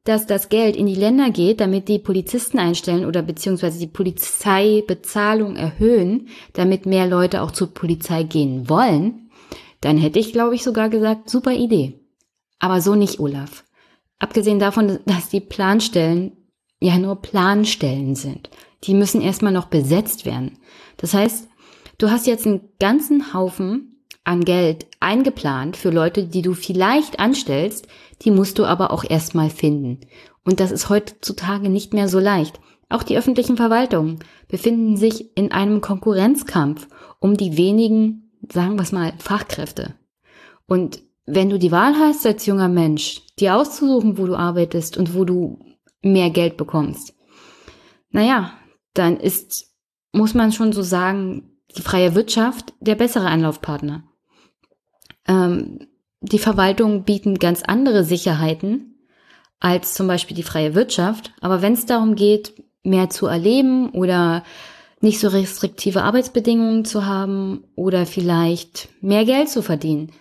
dass 0.05 0.27
das 0.27 0.49
Geld 0.49 0.77
in 0.77 0.87
die 0.87 0.95
Länder 0.95 1.31
geht, 1.31 1.61
damit 1.61 1.89
die 1.89 1.99
Polizisten 1.99 2.59
einstellen 2.59 3.05
oder 3.05 3.23
beziehungsweise 3.23 3.79
die 3.79 3.87
Polizeibezahlung 3.87 5.57
erhöhen, 5.57 6.29
damit 6.55 6.87
mehr 6.87 7.07
Leute 7.07 7.43
auch 7.43 7.51
zur 7.51 7.73
Polizei 7.73 8.23
gehen 8.23 8.69
wollen, 8.69 9.31
dann 9.81 9.99
hätte 9.99 10.19
ich, 10.19 10.33
glaube 10.33 10.55
ich, 10.55 10.63
sogar 10.63 10.89
gesagt, 10.89 11.29
super 11.29 11.53
Idee. 11.53 12.01
Aber 12.59 12.81
so 12.81 12.95
nicht, 12.95 13.21
Olaf. 13.21 13.65
Abgesehen 14.21 14.61
davon, 14.61 15.01
dass 15.07 15.31
die 15.31 15.41
Planstellen 15.41 16.37
ja 16.79 16.97
nur 16.99 17.21
Planstellen 17.21 18.15
sind. 18.15 18.51
Die 18.85 18.95
müssen 18.95 19.21
erstmal 19.21 19.53
noch 19.53 19.67
besetzt 19.67 20.25
werden. 20.25 20.59
Das 20.99 21.15
heißt, 21.15 21.49
du 21.99 22.11
hast 22.11 22.27
jetzt 22.27 22.47
einen 22.47 22.69
ganzen 22.79 23.35
Haufen 23.35 24.05
an 24.25 24.45
Geld 24.45 24.87
eingeplant 25.01 25.77
für 25.77 25.91
Leute, 25.91 26.25
die 26.25 26.43
du 26.43 26.55
vielleicht 26.55 27.19
anstellst, 27.19 27.89
die 28.23 28.31
musst 28.31 28.59
du 28.59 28.65
aber 28.65 28.93
auch 28.93 29.05
erstmal 29.05 29.51
finden. 29.51 30.01
Und 30.45 30.61
das 30.61 30.71
ist 30.71 30.89
heutzutage 30.89 31.69
nicht 31.69 31.95
mehr 31.95 32.09
so 32.09 32.19
leicht. 32.19 32.61
Auch 32.91 33.03
die 33.03 33.17
öffentlichen 33.17 33.57
Verwaltungen 33.57 34.19
befinden 34.49 34.97
sich 34.97 35.37
in 35.37 35.53
einem 35.53 35.81
Konkurrenzkampf 35.81 36.89
um 37.21 37.37
die 37.37 37.57
wenigen, 37.57 38.31
sagen 38.53 38.77
wir 38.77 38.83
es 38.83 38.93
mal, 38.93 39.13
Fachkräfte. 39.19 39.95
Und 40.67 41.03
wenn 41.27 41.51
du 41.51 41.59
die 41.59 41.73
Wahl 41.73 41.95
hast 41.95 42.27
als 42.27 42.47
junger 42.47 42.69
Mensch, 42.69 43.23
dir 43.39 43.57
auszusuchen, 43.57 44.19
wo 44.19 44.27
du 44.27 44.35
arbeitest 44.35 44.97
und 44.97 45.15
wo 45.15 45.25
du 45.25 45.59
mehr 46.03 46.31
Geld 46.31 46.57
bekommst, 46.57 47.15
naja, 48.11 48.53
dann 48.95 49.19
ist, 49.19 49.73
muss 50.13 50.35
man 50.35 50.53
schon 50.53 50.73
so 50.73 50.83
sagen, 50.83 51.57
die 51.77 51.83
freie 51.83 52.15
Wirtschaft 52.15 52.75
der 52.81 52.97
bessere 52.97 53.29
Anlaufpartner. 53.29 54.05
Ähm, 55.29 55.87
die 56.21 56.39
Verwaltungen 56.39 57.05
bieten 57.05 57.39
ganz 57.39 57.63
andere 57.63 58.05
Sicherheiten 58.05 58.91
als 59.61 59.95
zum 59.95 60.07
Beispiel 60.07 60.37
die 60.37 60.43
freie 60.43 60.75
Wirtschaft. 60.75 61.33
Aber 61.41 61.63
wenn 61.63 61.75
es 61.75 61.87
darum 61.87 62.15
geht, 62.15 62.55
mehr 62.83 63.11
zu 63.11 63.27
erleben 63.27 63.91
oder 63.91 64.43
nicht 65.01 65.21
so 65.21 65.29
restriktive 65.29 66.03
Arbeitsbedingungen 66.03 66.85
zu 66.85 67.07
haben 67.07 67.65
oder 67.75 68.07
vielleicht 68.07 68.89
mehr 69.03 69.25
Geld 69.25 69.49
zu 69.49 69.63
verdienen, 69.63 70.13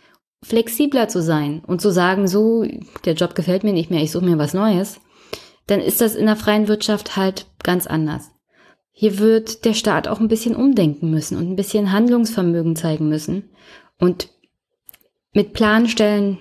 flexibler 0.44 1.08
zu 1.08 1.22
sein 1.22 1.62
und 1.66 1.82
zu 1.82 1.92
sagen, 1.92 2.28
so, 2.28 2.66
der 3.06 3.14
Job 3.14 3.36
gefällt 3.36 3.64
mir 3.64 3.74
nicht 3.74 3.92
mehr, 3.92 4.02
ich 4.02 4.12
suche 4.12 4.26
mir 4.26 4.38
was 4.38 4.54
Neues, 4.54 5.00
dann 5.68 5.82
ist 5.82 6.02
das 6.02 6.16
in 6.16 6.26
der 6.26 6.36
freien 6.36 6.68
Wirtschaft 6.68 7.16
halt 7.18 7.46
ganz 7.64 7.88
anders. 7.88 8.32
Hier 8.92 9.20
wird 9.20 9.66
der 9.66 9.74
Staat 9.74 10.08
auch 10.08 10.20
ein 10.20 10.28
bisschen 10.28 10.56
umdenken 10.56 11.10
müssen 11.10 11.38
und 11.38 11.50
ein 11.50 11.56
bisschen 11.56 11.92
Handlungsvermögen 11.92 12.76
zeigen 12.76 13.08
müssen. 13.08 13.50
Und 13.98 14.30
mit 15.32 15.54
Planstellen, 15.54 16.38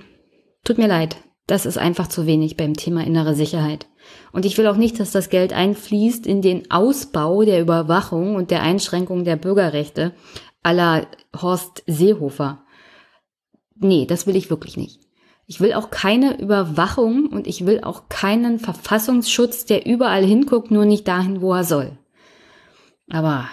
tut 0.64 0.78
mir 0.78 0.88
leid, 0.88 1.16
das 1.46 1.66
ist 1.66 1.78
einfach 1.78 2.08
zu 2.08 2.26
wenig 2.26 2.56
beim 2.56 2.74
Thema 2.74 3.04
innere 3.04 3.34
Sicherheit. 3.34 3.86
Und 4.32 4.44
ich 4.44 4.58
will 4.58 4.66
auch 4.66 4.76
nicht, 4.76 4.98
dass 4.98 5.12
das 5.12 5.30
Geld 5.30 5.52
einfließt 5.52 6.26
in 6.26 6.42
den 6.42 6.70
Ausbau 6.70 7.42
der 7.42 7.60
Überwachung 7.60 8.34
und 8.34 8.50
der 8.50 8.62
Einschränkung 8.62 9.24
der 9.24 9.36
Bürgerrechte 9.36 10.12
aller 10.62 11.06
Horst 11.40 11.82
Seehofer. 11.86 12.64
Nee, 13.80 14.06
das 14.06 14.26
will 14.26 14.36
ich 14.36 14.50
wirklich 14.50 14.76
nicht. 14.76 15.00
Ich 15.46 15.60
will 15.60 15.72
auch 15.72 15.90
keine 15.90 16.38
Überwachung 16.40 17.28
und 17.28 17.46
ich 17.46 17.64
will 17.64 17.80
auch 17.82 18.08
keinen 18.08 18.58
Verfassungsschutz, 18.58 19.64
der 19.64 19.86
überall 19.86 20.24
hinguckt, 20.24 20.70
nur 20.70 20.84
nicht 20.84 21.08
dahin, 21.08 21.40
wo 21.40 21.54
er 21.54 21.64
soll. 21.64 21.98
Aber 23.08 23.48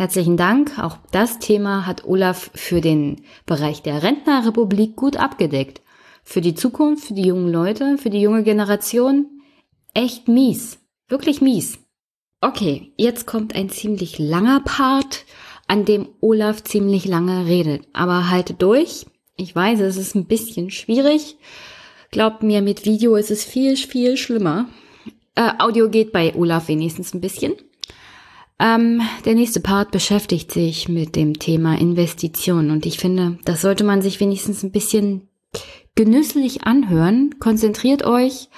Herzlichen 0.00 0.38
Dank. 0.38 0.78
Auch 0.78 0.96
das 1.10 1.40
Thema 1.40 1.84
hat 1.84 2.06
Olaf 2.06 2.50
für 2.54 2.80
den 2.80 3.20
Bereich 3.44 3.82
der 3.82 4.02
Rentnerrepublik 4.02 4.96
gut 4.96 5.18
abgedeckt. 5.18 5.82
Für 6.24 6.40
die 6.40 6.54
Zukunft, 6.54 7.04
für 7.04 7.12
die 7.12 7.26
jungen 7.26 7.52
Leute, 7.52 7.98
für 7.98 8.08
die 8.08 8.22
junge 8.22 8.42
Generation 8.42 9.26
echt 9.92 10.26
mies. 10.26 10.78
Wirklich 11.08 11.42
mies. 11.42 11.80
Okay, 12.40 12.94
jetzt 12.96 13.26
kommt 13.26 13.54
ein 13.54 13.68
ziemlich 13.68 14.18
langer 14.18 14.60
Part, 14.60 15.26
an 15.66 15.84
dem 15.84 16.08
Olaf 16.22 16.64
ziemlich 16.64 17.04
lange 17.04 17.44
redet. 17.44 17.86
Aber 17.92 18.30
haltet 18.30 18.62
durch. 18.62 19.04
Ich 19.40 19.56
weiß, 19.56 19.80
es 19.80 19.96
ist 19.96 20.14
ein 20.14 20.26
bisschen 20.26 20.70
schwierig. 20.70 21.36
Glaubt 22.10 22.42
mir, 22.42 22.60
mit 22.60 22.84
Video 22.84 23.16
ist 23.16 23.30
es 23.30 23.42
viel, 23.42 23.76
viel 23.76 24.18
schlimmer. 24.18 24.68
Äh, 25.34 25.52
Audio 25.58 25.88
geht 25.88 26.12
bei 26.12 26.34
Olaf 26.34 26.68
wenigstens 26.68 27.14
ein 27.14 27.22
bisschen. 27.22 27.54
Ähm, 28.58 29.00
der 29.24 29.34
nächste 29.34 29.60
Part 29.60 29.92
beschäftigt 29.92 30.52
sich 30.52 30.90
mit 30.90 31.16
dem 31.16 31.38
Thema 31.38 31.78
Investitionen 31.78 32.70
und 32.70 32.84
ich 32.84 32.98
finde, 32.98 33.38
das 33.46 33.62
sollte 33.62 33.84
man 33.84 34.02
sich 34.02 34.20
wenigstens 34.20 34.62
ein 34.62 34.72
bisschen 34.72 35.28
genüsslich 35.94 36.64
anhören. 36.64 37.36
Konzentriert 37.40 38.04
euch 38.04 38.50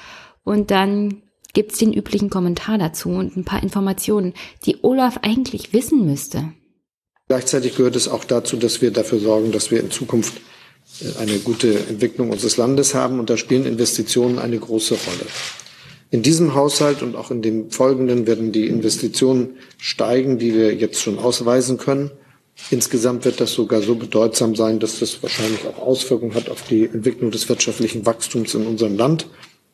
und 0.43 0.73
dann 0.73 1.23
gibt's 1.53 1.79
den 1.79 1.93
üblichen 1.93 2.31
Kommentar 2.31 2.79
dazu 2.79 3.11
und 3.11 3.37
ein 3.37 3.45
paar 3.45 3.63
Informationen, 3.63 4.35
die 4.67 4.79
Olaf 4.83 5.21
eigentlich 5.23 5.73
wissen 5.73 6.05
müsste. 6.05 6.53
Gleichzeitig 7.29 7.77
gehört 7.77 7.95
es 7.95 8.09
auch 8.09 8.25
dazu, 8.25 8.57
dass 8.57 8.83
wir 8.83 8.91
dafür 8.91 9.21
sorgen, 9.21 9.53
dass 9.53 9.71
wir 9.71 9.79
in 9.79 9.93
Zukunft 9.93 10.41
eine 11.19 11.39
gute 11.39 11.79
Entwicklung 11.89 12.31
unseres 12.31 12.57
Landes 12.57 12.95
haben 12.95 13.19
und 13.19 13.31
da 13.31 13.37
spielen 13.37 13.67
Investitionen 13.67 14.39
eine 14.39 14.59
große 14.59 14.95
Rolle. 14.95 15.27
In 16.11 16.23
diesem 16.23 16.55
Haushalt 16.55 17.03
und 17.03 17.17
auch 17.17 17.31
in 17.31 17.41
dem 17.41 17.71
folgenden 17.71 18.27
werden 18.27 18.53
die 18.53 18.67
Investitionen 18.67 19.57
steigen, 19.79 20.39
die 20.39 20.55
wir 20.55 20.75
jetzt 20.75 21.01
schon 21.01 21.19
ausweisen 21.19 21.79
können. 21.79 22.11
Insgesamt 22.71 23.25
wird 23.25 23.41
das 23.41 23.55
sogar 23.55 23.81
so 23.81 23.95
bedeutsam 23.95 24.55
sein, 24.55 24.79
dass 24.79 24.99
das 24.99 25.23
wahrscheinlich 25.23 25.67
auch 25.67 25.79
Auswirkungen 25.79 26.35
hat 26.35 26.51
auf 26.51 26.63
die 26.69 26.85
Entwicklung 26.85 27.31
des 27.31 27.49
wirtschaftlichen 27.49 28.05
Wachstums 28.05 28.55
in 28.55 28.67
unserem 28.67 28.97
Land. 28.99 29.27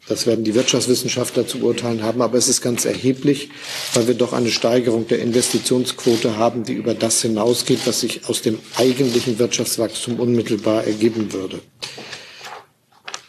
Das 0.09 0.26
werden 0.26 0.44
die 0.44 0.55
Wirtschaftswissenschaftler 0.55 1.47
zu 1.47 1.59
urteilen 1.59 2.02
haben, 2.02 2.22
aber 2.22 2.39
es 2.39 2.48
ist 2.48 2.62
ganz 2.62 2.85
erheblich, 2.86 3.51
weil 3.93 4.09
wir 4.09 4.14
doch 4.14 4.32
eine 4.32 4.51
Steigerung 4.51 5.06
der 5.06 5.20
Investitionsquote 5.20 6.36
haben, 6.36 6.64
die 6.64 6.72
über 6.72 6.94
das 6.94 7.20
hinausgeht, 7.20 7.80
was 7.85 8.01
sich 8.01 8.26
aus 8.26 8.40
dem 8.40 8.59
eigentlichen 8.76 9.39
Wirtschaftswachstum 9.39 10.18
unmittelbar 10.18 10.85
ergeben 10.85 11.32
würde. 11.32 11.60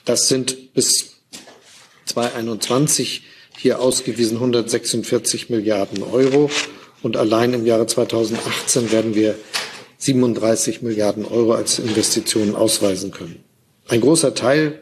Das 0.06 0.30
sind 0.30 0.74
bis 0.74 1.18
2021 2.06 3.24
hier 3.58 3.80
ausgewiesen 3.80 4.38
146 4.38 5.50
Milliarden 5.50 6.02
Euro 6.02 6.50
und 7.04 7.18
allein 7.18 7.54
im 7.54 7.66
Jahre 7.66 7.88
2018 7.88 8.92
werden 8.92 9.16
wir 9.16 9.36
37 9.98 10.82
Milliarden 10.82 11.26
Euro 11.26 11.54
als 11.54 11.78
Investitionen 11.78 12.56
ausweisen 12.56 13.12
können. 13.12 13.44
Ein 13.90 14.00
großer 14.00 14.34
Teil 14.34 14.82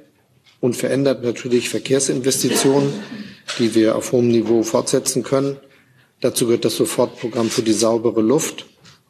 unverändert 0.60 1.24
natürlich 1.24 1.70
Verkehrsinvestitionen, 1.70 2.92
die 3.60 3.76
wir 3.76 3.96
auf 3.96 4.12
hohem 4.12 4.28
Niveau 4.30 4.64
fortsetzen 4.64 5.24
können. 5.24 5.58
Dazu 6.22 6.46
gehört 6.46 6.66
das 6.66 6.76
Sofortprogramm 6.76 7.50
für 7.50 7.62
die 7.62 7.74
saubere 7.74 8.22
Luft 8.22 8.66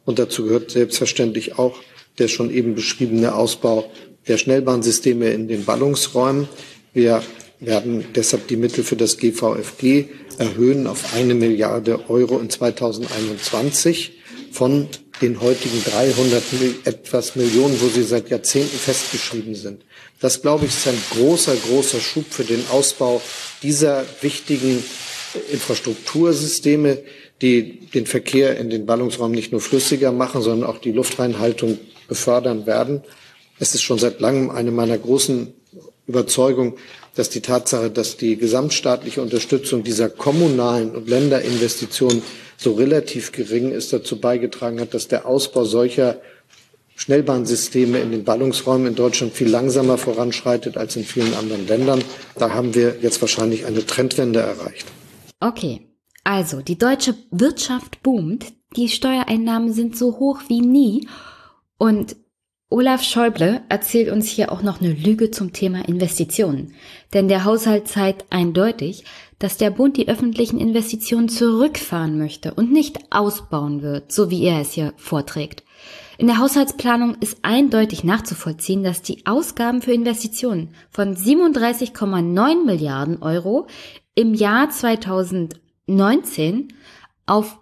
und 0.06 0.20
dazu 0.20 0.44
gehört 0.44 0.72
selbstverständlich 0.72 1.58
auch 1.58 1.78
der 2.18 2.28
schon 2.28 2.50
eben 2.50 2.76
beschriebene 2.76 3.36
Ausbau 3.36 3.90
der 4.28 4.38
Schnellbahnsysteme 4.38 5.30
in 5.30 5.48
den 5.48 5.66
Ballungsräumen. 5.66 6.48
Wir 6.94 7.22
werden 7.60 8.06
deshalb 8.16 8.48
die 8.48 8.58
Mittel 8.58 8.84
für 8.84 8.96
das 8.96 9.18
GVFG 9.18 10.06
erhöhen 10.38 10.88
auf 10.88 11.14
eine 11.16 11.34
Milliarde 11.34 12.10
Euro 12.10 12.40
in 12.40 12.50
2021 12.50 14.14
von 14.52 14.88
den 15.22 15.42
heutigen 15.42 15.84
300 15.84 16.44
etwas 16.86 17.36
Millionen, 17.36 17.80
wo 17.82 17.88
sie 17.88 18.04
seit 18.04 18.30
Jahrzehnten 18.30 18.78
festgeschrieben 18.78 19.56
sind. 19.56 19.84
Das, 20.20 20.42
glaube 20.42 20.66
ich, 20.66 20.72
ist 20.72 20.88
ein 20.88 21.02
großer, 21.12 21.56
großer 21.56 22.00
Schub 22.00 22.26
für 22.30 22.44
den 22.44 22.64
Ausbau 22.70 23.22
dieser 23.64 24.06
wichtigen 24.22 24.84
Infrastruktursysteme, 25.52 27.00
die 27.42 27.88
den 27.94 28.06
Verkehr 28.06 28.58
in 28.58 28.70
den 28.70 28.86
Ballungsraum 28.86 29.32
nicht 29.32 29.52
nur 29.52 29.62
flüssiger 29.62 30.12
machen, 30.12 30.42
sondern 30.42 30.70
auch 30.70 30.80
die 30.80 30.92
Luftreinhaltung 30.92 31.80
befördern 32.08 32.66
werden. 32.66 33.02
Es 33.60 33.76
ist 33.76 33.84
schon 33.84 34.00
seit 34.00 34.20
langem 34.20 34.50
eine 34.50 34.72
meiner 34.72 34.98
großen 34.98 35.54
Überzeugungen, 36.08 36.74
dass 37.16 37.30
die 37.30 37.42
Tatsache, 37.42 37.90
dass 37.90 38.18
die 38.18 38.38
gesamtstaatliche 38.38 39.22
Unterstützung 39.22 39.84
dieser 39.84 40.10
kommunalen 40.10 40.96
und 40.96 41.10
Länderinvestitionen 41.10 42.22
so 42.58 42.74
relativ 42.74 43.32
gering 43.32 43.72
ist, 43.72 43.94
dazu 43.94 44.20
beigetragen 44.20 44.82
hat, 44.82 44.94
dass 44.94 45.08
der 45.08 45.26
Ausbau 45.26 45.64
solcher 45.64 46.20
Schnellbahnsysteme 46.96 48.00
in 48.00 48.12
den 48.12 48.24
Ballungsräumen 48.24 48.88
in 48.88 48.96
Deutschland 48.96 49.34
viel 49.34 49.48
langsamer 49.48 50.00
voranschreitet 50.00 50.78
als 50.78 50.96
in 50.96 51.04
vielen 51.04 51.36
anderen 51.36 51.68
Ländern. 51.68 52.04
Da 52.36 52.50
haben 52.56 52.74
wir 52.74 52.98
jetzt 53.02 53.22
wahrscheinlich 53.22 53.68
eine 53.68 53.86
Trendwende 53.86 54.40
erreicht. 54.40 54.88
Okay, 55.40 55.88
also 56.24 56.62
die 56.62 56.80
deutsche 56.80 57.14
Wirtschaft 57.30 58.02
boomt, 58.02 58.48
die 58.76 58.90
Steuereinnahmen 58.90 59.72
sind 59.72 59.96
so 59.96 60.18
hoch 60.20 60.42
wie 60.48 60.62
nie 60.62 61.08
und 61.78 62.16
Olaf 62.70 63.02
Schäuble 63.02 63.62
erzählt 63.70 64.12
uns 64.12 64.28
hier 64.28 64.52
auch 64.52 64.62
noch 64.62 64.82
eine 64.82 64.92
Lüge 64.92 65.32
zum 65.32 65.54
Thema 65.54 65.88
Investitionen. 65.88 66.74
Denn 67.14 67.30
der 67.30 67.46
Haushalt 67.46 67.88
zeigt 67.88 68.26
eindeutig, 68.30 69.06
dass 69.40 69.58
der 69.58 69.70
Bund 69.70 69.98
die 69.98 70.08
öffentlichen 70.08 70.60
Investitionen 70.60 71.30
zurückfahren 71.30 72.18
möchte 72.18 72.54
und 72.54 72.72
nicht 72.72 73.00
ausbauen 73.12 73.82
wird, 73.82 74.12
so 74.12 74.32
wie 74.32 74.44
er 74.44 74.62
es 74.62 74.72
hier 74.72 74.94
vorträgt. 74.98 75.64
In 76.18 76.26
der 76.26 76.40
Haushaltsplanung 76.40 77.16
ist 77.20 77.38
eindeutig 77.44 78.04
nachzuvollziehen, 78.04 78.84
dass 78.84 79.04
die 79.04 79.28
Ausgaben 79.28 79.84
für 79.84 79.94
Investitionen 79.94 80.74
von 80.90 81.16
37,9 81.16 82.66
Milliarden 82.66 83.22
Euro 83.22 83.68
im 84.16 84.34
Jahr 84.34 84.72
2019 84.72 86.74
auf 87.28 87.60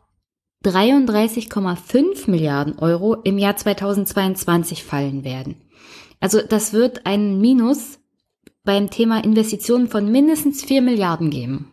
33,5 0.63 2.31
Milliarden 2.31 2.79
Euro 2.79 3.15
im 3.23 3.37
Jahr 3.37 3.57
2022 3.57 4.85
fallen 4.85 5.25
werden. 5.25 5.55
Also 6.21 6.41
das 6.41 6.71
wird 6.71 7.05
ein 7.05 7.39
Minus 7.39 7.99
beim 8.65 8.89
Thema 8.89 9.23
Investitionen 9.23 9.87
von 9.87 10.11
mindestens 10.11 10.63
4 10.63 10.81
Milliarden 10.81 11.29
geben. 11.29 11.71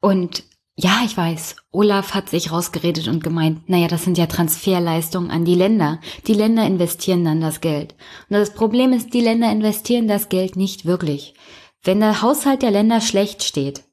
Und 0.00 0.44
ja, 0.76 1.02
ich 1.04 1.16
weiß, 1.16 1.56
Olaf 1.72 2.14
hat 2.14 2.30
sich 2.30 2.52
rausgeredet 2.52 3.08
und 3.08 3.22
gemeint, 3.22 3.68
naja, 3.68 3.86
das 3.86 4.04
sind 4.04 4.16
ja 4.16 4.26
Transferleistungen 4.26 5.30
an 5.30 5.44
die 5.44 5.54
Länder. 5.54 6.00
Die 6.26 6.32
Länder 6.32 6.66
investieren 6.66 7.24
dann 7.24 7.40
das 7.40 7.60
Geld. 7.60 7.94
Und 8.28 8.36
das 8.36 8.54
Problem 8.54 8.92
ist, 8.92 9.12
die 9.12 9.20
Länder 9.20 9.52
investieren 9.52 10.08
das 10.08 10.28
Geld 10.28 10.56
nicht 10.56 10.86
wirklich. 10.86 11.34
Wenn 11.82 12.00
der 12.00 12.22
Haushalt 12.22 12.62
der 12.62 12.70
Länder 12.70 13.00
schlecht 13.00 13.42
steht, 13.42 13.84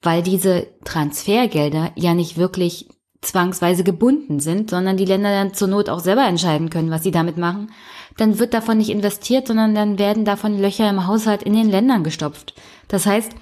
weil 0.00 0.22
diese 0.22 0.66
Transfergelder 0.84 1.92
ja 1.94 2.14
nicht 2.14 2.36
wirklich 2.36 2.88
zwangsweise 3.22 3.84
gebunden 3.84 4.40
sind, 4.40 4.70
sondern 4.70 4.96
die 4.96 5.04
Länder 5.04 5.30
dann 5.30 5.54
zur 5.54 5.68
Not 5.68 5.88
auch 5.88 6.00
selber 6.00 6.26
entscheiden 6.26 6.70
können, 6.70 6.90
was 6.90 7.04
sie 7.04 7.12
damit 7.12 7.38
machen, 7.38 7.70
dann 8.16 8.38
wird 8.38 8.52
davon 8.52 8.78
nicht 8.78 8.90
investiert, 8.90 9.46
sondern 9.46 9.74
dann 9.74 9.98
werden 9.98 10.24
davon 10.24 10.60
Löcher 10.60 10.90
im 10.90 11.06
Haushalt 11.06 11.42
in 11.42 11.54
den 11.54 11.70
Ländern 11.70 12.04
gestopft. 12.04 12.54
Das 12.88 13.06
heißt, 13.06 13.32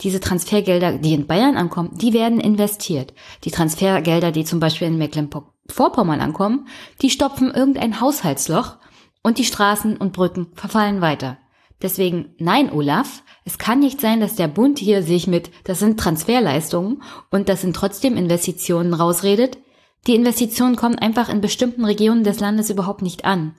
diese 0.00 0.20
Transfergelder, 0.20 0.98
die 0.98 1.14
in 1.14 1.26
Bayern 1.26 1.56
ankommen, 1.56 1.90
die 1.94 2.12
werden 2.12 2.40
investiert. 2.40 3.14
Die 3.44 3.52
Transfergelder, 3.52 4.32
die 4.32 4.44
zum 4.44 4.58
Beispiel 4.58 4.88
in 4.88 4.98
Mecklenburg-Vorpommern 4.98 6.20
ankommen, 6.20 6.66
die 7.00 7.10
stopfen 7.10 7.52
irgendein 7.52 8.00
Haushaltsloch 8.00 8.76
und 9.22 9.38
die 9.38 9.44
Straßen 9.44 9.96
und 9.96 10.12
Brücken 10.12 10.48
verfallen 10.54 11.00
weiter. 11.00 11.38
Deswegen, 11.82 12.34
nein, 12.38 12.70
Olaf, 12.72 13.24
es 13.44 13.58
kann 13.58 13.80
nicht 13.80 14.00
sein, 14.00 14.20
dass 14.20 14.36
der 14.36 14.48
Bund 14.48 14.78
hier 14.78 15.02
sich 15.02 15.26
mit, 15.26 15.50
das 15.64 15.80
sind 15.80 15.98
Transferleistungen 15.98 17.02
und 17.30 17.48
das 17.48 17.60
sind 17.60 17.74
trotzdem 17.74 18.16
Investitionen 18.16 18.94
rausredet. 18.94 19.58
Die 20.06 20.14
Investitionen 20.14 20.76
kommen 20.76 20.98
einfach 20.98 21.28
in 21.28 21.40
bestimmten 21.40 21.84
Regionen 21.84 22.24
des 22.24 22.40
Landes 22.40 22.70
überhaupt 22.70 23.02
nicht 23.02 23.24
an. 23.24 23.54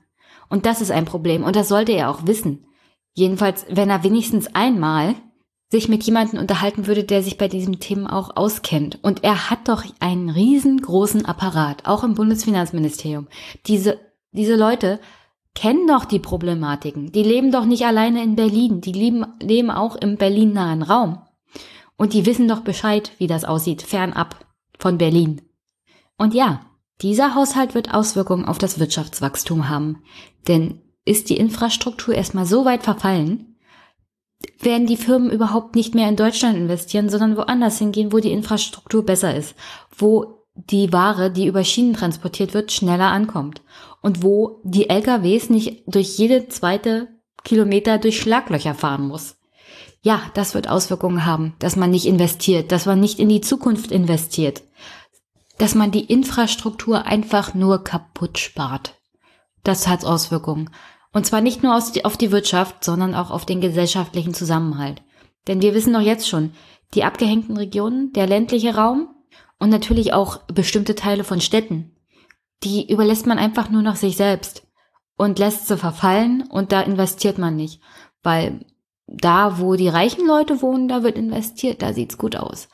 Und 0.50 0.66
das 0.66 0.82
ist 0.82 0.92
ein 0.92 1.06
Problem 1.06 1.44
und 1.44 1.56
das 1.56 1.68
sollte 1.68 1.92
er 1.92 2.10
auch 2.10 2.26
wissen. 2.26 2.66
Jedenfalls, 3.14 3.66
wenn 3.70 3.90
er 3.90 4.04
wenigstens 4.04 4.56
einmal 4.56 5.16
sich 5.70 5.90
mit 5.90 6.04
jemandem 6.04 6.40
unterhalten 6.40 6.88
würde, 6.88 7.04
der 7.04 7.24
sich 7.24 7.38
bei 7.38 7.48
diesem 7.48 7.80
Themen 7.80 8.06
auch 8.06 8.36
auskennt. 8.36 9.00
Und 9.02 9.24
er 9.24 9.50
hat 9.50 9.68
doch 9.68 9.84
einen 10.00 10.30
riesengroßen 10.30 11.26
Apparat, 11.26 11.86
auch 11.86 12.04
im 12.04 12.14
Bundesfinanzministerium. 12.14 13.28
Diese, 13.66 14.00
diese 14.32 14.56
Leute 14.56 15.00
kennen 15.56 15.88
doch 15.88 16.06
die 16.06 16.20
Problematiken. 16.20 17.12
Die 17.12 17.24
leben 17.24 17.52
doch 17.52 17.66
nicht 17.66 17.86
alleine 17.86 18.24
in 18.24 18.36
Berlin. 18.36 18.82
Die 18.82 18.92
leben, 18.92 19.26
leben 19.40 19.72
auch 19.72 19.96
im 19.96 20.18
Berlin-nahen 20.18 20.84
Raum. 20.84 21.22
Und 21.96 22.14
die 22.14 22.26
wissen 22.26 22.48
doch 22.48 22.62
Bescheid, 22.62 23.12
wie 23.18 23.28
das 23.28 23.46
aussieht, 23.46 23.82
fernab 23.82 24.46
von 24.80 24.98
Berlin. 24.98 25.42
Und 26.18 26.34
ja, 26.34 26.62
dieser 27.02 27.36
Haushalt 27.36 27.76
wird 27.76 27.94
Auswirkungen 27.94 28.46
auf 28.46 28.58
das 28.58 28.80
Wirtschaftswachstum 28.80 29.70
haben. 29.70 30.04
Denn 30.48 30.82
ist 31.06 31.30
die 31.30 31.38
Infrastruktur 31.38 32.16
erstmal 32.16 32.46
so 32.46 32.66
weit 32.66 32.84
verfallen, 32.84 33.58
werden 34.60 34.88
die 34.88 34.98
Firmen 34.98 35.32
überhaupt 35.32 35.76
nicht 35.76 35.96
mehr 35.96 36.10
in 36.10 36.16
Deutschland 36.16 36.58
investieren, 36.58 37.10
sondern 37.10 37.38
woanders 37.38 37.78
hingehen, 37.78 38.12
wo 38.12 38.20
die 38.20 38.32
Infrastruktur 38.32 39.06
besser 39.06 39.36
ist, 39.36 39.56
wo 39.96 40.46
die 40.56 40.92
Ware, 40.92 41.32
die 41.32 41.48
über 41.48 41.64
Schienen 41.64 41.94
transportiert 41.94 42.54
wird, 42.54 42.72
schneller 42.72 43.12
ankommt 43.12 43.62
und 44.04 44.22
wo 44.22 44.60
die 44.64 44.90
LKWs 44.90 45.50
nicht 45.50 45.84
durch 45.88 46.20
jede 46.20 46.48
zweite 46.50 47.08
Kilometer 47.44 47.98
durch 47.98 48.20
Schlaglöcher 48.22 48.76
fahren 48.76 49.08
muss. 49.08 49.38
Ja, 50.02 50.22
das 50.34 50.54
wird 50.54 50.70
Auswirkungen 50.70 51.26
haben, 51.26 51.56
dass 51.60 51.78
man 51.78 51.90
nicht 51.90 52.06
investiert, 52.06 52.72
dass 52.72 52.86
man 52.86 53.00
nicht 53.00 53.20
in 53.20 53.30
die 53.30 53.42
Zukunft 53.42 53.92
investiert, 53.92 54.62
dass 55.58 55.74
man 55.74 55.92
die 55.92 56.04
Infrastruktur 56.04 57.06
einfach 57.06 57.54
nur 57.54 57.84
kaputt 57.84 58.38
spart. 58.38 58.96
Das 59.64 59.88
hat 59.88 60.06
Auswirkungen. 60.06 60.70
Und 61.14 61.26
zwar 61.26 61.42
nicht 61.42 61.64
nur 61.64 61.76
auf 61.76 62.18
die 62.18 62.32
Wirtschaft, 62.32 62.84
sondern 62.84 63.16
auch 63.16 63.32
auf 63.32 63.46
den 63.46 63.62
gesellschaftlichen 63.62 64.34
Zusammenhalt. 64.34 65.02
Denn 65.48 65.62
wir 65.62 65.74
wissen 65.74 65.94
doch 65.94 66.02
jetzt 66.02 66.28
schon, 66.28 66.52
die 66.94 67.06
abgehängten 67.06 67.56
Regionen, 67.56 68.12
der 68.14 68.28
ländliche 68.28 68.76
Raum 68.76 69.08
und 69.60 69.70
natürlich 69.70 70.12
auch 70.12 70.44
bestimmte 70.48 70.96
Teile 70.96 71.24
von 71.24 71.40
Städten, 71.40 71.93
die 72.64 72.92
überlässt 72.92 73.26
man 73.26 73.40
einfach 73.40 73.70
nur 73.70 73.82
noch 73.82 73.96
sich 73.96 74.18
selbst 74.18 74.68
und 75.18 75.40
lässt 75.40 75.68
sie 75.68 75.78
verfallen 75.78 76.44
und 76.50 76.72
da 76.72 76.82
investiert 76.82 77.38
man 77.38 77.56
nicht, 77.56 77.82
weil 78.24 78.66
da, 79.08 79.60
wo 79.60 79.76
die 79.76 79.90
reichen 79.90 80.26
Leute 80.26 80.62
wohnen, 80.62 80.88
da 80.88 81.04
wird 81.04 81.18
investiert, 81.18 81.82
da 81.82 81.94
sieht's 81.94 82.18
gut 82.18 82.36
aus. 82.36 82.70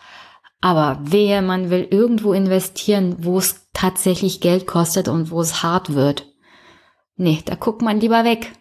Aber 0.62 1.00
wehe, 1.02 1.42
man 1.42 1.70
will 1.70 1.88
irgendwo 1.90 2.34
investieren, 2.34 3.18
wo 3.20 3.38
es 3.38 3.68
tatsächlich 3.74 4.42
Geld 4.42 4.68
kostet 4.68 5.08
und 5.08 5.32
wo 5.32 5.42
es 5.42 5.64
hart 5.64 5.94
wird. 5.94 6.28
Nee, 7.16 7.42
da 7.46 7.56
guckt 7.56 7.82
man 7.82 8.00
lieber 8.00 8.24
weg 8.24 8.54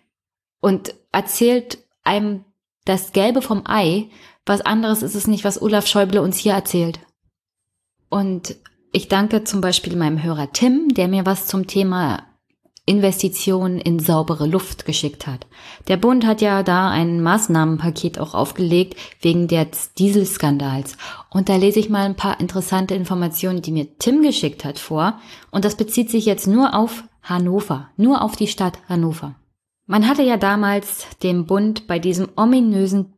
und 0.60 0.94
erzählt 1.12 1.78
einem 2.04 2.44
das 2.84 3.12
Gelbe 3.12 3.42
vom 3.42 3.62
Ei. 3.66 4.10
Was 4.46 4.60
anderes 4.60 5.02
ist 5.02 5.14
es 5.14 5.26
nicht, 5.26 5.44
was 5.44 5.60
Olaf 5.60 5.86
Schäuble 5.86 6.22
uns 6.22 6.38
hier 6.38 6.54
erzählt. 6.54 7.00
Und 8.08 8.56
ich 8.92 9.08
danke 9.08 9.44
zum 9.44 9.60
Beispiel 9.60 9.96
meinem 9.96 10.22
Hörer 10.22 10.52
Tim, 10.52 10.88
der 10.94 11.08
mir 11.08 11.26
was 11.26 11.46
zum 11.46 11.66
Thema 11.66 12.24
Investitionen 12.88 13.78
in 13.78 13.98
saubere 13.98 14.46
Luft 14.46 14.86
geschickt 14.86 15.26
hat. 15.26 15.46
Der 15.88 15.98
Bund 15.98 16.24
hat 16.24 16.40
ja 16.40 16.62
da 16.62 16.88
ein 16.88 17.22
Maßnahmenpaket 17.22 18.18
auch 18.18 18.32
aufgelegt 18.32 18.96
wegen 19.20 19.46
des 19.46 19.92
Dieselskandals. 19.92 20.96
Und 21.28 21.50
da 21.50 21.56
lese 21.56 21.80
ich 21.80 21.90
mal 21.90 22.06
ein 22.06 22.16
paar 22.16 22.40
interessante 22.40 22.94
Informationen, 22.94 23.60
die 23.60 23.72
mir 23.72 23.98
Tim 23.98 24.22
geschickt 24.22 24.64
hat, 24.64 24.78
vor. 24.78 25.20
Und 25.50 25.66
das 25.66 25.76
bezieht 25.76 26.10
sich 26.10 26.24
jetzt 26.24 26.46
nur 26.46 26.74
auf 26.74 27.04
Hannover, 27.22 27.90
nur 27.98 28.22
auf 28.22 28.36
die 28.36 28.48
Stadt 28.48 28.78
Hannover. 28.88 29.34
Man 29.84 30.08
hatte 30.08 30.22
ja 30.22 30.38
damals 30.38 31.06
den 31.22 31.44
Bund 31.44 31.86
bei 31.88 31.98
diesem 31.98 32.28
ominösen 32.36 33.12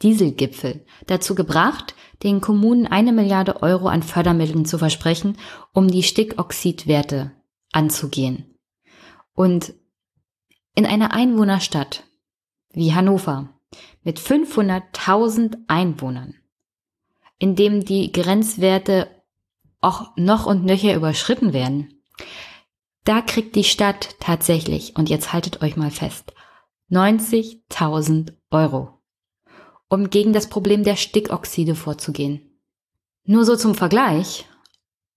Dieselgipfel 0.00 0.84
dazu 1.08 1.34
gebracht, 1.34 1.96
den 2.22 2.40
Kommunen 2.40 2.86
eine 2.86 3.12
Milliarde 3.12 3.62
Euro 3.62 3.88
an 3.88 4.02
Fördermitteln 4.02 4.64
zu 4.64 4.78
versprechen, 4.78 5.38
um 5.72 5.88
die 5.88 6.02
Stickoxidwerte 6.02 7.32
anzugehen. 7.72 8.56
Und 9.34 9.74
in 10.74 10.86
einer 10.86 11.12
Einwohnerstadt 11.12 12.04
wie 12.72 12.94
Hannover 12.94 13.48
mit 14.02 14.18
500.000 14.18 15.58
Einwohnern, 15.68 16.34
in 17.38 17.54
dem 17.56 17.84
die 17.84 18.12
Grenzwerte 18.12 19.08
auch 19.80 20.16
noch 20.16 20.46
und 20.46 20.64
nöcher 20.64 20.94
überschritten 20.94 21.52
werden, 21.52 22.02
da 23.04 23.22
kriegt 23.22 23.56
die 23.56 23.64
Stadt 23.64 24.16
tatsächlich, 24.20 24.96
und 24.96 25.08
jetzt 25.08 25.32
haltet 25.32 25.62
euch 25.62 25.76
mal 25.76 25.90
fest, 25.90 26.34
90.000 26.90 28.34
Euro, 28.50 28.97
um 29.88 30.10
gegen 30.10 30.32
das 30.32 30.48
Problem 30.48 30.84
der 30.84 30.96
Stickoxide 30.96 31.74
vorzugehen. 31.74 32.60
Nur 33.24 33.44
so 33.44 33.56
zum 33.56 33.74
Vergleich, 33.74 34.46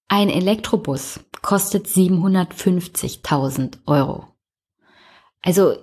ein 0.07 0.29
Elektrobus 0.29 1.21
kostet 1.41 1.87
750.000 1.87 3.79
Euro. 3.85 4.27
Also 5.41 5.75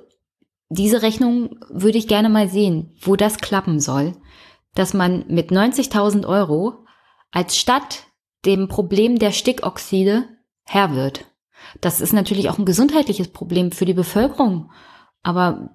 diese 0.69 1.03
Rechnung 1.03 1.59
würde 1.69 1.99
ich 1.99 2.09
gerne 2.09 2.29
mal 2.29 2.49
sehen, 2.49 2.95
wo 3.01 3.17
das 3.17 3.39
klappen 3.39 3.81
soll, 3.81 4.15
dass 4.75 4.93
man 4.95 5.25
mit 5.29 5.51
90.000 5.51 6.27
Euro 6.27 6.85
als 7.31 7.57
Stadt 7.57 8.05
dem 8.45 8.69
Problem 8.69 9.19
der 9.19 9.33
Stickoxide 9.33 10.29
Herr 10.65 10.95
wird. 10.95 11.25
Das 11.81 12.01
ist 12.01 12.13
natürlich 12.13 12.51
auch 12.51 12.59
ein 12.59 12.67
gesundheitliches 12.67 13.29
Problem 13.29 13.73
für 13.73 13.85
die 13.85 13.95
Bevölkerung, 13.95 14.71
aber 15.23 15.71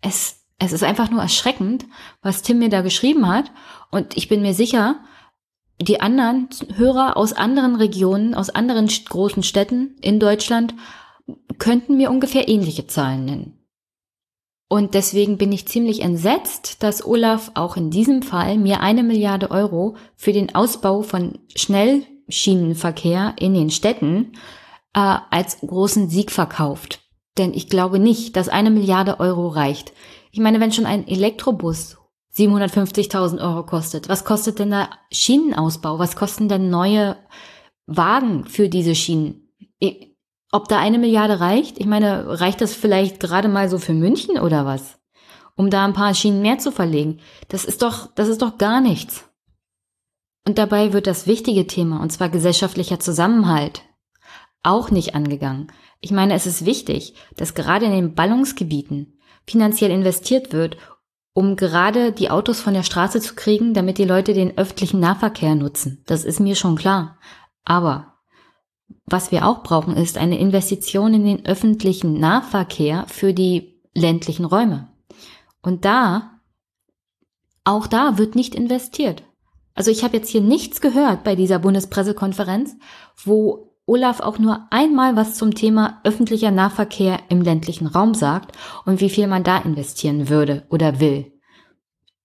es, 0.00 0.45
es 0.58 0.72
ist 0.72 0.82
einfach 0.82 1.10
nur 1.10 1.20
erschreckend, 1.20 1.86
was 2.22 2.42
Tim 2.42 2.58
mir 2.58 2.68
da 2.68 2.82
geschrieben 2.82 3.28
hat 3.28 3.50
und 3.90 4.16
ich 4.16 4.28
bin 4.28 4.42
mir 4.42 4.54
sicher, 4.54 5.00
die 5.80 6.00
anderen 6.00 6.48
Hörer 6.74 7.16
aus 7.16 7.32
anderen 7.34 7.76
Regionen, 7.76 8.34
aus 8.34 8.50
anderen 8.50 8.86
großen 8.86 9.42
Städten 9.42 9.96
in 10.00 10.18
Deutschland 10.18 10.74
könnten 11.58 11.96
mir 11.96 12.10
ungefähr 12.10 12.48
ähnliche 12.48 12.86
Zahlen 12.86 13.24
nennen. 13.24 13.66
Und 14.68 14.94
deswegen 14.94 15.38
bin 15.38 15.52
ich 15.52 15.68
ziemlich 15.68 16.00
entsetzt, 16.00 16.82
dass 16.82 17.04
Olaf 17.04 17.52
auch 17.54 17.76
in 17.76 17.90
diesem 17.90 18.22
Fall 18.22 18.58
mir 18.58 18.80
eine 18.80 19.04
Milliarde 19.04 19.50
Euro 19.50 19.96
für 20.16 20.32
den 20.32 20.54
Ausbau 20.54 21.02
von 21.02 21.38
Schnellschienenverkehr 21.54 23.34
in 23.38 23.54
den 23.54 23.70
Städten 23.70 24.32
äh, 24.92 25.18
als 25.30 25.60
großen 25.60 26.08
Sieg 26.08 26.32
verkauft. 26.32 27.00
Denn 27.38 27.54
ich 27.54 27.68
glaube 27.68 28.00
nicht, 28.00 28.34
dass 28.34 28.48
eine 28.48 28.70
Milliarde 28.70 29.20
Euro 29.20 29.48
reicht. 29.48 29.92
Ich 30.30 30.40
meine, 30.40 30.60
wenn 30.60 30.72
schon 30.72 30.86
ein 30.86 31.06
Elektrobus 31.06 31.98
750.000 32.36 33.40
Euro 33.40 33.64
kostet. 33.64 34.08
Was 34.08 34.24
kostet 34.24 34.58
denn 34.58 34.70
der 34.70 34.90
Schienenausbau? 35.10 35.98
Was 35.98 36.16
kosten 36.16 36.48
denn 36.48 36.68
neue 36.68 37.16
Wagen 37.86 38.44
für 38.44 38.68
diese 38.68 38.94
Schienen? 38.94 39.48
Ob 40.52 40.68
da 40.68 40.78
eine 40.78 40.98
Milliarde 40.98 41.40
reicht? 41.40 41.78
Ich 41.78 41.86
meine, 41.86 42.40
reicht 42.40 42.60
das 42.60 42.74
vielleicht 42.74 43.20
gerade 43.20 43.48
mal 43.48 43.68
so 43.68 43.78
für 43.78 43.94
München 43.94 44.38
oder 44.38 44.66
was? 44.66 44.98
Um 45.56 45.70
da 45.70 45.84
ein 45.84 45.94
paar 45.94 46.14
Schienen 46.14 46.42
mehr 46.42 46.58
zu 46.58 46.70
verlegen. 46.70 47.20
Das 47.48 47.64
ist 47.64 47.82
doch, 47.82 48.14
das 48.14 48.28
ist 48.28 48.42
doch 48.42 48.58
gar 48.58 48.80
nichts. 48.80 49.24
Und 50.46 50.58
dabei 50.58 50.92
wird 50.92 51.06
das 51.06 51.26
wichtige 51.26 51.66
Thema, 51.66 52.00
und 52.00 52.12
zwar 52.12 52.28
gesellschaftlicher 52.28 53.00
Zusammenhalt, 53.00 53.82
auch 54.62 54.90
nicht 54.90 55.14
angegangen. 55.14 55.72
Ich 56.00 56.12
meine, 56.12 56.34
es 56.34 56.46
ist 56.46 56.66
wichtig, 56.66 57.14
dass 57.36 57.54
gerade 57.54 57.86
in 57.86 57.92
den 57.92 58.14
Ballungsgebieten 58.14 59.15
finanziell 59.48 59.90
investiert 59.90 60.52
wird, 60.52 60.76
um 61.32 61.56
gerade 61.56 62.12
die 62.12 62.30
Autos 62.30 62.60
von 62.60 62.74
der 62.74 62.82
Straße 62.82 63.20
zu 63.20 63.34
kriegen, 63.34 63.74
damit 63.74 63.98
die 63.98 64.04
Leute 64.04 64.32
den 64.32 64.56
öffentlichen 64.56 65.00
Nahverkehr 65.00 65.54
nutzen. 65.54 66.02
Das 66.06 66.24
ist 66.24 66.40
mir 66.40 66.54
schon 66.54 66.76
klar. 66.76 67.18
Aber 67.64 68.14
was 69.04 69.30
wir 69.30 69.46
auch 69.46 69.62
brauchen, 69.62 69.96
ist 69.96 70.18
eine 70.18 70.38
Investition 70.38 71.14
in 71.14 71.24
den 71.24 71.46
öffentlichen 71.46 72.18
Nahverkehr 72.18 73.06
für 73.08 73.32
die 73.32 73.80
ländlichen 73.94 74.44
Räume. 74.44 74.88
Und 75.62 75.84
da, 75.84 76.40
auch 77.64 77.86
da 77.86 78.18
wird 78.18 78.34
nicht 78.34 78.54
investiert. 78.54 79.22
Also 79.74 79.90
ich 79.90 80.04
habe 80.04 80.16
jetzt 80.16 80.30
hier 80.30 80.40
nichts 80.40 80.80
gehört 80.80 81.22
bei 81.22 81.36
dieser 81.36 81.58
Bundespressekonferenz, 81.58 82.76
wo 83.24 83.75
Olaf 83.86 84.20
auch 84.20 84.38
nur 84.38 84.66
einmal 84.70 85.14
was 85.14 85.36
zum 85.36 85.54
Thema 85.54 86.00
öffentlicher 86.02 86.50
Nahverkehr 86.50 87.20
im 87.28 87.40
ländlichen 87.40 87.86
Raum 87.86 88.14
sagt 88.14 88.56
und 88.84 89.00
wie 89.00 89.10
viel 89.10 89.28
man 89.28 89.44
da 89.44 89.58
investieren 89.58 90.28
würde 90.28 90.66
oder 90.70 90.98
will. 90.98 91.32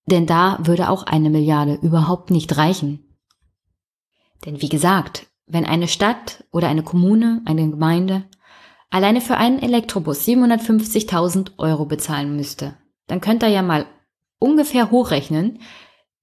Denn 0.08 0.26
da 0.26 0.58
würde 0.64 0.90
auch 0.90 1.04
eine 1.04 1.30
Milliarde 1.30 1.76
überhaupt 1.76 2.32
nicht 2.32 2.58
reichen. 2.58 3.16
Denn 4.46 4.62
wie 4.62 4.70
gesagt, 4.70 5.28
wenn 5.46 5.66
eine 5.66 5.88
Stadt 5.88 6.44
oder 6.52 6.68
eine 6.68 6.84
Kommune, 6.84 7.42
eine 7.46 7.70
Gemeinde 7.70 8.24
alleine 8.90 9.22
für 9.22 9.38
einen 9.38 9.62
Elektrobus 9.62 10.28
750.000 10.28 11.52
Euro 11.58 11.86
bezahlen 11.86 12.36
müsste, 12.36 12.76
dann 13.08 13.22
könnt 13.22 13.44
ihr 13.44 13.50
ja 13.50 13.62
mal 13.62 13.86
ungefähr 14.40 14.92
hochrechnen, 14.92 15.60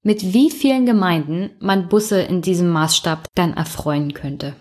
mit 0.03 0.33
wie 0.35 0.51
vielen 0.51 0.85
Gemeinden 0.85 1.51
man 1.61 1.89
Busse 1.89 2.21
in 2.21 2.43
diesem 2.43 2.71
Maßstab 2.71 3.27
dann 3.35 3.55
erfreuen 3.55 4.15
könnte. 4.15 4.57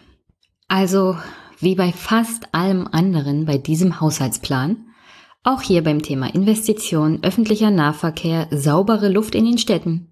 Also, 0.67 1.17
wie 1.59 1.75
bei 1.75 1.91
fast 1.91 2.53
allem 2.53 2.87
anderen 2.91 3.45
bei 3.45 3.57
diesem 3.57 4.01
Haushaltsplan, 4.01 4.85
auch 5.43 5.61
hier 5.61 5.83
beim 5.83 6.01
Thema 6.01 6.33
Investition, 6.33 7.19
öffentlicher 7.23 7.71
Nahverkehr, 7.71 8.47
saubere 8.51 9.07
Luft 9.07 9.33
in 9.33 9.45
den 9.45 9.57
Städten. 9.57 10.11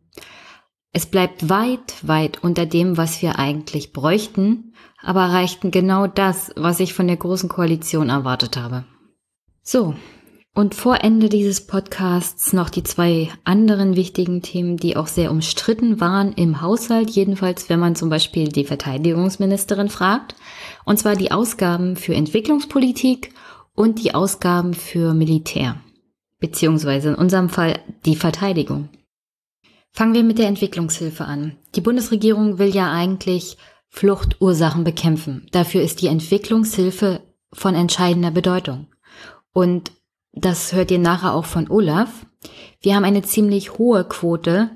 Es 0.94 1.06
bleibt 1.06 1.50
weit, 1.50 1.96
weit 2.08 2.42
unter 2.42 2.66
dem, 2.66 2.96
was 2.96 3.22
wir 3.22 3.38
eigentlich 3.38 3.92
bräuchten, 3.92 4.74
aber 5.02 5.24
erreichten 5.24 5.72
genau 5.72 6.08
das, 6.08 6.54
was 6.56 6.80
ich 6.80 6.94
von 6.94 7.08
der 7.08 7.18
Großen 7.18 7.50
Koalition 7.50 8.08
erwartet 8.08 8.56
habe. 8.56 8.86
So, 9.62 9.94
und 10.56 10.74
vor 10.74 11.04
Ende 11.04 11.28
dieses 11.28 11.68
Podcasts 11.68 12.54
noch 12.54 12.70
die 12.70 12.82
zwei 12.82 13.30
anderen 13.44 13.98
wichtigen 13.98 14.42
Themen, 14.42 14.78
die 14.78 14.96
auch 14.96 15.08
sehr 15.08 15.30
umstritten 15.30 16.00
waren 16.00 16.32
im 16.32 16.62
Haushalt, 16.62 17.10
jedenfalls 17.10 17.70
wenn 17.70 17.80
man 17.80 17.96
zum 17.96 18.10
Beispiel 18.10 18.48
die 18.48 18.64
Verteidigungsministerin 18.64 19.90
fragt, 19.90 20.34
und 20.86 20.98
zwar 20.98 21.18
die 21.18 21.32
Ausgaben 21.32 21.98
für 21.98 22.16
Entwicklungspolitik 22.16 23.34
und 23.76 24.02
die 24.02 24.16
Ausgaben 24.16 24.74
für 24.74 25.14
Militär, 25.14 25.76
beziehungsweise 26.40 27.10
in 27.10 27.16
unserem 27.16 27.50
Fall 27.50 27.78
die 28.06 28.16
Verteidigung. 28.16 28.88
Fangen 29.92 30.14
wir 30.14 30.24
mit 30.24 30.40
der 30.40 30.48
Entwicklungshilfe 30.48 31.26
an. 31.26 31.58
Die 31.76 31.82
Bundesregierung 31.82 32.60
will 32.60 32.74
ja 32.74 32.92
eigentlich 32.92 33.58
Fluchtursachen 33.90 34.86
bekämpfen. 34.86 35.48
Dafür 35.52 35.82
ist 35.82 36.02
die 36.02 36.08
Entwicklungshilfe 36.08 37.22
von 37.52 37.76
entscheidender 37.76 38.32
Bedeutung. 38.32 38.88
Und 39.54 39.92
das 40.36 40.74
hört 40.74 40.92
ihr 40.92 41.00
nachher 41.00 41.34
auch 41.34 41.46
von 41.46 41.70
Olaf, 41.70 42.26
wir 42.82 42.96
haben 42.96 43.06
eine 43.06 43.24
ziemlich 43.24 43.78
hohe 43.78 44.04
Quote, 44.04 44.70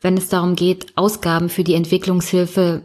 wenn 0.00 0.16
es 0.16 0.28
darum 0.28 0.54
geht, 0.54 0.96
Ausgaben 0.96 1.48
für 1.48 1.64
die 1.64 1.74
Entwicklungshilfe 1.74 2.82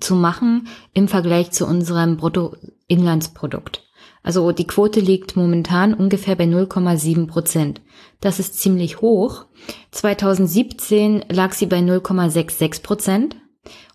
zu 0.00 0.14
machen 0.14 0.68
im 0.92 1.08
Vergleich 1.08 1.50
zu 1.50 1.66
unserem 1.66 2.16
Bruttoinlandsprodukt. 2.16 3.82
Also 4.22 4.52
die 4.52 4.66
Quote 4.66 5.00
liegt 5.00 5.36
momentan 5.36 5.92
ungefähr 5.92 6.34
bei 6.34 6.44
0,7 6.44 7.26
Prozent. 7.26 7.82
Das 8.20 8.38
ist 8.38 8.58
ziemlich 8.58 9.02
hoch. 9.02 9.44
2017 9.90 11.26
lag 11.30 11.52
sie 11.52 11.66
bei 11.66 11.80
0,66 11.80 12.82
Prozent. 12.82 13.36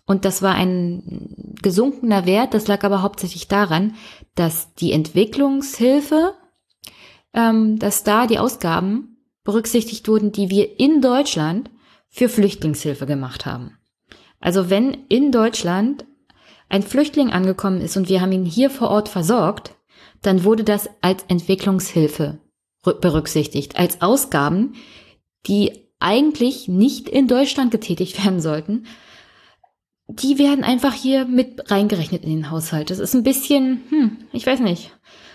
Und 0.06 0.24
das 0.24 0.40
war 0.40 0.54
ein 0.54 1.56
gesunkener 1.62 2.26
Wert. 2.26 2.54
Das 2.54 2.68
lag 2.68 2.84
aber 2.84 3.02
hauptsächlich 3.02 3.48
daran, 3.48 3.94
dass 4.36 4.72
die 4.74 4.92
Entwicklungshilfe, 4.92 6.34
ähm, 7.34 7.78
dass 7.78 8.04
da 8.04 8.26
die 8.26 8.38
Ausgaben 8.38 9.16
berücksichtigt 9.44 10.08
wurden, 10.08 10.32
die 10.32 10.50
wir 10.50 10.78
in 10.78 11.00
Deutschland 11.00 11.70
für 12.08 12.28
Flüchtlingshilfe 12.28 13.06
gemacht 13.06 13.46
haben. 13.46 13.78
Also 14.40 14.70
wenn 14.70 14.94
in 15.08 15.32
Deutschland 15.32 16.04
ein 16.68 16.82
Flüchtling 16.82 17.30
angekommen 17.30 17.80
ist 17.80 17.96
und 17.96 18.08
wir 18.08 18.20
haben 18.20 18.32
ihn 18.32 18.44
hier 18.44 18.70
vor 18.70 18.90
Ort 18.90 19.08
versorgt, 19.08 19.74
dann 20.22 20.44
wurde 20.44 20.64
das 20.64 20.88
als 21.00 21.24
Entwicklungshilfe 21.28 22.38
berücksichtigt, 22.82 23.76
als 23.78 24.00
Ausgaben, 24.00 24.74
die 25.46 25.88
eigentlich 25.98 26.68
nicht 26.68 27.08
in 27.08 27.28
Deutschland 27.28 27.70
getätigt 27.70 28.24
werden 28.24 28.40
sollten. 28.40 28.86
Die 30.08 30.38
werden 30.38 30.64
einfach 30.64 30.92
hier 30.92 31.24
mit 31.24 31.70
reingerechnet 31.70 32.24
in 32.24 32.30
den 32.30 32.50
Haushalt. 32.50 32.90
Das 32.90 32.98
ist 32.98 33.14
ein 33.14 33.22
bisschen, 33.22 33.82
hm, 33.90 34.16
ich 34.32 34.44
weiß 34.44 34.58
nicht, 34.60 34.90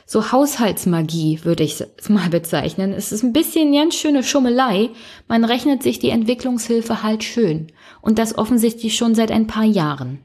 so 0.06 0.32
Haushaltsmagie 0.32 1.44
würde 1.44 1.64
ich 1.64 1.82
es 1.82 2.10
mal 2.10 2.30
bezeichnen. 2.30 2.94
Es 2.94 3.12
ist 3.12 3.24
ein 3.24 3.34
bisschen 3.34 3.74
ganz 3.74 3.96
schöne 3.96 4.24
Schummelei. 4.24 4.90
Man 5.28 5.44
rechnet 5.44 5.84
sich 5.84 6.00
die 6.00 6.10
Entwicklungshilfe 6.10 7.04
halt 7.04 7.24
schön. 7.24 7.72
Und 8.02 8.20
das 8.20 8.38
offensichtlich 8.38 8.96
schon 8.96 9.16
seit 9.16 9.32
ein 9.32 9.48
paar 9.48 9.64
Jahren. 9.64 10.20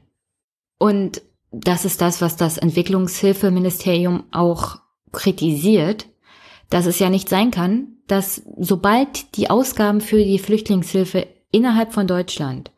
Und 0.77 1.21
das 1.51 1.83
ist 1.85 2.01
das, 2.01 2.21
was 2.21 2.37
das 2.37 2.57
Entwicklungshilfeministerium 2.57 4.23
auch 4.31 4.79
kritisiert, 5.11 6.07
dass 6.69 6.85
es 6.85 6.99
ja 6.99 7.09
nicht 7.09 7.27
sein 7.27 7.51
kann, 7.51 7.97
dass 8.07 8.43
sobald 8.57 9.35
die 9.35 9.49
Ausgaben 9.49 9.99
für 9.99 10.23
die 10.23 10.39
Flüchtlingshilfe 10.39 11.27
innerhalb 11.51 11.93
von 11.93 12.07
Deutschland 12.07 12.71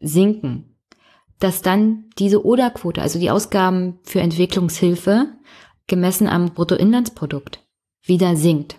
sinken, 0.00 0.76
dass 1.38 1.62
dann 1.62 2.04
diese 2.18 2.44
Oder-Quote, 2.44 3.00
also 3.00 3.18
die 3.18 3.30
Ausgaben 3.30 3.98
für 4.02 4.20
Entwicklungshilfe, 4.20 5.28
gemessen 5.90 6.26
am 6.26 6.54
Bruttoinlandsprodukt, 6.54 7.60
wieder 8.02 8.36
sinkt. 8.36 8.76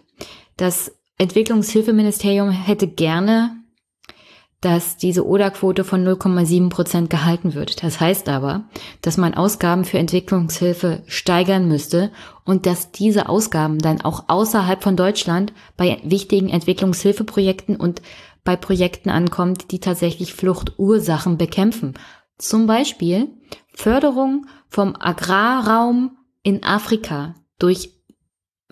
Das 0.58 0.92
Entwicklungshilfeministerium 1.20 2.50
hätte 2.50 2.88
gerne 2.88 3.62
dass 4.62 4.96
diese 4.96 5.26
ODA-Quote 5.28 5.84
von 5.84 6.08
0,7 6.08 6.70
Prozent 6.70 7.10
gehalten 7.10 7.56
wird. 7.56 7.84
Das 7.84 8.00
heißt 8.00 8.30
aber, 8.30 8.66
dass 9.02 9.18
man 9.18 9.34
Ausgaben 9.34 9.86
für 9.86 9.98
Entwicklungshilfe 9.98 11.02
steigern 11.08 11.68
müsste 11.68 12.12
und 12.46 12.68
dass 12.68 12.92
diese 12.92 13.28
Ausgaben 13.28 13.80
dann 13.80 14.02
auch 14.02 14.26
außerhalb 14.28 14.84
von 14.84 14.96
Deutschland 14.96 15.52
bei 15.78 16.00
wichtigen 16.04 16.50
Entwicklungshilfeprojekten 16.50 17.76
und 17.76 18.04
bei 18.44 18.56
Projekten 18.56 19.10
ankommt, 19.10 19.72
die 19.72 19.80
tatsächlich 19.80 20.34
Fluchtursachen 20.34 21.38
bekämpfen. 21.38 21.96
Zum 22.38 22.68
Beispiel 22.68 23.30
Förderung 23.74 24.46
vom 24.70 24.96
Agrarraum 25.00 26.18
in 26.44 26.64
Afrika 26.64 27.36
durch 27.60 28.02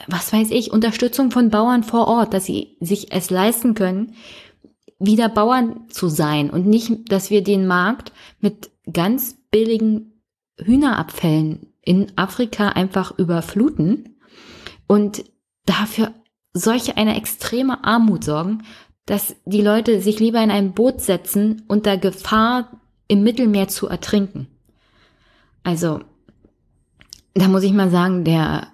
was 0.07 0.31
weiß 0.31 0.51
ich, 0.51 0.71
Unterstützung 0.71 1.31
von 1.31 1.49
Bauern 1.49 1.83
vor 1.83 2.07
Ort, 2.07 2.33
dass 2.33 2.45
sie 2.45 2.77
sich 2.79 3.11
es 3.11 3.29
leisten 3.29 3.73
können, 3.73 4.15
wieder 4.99 5.29
Bauern 5.29 5.89
zu 5.89 6.09
sein 6.09 6.49
und 6.49 6.67
nicht, 6.67 7.11
dass 7.11 7.29
wir 7.29 7.43
den 7.43 7.67
Markt 7.67 8.11
mit 8.39 8.69
ganz 8.91 9.37
billigen 9.51 10.23
Hühnerabfällen 10.57 11.73
in 11.81 12.11
Afrika 12.17 12.69
einfach 12.69 13.17
überfluten 13.17 14.17
und 14.87 15.23
dafür 15.65 16.13
solche 16.53 16.97
eine 16.97 17.15
extreme 17.15 17.83
Armut 17.83 18.23
sorgen, 18.23 18.63
dass 19.05 19.35
die 19.45 19.61
Leute 19.61 20.01
sich 20.01 20.19
lieber 20.19 20.43
in 20.43 20.51
ein 20.51 20.73
Boot 20.73 21.01
setzen 21.01 21.63
unter 21.67 21.97
Gefahr 21.97 22.81
im 23.07 23.23
Mittelmeer 23.23 23.69
zu 23.69 23.87
ertrinken. 23.87 24.47
Also, 25.63 26.01
da 27.33 27.47
muss 27.47 27.63
ich 27.63 27.73
mal 27.73 27.89
sagen, 27.89 28.23
der 28.23 28.67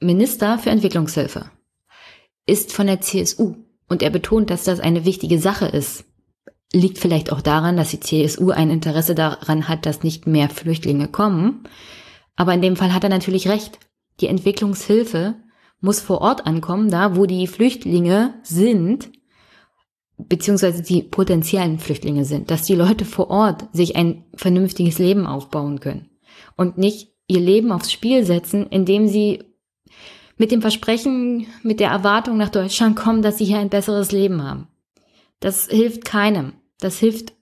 Minister 0.00 0.58
für 0.58 0.70
Entwicklungshilfe 0.70 1.50
ist 2.46 2.72
von 2.72 2.86
der 2.86 3.00
CSU 3.00 3.56
und 3.88 4.02
er 4.02 4.10
betont, 4.10 4.50
dass 4.50 4.64
das 4.64 4.80
eine 4.80 5.04
wichtige 5.04 5.38
Sache 5.38 5.66
ist, 5.66 6.04
liegt 6.72 6.98
vielleicht 6.98 7.32
auch 7.32 7.40
daran, 7.40 7.76
dass 7.76 7.90
die 7.90 8.00
CSU 8.00 8.50
ein 8.50 8.70
Interesse 8.70 9.14
daran 9.14 9.68
hat, 9.68 9.86
dass 9.86 10.02
nicht 10.02 10.26
mehr 10.26 10.48
Flüchtlinge 10.50 11.08
kommen. 11.08 11.64
Aber 12.36 12.52
in 12.52 12.62
dem 12.62 12.76
Fall 12.76 12.92
hat 12.92 13.04
er 13.04 13.10
natürlich 13.10 13.48
recht. 13.48 13.78
Die 14.20 14.26
Entwicklungshilfe 14.26 15.36
muss 15.80 16.00
vor 16.00 16.20
Ort 16.20 16.46
ankommen, 16.46 16.90
da 16.90 17.16
wo 17.16 17.26
die 17.26 17.46
Flüchtlinge 17.46 18.34
sind, 18.42 19.10
beziehungsweise 20.16 20.82
die 20.82 21.02
potenziellen 21.02 21.78
Flüchtlinge 21.78 22.24
sind, 22.24 22.50
dass 22.50 22.62
die 22.62 22.74
Leute 22.74 23.04
vor 23.04 23.30
Ort 23.30 23.68
sich 23.72 23.96
ein 23.96 24.24
vernünftiges 24.34 24.98
Leben 24.98 25.26
aufbauen 25.26 25.80
können 25.80 26.10
und 26.56 26.78
nicht 26.78 27.13
ihr 27.26 27.40
Leben 27.40 27.72
aufs 27.72 27.92
Spiel 27.92 28.24
setzen, 28.24 28.66
indem 28.68 29.08
sie 29.08 29.44
mit 30.36 30.50
dem 30.50 30.60
Versprechen, 30.60 31.46
mit 31.62 31.80
der 31.80 31.90
Erwartung 31.90 32.36
nach 32.36 32.48
Deutschland 32.48 32.96
kommen, 32.96 33.22
dass 33.22 33.38
sie 33.38 33.44
hier 33.44 33.58
ein 33.58 33.70
besseres 33.70 34.12
Leben 34.12 34.42
haben. 34.42 34.68
Das 35.40 35.68
hilft 35.68 36.04
keinem. 36.04 36.54
Das 36.80 36.98
hilft 36.98 37.34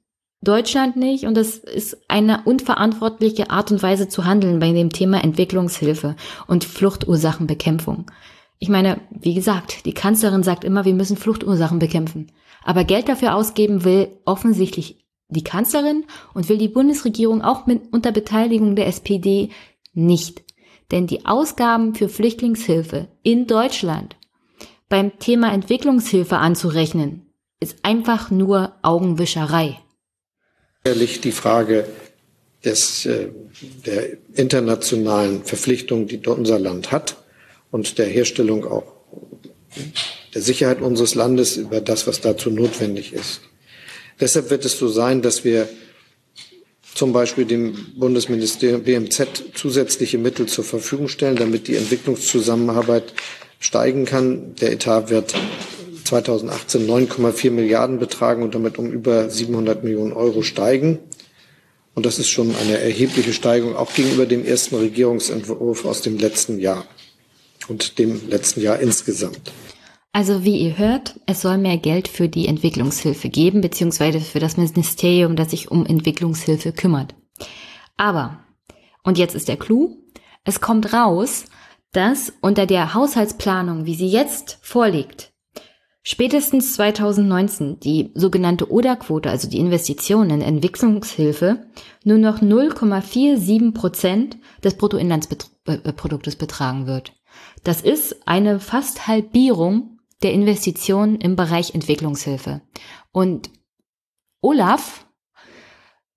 Deutschland 0.43 0.97
nicht 0.97 1.25
und 1.25 1.37
das 1.37 1.57
ist 1.57 1.99
eine 2.09 2.43
unverantwortliche 2.45 3.51
Art 3.51 3.71
und 3.71 3.83
Weise 3.83 4.09
zu 4.09 4.25
handeln 4.25 4.59
bei 4.59 4.73
dem 4.73 4.91
Thema 4.91 5.23
Entwicklungshilfe 5.23 6.17
und 6.49 6.65
Fluchtursachenbekämpfung. 6.65 8.11
Ich 8.59 8.69
meine, 8.69 9.01
wie 9.11 9.35
gesagt, 9.35 9.87
die 9.87 9.95
Kanzlerin 9.95 10.43
sagt 10.43 10.65
immer, 10.65 10.85
wir 10.85 10.95
müssen 10.95 11.17
Fluchtursachen 11.17 11.79
bekämpfen. 11.79 12.33
Aber 12.65 12.85
Geld 12.85 13.09
dafür 13.09 13.35
ausgeben 13.35 13.85
will 13.85 14.09
offensichtlich 14.25 15.05
die 15.29 15.45
Kanzlerin 15.45 16.05
und 16.35 16.49
will 16.49 16.59
die 16.59 16.69
Bundesregierung 16.69 17.43
auch 17.43 17.67
mit 17.67 17.93
unter 17.93 18.13
Beteiligung 18.13 18.77
der 18.77 18.87
SPD 18.87 19.51
nicht. 19.93 20.43
Denn 20.91 21.07
die 21.07 21.25
Ausgaben 21.25 21.95
für 21.95 22.09
Flüchtlingshilfe 22.09 23.09
in 23.23 23.47
Deutschland 23.47 24.17
beim 24.89 25.19
Thema 25.19 25.53
Entwicklungshilfe 25.53 26.37
anzurechnen, 26.37 27.33
ist 27.61 27.77
einfach 27.83 28.31
nur 28.31 28.75
Augenwischerei. 28.83 29.79
Ehrlich 30.85 31.21
die 31.21 31.33
Frage 31.33 31.87
des, 32.65 33.07
äh, 33.07 33.29
der 33.87 34.19
internationalen 34.35 35.45
Verpflichtung, 35.45 36.07
die 36.09 36.19
unser 36.27 36.59
Land 36.59 36.93
hat 36.93 37.17
und 37.71 37.99
der 37.99 38.07
Herstellung 38.07 38.67
auch 38.67 38.85
der 40.35 40.43
Sicherheit 40.43 40.81
unseres 40.81 41.15
Landes 41.15 41.57
über 41.57 41.81
das, 41.81 42.07
was 42.07 42.21
dazu 42.21 42.51
notwendig 42.51 43.13
ist. 43.13 43.41
Deshalb 44.21 44.51
wird 44.51 44.65
es 44.65 44.79
so 44.79 44.89
sein, 44.89 45.23
dass 45.23 45.45
wir 45.45 45.69
zum 46.95 47.13
Beispiel 47.13 47.45
dem 47.45 47.93
Bundesministerium 47.97 48.83
BMZ 48.83 49.27
zusätzliche 49.55 50.19
Mittel 50.19 50.47
zur 50.47 50.65
Verfügung 50.65 51.09
stellen, 51.09 51.37
damit 51.37 51.69
die 51.69 51.77
Entwicklungszusammenarbeit 51.77 53.15
steigen 53.59 54.05
kann. 54.05 54.55
Der 54.61 54.73
Etat 54.73 55.09
wird 55.09 55.35
2018 56.05 56.87
9,4 56.87 57.51
Milliarden 57.51 57.99
betragen 57.99 58.43
und 58.43 58.55
damit 58.55 58.79
um 58.79 58.91
über 58.91 59.31
700 59.31 59.85
Millionen 59.85 60.13
Euro 60.13 60.43
steigen. 60.43 60.99
Und 61.95 62.07
das 62.07 62.19
ist 62.19 62.29
schon 62.29 62.55
eine 62.57 62.79
erhebliche 62.79 63.33
Steigerung, 63.33 63.77
auch 63.77 63.93
gegenüber 63.93 64.27
dem 64.27 64.45
ersten 64.45 64.77
Regierungsentwurf 64.77 65.85
aus 65.85 66.01
dem 66.03 66.19
letzten 66.19 66.59
Jahr 66.59 66.87
und 67.69 67.99
dem 67.99 68.29
letzten 68.29 68.61
Jahr 68.61 68.81
insgesamt. 68.81 69.53
Also 70.15 70.45
wie 70.45 70.59
ihr 70.59 70.77
hört, 70.77 71.19
es 71.25 71.41
soll 71.41 71.57
mehr 71.57 71.79
Geld 71.79 72.07
für 72.07 72.29
die 72.29 72.47
Entwicklungshilfe 72.47 73.31
geben, 73.31 73.63
beziehungsweise 73.63 74.21
für 74.21 74.41
das 74.41 74.59
Ministerium, 74.59 75.37
das 75.37 75.51
sich 75.51 75.71
um 75.71 75.87
Entwicklungshilfe 75.87 76.73
kümmert. 76.73 77.15
Aber, 77.97 78.41
und 79.05 79.17
jetzt 79.17 79.35
ist 79.35 79.49
der 79.49 79.57
Clou, 79.57 79.97
es 80.45 80.61
kommt 80.61 80.93
raus, 80.93 81.47
dass 81.93 82.33
unter 82.43 82.67
der 82.67 82.93
Haushaltsplanung, 82.93 83.87
wie 83.87 83.95
sie 83.95 84.09
jetzt 84.09 84.59
vorliegt, 84.61 85.33
spätestens 86.03 86.75
2019 86.75 87.81
die 87.81 88.11
sogenannte 88.15 88.71
ODA-Quote, 88.71 89.31
also 89.31 89.49
die 89.49 89.61
Investitionen 89.61 90.29
in 90.31 90.43
Entwicklungshilfe, 90.43 91.67
nur 92.05 92.19
noch 92.19 92.43
0,47 92.43 93.73
Prozent 93.73 94.37
des 94.63 94.75
Bruttoinlandsproduktes 94.77 96.37
betragen 96.37 96.87
wird. 96.87 97.13
Das 97.65 97.81
ist 97.81 98.29
eine 98.29 98.61
fast 98.61 99.07
Halbierung 99.07 100.01
der 100.23 100.33
Investitionen 100.33 101.17
im 101.21 101.37
Bereich 101.37 101.75
Entwicklungshilfe. 101.75 102.63
Und 103.13 103.51
Olaf 104.41 105.07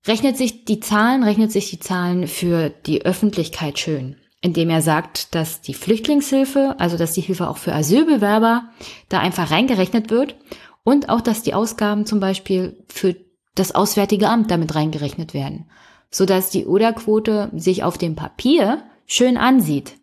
rechnet 0.08 0.38
sich 0.38 0.66
die 0.66 0.80
Zahlen, 0.80 1.24
rechnet 1.24 1.52
sich 1.52 1.70
die 1.70 1.80
Zahlen 1.80 2.28
für 2.28 2.70
die 2.70 3.06
Öffentlichkeit 3.06 3.80
schön, 3.80 4.18
indem 4.42 4.70
er 4.70 4.82
sagt, 4.82 5.34
dass 5.36 5.62
die 5.62 5.74
Flüchtlingshilfe, 5.74 6.76
also 6.78 6.98
dass 6.98 7.14
die 7.14 7.22
Hilfe 7.22 7.50
auch 7.50 7.58
für 7.58 7.74
Asylbewerber 7.74 8.70
da 9.10 9.20
einfach 9.20 9.52
reingerechnet 9.52 10.10
wird 10.10 10.36
und 10.84 11.10
auch, 11.10 11.22
dass 11.22 11.44
die 11.44 11.54
Ausgaben 11.54 12.06
zum 12.06 12.20
Beispiel 12.20 12.84
für 12.88 13.16
das 13.56 13.74
Auswärtige 13.74 14.30
Amt 14.30 14.52
damit 14.52 14.76
reingerechnet 14.76 15.34
werden, 15.34 15.70
sodass 16.12 16.50
die 16.50 16.66
Oder-Quote 16.66 17.52
sich 17.56 17.84
auf 17.84 17.98
dem 17.98 18.16
Papier 18.16 18.84
schön 19.08 19.38
ansieht. 19.38 19.96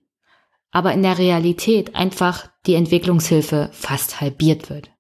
aber 0.72 0.92
in 0.92 1.02
der 1.02 1.18
Realität 1.18 1.94
einfach 1.94 2.50
die 2.66 2.74
Entwicklungshilfe 2.74 3.70
fast 3.72 4.20
halbiert 4.20 4.70
wird. 4.70 4.90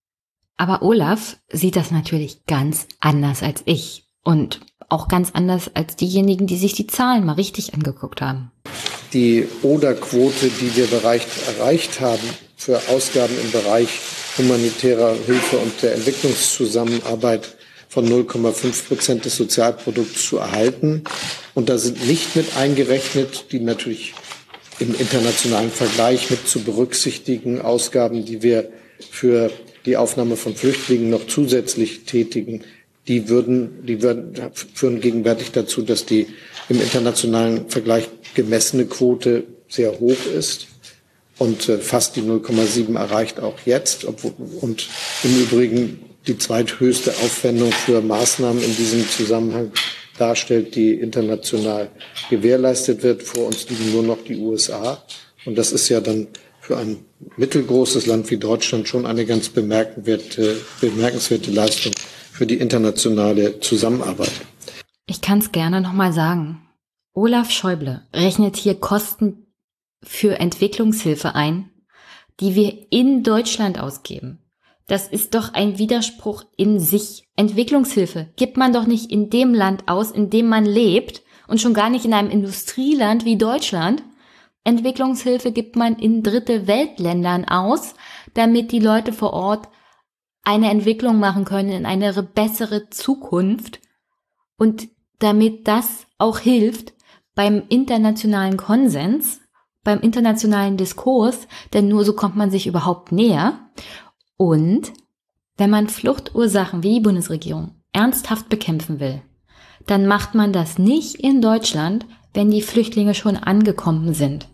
Aber 0.56 0.82
Olaf 0.82 1.36
sieht 1.50 1.76
das 1.76 1.90
natürlich 1.90 2.44
ganz 2.46 2.86
anders 3.00 3.42
als 3.42 3.62
ich 3.64 4.04
und 4.22 4.60
auch 4.88 5.08
ganz 5.08 5.30
anders 5.32 5.70
als 5.74 5.96
diejenigen, 5.96 6.46
die 6.46 6.56
sich 6.56 6.74
die 6.74 6.86
Zahlen 6.86 7.24
mal 7.24 7.32
richtig 7.32 7.74
angeguckt 7.74 8.20
haben. 8.20 8.52
Die 9.12 9.46
Oder-Quote, 9.62 10.50
die 10.60 10.76
wir 10.76 10.88
erreicht 10.92 12.00
haben 12.00 12.22
für 12.56 12.80
Ausgaben 12.88 13.34
im 13.42 13.50
Bereich 13.50 13.88
humanitärer 14.38 15.14
Hilfe 15.26 15.58
und 15.58 15.82
der 15.82 15.94
Entwicklungszusammenarbeit 15.94 17.56
von 17.88 18.08
0,5 18.08 18.88
Prozent 18.88 19.24
des 19.24 19.36
Sozialprodukts 19.36 20.26
zu 20.26 20.38
erhalten. 20.38 21.04
Und 21.54 21.68
da 21.68 21.76
sind 21.76 22.06
nicht 22.06 22.34
mit 22.36 22.56
eingerechnet 22.56 23.52
die 23.52 23.60
natürlich 23.60 24.14
im 24.82 24.94
internationalen 24.98 25.70
Vergleich 25.70 26.30
mit 26.30 26.48
zu 26.48 26.60
berücksichtigen 26.60 27.60
Ausgaben, 27.60 28.24
die 28.24 28.42
wir 28.42 28.70
für 29.10 29.50
die 29.86 29.96
Aufnahme 29.96 30.36
von 30.36 30.54
Flüchtlingen 30.56 31.08
noch 31.08 31.26
zusätzlich 31.26 32.04
tätigen, 32.04 32.62
die 33.08 33.28
würden, 33.28 33.84
die 33.86 34.02
würden, 34.02 34.34
führen 34.74 35.00
gegenwärtig 35.00 35.52
dazu, 35.52 35.82
dass 35.82 36.04
die 36.04 36.26
im 36.68 36.80
internationalen 36.80 37.68
Vergleich 37.68 38.08
gemessene 38.34 38.86
Quote 38.86 39.44
sehr 39.68 39.98
hoch 39.98 40.26
ist 40.36 40.66
und 41.38 41.68
äh, 41.68 41.78
fast 41.78 42.16
die 42.16 42.22
0,7 42.22 42.96
erreicht 42.96 43.40
auch 43.40 43.58
jetzt. 43.64 44.04
Und 44.04 44.88
im 45.24 45.42
Übrigen 45.42 46.00
die 46.26 46.38
zweithöchste 46.38 47.10
Aufwendung 47.10 47.72
für 47.72 48.00
Maßnahmen 48.00 48.62
in 48.62 48.76
diesem 48.76 49.08
Zusammenhang 49.08 49.72
darstellt, 50.22 50.74
die 50.76 50.92
international 50.94 51.90
gewährleistet 52.30 53.02
wird. 53.02 53.22
Vor 53.22 53.46
uns 53.46 53.68
liegen 53.68 53.92
nur 53.92 54.04
noch 54.04 54.22
die 54.24 54.36
USA. 54.36 55.02
Und 55.44 55.58
das 55.58 55.72
ist 55.72 55.88
ja 55.88 56.00
dann 56.00 56.28
für 56.60 56.76
ein 56.76 57.04
mittelgroßes 57.36 58.06
Land 58.06 58.30
wie 58.30 58.36
Deutschland 58.36 58.86
schon 58.86 59.04
eine 59.04 59.26
ganz 59.26 59.48
bemerkenswerte, 59.48 60.56
bemerkenswerte 60.80 61.50
Leistung 61.50 61.92
für 62.32 62.46
die 62.46 62.58
internationale 62.58 63.58
Zusammenarbeit. 63.58 64.32
Ich 65.06 65.20
kann 65.20 65.40
es 65.40 65.50
gerne 65.50 65.80
nochmal 65.80 66.12
sagen. 66.12 66.68
Olaf 67.14 67.50
Schäuble 67.50 68.06
rechnet 68.14 68.56
hier 68.56 68.76
Kosten 68.76 69.48
für 70.04 70.38
Entwicklungshilfe 70.38 71.34
ein, 71.34 71.70
die 72.38 72.54
wir 72.54 72.86
in 72.90 73.24
Deutschland 73.24 73.80
ausgeben. 73.80 74.38
Das 74.86 75.08
ist 75.08 75.34
doch 75.34 75.54
ein 75.54 75.78
Widerspruch 75.78 76.44
in 76.56 76.78
sich. 76.78 77.24
Entwicklungshilfe 77.36 78.32
gibt 78.36 78.56
man 78.56 78.72
doch 78.72 78.86
nicht 78.86 79.10
in 79.10 79.30
dem 79.30 79.54
Land 79.54 79.88
aus, 79.88 80.10
in 80.10 80.30
dem 80.30 80.48
man 80.48 80.64
lebt 80.64 81.22
und 81.46 81.60
schon 81.60 81.74
gar 81.74 81.90
nicht 81.90 82.04
in 82.04 82.14
einem 82.14 82.30
Industrieland 82.30 83.24
wie 83.24 83.36
Deutschland. 83.36 84.02
Entwicklungshilfe 84.64 85.52
gibt 85.52 85.76
man 85.76 85.96
in 85.96 86.22
dritte 86.22 86.66
Weltländern 86.66 87.44
aus, 87.46 87.94
damit 88.34 88.72
die 88.72 88.80
Leute 88.80 89.12
vor 89.12 89.32
Ort 89.32 89.68
eine 90.44 90.70
Entwicklung 90.70 91.18
machen 91.18 91.44
können 91.44 91.70
in 91.70 91.86
eine 91.86 92.12
bessere 92.22 92.90
Zukunft 92.90 93.80
und 94.56 94.88
damit 95.18 95.68
das 95.68 96.06
auch 96.18 96.38
hilft 96.38 96.94
beim 97.34 97.62
internationalen 97.68 98.56
Konsens, 98.56 99.40
beim 99.84 100.00
internationalen 100.00 100.76
Diskurs, 100.76 101.48
denn 101.72 101.88
nur 101.88 102.04
so 102.04 102.14
kommt 102.14 102.36
man 102.36 102.50
sich 102.50 102.66
überhaupt 102.66 103.12
näher. 103.12 103.70
Und 104.42 104.92
wenn 105.56 105.70
man 105.70 105.88
Fluchtursachen 105.88 106.82
wie 106.82 106.94
die 106.94 107.00
Bundesregierung 107.00 107.76
ernsthaft 107.92 108.48
bekämpfen 108.48 108.98
will, 108.98 109.22
dann 109.86 110.04
macht 110.04 110.34
man 110.34 110.52
das 110.52 110.78
nicht 110.78 111.14
in 111.14 111.40
Deutschland, 111.40 112.06
wenn 112.34 112.50
die 112.50 112.60
Flüchtlinge 112.60 113.14
schon 113.14 113.36
angekommen 113.36 114.14
sind. 114.14 114.48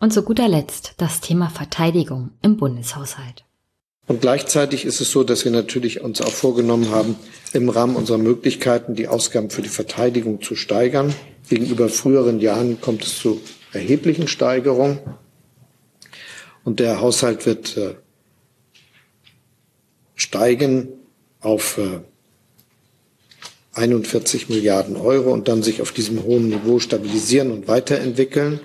Und 0.00 0.12
zu 0.12 0.24
guter 0.24 0.48
Letzt 0.48 0.94
das 0.96 1.20
Thema 1.20 1.50
Verteidigung 1.50 2.30
im 2.42 2.56
Bundeshaushalt. 2.56 3.44
Und 4.08 4.22
gleichzeitig 4.22 4.84
ist 4.84 5.00
es 5.00 5.12
so, 5.12 5.22
dass 5.22 5.44
wir 5.44 5.52
natürlich 5.52 6.00
uns 6.00 6.20
auch 6.20 6.32
vorgenommen 6.32 6.90
haben, 6.90 7.14
im 7.52 7.68
Rahmen 7.68 7.94
unserer 7.94 8.18
Möglichkeiten 8.18 8.96
die 8.96 9.06
Ausgaben 9.06 9.50
für 9.50 9.62
die 9.62 9.68
Verteidigung 9.68 10.42
zu 10.42 10.56
steigern. 10.56 11.14
Gegenüber 11.48 11.88
früheren 11.88 12.40
Jahren 12.40 12.80
kommt 12.80 13.04
es 13.04 13.20
zu 13.20 13.40
erheblichen 13.72 14.26
Steigerungen. 14.26 14.98
Und 16.64 16.80
der 16.80 17.00
Haushalt 17.00 17.46
wird 17.46 17.76
äh, 17.76 17.94
steigen 20.14 20.88
auf 21.40 21.78
äh, 21.78 22.00
41 23.74 24.48
Milliarden 24.48 24.96
Euro 24.96 25.32
und 25.32 25.48
dann 25.48 25.62
sich 25.62 25.80
auf 25.80 25.92
diesem 25.92 26.22
hohen 26.24 26.48
Niveau 26.48 26.78
stabilisieren 26.78 27.50
und 27.50 27.68
weiterentwickeln. 27.68 28.60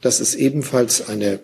Das 0.00 0.20
ist 0.20 0.34
ebenfalls 0.34 1.08
eine 1.08 1.40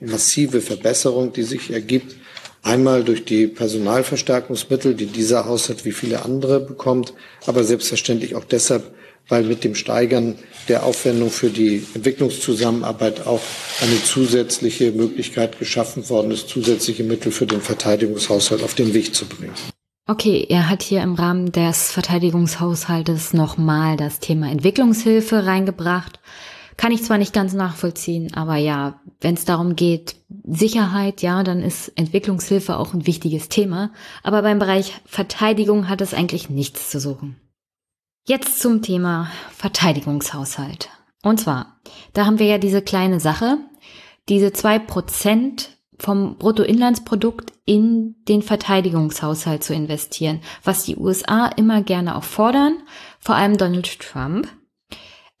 massive 0.00 0.60
Verbesserung, 0.60 1.32
die 1.32 1.42
sich 1.42 1.70
ergibt 1.70 2.16
Einmal 2.64 3.04
durch 3.04 3.26
die 3.26 3.46
Personalverstärkungsmittel, 3.46 4.94
die 4.94 5.04
dieser 5.04 5.44
Haushalt 5.44 5.84
wie 5.84 5.92
viele 5.92 6.24
andere 6.24 6.60
bekommt, 6.60 7.12
aber 7.44 7.62
selbstverständlich 7.62 8.36
auch 8.36 8.44
deshalb, 8.44 8.94
weil 9.28 9.44
mit 9.44 9.64
dem 9.64 9.74
Steigern 9.74 10.36
der 10.68 10.84
Aufwendung 10.84 11.30
für 11.30 11.50
die 11.50 11.84
Entwicklungszusammenarbeit 11.94 13.26
auch 13.26 13.40
eine 13.82 14.02
zusätzliche 14.02 14.92
Möglichkeit 14.92 15.58
geschaffen 15.58 16.08
worden 16.08 16.30
ist, 16.30 16.48
zusätzliche 16.48 17.04
Mittel 17.04 17.32
für 17.32 17.46
den 17.46 17.60
Verteidigungshaushalt 17.60 18.62
auf 18.62 18.74
den 18.74 18.94
Weg 18.94 19.14
zu 19.14 19.26
bringen. 19.26 19.54
Okay, 20.06 20.44
er 20.50 20.68
hat 20.68 20.82
hier 20.82 21.02
im 21.02 21.14
Rahmen 21.14 21.50
des 21.50 21.90
Verteidigungshaushaltes 21.90 23.32
nochmal 23.32 23.96
das 23.96 24.20
Thema 24.20 24.50
Entwicklungshilfe 24.50 25.46
reingebracht. 25.46 26.20
Kann 26.76 26.92
ich 26.92 27.04
zwar 27.04 27.18
nicht 27.18 27.32
ganz 27.32 27.54
nachvollziehen, 27.54 28.34
aber 28.34 28.56
ja, 28.56 29.00
wenn 29.20 29.34
es 29.34 29.44
darum 29.44 29.76
geht, 29.76 30.16
Sicherheit, 30.44 31.22
ja, 31.22 31.42
dann 31.42 31.62
ist 31.62 31.88
Entwicklungshilfe 31.96 32.76
auch 32.76 32.92
ein 32.92 33.06
wichtiges 33.06 33.48
Thema. 33.48 33.92
Aber 34.22 34.42
beim 34.42 34.58
Bereich 34.58 34.92
Verteidigung 35.06 35.88
hat 35.88 36.00
es 36.02 36.12
eigentlich 36.12 36.50
nichts 36.50 36.90
zu 36.90 37.00
suchen. 37.00 37.36
Jetzt 38.26 38.60
zum 38.60 38.80
Thema 38.80 39.30
Verteidigungshaushalt. 39.50 40.88
Und 41.22 41.40
zwar, 41.40 41.78
da 42.14 42.24
haben 42.24 42.38
wir 42.38 42.46
ja 42.46 42.56
diese 42.56 42.80
kleine 42.80 43.20
Sache, 43.20 43.58
diese 44.30 44.50
zwei 44.52 44.78
Prozent 44.78 45.76
vom 45.98 46.38
Bruttoinlandsprodukt 46.38 47.52
in 47.66 48.16
den 48.26 48.40
Verteidigungshaushalt 48.40 49.62
zu 49.62 49.74
investieren, 49.74 50.40
was 50.62 50.84
die 50.84 50.96
USA 50.96 51.48
immer 51.48 51.82
gerne 51.82 52.16
auch 52.16 52.24
fordern, 52.24 52.78
vor 53.20 53.34
allem 53.34 53.58
Donald 53.58 54.00
Trump. 54.00 54.48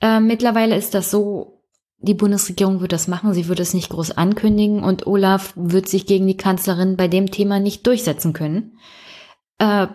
Äh, 0.02 0.20
mittlerweile 0.20 0.76
ist 0.76 0.92
das 0.92 1.10
so, 1.10 1.62
die 1.98 2.14
Bundesregierung 2.14 2.82
wird 2.82 2.92
das 2.92 3.08
machen, 3.08 3.32
sie 3.32 3.48
wird 3.48 3.60
es 3.60 3.72
nicht 3.72 3.88
groß 3.88 4.10
ankündigen 4.12 4.84
und 4.84 5.06
Olaf 5.06 5.54
wird 5.56 5.88
sich 5.88 6.04
gegen 6.04 6.26
die 6.26 6.36
Kanzlerin 6.36 6.98
bei 6.98 7.08
dem 7.08 7.30
Thema 7.30 7.60
nicht 7.60 7.86
durchsetzen 7.86 8.34
können. 8.34 8.76
Äh, 9.56 9.86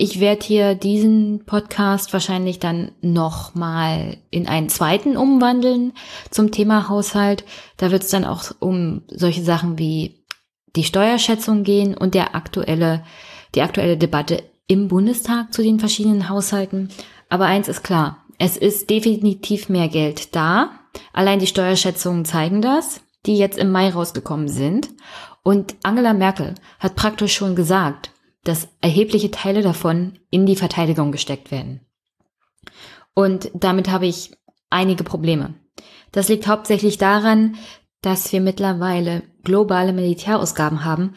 ich 0.00 0.20
werde 0.20 0.46
hier 0.46 0.74
diesen 0.76 1.44
Podcast 1.44 2.12
wahrscheinlich 2.12 2.60
dann 2.60 2.92
nochmal 3.00 4.18
in 4.30 4.46
einen 4.46 4.68
zweiten 4.68 5.16
umwandeln 5.16 5.92
zum 6.30 6.52
Thema 6.52 6.88
Haushalt. 6.88 7.44
Da 7.78 7.90
wird 7.90 8.04
es 8.04 8.10
dann 8.10 8.24
auch 8.24 8.44
um 8.60 9.02
solche 9.08 9.42
Sachen 9.42 9.76
wie 9.76 10.24
die 10.76 10.84
Steuerschätzung 10.84 11.64
gehen 11.64 11.96
und 11.96 12.14
der 12.14 12.36
aktuelle, 12.36 13.02
die 13.56 13.62
aktuelle 13.62 13.96
Debatte 13.96 14.44
im 14.68 14.86
Bundestag 14.86 15.52
zu 15.52 15.62
den 15.62 15.80
verschiedenen 15.80 16.28
Haushalten. 16.28 16.90
Aber 17.28 17.46
eins 17.46 17.66
ist 17.66 17.82
klar, 17.82 18.18
es 18.38 18.56
ist 18.56 18.88
definitiv 18.90 19.68
mehr 19.68 19.88
Geld 19.88 20.36
da. 20.36 20.70
Allein 21.12 21.40
die 21.40 21.48
Steuerschätzungen 21.48 22.24
zeigen 22.24 22.62
das, 22.62 23.00
die 23.26 23.36
jetzt 23.36 23.58
im 23.58 23.72
Mai 23.72 23.90
rausgekommen 23.90 24.48
sind. 24.48 24.90
Und 25.42 25.74
Angela 25.82 26.12
Merkel 26.12 26.54
hat 26.78 26.94
praktisch 26.94 27.34
schon 27.34 27.56
gesagt, 27.56 28.12
dass 28.48 28.68
erhebliche 28.80 29.30
Teile 29.30 29.60
davon 29.60 30.18
in 30.30 30.46
die 30.46 30.56
Verteidigung 30.56 31.12
gesteckt 31.12 31.50
werden. 31.50 31.80
Und 33.14 33.50
damit 33.52 33.90
habe 33.90 34.06
ich 34.06 34.32
einige 34.70 35.04
Probleme. 35.04 35.52
Das 36.12 36.30
liegt 36.30 36.48
hauptsächlich 36.48 36.96
daran, 36.96 37.56
dass 38.00 38.32
wir 38.32 38.40
mittlerweile 38.40 39.22
globale 39.44 39.92
Militärausgaben 39.92 40.86
haben, 40.86 41.14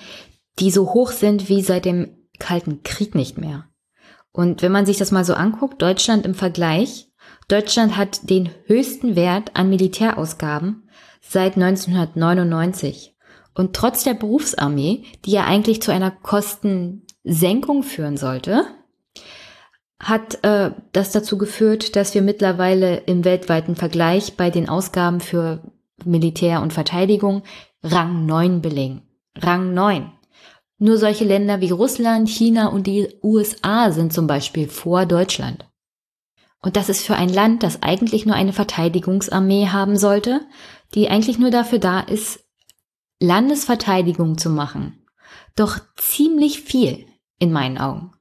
die 0.59 0.71
so 0.71 0.93
hoch 0.93 1.11
sind 1.11 1.47
wie 1.47 1.61
seit 1.61 1.85
dem 1.85 2.17
Kalten 2.37 2.83
Krieg 2.83 3.15
nicht 3.15 3.37
mehr. 3.37 3.65
Und 4.33 4.61
wenn 4.61 4.73
man 4.73 4.85
sich 4.85 4.97
das 4.97 5.11
mal 5.11 5.23
so 5.23 5.33
anguckt, 5.33 5.81
Deutschland 5.81 6.25
im 6.25 6.35
Vergleich, 6.35 7.07
Deutschland 7.47 7.95
hat 7.95 8.29
den 8.29 8.49
höchsten 8.65 9.15
Wert 9.15 9.55
an 9.55 9.69
Militärausgaben 9.69 10.89
seit 11.21 11.55
1999. 11.55 13.15
Und 13.53 13.73
trotz 13.73 14.03
der 14.03 14.15
Berufsarmee, 14.15 15.03
die 15.23 15.31
ja 15.31 15.45
eigentlich 15.45 15.81
zu 15.81 15.91
einer 15.91 16.11
Kostensenkung 17.23 17.83
führen 17.83 18.17
sollte, 18.17 18.65
hat 19.99 20.43
äh, 20.43 20.71
das 20.93 21.11
dazu 21.11 21.37
geführt, 21.37 21.95
dass 21.95 22.13
wir 22.15 22.21
mittlerweile 22.21 22.97
im 22.97 23.23
weltweiten 23.23 23.75
Vergleich 23.75 24.35
bei 24.35 24.49
den 24.49 24.67
Ausgaben 24.67 25.19
für 25.19 25.61
Militär 26.03 26.61
und 26.61 26.73
Verteidigung 26.73 27.43
Rang 27.83 28.25
9 28.25 28.61
belegen. 28.61 29.03
Rang 29.37 29.73
9. 29.73 30.11
Nur 30.79 30.97
solche 30.97 31.25
Länder 31.25 31.61
wie 31.61 31.69
Russland, 31.69 32.27
China 32.27 32.67
und 32.67 32.87
die 32.87 33.07
USA 33.21 33.91
sind 33.91 34.11
zum 34.11 34.25
Beispiel 34.25 34.67
vor 34.67 35.05
Deutschland. 35.05 35.67
Und 36.63 36.75
das 36.75 36.89
ist 36.89 37.05
für 37.05 37.15
ein 37.15 37.29
Land, 37.29 37.61
das 37.61 37.83
eigentlich 37.83 38.25
nur 38.25 38.35
eine 38.35 38.53
Verteidigungsarmee 38.53 39.67
haben 39.67 39.97
sollte, 39.97 40.41
die 40.95 41.09
eigentlich 41.09 41.37
nur 41.37 41.51
dafür 41.51 41.79
da 41.79 41.99
ist, 41.99 42.43
Landesverteidigung 43.19 44.39
zu 44.39 44.49
machen. 44.49 45.05
Doch 45.55 45.79
ziemlich 45.95 46.61
viel 46.61 47.05
in 47.41 47.51
meinen 47.51 47.79
Augen. 47.79 48.11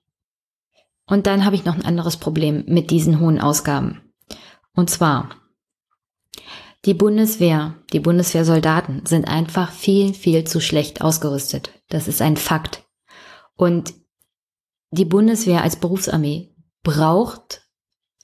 Und 1.06 1.26
dann 1.26 1.44
habe 1.44 1.54
ich 1.54 1.64
noch 1.64 1.74
ein 1.74 1.84
anderes 1.84 2.16
Problem 2.16 2.64
mit 2.66 2.90
diesen 2.90 3.20
hohen 3.20 3.40
Ausgaben. 3.40 4.00
Und 4.74 4.88
zwar, 4.88 5.28
die 6.86 6.94
Bundeswehr, 6.94 7.74
die 7.92 8.00
Bundeswehrsoldaten 8.00 9.04
sind 9.04 9.28
einfach 9.28 9.72
viel, 9.72 10.14
viel 10.14 10.44
zu 10.44 10.60
schlecht 10.60 11.02
ausgerüstet. 11.02 11.70
Das 11.88 12.08
ist 12.08 12.22
ein 12.22 12.38
Fakt. 12.38 12.84
Und 13.56 13.92
die 14.90 15.04
Bundeswehr 15.04 15.62
als 15.62 15.76
Berufsarmee 15.76 16.54
braucht 16.82 17.68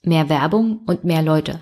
mehr 0.03 0.31
Werbung 0.31 0.81
und 0.87 1.05
mehr 1.05 1.23
Leute. 1.23 1.61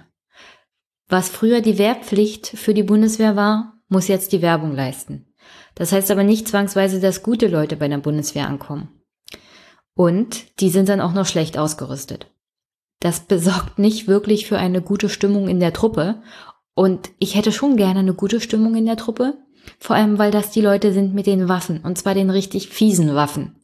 Was 1.08 1.28
früher 1.28 1.60
die 1.60 1.78
Wehrpflicht 1.78 2.46
für 2.46 2.72
die 2.72 2.84
Bundeswehr 2.84 3.34
war, 3.34 3.80
muss 3.88 4.06
jetzt 4.06 4.32
die 4.32 4.42
Werbung 4.42 4.72
leisten. 4.72 5.34
Das 5.74 5.90
heißt 5.90 6.10
aber 6.12 6.22
nicht 6.22 6.46
zwangsweise, 6.46 7.00
dass 7.00 7.24
gute 7.24 7.48
Leute 7.48 7.76
bei 7.76 7.88
der 7.88 7.98
Bundeswehr 7.98 8.46
ankommen. 8.46 9.00
Und 9.94 10.60
die 10.60 10.70
sind 10.70 10.88
dann 10.88 11.00
auch 11.00 11.12
noch 11.12 11.26
schlecht 11.26 11.56
ausgerüstet. 11.56 12.26
Das 13.00 13.20
besorgt 13.20 13.78
nicht 13.78 14.08
wirklich 14.08 14.46
für 14.46 14.58
eine 14.58 14.82
gute 14.82 15.08
Stimmung 15.08 15.48
in 15.48 15.60
der 15.60 15.72
Truppe. 15.72 16.22
Und 16.74 17.10
ich 17.18 17.34
hätte 17.34 17.52
schon 17.52 17.76
gerne 17.76 18.00
eine 18.00 18.14
gute 18.14 18.40
Stimmung 18.40 18.74
in 18.74 18.86
der 18.86 18.96
Truppe. 18.96 19.38
Vor 19.78 19.96
allem, 19.96 20.18
weil 20.18 20.30
das 20.30 20.50
die 20.50 20.60
Leute 20.60 20.92
sind 20.92 21.14
mit 21.14 21.26
den 21.26 21.48
Waffen. 21.48 21.80
Und 21.82 21.98
zwar 21.98 22.14
den 22.14 22.30
richtig 22.30 22.68
fiesen 22.68 23.14
Waffen. 23.14 23.56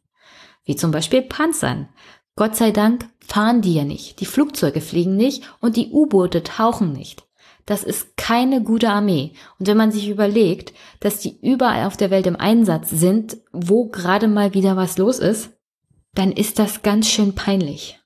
Wie 0.64 0.76
zum 0.76 0.90
Beispiel 0.90 1.22
Panzern. 1.22 1.88
Gott 2.36 2.54
sei 2.56 2.70
Dank 2.70 3.08
fahren 3.26 3.60
die 3.60 3.74
ja 3.74 3.84
nicht. 3.84 4.20
Die 4.20 4.26
Flugzeuge 4.26 4.80
fliegen 4.80 5.16
nicht 5.16 5.42
und 5.60 5.76
die 5.76 5.90
U-Boote 5.90 6.42
tauchen 6.42 6.92
nicht. 6.92 7.24
Das 7.66 7.84
ist 7.84 8.16
keine 8.16 8.62
gute 8.62 8.90
Armee. 8.90 9.32
Und 9.58 9.66
wenn 9.66 9.76
man 9.76 9.92
sich 9.92 10.08
überlegt, 10.08 10.72
dass 11.00 11.18
die 11.18 11.38
überall 11.40 11.86
auf 11.86 11.96
der 11.96 12.10
Welt 12.10 12.26
im 12.26 12.36
Einsatz 12.36 12.90
sind, 12.90 13.38
wo 13.52 13.86
gerade 13.86 14.28
mal 14.28 14.54
wieder 14.54 14.76
was 14.76 14.98
los 14.98 15.18
ist, 15.18 15.50
dann 16.14 16.32
ist 16.32 16.58
das 16.58 16.82
ganz 16.82 17.08
schön 17.08 17.34
peinlich. 17.34 18.00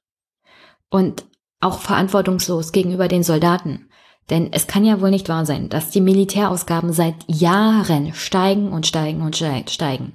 Und 0.91 1.25
auch 1.61 1.79
verantwortungslos 1.79 2.73
gegenüber 2.73 3.09
den 3.09 3.23
Soldaten. 3.23 3.89
Denn 4.31 4.53
es 4.53 4.67
kann 4.67 4.85
ja 4.85 5.01
wohl 5.01 5.11
nicht 5.11 5.29
wahr 5.29 5.45
sein, 5.45 5.69
dass 5.69 5.91
die 5.91 6.01
Militärausgaben 6.01 6.93
seit 6.93 7.17
Jahren 7.27 8.15
steigen 8.15 8.73
und 8.73 8.87
steigen 8.87 9.23
und 9.23 9.37
steigen. 9.37 10.15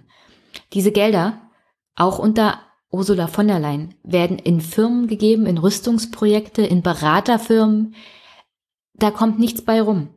Diese 0.74 0.92
Gelder, 0.92 1.42
auch 1.96 2.18
unter 2.18 2.60
Ursula 2.92 3.28
von 3.28 3.48
der 3.48 3.60
Leyen, 3.60 3.96
werden 4.04 4.40
in 4.40 4.62
Firmen 4.62 5.08
gegeben, 5.08 5.46
in 5.46 5.60
Rüstungsprojekte, 5.60 6.64
in 6.64 6.82
Beraterfirmen. 6.82 7.96
Da 8.96 9.12
kommt 9.12 9.40
nichts 9.40 9.62
bei 9.62 9.82
rum. 9.82 10.10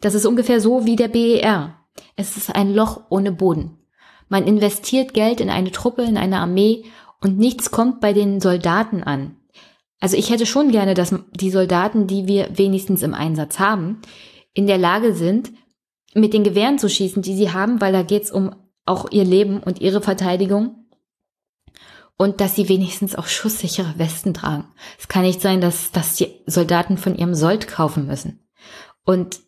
Das 0.00 0.14
ist 0.14 0.26
ungefähr 0.26 0.60
so 0.60 0.84
wie 0.84 0.96
der 0.96 1.08
BER. 1.08 1.74
Es 2.16 2.36
ist 2.36 2.54
ein 2.54 2.74
Loch 2.74 3.02
ohne 3.08 3.32
Boden. 3.32 3.78
Man 4.28 4.46
investiert 4.46 5.14
Geld 5.14 5.40
in 5.40 5.48
eine 5.48 5.72
Truppe, 5.72 6.02
in 6.02 6.18
eine 6.18 6.38
Armee 6.38 6.84
und 7.20 7.38
nichts 7.38 7.70
kommt 7.70 8.00
bei 8.00 8.12
den 8.12 8.40
Soldaten 8.40 9.02
an. 9.02 9.36
Also 10.00 10.16
ich 10.16 10.30
hätte 10.30 10.46
schon 10.46 10.70
gerne, 10.70 10.94
dass 10.94 11.14
die 11.32 11.50
Soldaten, 11.50 12.06
die 12.06 12.26
wir 12.28 12.56
wenigstens 12.56 13.02
im 13.02 13.14
Einsatz 13.14 13.58
haben, 13.58 14.00
in 14.54 14.66
der 14.66 14.78
Lage 14.78 15.14
sind, 15.14 15.52
mit 16.14 16.32
den 16.32 16.44
Gewehren 16.44 16.78
zu 16.78 16.88
schießen, 16.88 17.22
die 17.22 17.36
sie 17.36 17.52
haben, 17.52 17.80
weil 17.80 17.92
da 17.92 18.02
geht 18.02 18.24
es 18.24 18.30
um 18.30 18.54
auch 18.86 19.10
ihr 19.10 19.24
Leben 19.24 19.60
und 19.60 19.80
ihre 19.80 20.00
Verteidigung. 20.00 20.86
Und 22.16 22.40
dass 22.40 22.56
sie 22.56 22.68
wenigstens 22.68 23.14
auch 23.14 23.26
schusssichere 23.26 23.94
Westen 23.96 24.34
tragen. 24.34 24.64
Es 24.98 25.06
kann 25.06 25.22
nicht 25.22 25.40
sein, 25.40 25.60
dass, 25.60 25.92
dass 25.92 26.16
die 26.16 26.28
Soldaten 26.46 26.98
von 26.98 27.14
ihrem 27.14 27.34
Sold 27.34 27.68
kaufen 27.68 28.06
müssen. 28.06 28.40
Und 29.04 29.40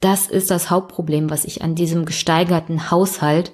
das 0.00 0.26
ist 0.26 0.50
das 0.50 0.70
Hauptproblem, 0.70 1.28
was 1.30 1.44
ich 1.44 1.62
an 1.62 1.74
diesem 1.74 2.06
gesteigerten 2.06 2.90
Haushalt 2.90 3.52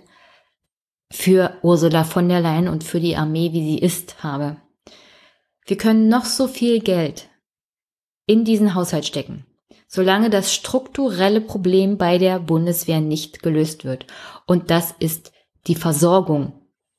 für 1.13 1.59
Ursula 1.63 2.05
von 2.05 2.29
der 2.29 2.41
Leyen 2.41 2.69
und 2.69 2.85
für 2.85 2.99
die 2.99 3.17
Armee, 3.17 3.53
wie 3.53 3.63
sie 3.63 3.79
ist, 3.79 4.23
habe. 4.23 4.57
Wir 5.67 5.77
können 5.77 6.09
noch 6.09 6.25
so 6.25 6.49
viel 6.49 6.81
Geld 6.81 7.29
in 8.27 8.45
diesen 8.45 8.75
Haushalt 8.75 9.07
stecken, 9.07 9.47
solange 9.87 10.31
das 10.31 10.55
strukturelle 10.55 11.41
Problem 11.41 11.99
bei 11.99 12.19
der 12.19 12.41
Bundeswehr 12.41 13.01
nicht 13.01 13.43
gelöst 13.43 13.85
wird. 13.85 14.07
Und 14.47 14.71
das 14.71 14.95
ist 14.99 15.33
die 15.67 15.75
Versorgung 15.75 16.55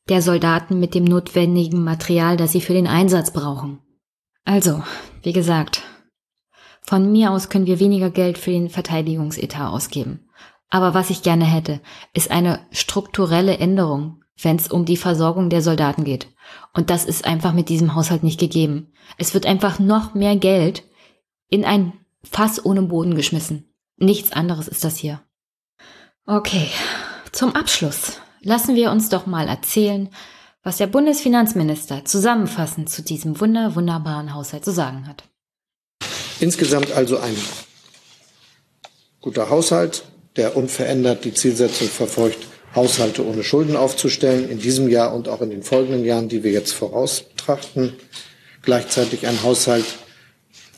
der 0.09 0.21
Soldaten 0.21 0.79
mit 0.79 0.93
dem 0.93 1.05
notwendigen 1.05 1.83
Material, 1.83 2.37
das 2.37 2.51
sie 2.51 2.61
für 2.61 2.73
den 2.73 2.87
Einsatz 2.87 3.31
brauchen. 3.31 3.79
Also, 4.45 4.83
wie 5.23 5.33
gesagt, 5.33 5.81
von 6.81 7.11
mir 7.11 7.31
aus 7.31 7.49
können 7.49 7.65
wir 7.65 7.79
weniger 7.79 8.11
Geld 8.11 8.37
für 8.37 8.51
den 8.51 8.69
Verteidigungsetat 8.69 9.71
ausgeben. 9.71 10.22
Aber 10.73 10.95
was 10.95 11.11
ich 11.11 11.21
gerne 11.21 11.45
hätte, 11.45 11.81
ist 12.15 12.31
eine 12.31 12.59
strukturelle 12.71 13.59
Änderung, 13.59 14.23
wenn 14.41 14.55
es 14.55 14.69
um 14.69 14.85
die 14.85 14.97
Versorgung 14.97 15.51
der 15.51 15.61
Soldaten 15.61 16.03
geht. 16.03 16.29
Und 16.73 16.89
das 16.89 17.05
ist 17.05 17.25
einfach 17.25 17.53
mit 17.53 17.69
diesem 17.69 17.93
Haushalt 17.93 18.23
nicht 18.23 18.39
gegeben. 18.39 18.91
Es 19.19 19.35
wird 19.35 19.45
einfach 19.45 19.77
noch 19.77 20.15
mehr 20.15 20.35
Geld 20.35 20.81
in 21.47 21.63
ein 21.63 21.93
Fass 22.23 22.65
ohne 22.65 22.81
Boden 22.81 23.13
geschmissen. 23.13 23.71
Nichts 23.97 24.31
anderes 24.31 24.67
ist 24.67 24.83
das 24.83 24.97
hier. 24.97 25.21
Okay, 26.25 26.67
zum 27.31 27.55
Abschluss 27.55 28.19
lassen 28.41 28.73
wir 28.73 28.89
uns 28.89 29.09
doch 29.09 29.27
mal 29.27 29.47
erzählen, 29.47 30.09
was 30.63 30.77
der 30.77 30.87
Bundesfinanzminister 30.87 32.03
zusammenfassend 32.03 32.89
zu 32.89 33.03
diesem 33.03 33.39
wunder 33.39 33.75
wunderbaren 33.75 34.33
Haushalt 34.33 34.65
zu 34.65 34.71
sagen 34.71 35.07
hat. 35.07 35.23
Insgesamt 36.39 36.91
also 36.93 37.19
ein 37.19 37.37
guter 39.21 39.51
Haushalt, 39.51 40.05
der 40.35 40.57
unverändert 40.57 41.25
die 41.25 41.33
Zielsetzung 41.33 41.87
verfolgt, 41.87 42.47
Haushalte 42.75 43.25
ohne 43.25 43.43
Schulden 43.43 43.75
aufzustellen, 43.75 44.49
in 44.49 44.59
diesem 44.59 44.89
Jahr 44.89 45.13
und 45.13 45.27
auch 45.29 45.41
in 45.41 45.51
den 45.51 45.61
folgenden 45.61 46.05
Jahren, 46.05 46.27
die 46.27 46.43
wir 46.43 46.51
jetzt 46.51 46.73
voraus 46.73 47.21
betrachten. 47.21 47.93
Gleichzeitig 48.63 49.27
ein 49.27 49.43
Haushalt 49.43 49.85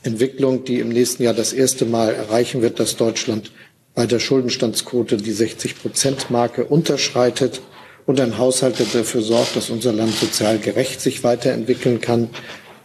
Entwicklung, 0.03 0.65
die 0.65 0.79
im 0.79 0.89
nächsten 0.89 1.23
Jahr 1.23 1.33
das 1.33 1.53
erste 1.53 1.85
Mal 1.85 2.13
erreichen 2.13 2.61
wird, 2.61 2.79
dass 2.79 2.97
Deutschland 2.97 3.51
bei 3.95 4.05
der 4.05 4.19
Schuldenstandsquote 4.19 5.17
die 5.17 5.33
60-Prozent-Marke 5.33 6.65
unterschreitet. 6.65 7.61
Und 8.05 8.19
ein 8.19 8.37
Haushalt, 8.37 8.77
der 8.77 8.85
dafür 8.85 9.21
sorgt, 9.21 9.55
dass 9.55 9.69
unser 9.69 9.93
Land 9.93 10.13
sozial 10.13 10.59
gerecht 10.59 11.01
sich 11.01 11.23
weiterentwickeln 11.23 12.01
kann, 12.01 12.29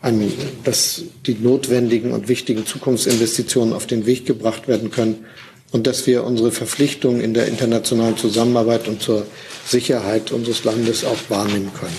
an, 0.01 0.33
dass 0.65 1.03
die 1.27 1.35
notwendigen 1.35 2.13
und 2.13 2.29
wichtigen 2.29 2.65
Zukunftsinvestitionen 2.65 3.75
auf 3.75 3.87
den 3.87 4.07
Weg 4.07 4.25
gebracht 4.25 4.67
werden 4.67 4.91
können 4.91 5.27
und 5.73 5.87
dass 5.87 6.07
wir 6.07 6.25
unsere 6.25 6.51
Verpflichtungen 6.51 7.21
in 7.21 7.35
der 7.35 7.47
internationalen 7.47 8.17
Zusammenarbeit 8.17 8.89
und 8.89 9.03
zur 9.03 9.27
Sicherheit 9.65 10.33
unseres 10.33 10.65
Landes 10.65 11.05
auch 11.05 11.19
wahrnehmen 11.29 11.73
können. 11.75 11.97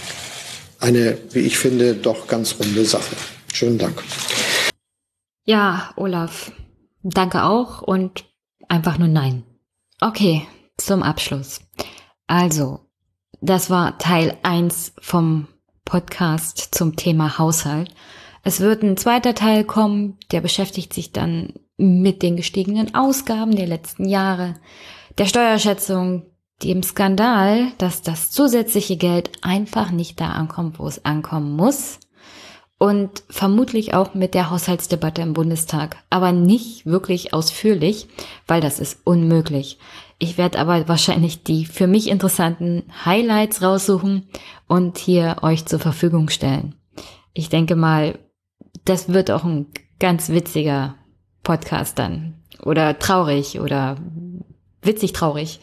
Eine, 0.80 1.18
wie 1.31 1.39
ich 1.39 1.57
finde, 1.57 1.95
doch 1.95 2.27
ganz 2.27 2.56
runde 2.60 2.85
Sache. 2.85 3.15
Schönen 3.53 3.77
Dank. 3.77 4.03
Ja, 5.45 5.91
Olaf, 5.95 6.52
danke 7.03 7.43
auch 7.43 7.81
und 7.81 8.26
einfach 8.68 8.98
nur 8.98 9.07
nein. 9.07 9.43
Okay, 9.99 10.48
zum 10.77 11.03
Abschluss. 11.03 11.61
Also, 12.27 12.80
das 13.41 13.69
war 13.69 13.98
Teil 13.98 14.38
1 14.43 14.93
vom 14.99 15.48
Podcast 15.85 16.69
zum 16.72 16.95
Thema 16.95 17.38
Haushalt. 17.38 17.93
Es 18.43 18.60
wird 18.60 18.81
ein 18.84 18.98
zweiter 18.98 19.35
Teil 19.35 19.64
kommen, 19.64 20.18
der 20.31 20.41
beschäftigt 20.41 20.93
sich 20.93 21.11
dann 21.11 21.53
mit 21.81 22.21
den 22.21 22.35
gestiegenen 22.35 22.93
Ausgaben 22.95 23.55
der 23.55 23.67
letzten 23.67 24.07
Jahre, 24.07 24.55
der 25.17 25.25
Steuerschätzung, 25.25 26.23
dem 26.63 26.83
Skandal, 26.83 27.71
dass 27.77 28.01
das 28.03 28.29
zusätzliche 28.31 28.95
Geld 28.95 29.31
einfach 29.41 29.91
nicht 29.91 30.21
da 30.21 30.29
ankommt, 30.29 30.77
wo 30.79 30.87
es 30.87 31.03
ankommen 31.05 31.55
muss 31.55 31.99
und 32.77 33.23
vermutlich 33.29 33.93
auch 33.93 34.13
mit 34.13 34.33
der 34.33 34.49
Haushaltsdebatte 34.49 35.21
im 35.21 35.33
Bundestag, 35.33 35.97
aber 36.09 36.31
nicht 36.31 36.85
wirklich 36.85 37.33
ausführlich, 37.33 38.07
weil 38.47 38.61
das 38.61 38.79
ist 38.79 39.01
unmöglich. 39.03 39.79
Ich 40.19 40.37
werde 40.37 40.59
aber 40.59 40.87
wahrscheinlich 40.87 41.43
die 41.43 41.65
für 41.65 41.87
mich 41.87 42.07
interessanten 42.09 42.83
Highlights 43.05 43.61
raussuchen 43.61 44.29
und 44.67 44.99
hier 44.99 45.37
euch 45.41 45.65
zur 45.65 45.79
Verfügung 45.79 46.29
stellen. 46.29 46.75
Ich 47.33 47.49
denke 47.49 47.75
mal, 47.75 48.19
das 48.85 49.09
wird 49.09 49.31
auch 49.31 49.43
ein 49.43 49.67
ganz 49.99 50.29
witziger 50.29 50.95
Podcast 51.52 51.99
dann. 51.99 52.36
Oder 52.64 52.98
traurig 52.98 53.60
oder 53.60 53.98
witzig 54.82 55.11
traurig. 55.11 55.60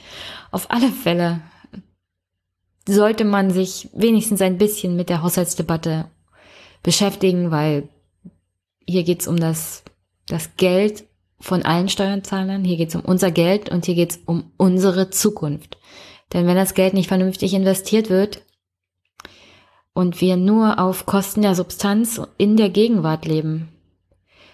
Auf 0.51 0.71
alle 0.71 0.91
Fälle 0.91 1.41
sollte 2.87 3.25
man 3.25 3.51
sich 3.51 3.89
wenigstens 3.95 4.43
ein 4.43 4.59
bisschen 4.59 4.97
mit 4.97 5.09
der 5.09 5.23
Haushaltsdebatte 5.23 6.11
beschäftigen, 6.83 7.51
weil 7.51 7.89
hier 8.87 9.03
geht's 9.03 9.27
um 9.27 9.39
das, 9.39 9.83
das 10.27 10.57
Geld 10.59 11.05
von 11.41 11.63
allen 11.63 11.89
Steuerzahlern, 11.89 12.65
hier 12.65 12.77
geht's 12.77 12.95
um 12.95 13.03
unser 13.03 13.31
Geld 13.31 13.71
und 13.71 13.87
hier 13.87 13.95
geht's 13.95 14.21
um 14.27 14.51
unsere 14.59 15.09
Zukunft. 15.09 15.79
Denn 16.35 16.47
wenn 16.47 16.57
das 16.57 16.75
Geld 16.75 16.93
nicht 16.93 17.09
vernünftig 17.09 17.55
investiert 17.55 18.11
wird 18.11 18.43
und 19.95 20.21
wir 20.21 20.37
nur 20.37 20.81
auf 20.81 21.07
Kosten 21.07 21.41
der 21.41 21.55
Substanz 21.55 22.21
in 22.37 22.59
der 22.59 22.69
Gegenwart 22.69 23.25
leben, 23.25 23.69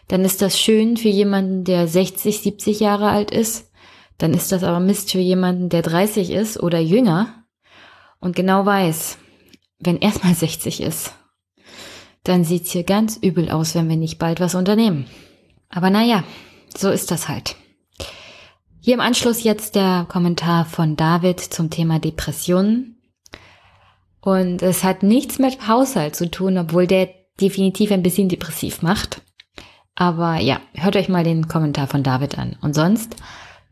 dann 0.09 0.25
ist 0.25 0.43
das 0.43 0.59
schön 0.59 0.97
für 0.97 1.09
jemanden, 1.09 1.65
der 1.65 1.89
60, 1.89 2.41
70 2.41 2.81
Jahre 2.81 3.09
alt 3.09 3.31
ist 3.31 3.71
dann 4.19 4.33
ist 4.33 4.53
das 4.53 4.63
aber 4.63 4.81
Mist 4.81 5.13
für 5.13 5.19
jemanden, 5.19 5.69
der 5.69 5.83
30 5.83 6.31
ist 6.31 6.63
oder 6.63 6.79
jünger 6.79 7.45
und 8.21 8.37
genau 8.37 8.65
weiß, 8.65 9.19
wenn 9.81 10.01
er 10.01 10.13
mal 10.23 10.35
60 10.35 10.81
ist, 10.81 11.13
dann 12.23 12.45
sieht's 12.45 12.73
hier 12.73 12.85
ganz 12.85 13.17
übel 13.17 13.51
aus, 13.51 13.75
wenn 13.75 13.89
wir 13.89 13.97
nicht 13.97 14.19
bald 14.19 14.41
was 14.41 14.55
unternehmen. 14.55 15.07
Aber 15.69 15.91
naja, 15.91 16.25
so 16.75 16.91
ist 16.91 17.11
das 17.11 17.29
halt. 17.29 17.57
Hier 18.81 18.95
im 18.95 19.01
Anschluss 19.01 19.43
jetzt 19.43 19.75
der 19.75 20.07
Kommentar 20.09 20.65
von 20.65 20.97
David 20.97 21.41
zum 21.41 21.71
Thema 21.71 21.99
Depressionen. 21.99 22.99
Und 24.21 24.63
es 24.63 24.85
hat 24.85 25.03
nichts 25.03 25.39
mit 25.39 25.69
Haushalt 25.69 26.17
zu 26.17 26.31
tun, 26.31 26.57
obwohl 26.57 26.87
der 26.87 27.11
definitiv 27.41 27.91
ein 27.91 28.03
bisschen 28.03 28.29
depressiv 28.29 28.81
macht. 28.81 29.21
Aber 29.97 30.39
ja, 30.39 30.61
hört 30.75 30.97
euch 30.97 31.09
mal 31.09 31.25
den 31.25 31.47
Kommentar 31.47 31.87
von 31.87 32.03
David 32.03 32.39
an. 32.39 32.57
Und 32.61 32.75
sonst 32.75 33.15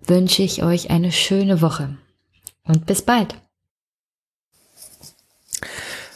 wünsche 0.07 0.43
ich 0.43 0.62
euch 0.62 0.90
eine 0.90 1.12
schöne 1.12 1.61
Woche. 1.61 1.97
Und 2.65 2.86
bis 2.86 3.03
bald. 3.03 3.35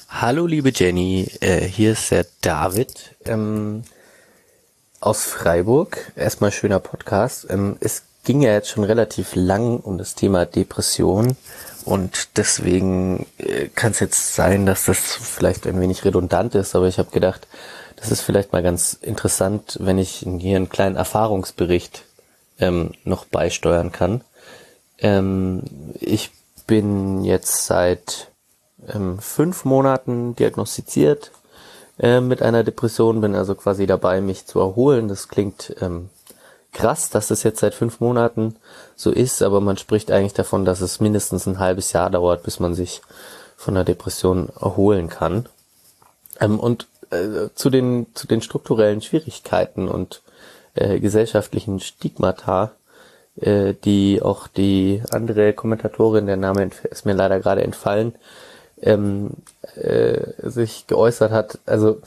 Hallo 0.08 0.46
liebe 0.46 0.70
Jenny, 0.74 1.28
äh, 1.40 1.66
hier 1.66 1.92
ist 1.92 2.10
der 2.10 2.26
David 2.40 3.16
ähm, 3.24 3.82
aus 5.00 5.24
Freiburg. 5.24 6.12
Erstmal 6.16 6.52
schöner 6.52 6.78
Podcast. 6.78 7.46
Ähm, 7.50 7.76
es 7.80 8.04
ging 8.24 8.40
ja 8.42 8.52
jetzt 8.52 8.70
schon 8.70 8.84
relativ 8.84 9.34
lang 9.34 9.78
um 9.80 9.98
das 9.98 10.14
Thema 10.14 10.46
Depression 10.46 11.36
und 11.84 12.36
deswegen 12.36 13.26
äh, 13.38 13.68
kann 13.68 13.92
es 13.92 14.00
jetzt 14.00 14.34
sein, 14.34 14.66
dass 14.66 14.86
das 14.86 14.98
vielleicht 14.98 15.66
ein 15.66 15.80
wenig 15.80 16.04
redundant 16.04 16.54
ist, 16.54 16.74
aber 16.74 16.88
ich 16.88 16.98
habe 16.98 17.10
gedacht, 17.10 17.46
das 17.96 18.10
ist 18.10 18.20
vielleicht 18.20 18.52
mal 18.52 18.62
ganz 18.62 18.94
interessant, 18.94 19.78
wenn 19.80 19.98
ich 19.98 20.24
hier 20.38 20.56
einen 20.56 20.68
kleinen 20.68 20.96
Erfahrungsbericht 20.96 22.04
ähm, 22.58 22.92
noch 23.04 23.24
beisteuern 23.24 23.92
kann. 23.92 24.22
Ähm, 24.98 25.62
ich 26.00 26.30
bin 26.66 27.24
jetzt 27.24 27.66
seit 27.66 28.28
ähm, 28.88 29.18
fünf 29.18 29.64
Monaten 29.64 30.36
diagnostiziert 30.36 31.32
äh, 31.98 32.20
mit 32.20 32.42
einer 32.42 32.64
Depression, 32.64 33.20
bin 33.20 33.34
also 33.34 33.54
quasi 33.54 33.86
dabei, 33.86 34.20
mich 34.20 34.46
zu 34.46 34.60
erholen. 34.60 35.08
Das 35.08 35.28
klingt 35.28 35.74
ähm, 35.80 36.10
krass, 36.72 37.08
dass 37.08 37.28
das 37.28 37.42
jetzt 37.42 37.60
seit 37.60 37.74
fünf 37.74 38.00
Monaten 38.00 38.56
so 38.94 39.10
ist, 39.10 39.42
aber 39.42 39.60
man 39.60 39.78
spricht 39.78 40.10
eigentlich 40.10 40.34
davon, 40.34 40.64
dass 40.64 40.80
es 40.80 41.00
mindestens 41.00 41.46
ein 41.46 41.58
halbes 41.58 41.92
Jahr 41.92 42.10
dauert, 42.10 42.42
bis 42.42 42.60
man 42.60 42.74
sich 42.74 43.00
von 43.56 43.74
der 43.74 43.84
Depression 43.84 44.50
erholen 44.60 45.08
kann. 45.08 45.46
Ähm, 46.40 46.60
und 46.60 46.86
äh, 47.10 47.48
zu 47.54 47.70
den 47.70 48.06
zu 48.14 48.26
den 48.26 48.40
strukturellen 48.42 49.00
Schwierigkeiten 49.00 49.88
und 49.88 50.22
äh, 50.74 51.00
gesellschaftlichen 51.00 51.80
Stigmata, 51.80 52.72
äh, 53.40 53.74
die 53.84 54.20
auch 54.22 54.48
die 54.48 55.02
andere 55.10 55.52
Kommentatorin, 55.52 56.26
der 56.26 56.36
Name 56.36 56.70
ist 56.90 57.06
mir 57.06 57.14
leider 57.14 57.40
gerade 57.40 57.62
entfallen, 57.62 58.14
ähm, 58.80 59.30
äh, 59.74 60.20
sich 60.42 60.86
geäußert 60.86 61.32
hat. 61.32 61.58
Also 61.66 62.00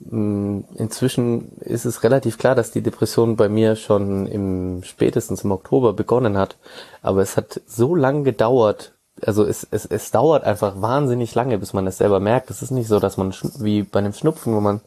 mh, 0.00 0.64
inzwischen 0.76 1.58
ist 1.60 1.84
es 1.84 2.02
relativ 2.02 2.38
klar, 2.38 2.54
dass 2.54 2.70
die 2.70 2.82
Depression 2.82 3.36
bei 3.36 3.48
mir 3.48 3.76
schon 3.76 4.26
im 4.26 4.82
spätestens 4.84 5.44
im 5.44 5.52
Oktober 5.52 5.92
begonnen 5.92 6.36
hat. 6.38 6.56
Aber 7.02 7.22
es 7.22 7.36
hat 7.36 7.60
so 7.66 7.94
lange 7.94 8.22
gedauert. 8.22 8.92
Also 9.20 9.44
es, 9.44 9.66
es, 9.70 9.84
es 9.86 10.10
dauert 10.10 10.44
einfach 10.44 10.80
wahnsinnig 10.80 11.34
lange, 11.34 11.58
bis 11.58 11.72
man 11.72 11.86
es 11.86 11.98
selber 11.98 12.18
merkt. 12.18 12.50
Es 12.50 12.62
ist 12.62 12.70
nicht 12.70 12.88
so, 12.88 12.98
dass 12.98 13.16
man 13.16 13.34
wie 13.58 13.82
bei 13.82 13.98
einem 13.98 14.14
Schnupfen, 14.14 14.54
wo 14.54 14.60
man 14.60 14.80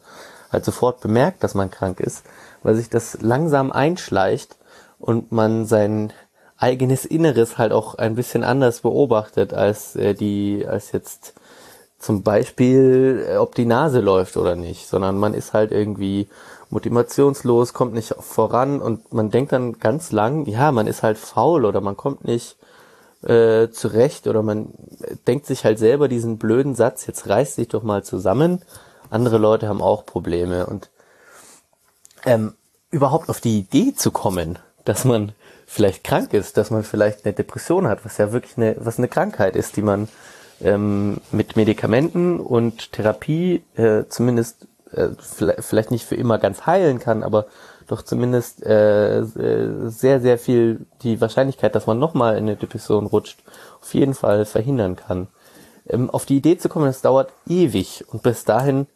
halt 0.50 0.64
sofort 0.64 1.00
bemerkt, 1.00 1.44
dass 1.44 1.54
man 1.54 1.70
krank 1.70 2.00
ist, 2.00 2.24
weil 2.62 2.74
sich 2.74 2.90
das 2.90 3.18
langsam 3.20 3.72
einschleicht 3.72 4.56
und 4.98 5.32
man 5.32 5.66
sein 5.66 6.12
eigenes 6.58 7.04
Inneres 7.04 7.58
halt 7.58 7.72
auch 7.72 7.96
ein 7.96 8.14
bisschen 8.14 8.42
anders 8.42 8.80
beobachtet 8.80 9.52
als 9.52 9.94
äh, 9.96 10.14
die, 10.14 10.66
als 10.66 10.92
jetzt 10.92 11.34
zum 11.98 12.22
Beispiel, 12.22 13.26
äh, 13.28 13.36
ob 13.36 13.54
die 13.54 13.66
Nase 13.66 14.00
läuft 14.00 14.36
oder 14.36 14.56
nicht, 14.56 14.88
sondern 14.88 15.18
man 15.18 15.34
ist 15.34 15.52
halt 15.52 15.72
irgendwie 15.72 16.28
motivationslos, 16.70 17.74
kommt 17.74 17.94
nicht 17.94 18.14
voran 18.18 18.80
und 18.80 19.12
man 19.12 19.30
denkt 19.30 19.52
dann 19.52 19.78
ganz 19.78 20.12
lang, 20.12 20.46
ja, 20.46 20.72
man 20.72 20.86
ist 20.86 21.02
halt 21.02 21.18
faul 21.18 21.64
oder 21.64 21.80
man 21.80 21.96
kommt 21.96 22.24
nicht 22.24 22.56
äh, 23.26 23.70
zurecht 23.70 24.26
oder 24.26 24.42
man 24.42 24.68
denkt 25.26 25.46
sich 25.46 25.64
halt 25.64 25.78
selber 25.78 26.08
diesen 26.08 26.38
blöden 26.38 26.74
Satz, 26.74 27.06
jetzt 27.06 27.28
reißt 27.28 27.58
dich 27.58 27.68
doch 27.68 27.82
mal 27.82 28.04
zusammen. 28.04 28.62
Andere 29.10 29.38
Leute 29.38 29.68
haben 29.68 29.82
auch 29.82 30.06
Probleme 30.06 30.66
und 30.66 30.90
ähm, 32.24 32.54
überhaupt 32.90 33.28
auf 33.28 33.40
die 33.40 33.58
Idee 33.58 33.94
zu 33.94 34.10
kommen, 34.10 34.58
dass 34.84 35.04
man 35.04 35.32
vielleicht 35.66 36.04
krank 36.04 36.32
ist, 36.32 36.56
dass 36.56 36.70
man 36.70 36.84
vielleicht 36.84 37.24
eine 37.24 37.34
Depression 37.34 37.88
hat, 37.88 38.04
was 38.04 38.18
ja 38.18 38.32
wirklich 38.32 38.56
eine, 38.56 38.76
was 38.78 38.98
eine 38.98 39.08
Krankheit 39.08 39.56
ist, 39.56 39.76
die 39.76 39.82
man 39.82 40.08
ähm, 40.60 41.18
mit 41.32 41.56
Medikamenten 41.56 42.40
und 42.40 42.92
Therapie 42.92 43.62
äh, 43.74 44.04
zumindest 44.08 44.66
äh, 44.92 45.08
vielleicht 45.60 45.90
nicht 45.90 46.06
für 46.06 46.14
immer 46.14 46.38
ganz 46.38 46.66
heilen 46.66 46.98
kann, 46.98 47.22
aber 47.22 47.46
doch 47.86 48.02
zumindest 48.02 48.64
äh, 48.64 49.20
äh, 49.20 49.88
sehr, 49.88 50.20
sehr 50.20 50.38
viel 50.38 50.86
die 51.02 51.20
Wahrscheinlichkeit, 51.20 51.74
dass 51.74 51.86
man 51.86 51.98
nochmal 51.98 52.36
in 52.36 52.44
eine 52.44 52.56
Depression 52.56 53.06
rutscht, 53.06 53.42
auf 53.80 53.94
jeden 53.94 54.14
Fall 54.14 54.44
verhindern 54.44 54.96
kann. 54.96 55.28
Ähm, 55.88 56.10
auf 56.10 56.26
die 56.26 56.36
Idee 56.36 56.58
zu 56.58 56.68
kommen, 56.68 56.86
das 56.86 57.02
dauert 57.02 57.32
ewig 57.48 58.04
und 58.12 58.22
bis 58.22 58.44
dahin 58.44 58.86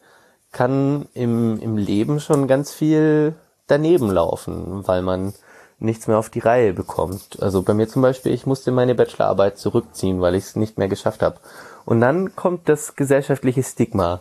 kann 0.51 1.07
im, 1.13 1.59
im 1.61 1.77
Leben 1.77 2.19
schon 2.19 2.47
ganz 2.47 2.73
viel 2.73 3.35
daneben 3.67 4.11
laufen, 4.11 4.85
weil 4.87 5.01
man 5.01 5.33
nichts 5.79 6.07
mehr 6.07 6.17
auf 6.17 6.29
die 6.29 6.39
Reihe 6.39 6.73
bekommt. 6.73 7.41
Also 7.41 7.63
bei 7.63 7.73
mir 7.73 7.87
zum 7.87 8.01
Beispiel, 8.01 8.33
ich 8.33 8.45
musste 8.45 8.71
meine 8.71 8.95
Bachelorarbeit 8.95 9.57
zurückziehen, 9.57 10.21
weil 10.21 10.35
ich 10.35 10.43
es 10.43 10.55
nicht 10.55 10.77
mehr 10.77 10.87
geschafft 10.87 11.21
habe. 11.21 11.37
Und 11.85 12.01
dann 12.01 12.35
kommt 12.35 12.69
das 12.69 12.95
gesellschaftliche 12.95 13.63
Stigma, 13.63 14.19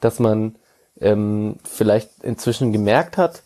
dass 0.00 0.18
man 0.18 0.54
ähm, 1.00 1.56
vielleicht 1.64 2.22
inzwischen 2.22 2.72
gemerkt 2.72 3.18
hat, 3.18 3.42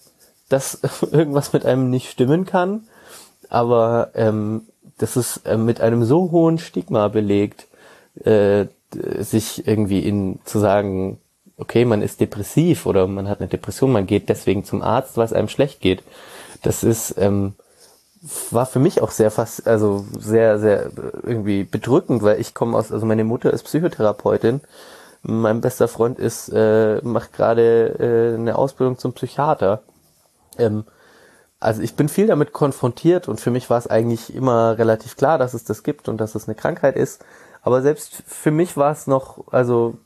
dass 0.48 0.80
irgendwas 1.10 1.52
mit 1.52 1.64
einem 1.64 1.90
nicht 1.90 2.10
stimmen 2.10 2.44
kann, 2.46 2.84
aber 3.48 4.10
ähm, 4.14 4.62
das 4.98 5.16
ist 5.16 5.46
äh, 5.46 5.56
mit 5.56 5.80
einem 5.80 6.04
so 6.04 6.30
hohen 6.30 6.58
Stigma 6.58 7.08
belegt, 7.08 7.66
äh, 8.24 8.66
sich 9.18 9.66
irgendwie 9.66 10.00
in 10.00 10.40
zu 10.44 10.58
sagen, 10.58 11.18
okay, 11.58 11.84
man 11.84 12.02
ist 12.02 12.20
depressiv 12.20 12.86
oder 12.86 13.06
man 13.06 13.28
hat 13.28 13.40
eine 13.40 13.48
Depression, 13.48 13.92
man 13.92 14.06
geht 14.06 14.28
deswegen 14.28 14.64
zum 14.64 14.80
Arzt, 14.80 15.16
weil 15.16 15.26
es 15.26 15.32
einem 15.32 15.48
schlecht 15.48 15.80
geht 15.80 16.02
das 16.62 16.82
ist, 16.82 17.14
ähm, 17.18 17.54
war 18.50 18.66
für 18.66 18.80
mich 18.80 19.00
auch 19.00 19.10
sehr 19.10 19.30
fast, 19.30 19.66
also 19.66 20.04
sehr, 20.18 20.58
sehr 20.58 20.90
irgendwie 21.22 21.64
bedrückend, 21.64 22.22
weil 22.22 22.40
ich 22.40 22.54
komme 22.54 22.76
aus, 22.76 22.90
also 22.90 23.06
meine 23.06 23.24
Mutter 23.24 23.52
ist 23.52 23.64
Psychotherapeutin, 23.64 24.60
mein 25.22 25.60
bester 25.60 25.88
Freund 25.88 26.18
ist, 26.18 26.48
äh, 26.48 27.00
macht 27.02 27.32
gerade 27.32 28.32
äh, 28.34 28.38
eine 28.38 28.56
Ausbildung 28.56 28.98
zum 28.98 29.12
Psychiater. 29.12 29.82
Ähm, 30.58 30.84
also 31.60 31.82
ich 31.82 31.94
bin 31.94 32.08
viel 32.08 32.28
damit 32.28 32.52
konfrontiert 32.52 33.28
und 33.28 33.40
für 33.40 33.50
mich 33.50 33.68
war 33.68 33.78
es 33.78 33.88
eigentlich 33.88 34.34
immer 34.34 34.78
relativ 34.78 35.16
klar, 35.16 35.38
dass 35.38 35.54
es 35.54 35.64
das 35.64 35.82
gibt 35.82 36.08
und 36.08 36.18
dass 36.18 36.34
es 36.34 36.46
eine 36.46 36.54
Krankheit 36.54 36.96
ist. 36.96 37.24
Aber 37.62 37.82
selbst 37.82 38.22
für 38.26 38.52
mich 38.52 38.76
war 38.76 38.92
es 38.92 39.06
noch, 39.08 39.52
also 39.52 39.98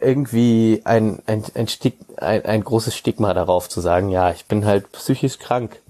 irgendwie 0.00 0.82
ein, 0.84 1.20
ein, 1.26 1.44
ein, 1.54 1.68
Stig, 1.68 1.98
ein, 2.16 2.44
ein 2.44 2.64
großes 2.64 2.94
Stigma 2.94 3.34
darauf 3.34 3.68
zu 3.68 3.80
sagen, 3.80 4.08
ja, 4.08 4.30
ich 4.30 4.46
bin 4.46 4.64
halt 4.64 4.90
psychisch 4.92 5.38
krank. 5.38 5.80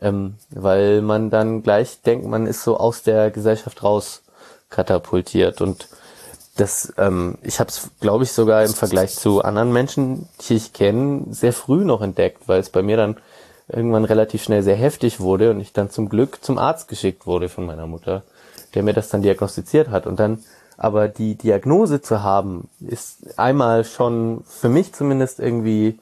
Ähm, 0.00 0.36
weil 0.50 1.00
man 1.00 1.30
dann 1.30 1.62
gleich 1.62 2.02
denkt, 2.02 2.26
man 2.26 2.46
ist 2.46 2.64
so 2.64 2.76
aus 2.76 3.02
der 3.02 3.30
Gesellschaft 3.30 3.82
raus 3.82 4.22
katapultiert. 4.68 5.60
Und 5.60 5.88
das, 6.56 6.92
ähm, 6.98 7.38
ich 7.42 7.60
habe 7.60 7.70
es, 7.70 7.90
glaube 8.00 8.24
ich, 8.24 8.32
sogar 8.32 8.64
im 8.64 8.74
Vergleich 8.74 9.14
zu 9.14 9.42
anderen 9.42 9.72
Menschen, 9.72 10.28
die 10.40 10.54
ich 10.54 10.72
kenne, 10.72 11.26
sehr 11.30 11.52
früh 11.52 11.84
noch 11.84 12.02
entdeckt, 12.02 12.46
weil 12.46 12.60
es 12.60 12.70
bei 12.70 12.82
mir 12.82 12.96
dann 12.96 13.16
irgendwann 13.68 14.04
relativ 14.04 14.42
schnell 14.42 14.62
sehr 14.62 14.76
heftig 14.76 15.20
wurde 15.20 15.50
und 15.50 15.60
ich 15.60 15.72
dann 15.72 15.90
zum 15.90 16.08
Glück 16.08 16.44
zum 16.44 16.58
Arzt 16.58 16.88
geschickt 16.88 17.26
wurde 17.26 17.48
von 17.48 17.64
meiner 17.64 17.86
Mutter, 17.86 18.22
der 18.74 18.82
mir 18.82 18.92
das 18.92 19.08
dann 19.08 19.22
diagnostiziert 19.22 19.88
hat. 19.88 20.06
Und 20.06 20.20
dann 20.20 20.44
aber 20.76 21.08
die 21.08 21.36
Diagnose 21.36 22.02
zu 22.02 22.22
haben, 22.22 22.68
ist 22.80 23.38
einmal 23.38 23.84
schon 23.84 24.42
für 24.44 24.68
mich 24.68 24.92
zumindest 24.92 25.40
irgendwie 25.40 25.98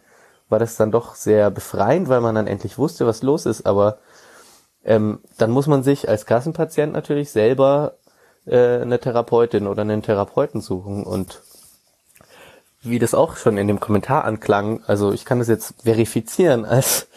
war 0.48 0.58
das 0.58 0.76
dann 0.76 0.90
doch 0.90 1.14
sehr 1.14 1.50
befreiend, 1.50 2.08
weil 2.08 2.20
man 2.20 2.34
dann 2.34 2.48
endlich 2.48 2.76
wusste, 2.76 3.06
was 3.06 3.22
los 3.22 3.46
ist. 3.46 3.66
Aber 3.66 3.98
ähm, 4.84 5.20
dann 5.38 5.50
muss 5.50 5.66
man 5.66 5.82
sich 5.82 6.08
als 6.08 6.26
Kassenpatient 6.26 6.92
natürlich 6.92 7.30
selber 7.30 7.94
äh, 8.50 8.80
eine 8.82 8.98
Therapeutin 8.98 9.66
oder 9.66 9.82
einen 9.82 10.02
Therapeuten 10.02 10.60
suchen. 10.60 11.04
Und 11.04 11.40
wie 12.82 12.98
das 12.98 13.14
auch 13.14 13.36
schon 13.36 13.56
in 13.56 13.68
dem 13.68 13.80
Kommentar 13.80 14.24
anklang, 14.24 14.82
also 14.86 15.12
ich 15.12 15.24
kann 15.24 15.38
das 15.38 15.48
jetzt 15.48 15.74
verifizieren 15.84 16.64
als 16.64 17.08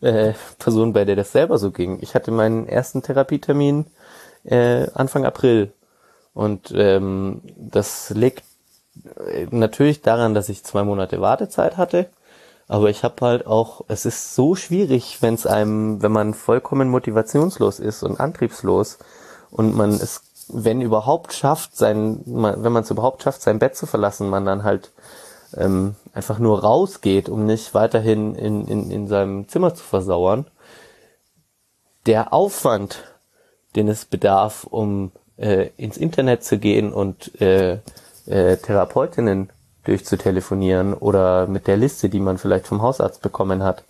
äh, 0.00 0.34
Person, 0.58 0.92
bei 0.92 1.04
der 1.04 1.16
das 1.16 1.32
selber 1.32 1.58
so 1.58 1.70
ging. 1.70 1.98
Ich 2.00 2.14
hatte 2.14 2.30
meinen 2.30 2.68
ersten 2.68 3.02
Therapietermin 3.02 3.86
äh, 4.44 4.88
Anfang 4.94 5.24
April 5.24 5.72
und 6.34 6.72
ähm, 6.76 7.42
das 7.56 8.10
liegt 8.10 8.44
natürlich 9.50 10.02
daran, 10.02 10.34
dass 10.34 10.48
ich 10.48 10.64
zwei 10.64 10.82
Monate 10.82 11.20
Wartezeit 11.20 11.78
hatte, 11.78 12.10
Aber 12.72 12.88
ich 12.88 13.04
habe 13.04 13.26
halt 13.26 13.46
auch, 13.46 13.84
es 13.88 14.06
ist 14.06 14.34
so 14.34 14.54
schwierig, 14.54 15.18
wenn 15.20 15.34
es 15.34 15.46
einem, 15.46 16.00
wenn 16.02 16.10
man 16.10 16.32
vollkommen 16.32 16.88
motivationslos 16.88 17.80
ist 17.80 18.02
und 18.02 18.18
antriebslos 18.18 18.98
und 19.50 19.74
man 19.74 19.90
es, 19.90 20.22
wenn 20.52 20.80
überhaupt 20.80 21.32
schafft, 21.32 21.76
sein, 21.76 22.20
wenn 22.24 22.72
man 22.72 22.82
es 22.82 22.90
überhaupt 22.90 23.22
schafft, 23.22 23.42
sein 23.42 23.58
Bett 23.58 23.76
zu 23.76 23.86
verlassen, 23.86 24.28
man 24.30 24.44
dann 24.44 24.64
halt 24.64 24.92
ähm, 25.56 25.94
einfach 26.12 26.38
nur 26.38 26.60
rausgeht, 26.60 27.28
um 27.28 27.46
nicht 27.46 27.74
weiterhin 27.74 28.34
in, 28.34 28.66
in, 28.66 28.90
in 28.90 29.08
seinem 29.08 29.48
Zimmer 29.48 29.74
zu 29.74 29.82
versauern. 29.82 30.46
Der 32.06 32.32
Aufwand, 32.32 33.04
den 33.76 33.88
es 33.88 34.04
bedarf, 34.04 34.64
um 34.64 35.12
äh, 35.36 35.70
ins 35.76 35.96
Internet 35.96 36.44
zu 36.44 36.58
gehen 36.58 36.92
und 36.92 37.40
äh, 37.40 37.78
äh, 38.26 38.56
Therapeutinnen 38.56 39.50
durchzutelefonieren 39.84 40.94
oder 40.94 41.46
mit 41.46 41.66
der 41.66 41.76
Liste, 41.76 42.08
die 42.08 42.20
man 42.20 42.38
vielleicht 42.38 42.66
vom 42.66 42.82
Hausarzt 42.82 43.22
bekommen 43.22 43.62
hat, 43.62 43.84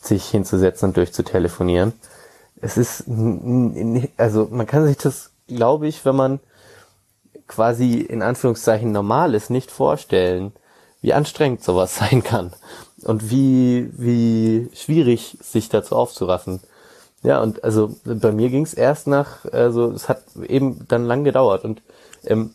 sich 0.00 0.26
hinzusetzen 0.28 0.88
und 0.88 0.96
durchzutelefonieren. 0.96 1.92
Es 2.60 2.78
ist, 2.78 3.04
also 4.16 4.48
man 4.50 4.66
kann 4.66 4.86
sich 4.86 4.96
das, 4.96 5.30
glaube 5.48 5.86
ich, 5.86 6.04
wenn 6.04 6.16
man 6.16 6.40
quasi 7.46 8.00
in 8.00 8.22
Anführungszeichen 8.22 8.92
normal 8.92 9.34
ist, 9.34 9.50
nicht 9.50 9.70
vorstellen, 9.70 10.52
wie 11.00 11.12
anstrengend 11.12 11.62
sowas 11.62 11.96
sein 11.98 12.22
kann 12.22 12.52
und 13.02 13.30
wie, 13.30 13.90
wie 13.96 14.68
schwierig 14.74 15.38
sich 15.40 15.68
dazu 15.68 15.96
aufzuraffen. 15.96 16.60
Ja, 17.22 17.40
und 17.42 17.64
also 17.64 17.96
bei 18.04 18.30
mir 18.30 18.50
ging 18.50 18.64
es 18.64 18.74
erst 18.74 19.06
nach, 19.06 19.44
also 19.46 19.90
es 19.90 20.08
hat 20.08 20.22
eben 20.46 20.86
dann 20.88 21.06
lang 21.06 21.24
gedauert 21.24 21.64
und 21.64 21.82
ähm, 22.24 22.54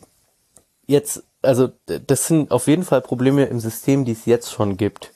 jetzt, 0.87 1.23
also 1.41 1.69
das 1.85 2.27
sind 2.27 2.51
auf 2.51 2.67
jeden 2.67 2.83
Fall 2.83 3.01
Probleme 3.01 3.45
im 3.45 3.59
System, 3.59 4.05
die 4.05 4.11
es 4.11 4.25
jetzt 4.25 4.51
schon 4.51 4.77
gibt. 4.77 5.11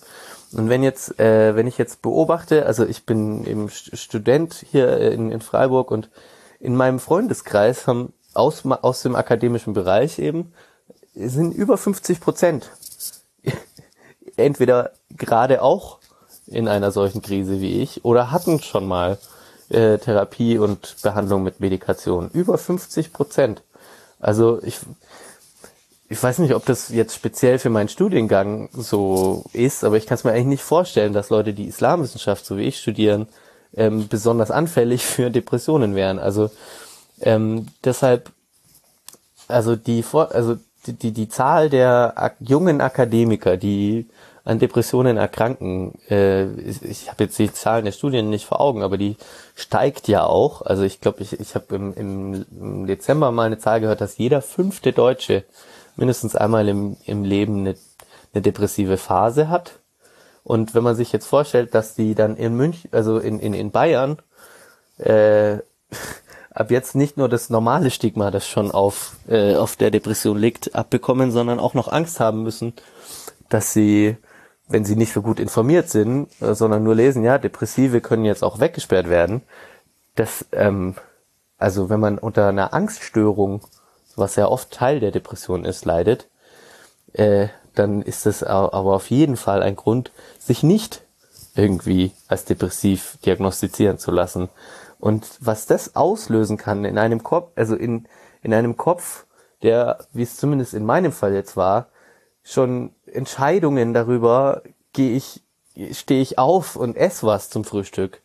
Und 0.51 0.69
wenn 0.69 0.83
jetzt, 0.83 1.19
äh, 1.19 1.55
wenn 1.55 1.67
ich 1.67 1.77
jetzt 1.77 2.01
beobachte, 2.01 2.65
also 2.65 2.85
ich 2.85 3.05
bin 3.05 3.45
eben 3.45 3.69
Student 3.69 4.65
hier 4.71 4.97
in, 4.99 5.31
in 5.31 5.41
Freiburg 5.41 5.91
und 5.91 6.09
in 6.65 6.75
meinem 6.75 6.99
Freundeskreis 6.99 7.87
haben 7.87 8.11
aus, 8.33 8.63
aus 8.65 9.01
dem 9.03 9.15
akademischen 9.15 9.73
Bereich 9.73 10.19
eben 10.19 10.53
sind 11.13 11.53
über 11.53 11.77
50 11.77 12.19
Prozent 12.19 12.71
entweder 14.35 14.91
gerade 15.09 15.61
auch 15.61 15.99
in 16.47 16.67
einer 16.67 16.91
solchen 16.91 17.21
Krise 17.21 17.61
wie 17.61 17.81
ich 17.81 18.03
oder 18.03 18.31
hatten 18.31 18.61
schon 18.61 18.87
mal 18.87 19.17
äh, 19.69 19.97
Therapie 19.97 20.57
und 20.57 20.97
Behandlung 21.01 21.43
mit 21.43 21.59
Medikation. 21.59 22.29
Über 22.33 22.57
50 22.57 23.13
Prozent. 23.13 23.63
Also 24.19 24.61
ich, 24.63 24.79
ich 26.09 26.21
weiß 26.21 26.39
nicht, 26.39 26.53
ob 26.53 26.65
das 26.65 26.89
jetzt 26.89 27.15
speziell 27.15 27.57
für 27.59 27.69
meinen 27.69 27.89
Studiengang 27.89 28.69
so 28.73 29.45
ist, 29.53 29.83
aber 29.83 29.97
ich 29.97 30.05
kann 30.05 30.15
es 30.15 30.23
mir 30.23 30.31
eigentlich 30.31 30.45
nicht 30.45 30.63
vorstellen, 30.63 31.13
dass 31.13 31.29
Leute, 31.29 31.53
die 31.53 31.65
Islamwissenschaft, 31.65 32.45
so 32.45 32.57
wie 32.57 32.63
ich 32.63 32.79
studieren, 32.79 33.27
ähm, 33.75 34.07
besonders 34.07 34.51
anfällig 34.51 35.05
für 35.05 35.29
Depressionen 35.29 35.95
wären. 35.95 36.19
Also 36.19 36.49
ähm, 37.21 37.67
deshalb, 37.83 38.31
also 39.47 39.75
die, 39.75 40.03
also 40.13 40.57
die, 40.87 40.93
die, 40.93 41.11
die 41.11 41.29
Zahl 41.29 41.69
der 41.69 42.33
jungen 42.39 42.81
Akademiker, 42.81 43.57
die 43.57 44.07
an 44.43 44.59
Depressionen 44.59 45.17
erkranken, 45.17 45.93
äh, 46.09 46.45
ich 46.45 47.09
habe 47.09 47.23
jetzt 47.23 47.39
die 47.39 47.51
Zahlen 47.51 47.85
der 47.85 47.91
Studien 47.91 48.29
nicht 48.29 48.45
vor 48.45 48.61
Augen, 48.61 48.83
aber 48.83 48.97
die 48.97 49.17
steigt 49.55 50.07
ja 50.07 50.23
auch. 50.23 50.61
Also 50.61 50.83
ich 50.83 51.01
glaube, 51.01 51.21
ich, 51.23 51.39
ich 51.39 51.55
habe 51.55 51.75
im, 51.75 52.45
im 52.49 52.87
Dezember 52.87 53.31
mal 53.31 53.47
eine 53.47 53.57
Zahl 53.57 53.81
gehört, 53.81 54.01
dass 54.01 54.19
jeder 54.19 54.43
fünfte 54.43 54.93
Deutsche 54.93 55.43
mindestens 55.95 56.35
einmal 56.35 56.67
im, 56.67 56.97
im 57.05 57.23
Leben 57.23 57.61
eine, 57.61 57.75
eine 58.33 58.41
depressive 58.43 58.97
Phase 58.97 59.49
hat. 59.49 59.79
Und 60.45 60.73
wenn 60.75 60.83
man 60.83 60.95
sich 60.95 61.11
jetzt 61.11 61.25
vorstellt, 61.27 61.75
dass 61.75 61.95
die 61.95 62.15
dann 62.15 62.37
in 62.37 62.55
München, 62.55 62.89
also 62.93 63.19
in, 63.19 63.39
in, 63.39 63.53
in 63.53 63.71
Bayern, 63.71 64.19
äh, 64.99 65.57
ab 66.51 66.71
jetzt 66.71 66.95
nicht 66.95 67.17
nur 67.17 67.27
das 67.27 67.49
normale 67.49 67.91
Stigma, 67.91 68.31
das 68.31 68.47
schon 68.47 68.71
auf, 68.71 69.17
äh, 69.27 69.55
auf 69.55 69.75
der 69.75 69.91
Depression 69.91 70.37
liegt, 70.37 70.73
abbekommen, 70.73 71.31
sondern 71.31 71.59
auch 71.59 71.73
noch 71.73 71.89
Angst 71.91 72.21
haben 72.21 72.43
müssen, 72.43 72.73
dass 73.49 73.73
sie 73.73 74.15
wenn 74.67 74.85
sie 74.85 74.95
nicht 74.95 75.13
so 75.13 75.21
gut 75.21 75.39
informiert 75.39 75.89
sind, 75.89 76.29
äh, 76.41 76.55
sondern 76.55 76.83
nur 76.83 76.95
lesen, 76.95 77.23
ja, 77.23 77.37
Depressive 77.37 78.01
können 78.01 78.25
jetzt 78.25 78.43
auch 78.43 78.59
weggesperrt 78.59 79.09
werden, 79.09 79.41
das, 80.15 80.45
ähm, 80.51 80.95
also 81.57 81.89
wenn 81.89 81.99
man 81.99 82.17
unter 82.17 82.47
einer 82.47 82.73
Angststörung, 82.73 83.61
was 84.15 84.35
ja 84.35 84.47
oft 84.47 84.71
Teil 84.71 84.99
der 84.99 85.11
Depression 85.11 85.65
ist, 85.65 85.85
leidet, 85.85 86.27
äh, 87.13 87.47
dann 87.79 88.01
ist 88.01 88.25
das 88.25 88.43
aber 88.43 88.93
auf 88.95 89.09
jeden 89.09 89.37
Fall 89.37 89.61
ein 89.61 89.75
Grund, 89.75 90.11
sich 90.39 90.63
nicht 90.63 91.01
irgendwie 91.55 92.11
als 92.27 92.45
depressiv 92.45 93.17
diagnostizieren 93.25 93.97
zu 93.97 94.11
lassen. 94.11 94.49
Und 94.99 95.25
was 95.39 95.65
das 95.65 95.95
auslösen 95.95 96.57
kann 96.57 96.85
in 96.85 96.97
einem 96.97 97.23
Kopf, 97.23 97.51
also 97.55 97.75
in, 97.75 98.07
in 98.41 98.53
einem 98.53 98.77
Kopf, 98.77 99.25
der, 99.61 99.99
wie 100.13 100.23
es 100.23 100.37
zumindest 100.37 100.73
in 100.73 100.85
meinem 100.85 101.11
Fall 101.11 101.33
jetzt 101.33 101.57
war, 101.57 101.87
schon 102.43 102.91
Entscheidungen 103.05 103.93
darüber, 103.93 104.61
gehe 104.93 105.15
ich, 105.15 105.41
stehe 105.91 106.21
ich 106.21 106.37
auf 106.37 106.75
und 106.75 106.95
esse 106.95 107.25
was 107.25 107.49
zum 107.49 107.63
Frühstück, 107.63 108.21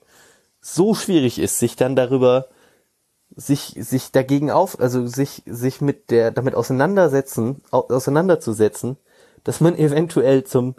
so 0.61 0.95
schwierig 0.95 1.39
ist, 1.39 1.59
sich 1.59 1.77
dann 1.77 1.97
darüber, 1.97 2.49
sich, 3.35 3.77
sich 3.79 4.13
dagegen 4.13 4.51
auf, 4.51 4.79
also 4.79 5.07
sich, 5.07 5.43
sich 5.47 5.81
mit 5.81 6.11
der, 6.11 6.31
damit 6.31 6.55
auseinandersetzen, 6.55 7.63
auseinanderzusetzen, 7.71 8.97
dass 9.45 9.61
man 9.61 9.77
eventuell 9.77 10.45
zum, 10.45 10.75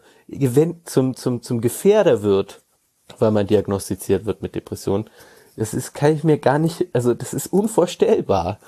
zum, 0.86 1.16
zum, 1.16 1.42
zum 1.42 1.62
Gefährder 1.62 2.22
wird, 2.22 2.62
weil 3.20 3.32
man 3.32 3.48
diagnostiziert 3.48 4.26
wird 4.26 4.42
mit 4.42 4.56
Depression. 4.56 5.10
Das 5.58 5.74
ist, 5.74 5.94
kann 5.94 6.14
ich 6.14 6.24
mir 6.24 6.38
gar 6.38 6.60
nicht, 6.60 6.88
also 6.94 7.14
das 7.14 7.34
ist 7.34 7.48
unvorstellbar. 7.48 8.60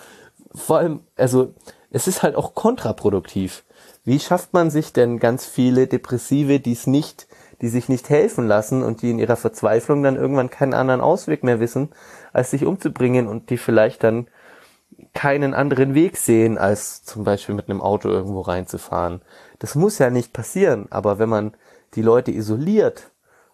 Vor 0.54 0.78
allem, 0.78 1.02
also, 1.16 1.54
es 1.90 2.08
ist 2.08 2.24
halt 2.24 2.36
auch 2.36 2.56
kontraproduktiv. 2.56 3.64
Wie 4.04 4.20
schafft 4.20 4.54
man 4.54 4.70
sich 4.70 4.94
denn 4.94 5.20
ganz 5.20 5.46
viele 5.46 5.88
Depressive, 5.88 6.60
die 6.60 6.74
es 6.74 6.88
nicht, 6.88 7.28
die 7.62 7.70
sich 7.70 7.88
nicht 7.88 8.10
helfen 8.10 8.48
lassen 8.48 8.84
und 8.84 9.02
die 9.02 9.12
in 9.12 9.20
ihrer 9.20 9.38
Verzweiflung 9.38 10.04
dann 10.04 10.18
irgendwann 10.18 10.50
keinen 10.50 10.74
anderen 10.74 11.02
Ausweg 11.02 11.44
mehr 11.44 11.60
wissen, 11.60 11.90
als 12.34 12.52
sich 12.52 12.66
umzubringen 12.66 13.28
und 13.28 13.50
die 13.50 13.58
vielleicht 13.58 14.04
dann 14.04 14.28
keinen 15.14 15.54
anderen 15.54 15.94
Weg 15.94 16.18
sehen, 16.18 16.58
als 16.58 17.04
zum 17.04 17.24
Beispiel 17.24 17.56
mit 17.56 17.70
einem 17.70 17.82
Auto 17.82 18.10
irgendwo 18.10 18.42
reinzufahren. 18.42 19.22
Das 19.64 19.76
muss 19.76 19.98
ja 19.98 20.10
nicht 20.10 20.34
passieren, 20.34 20.88
aber 20.90 21.20
wenn 21.20 21.30
man 21.30 21.54
die 21.94 22.02
Leute 22.02 22.32
isoliert 22.32 23.12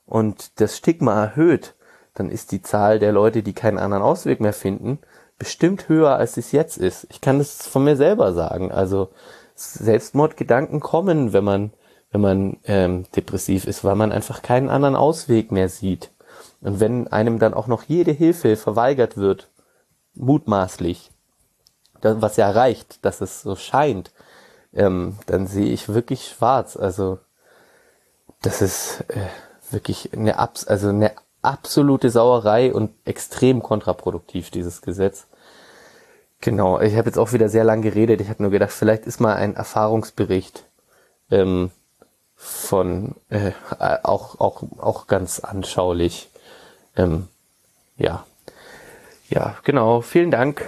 und 0.07 0.60
das 0.60 0.76
Stigma 0.76 1.26
erhöht, 1.26 1.76
dann 2.15 2.31
ist 2.31 2.52
die 2.52 2.64
Zahl 2.64 2.98
der 2.98 3.11
Leute, 3.11 3.44
die 3.44 3.53
keinen 3.53 3.77
anderen 3.77 4.02
Ausweg 4.02 4.40
mehr 4.40 4.53
finden, 4.53 4.98
bestimmt 5.38 5.88
höher, 5.88 6.15
als 6.15 6.36
es 6.38 6.52
jetzt 6.52 6.80
ist. 6.80 7.06
Ich 7.11 7.22
kann 7.22 7.38
das 7.38 7.68
von 7.68 7.84
mir 7.84 7.95
selber 7.95 8.34
sagen. 8.34 8.72
Also 8.72 9.10
Selbstmordgedanken 9.53 10.80
kommen, 10.80 11.31
wenn 11.31 11.44
man, 11.44 11.73
wenn 12.10 12.22
man 12.22 12.57
ähm, 12.64 13.06
depressiv 13.15 13.65
ist, 13.65 13.84
weil 13.84 13.95
man 13.95 14.11
einfach 14.11 14.41
keinen 14.41 14.72
anderen 14.72 14.95
Ausweg 14.95 15.52
mehr 15.52 15.69
sieht. 15.69 16.10
Und 16.61 16.80
wenn 16.80 17.07
einem 17.07 17.38
dann 17.38 17.53
auch 17.53 17.68
noch 17.68 17.84
jede 17.84 18.14
Hilfe 18.14 18.56
verweigert 18.56 19.15
wird, 19.15 19.52
mutmaßlich, 20.15 21.11
was 22.02 22.36
ja 22.36 22.49
reicht, 22.49 23.06
dass 23.06 23.22
es 23.22 23.44
so 23.44 23.56
scheint, 23.56 24.11
ähm, 24.74 25.18
dann 25.26 25.48
sehe 25.48 25.72
ich 25.72 25.90
wirklich 25.90 26.28
schwarz. 26.28 26.78
Also 26.78 27.20
das 28.41 28.62
ist 28.62 29.02
äh, 29.10 29.28
wirklich 29.72 30.14
eine, 30.14 30.40
Abs 30.40 30.68
also 30.68 30.90
eine 30.90 31.12
absolute 31.41 32.10
Sauerei 32.10 32.74
und 32.74 32.91
extrem 33.06 33.64
kontraproduktiv, 33.64 34.52
dieses 34.52 34.82
Gesetz. 34.82 35.28
Genau, 36.41 36.80
ich 36.80 36.96
habe 36.96 37.08
jetzt 37.08 37.18
auch 37.18 37.34
wieder 37.34 37.50
sehr 37.50 37.64
lang 37.64 37.82
geredet. 37.82 38.22
Ich 38.22 38.30
habe 38.30 38.41
nur 38.41 38.52
gedacht, 38.52 38.72
vielleicht 38.72 39.06
ist 39.06 39.20
mal 39.20 39.36
ein 39.36 39.56
Erfahrungsbericht 39.56 40.64
ähm, 41.32 41.72
von 42.36 43.16
äh, 43.30 43.52
auch 44.04 44.40
auch 44.40 44.64
auch 44.78 45.08
ganz 45.08 45.41
anschaulich. 45.41 46.30
Ähm, 46.96 47.28
ja, 47.98 48.26
ja, 49.30 49.58
genau. 49.64 50.02
Vielen 50.02 50.32
Dank. 50.32 50.66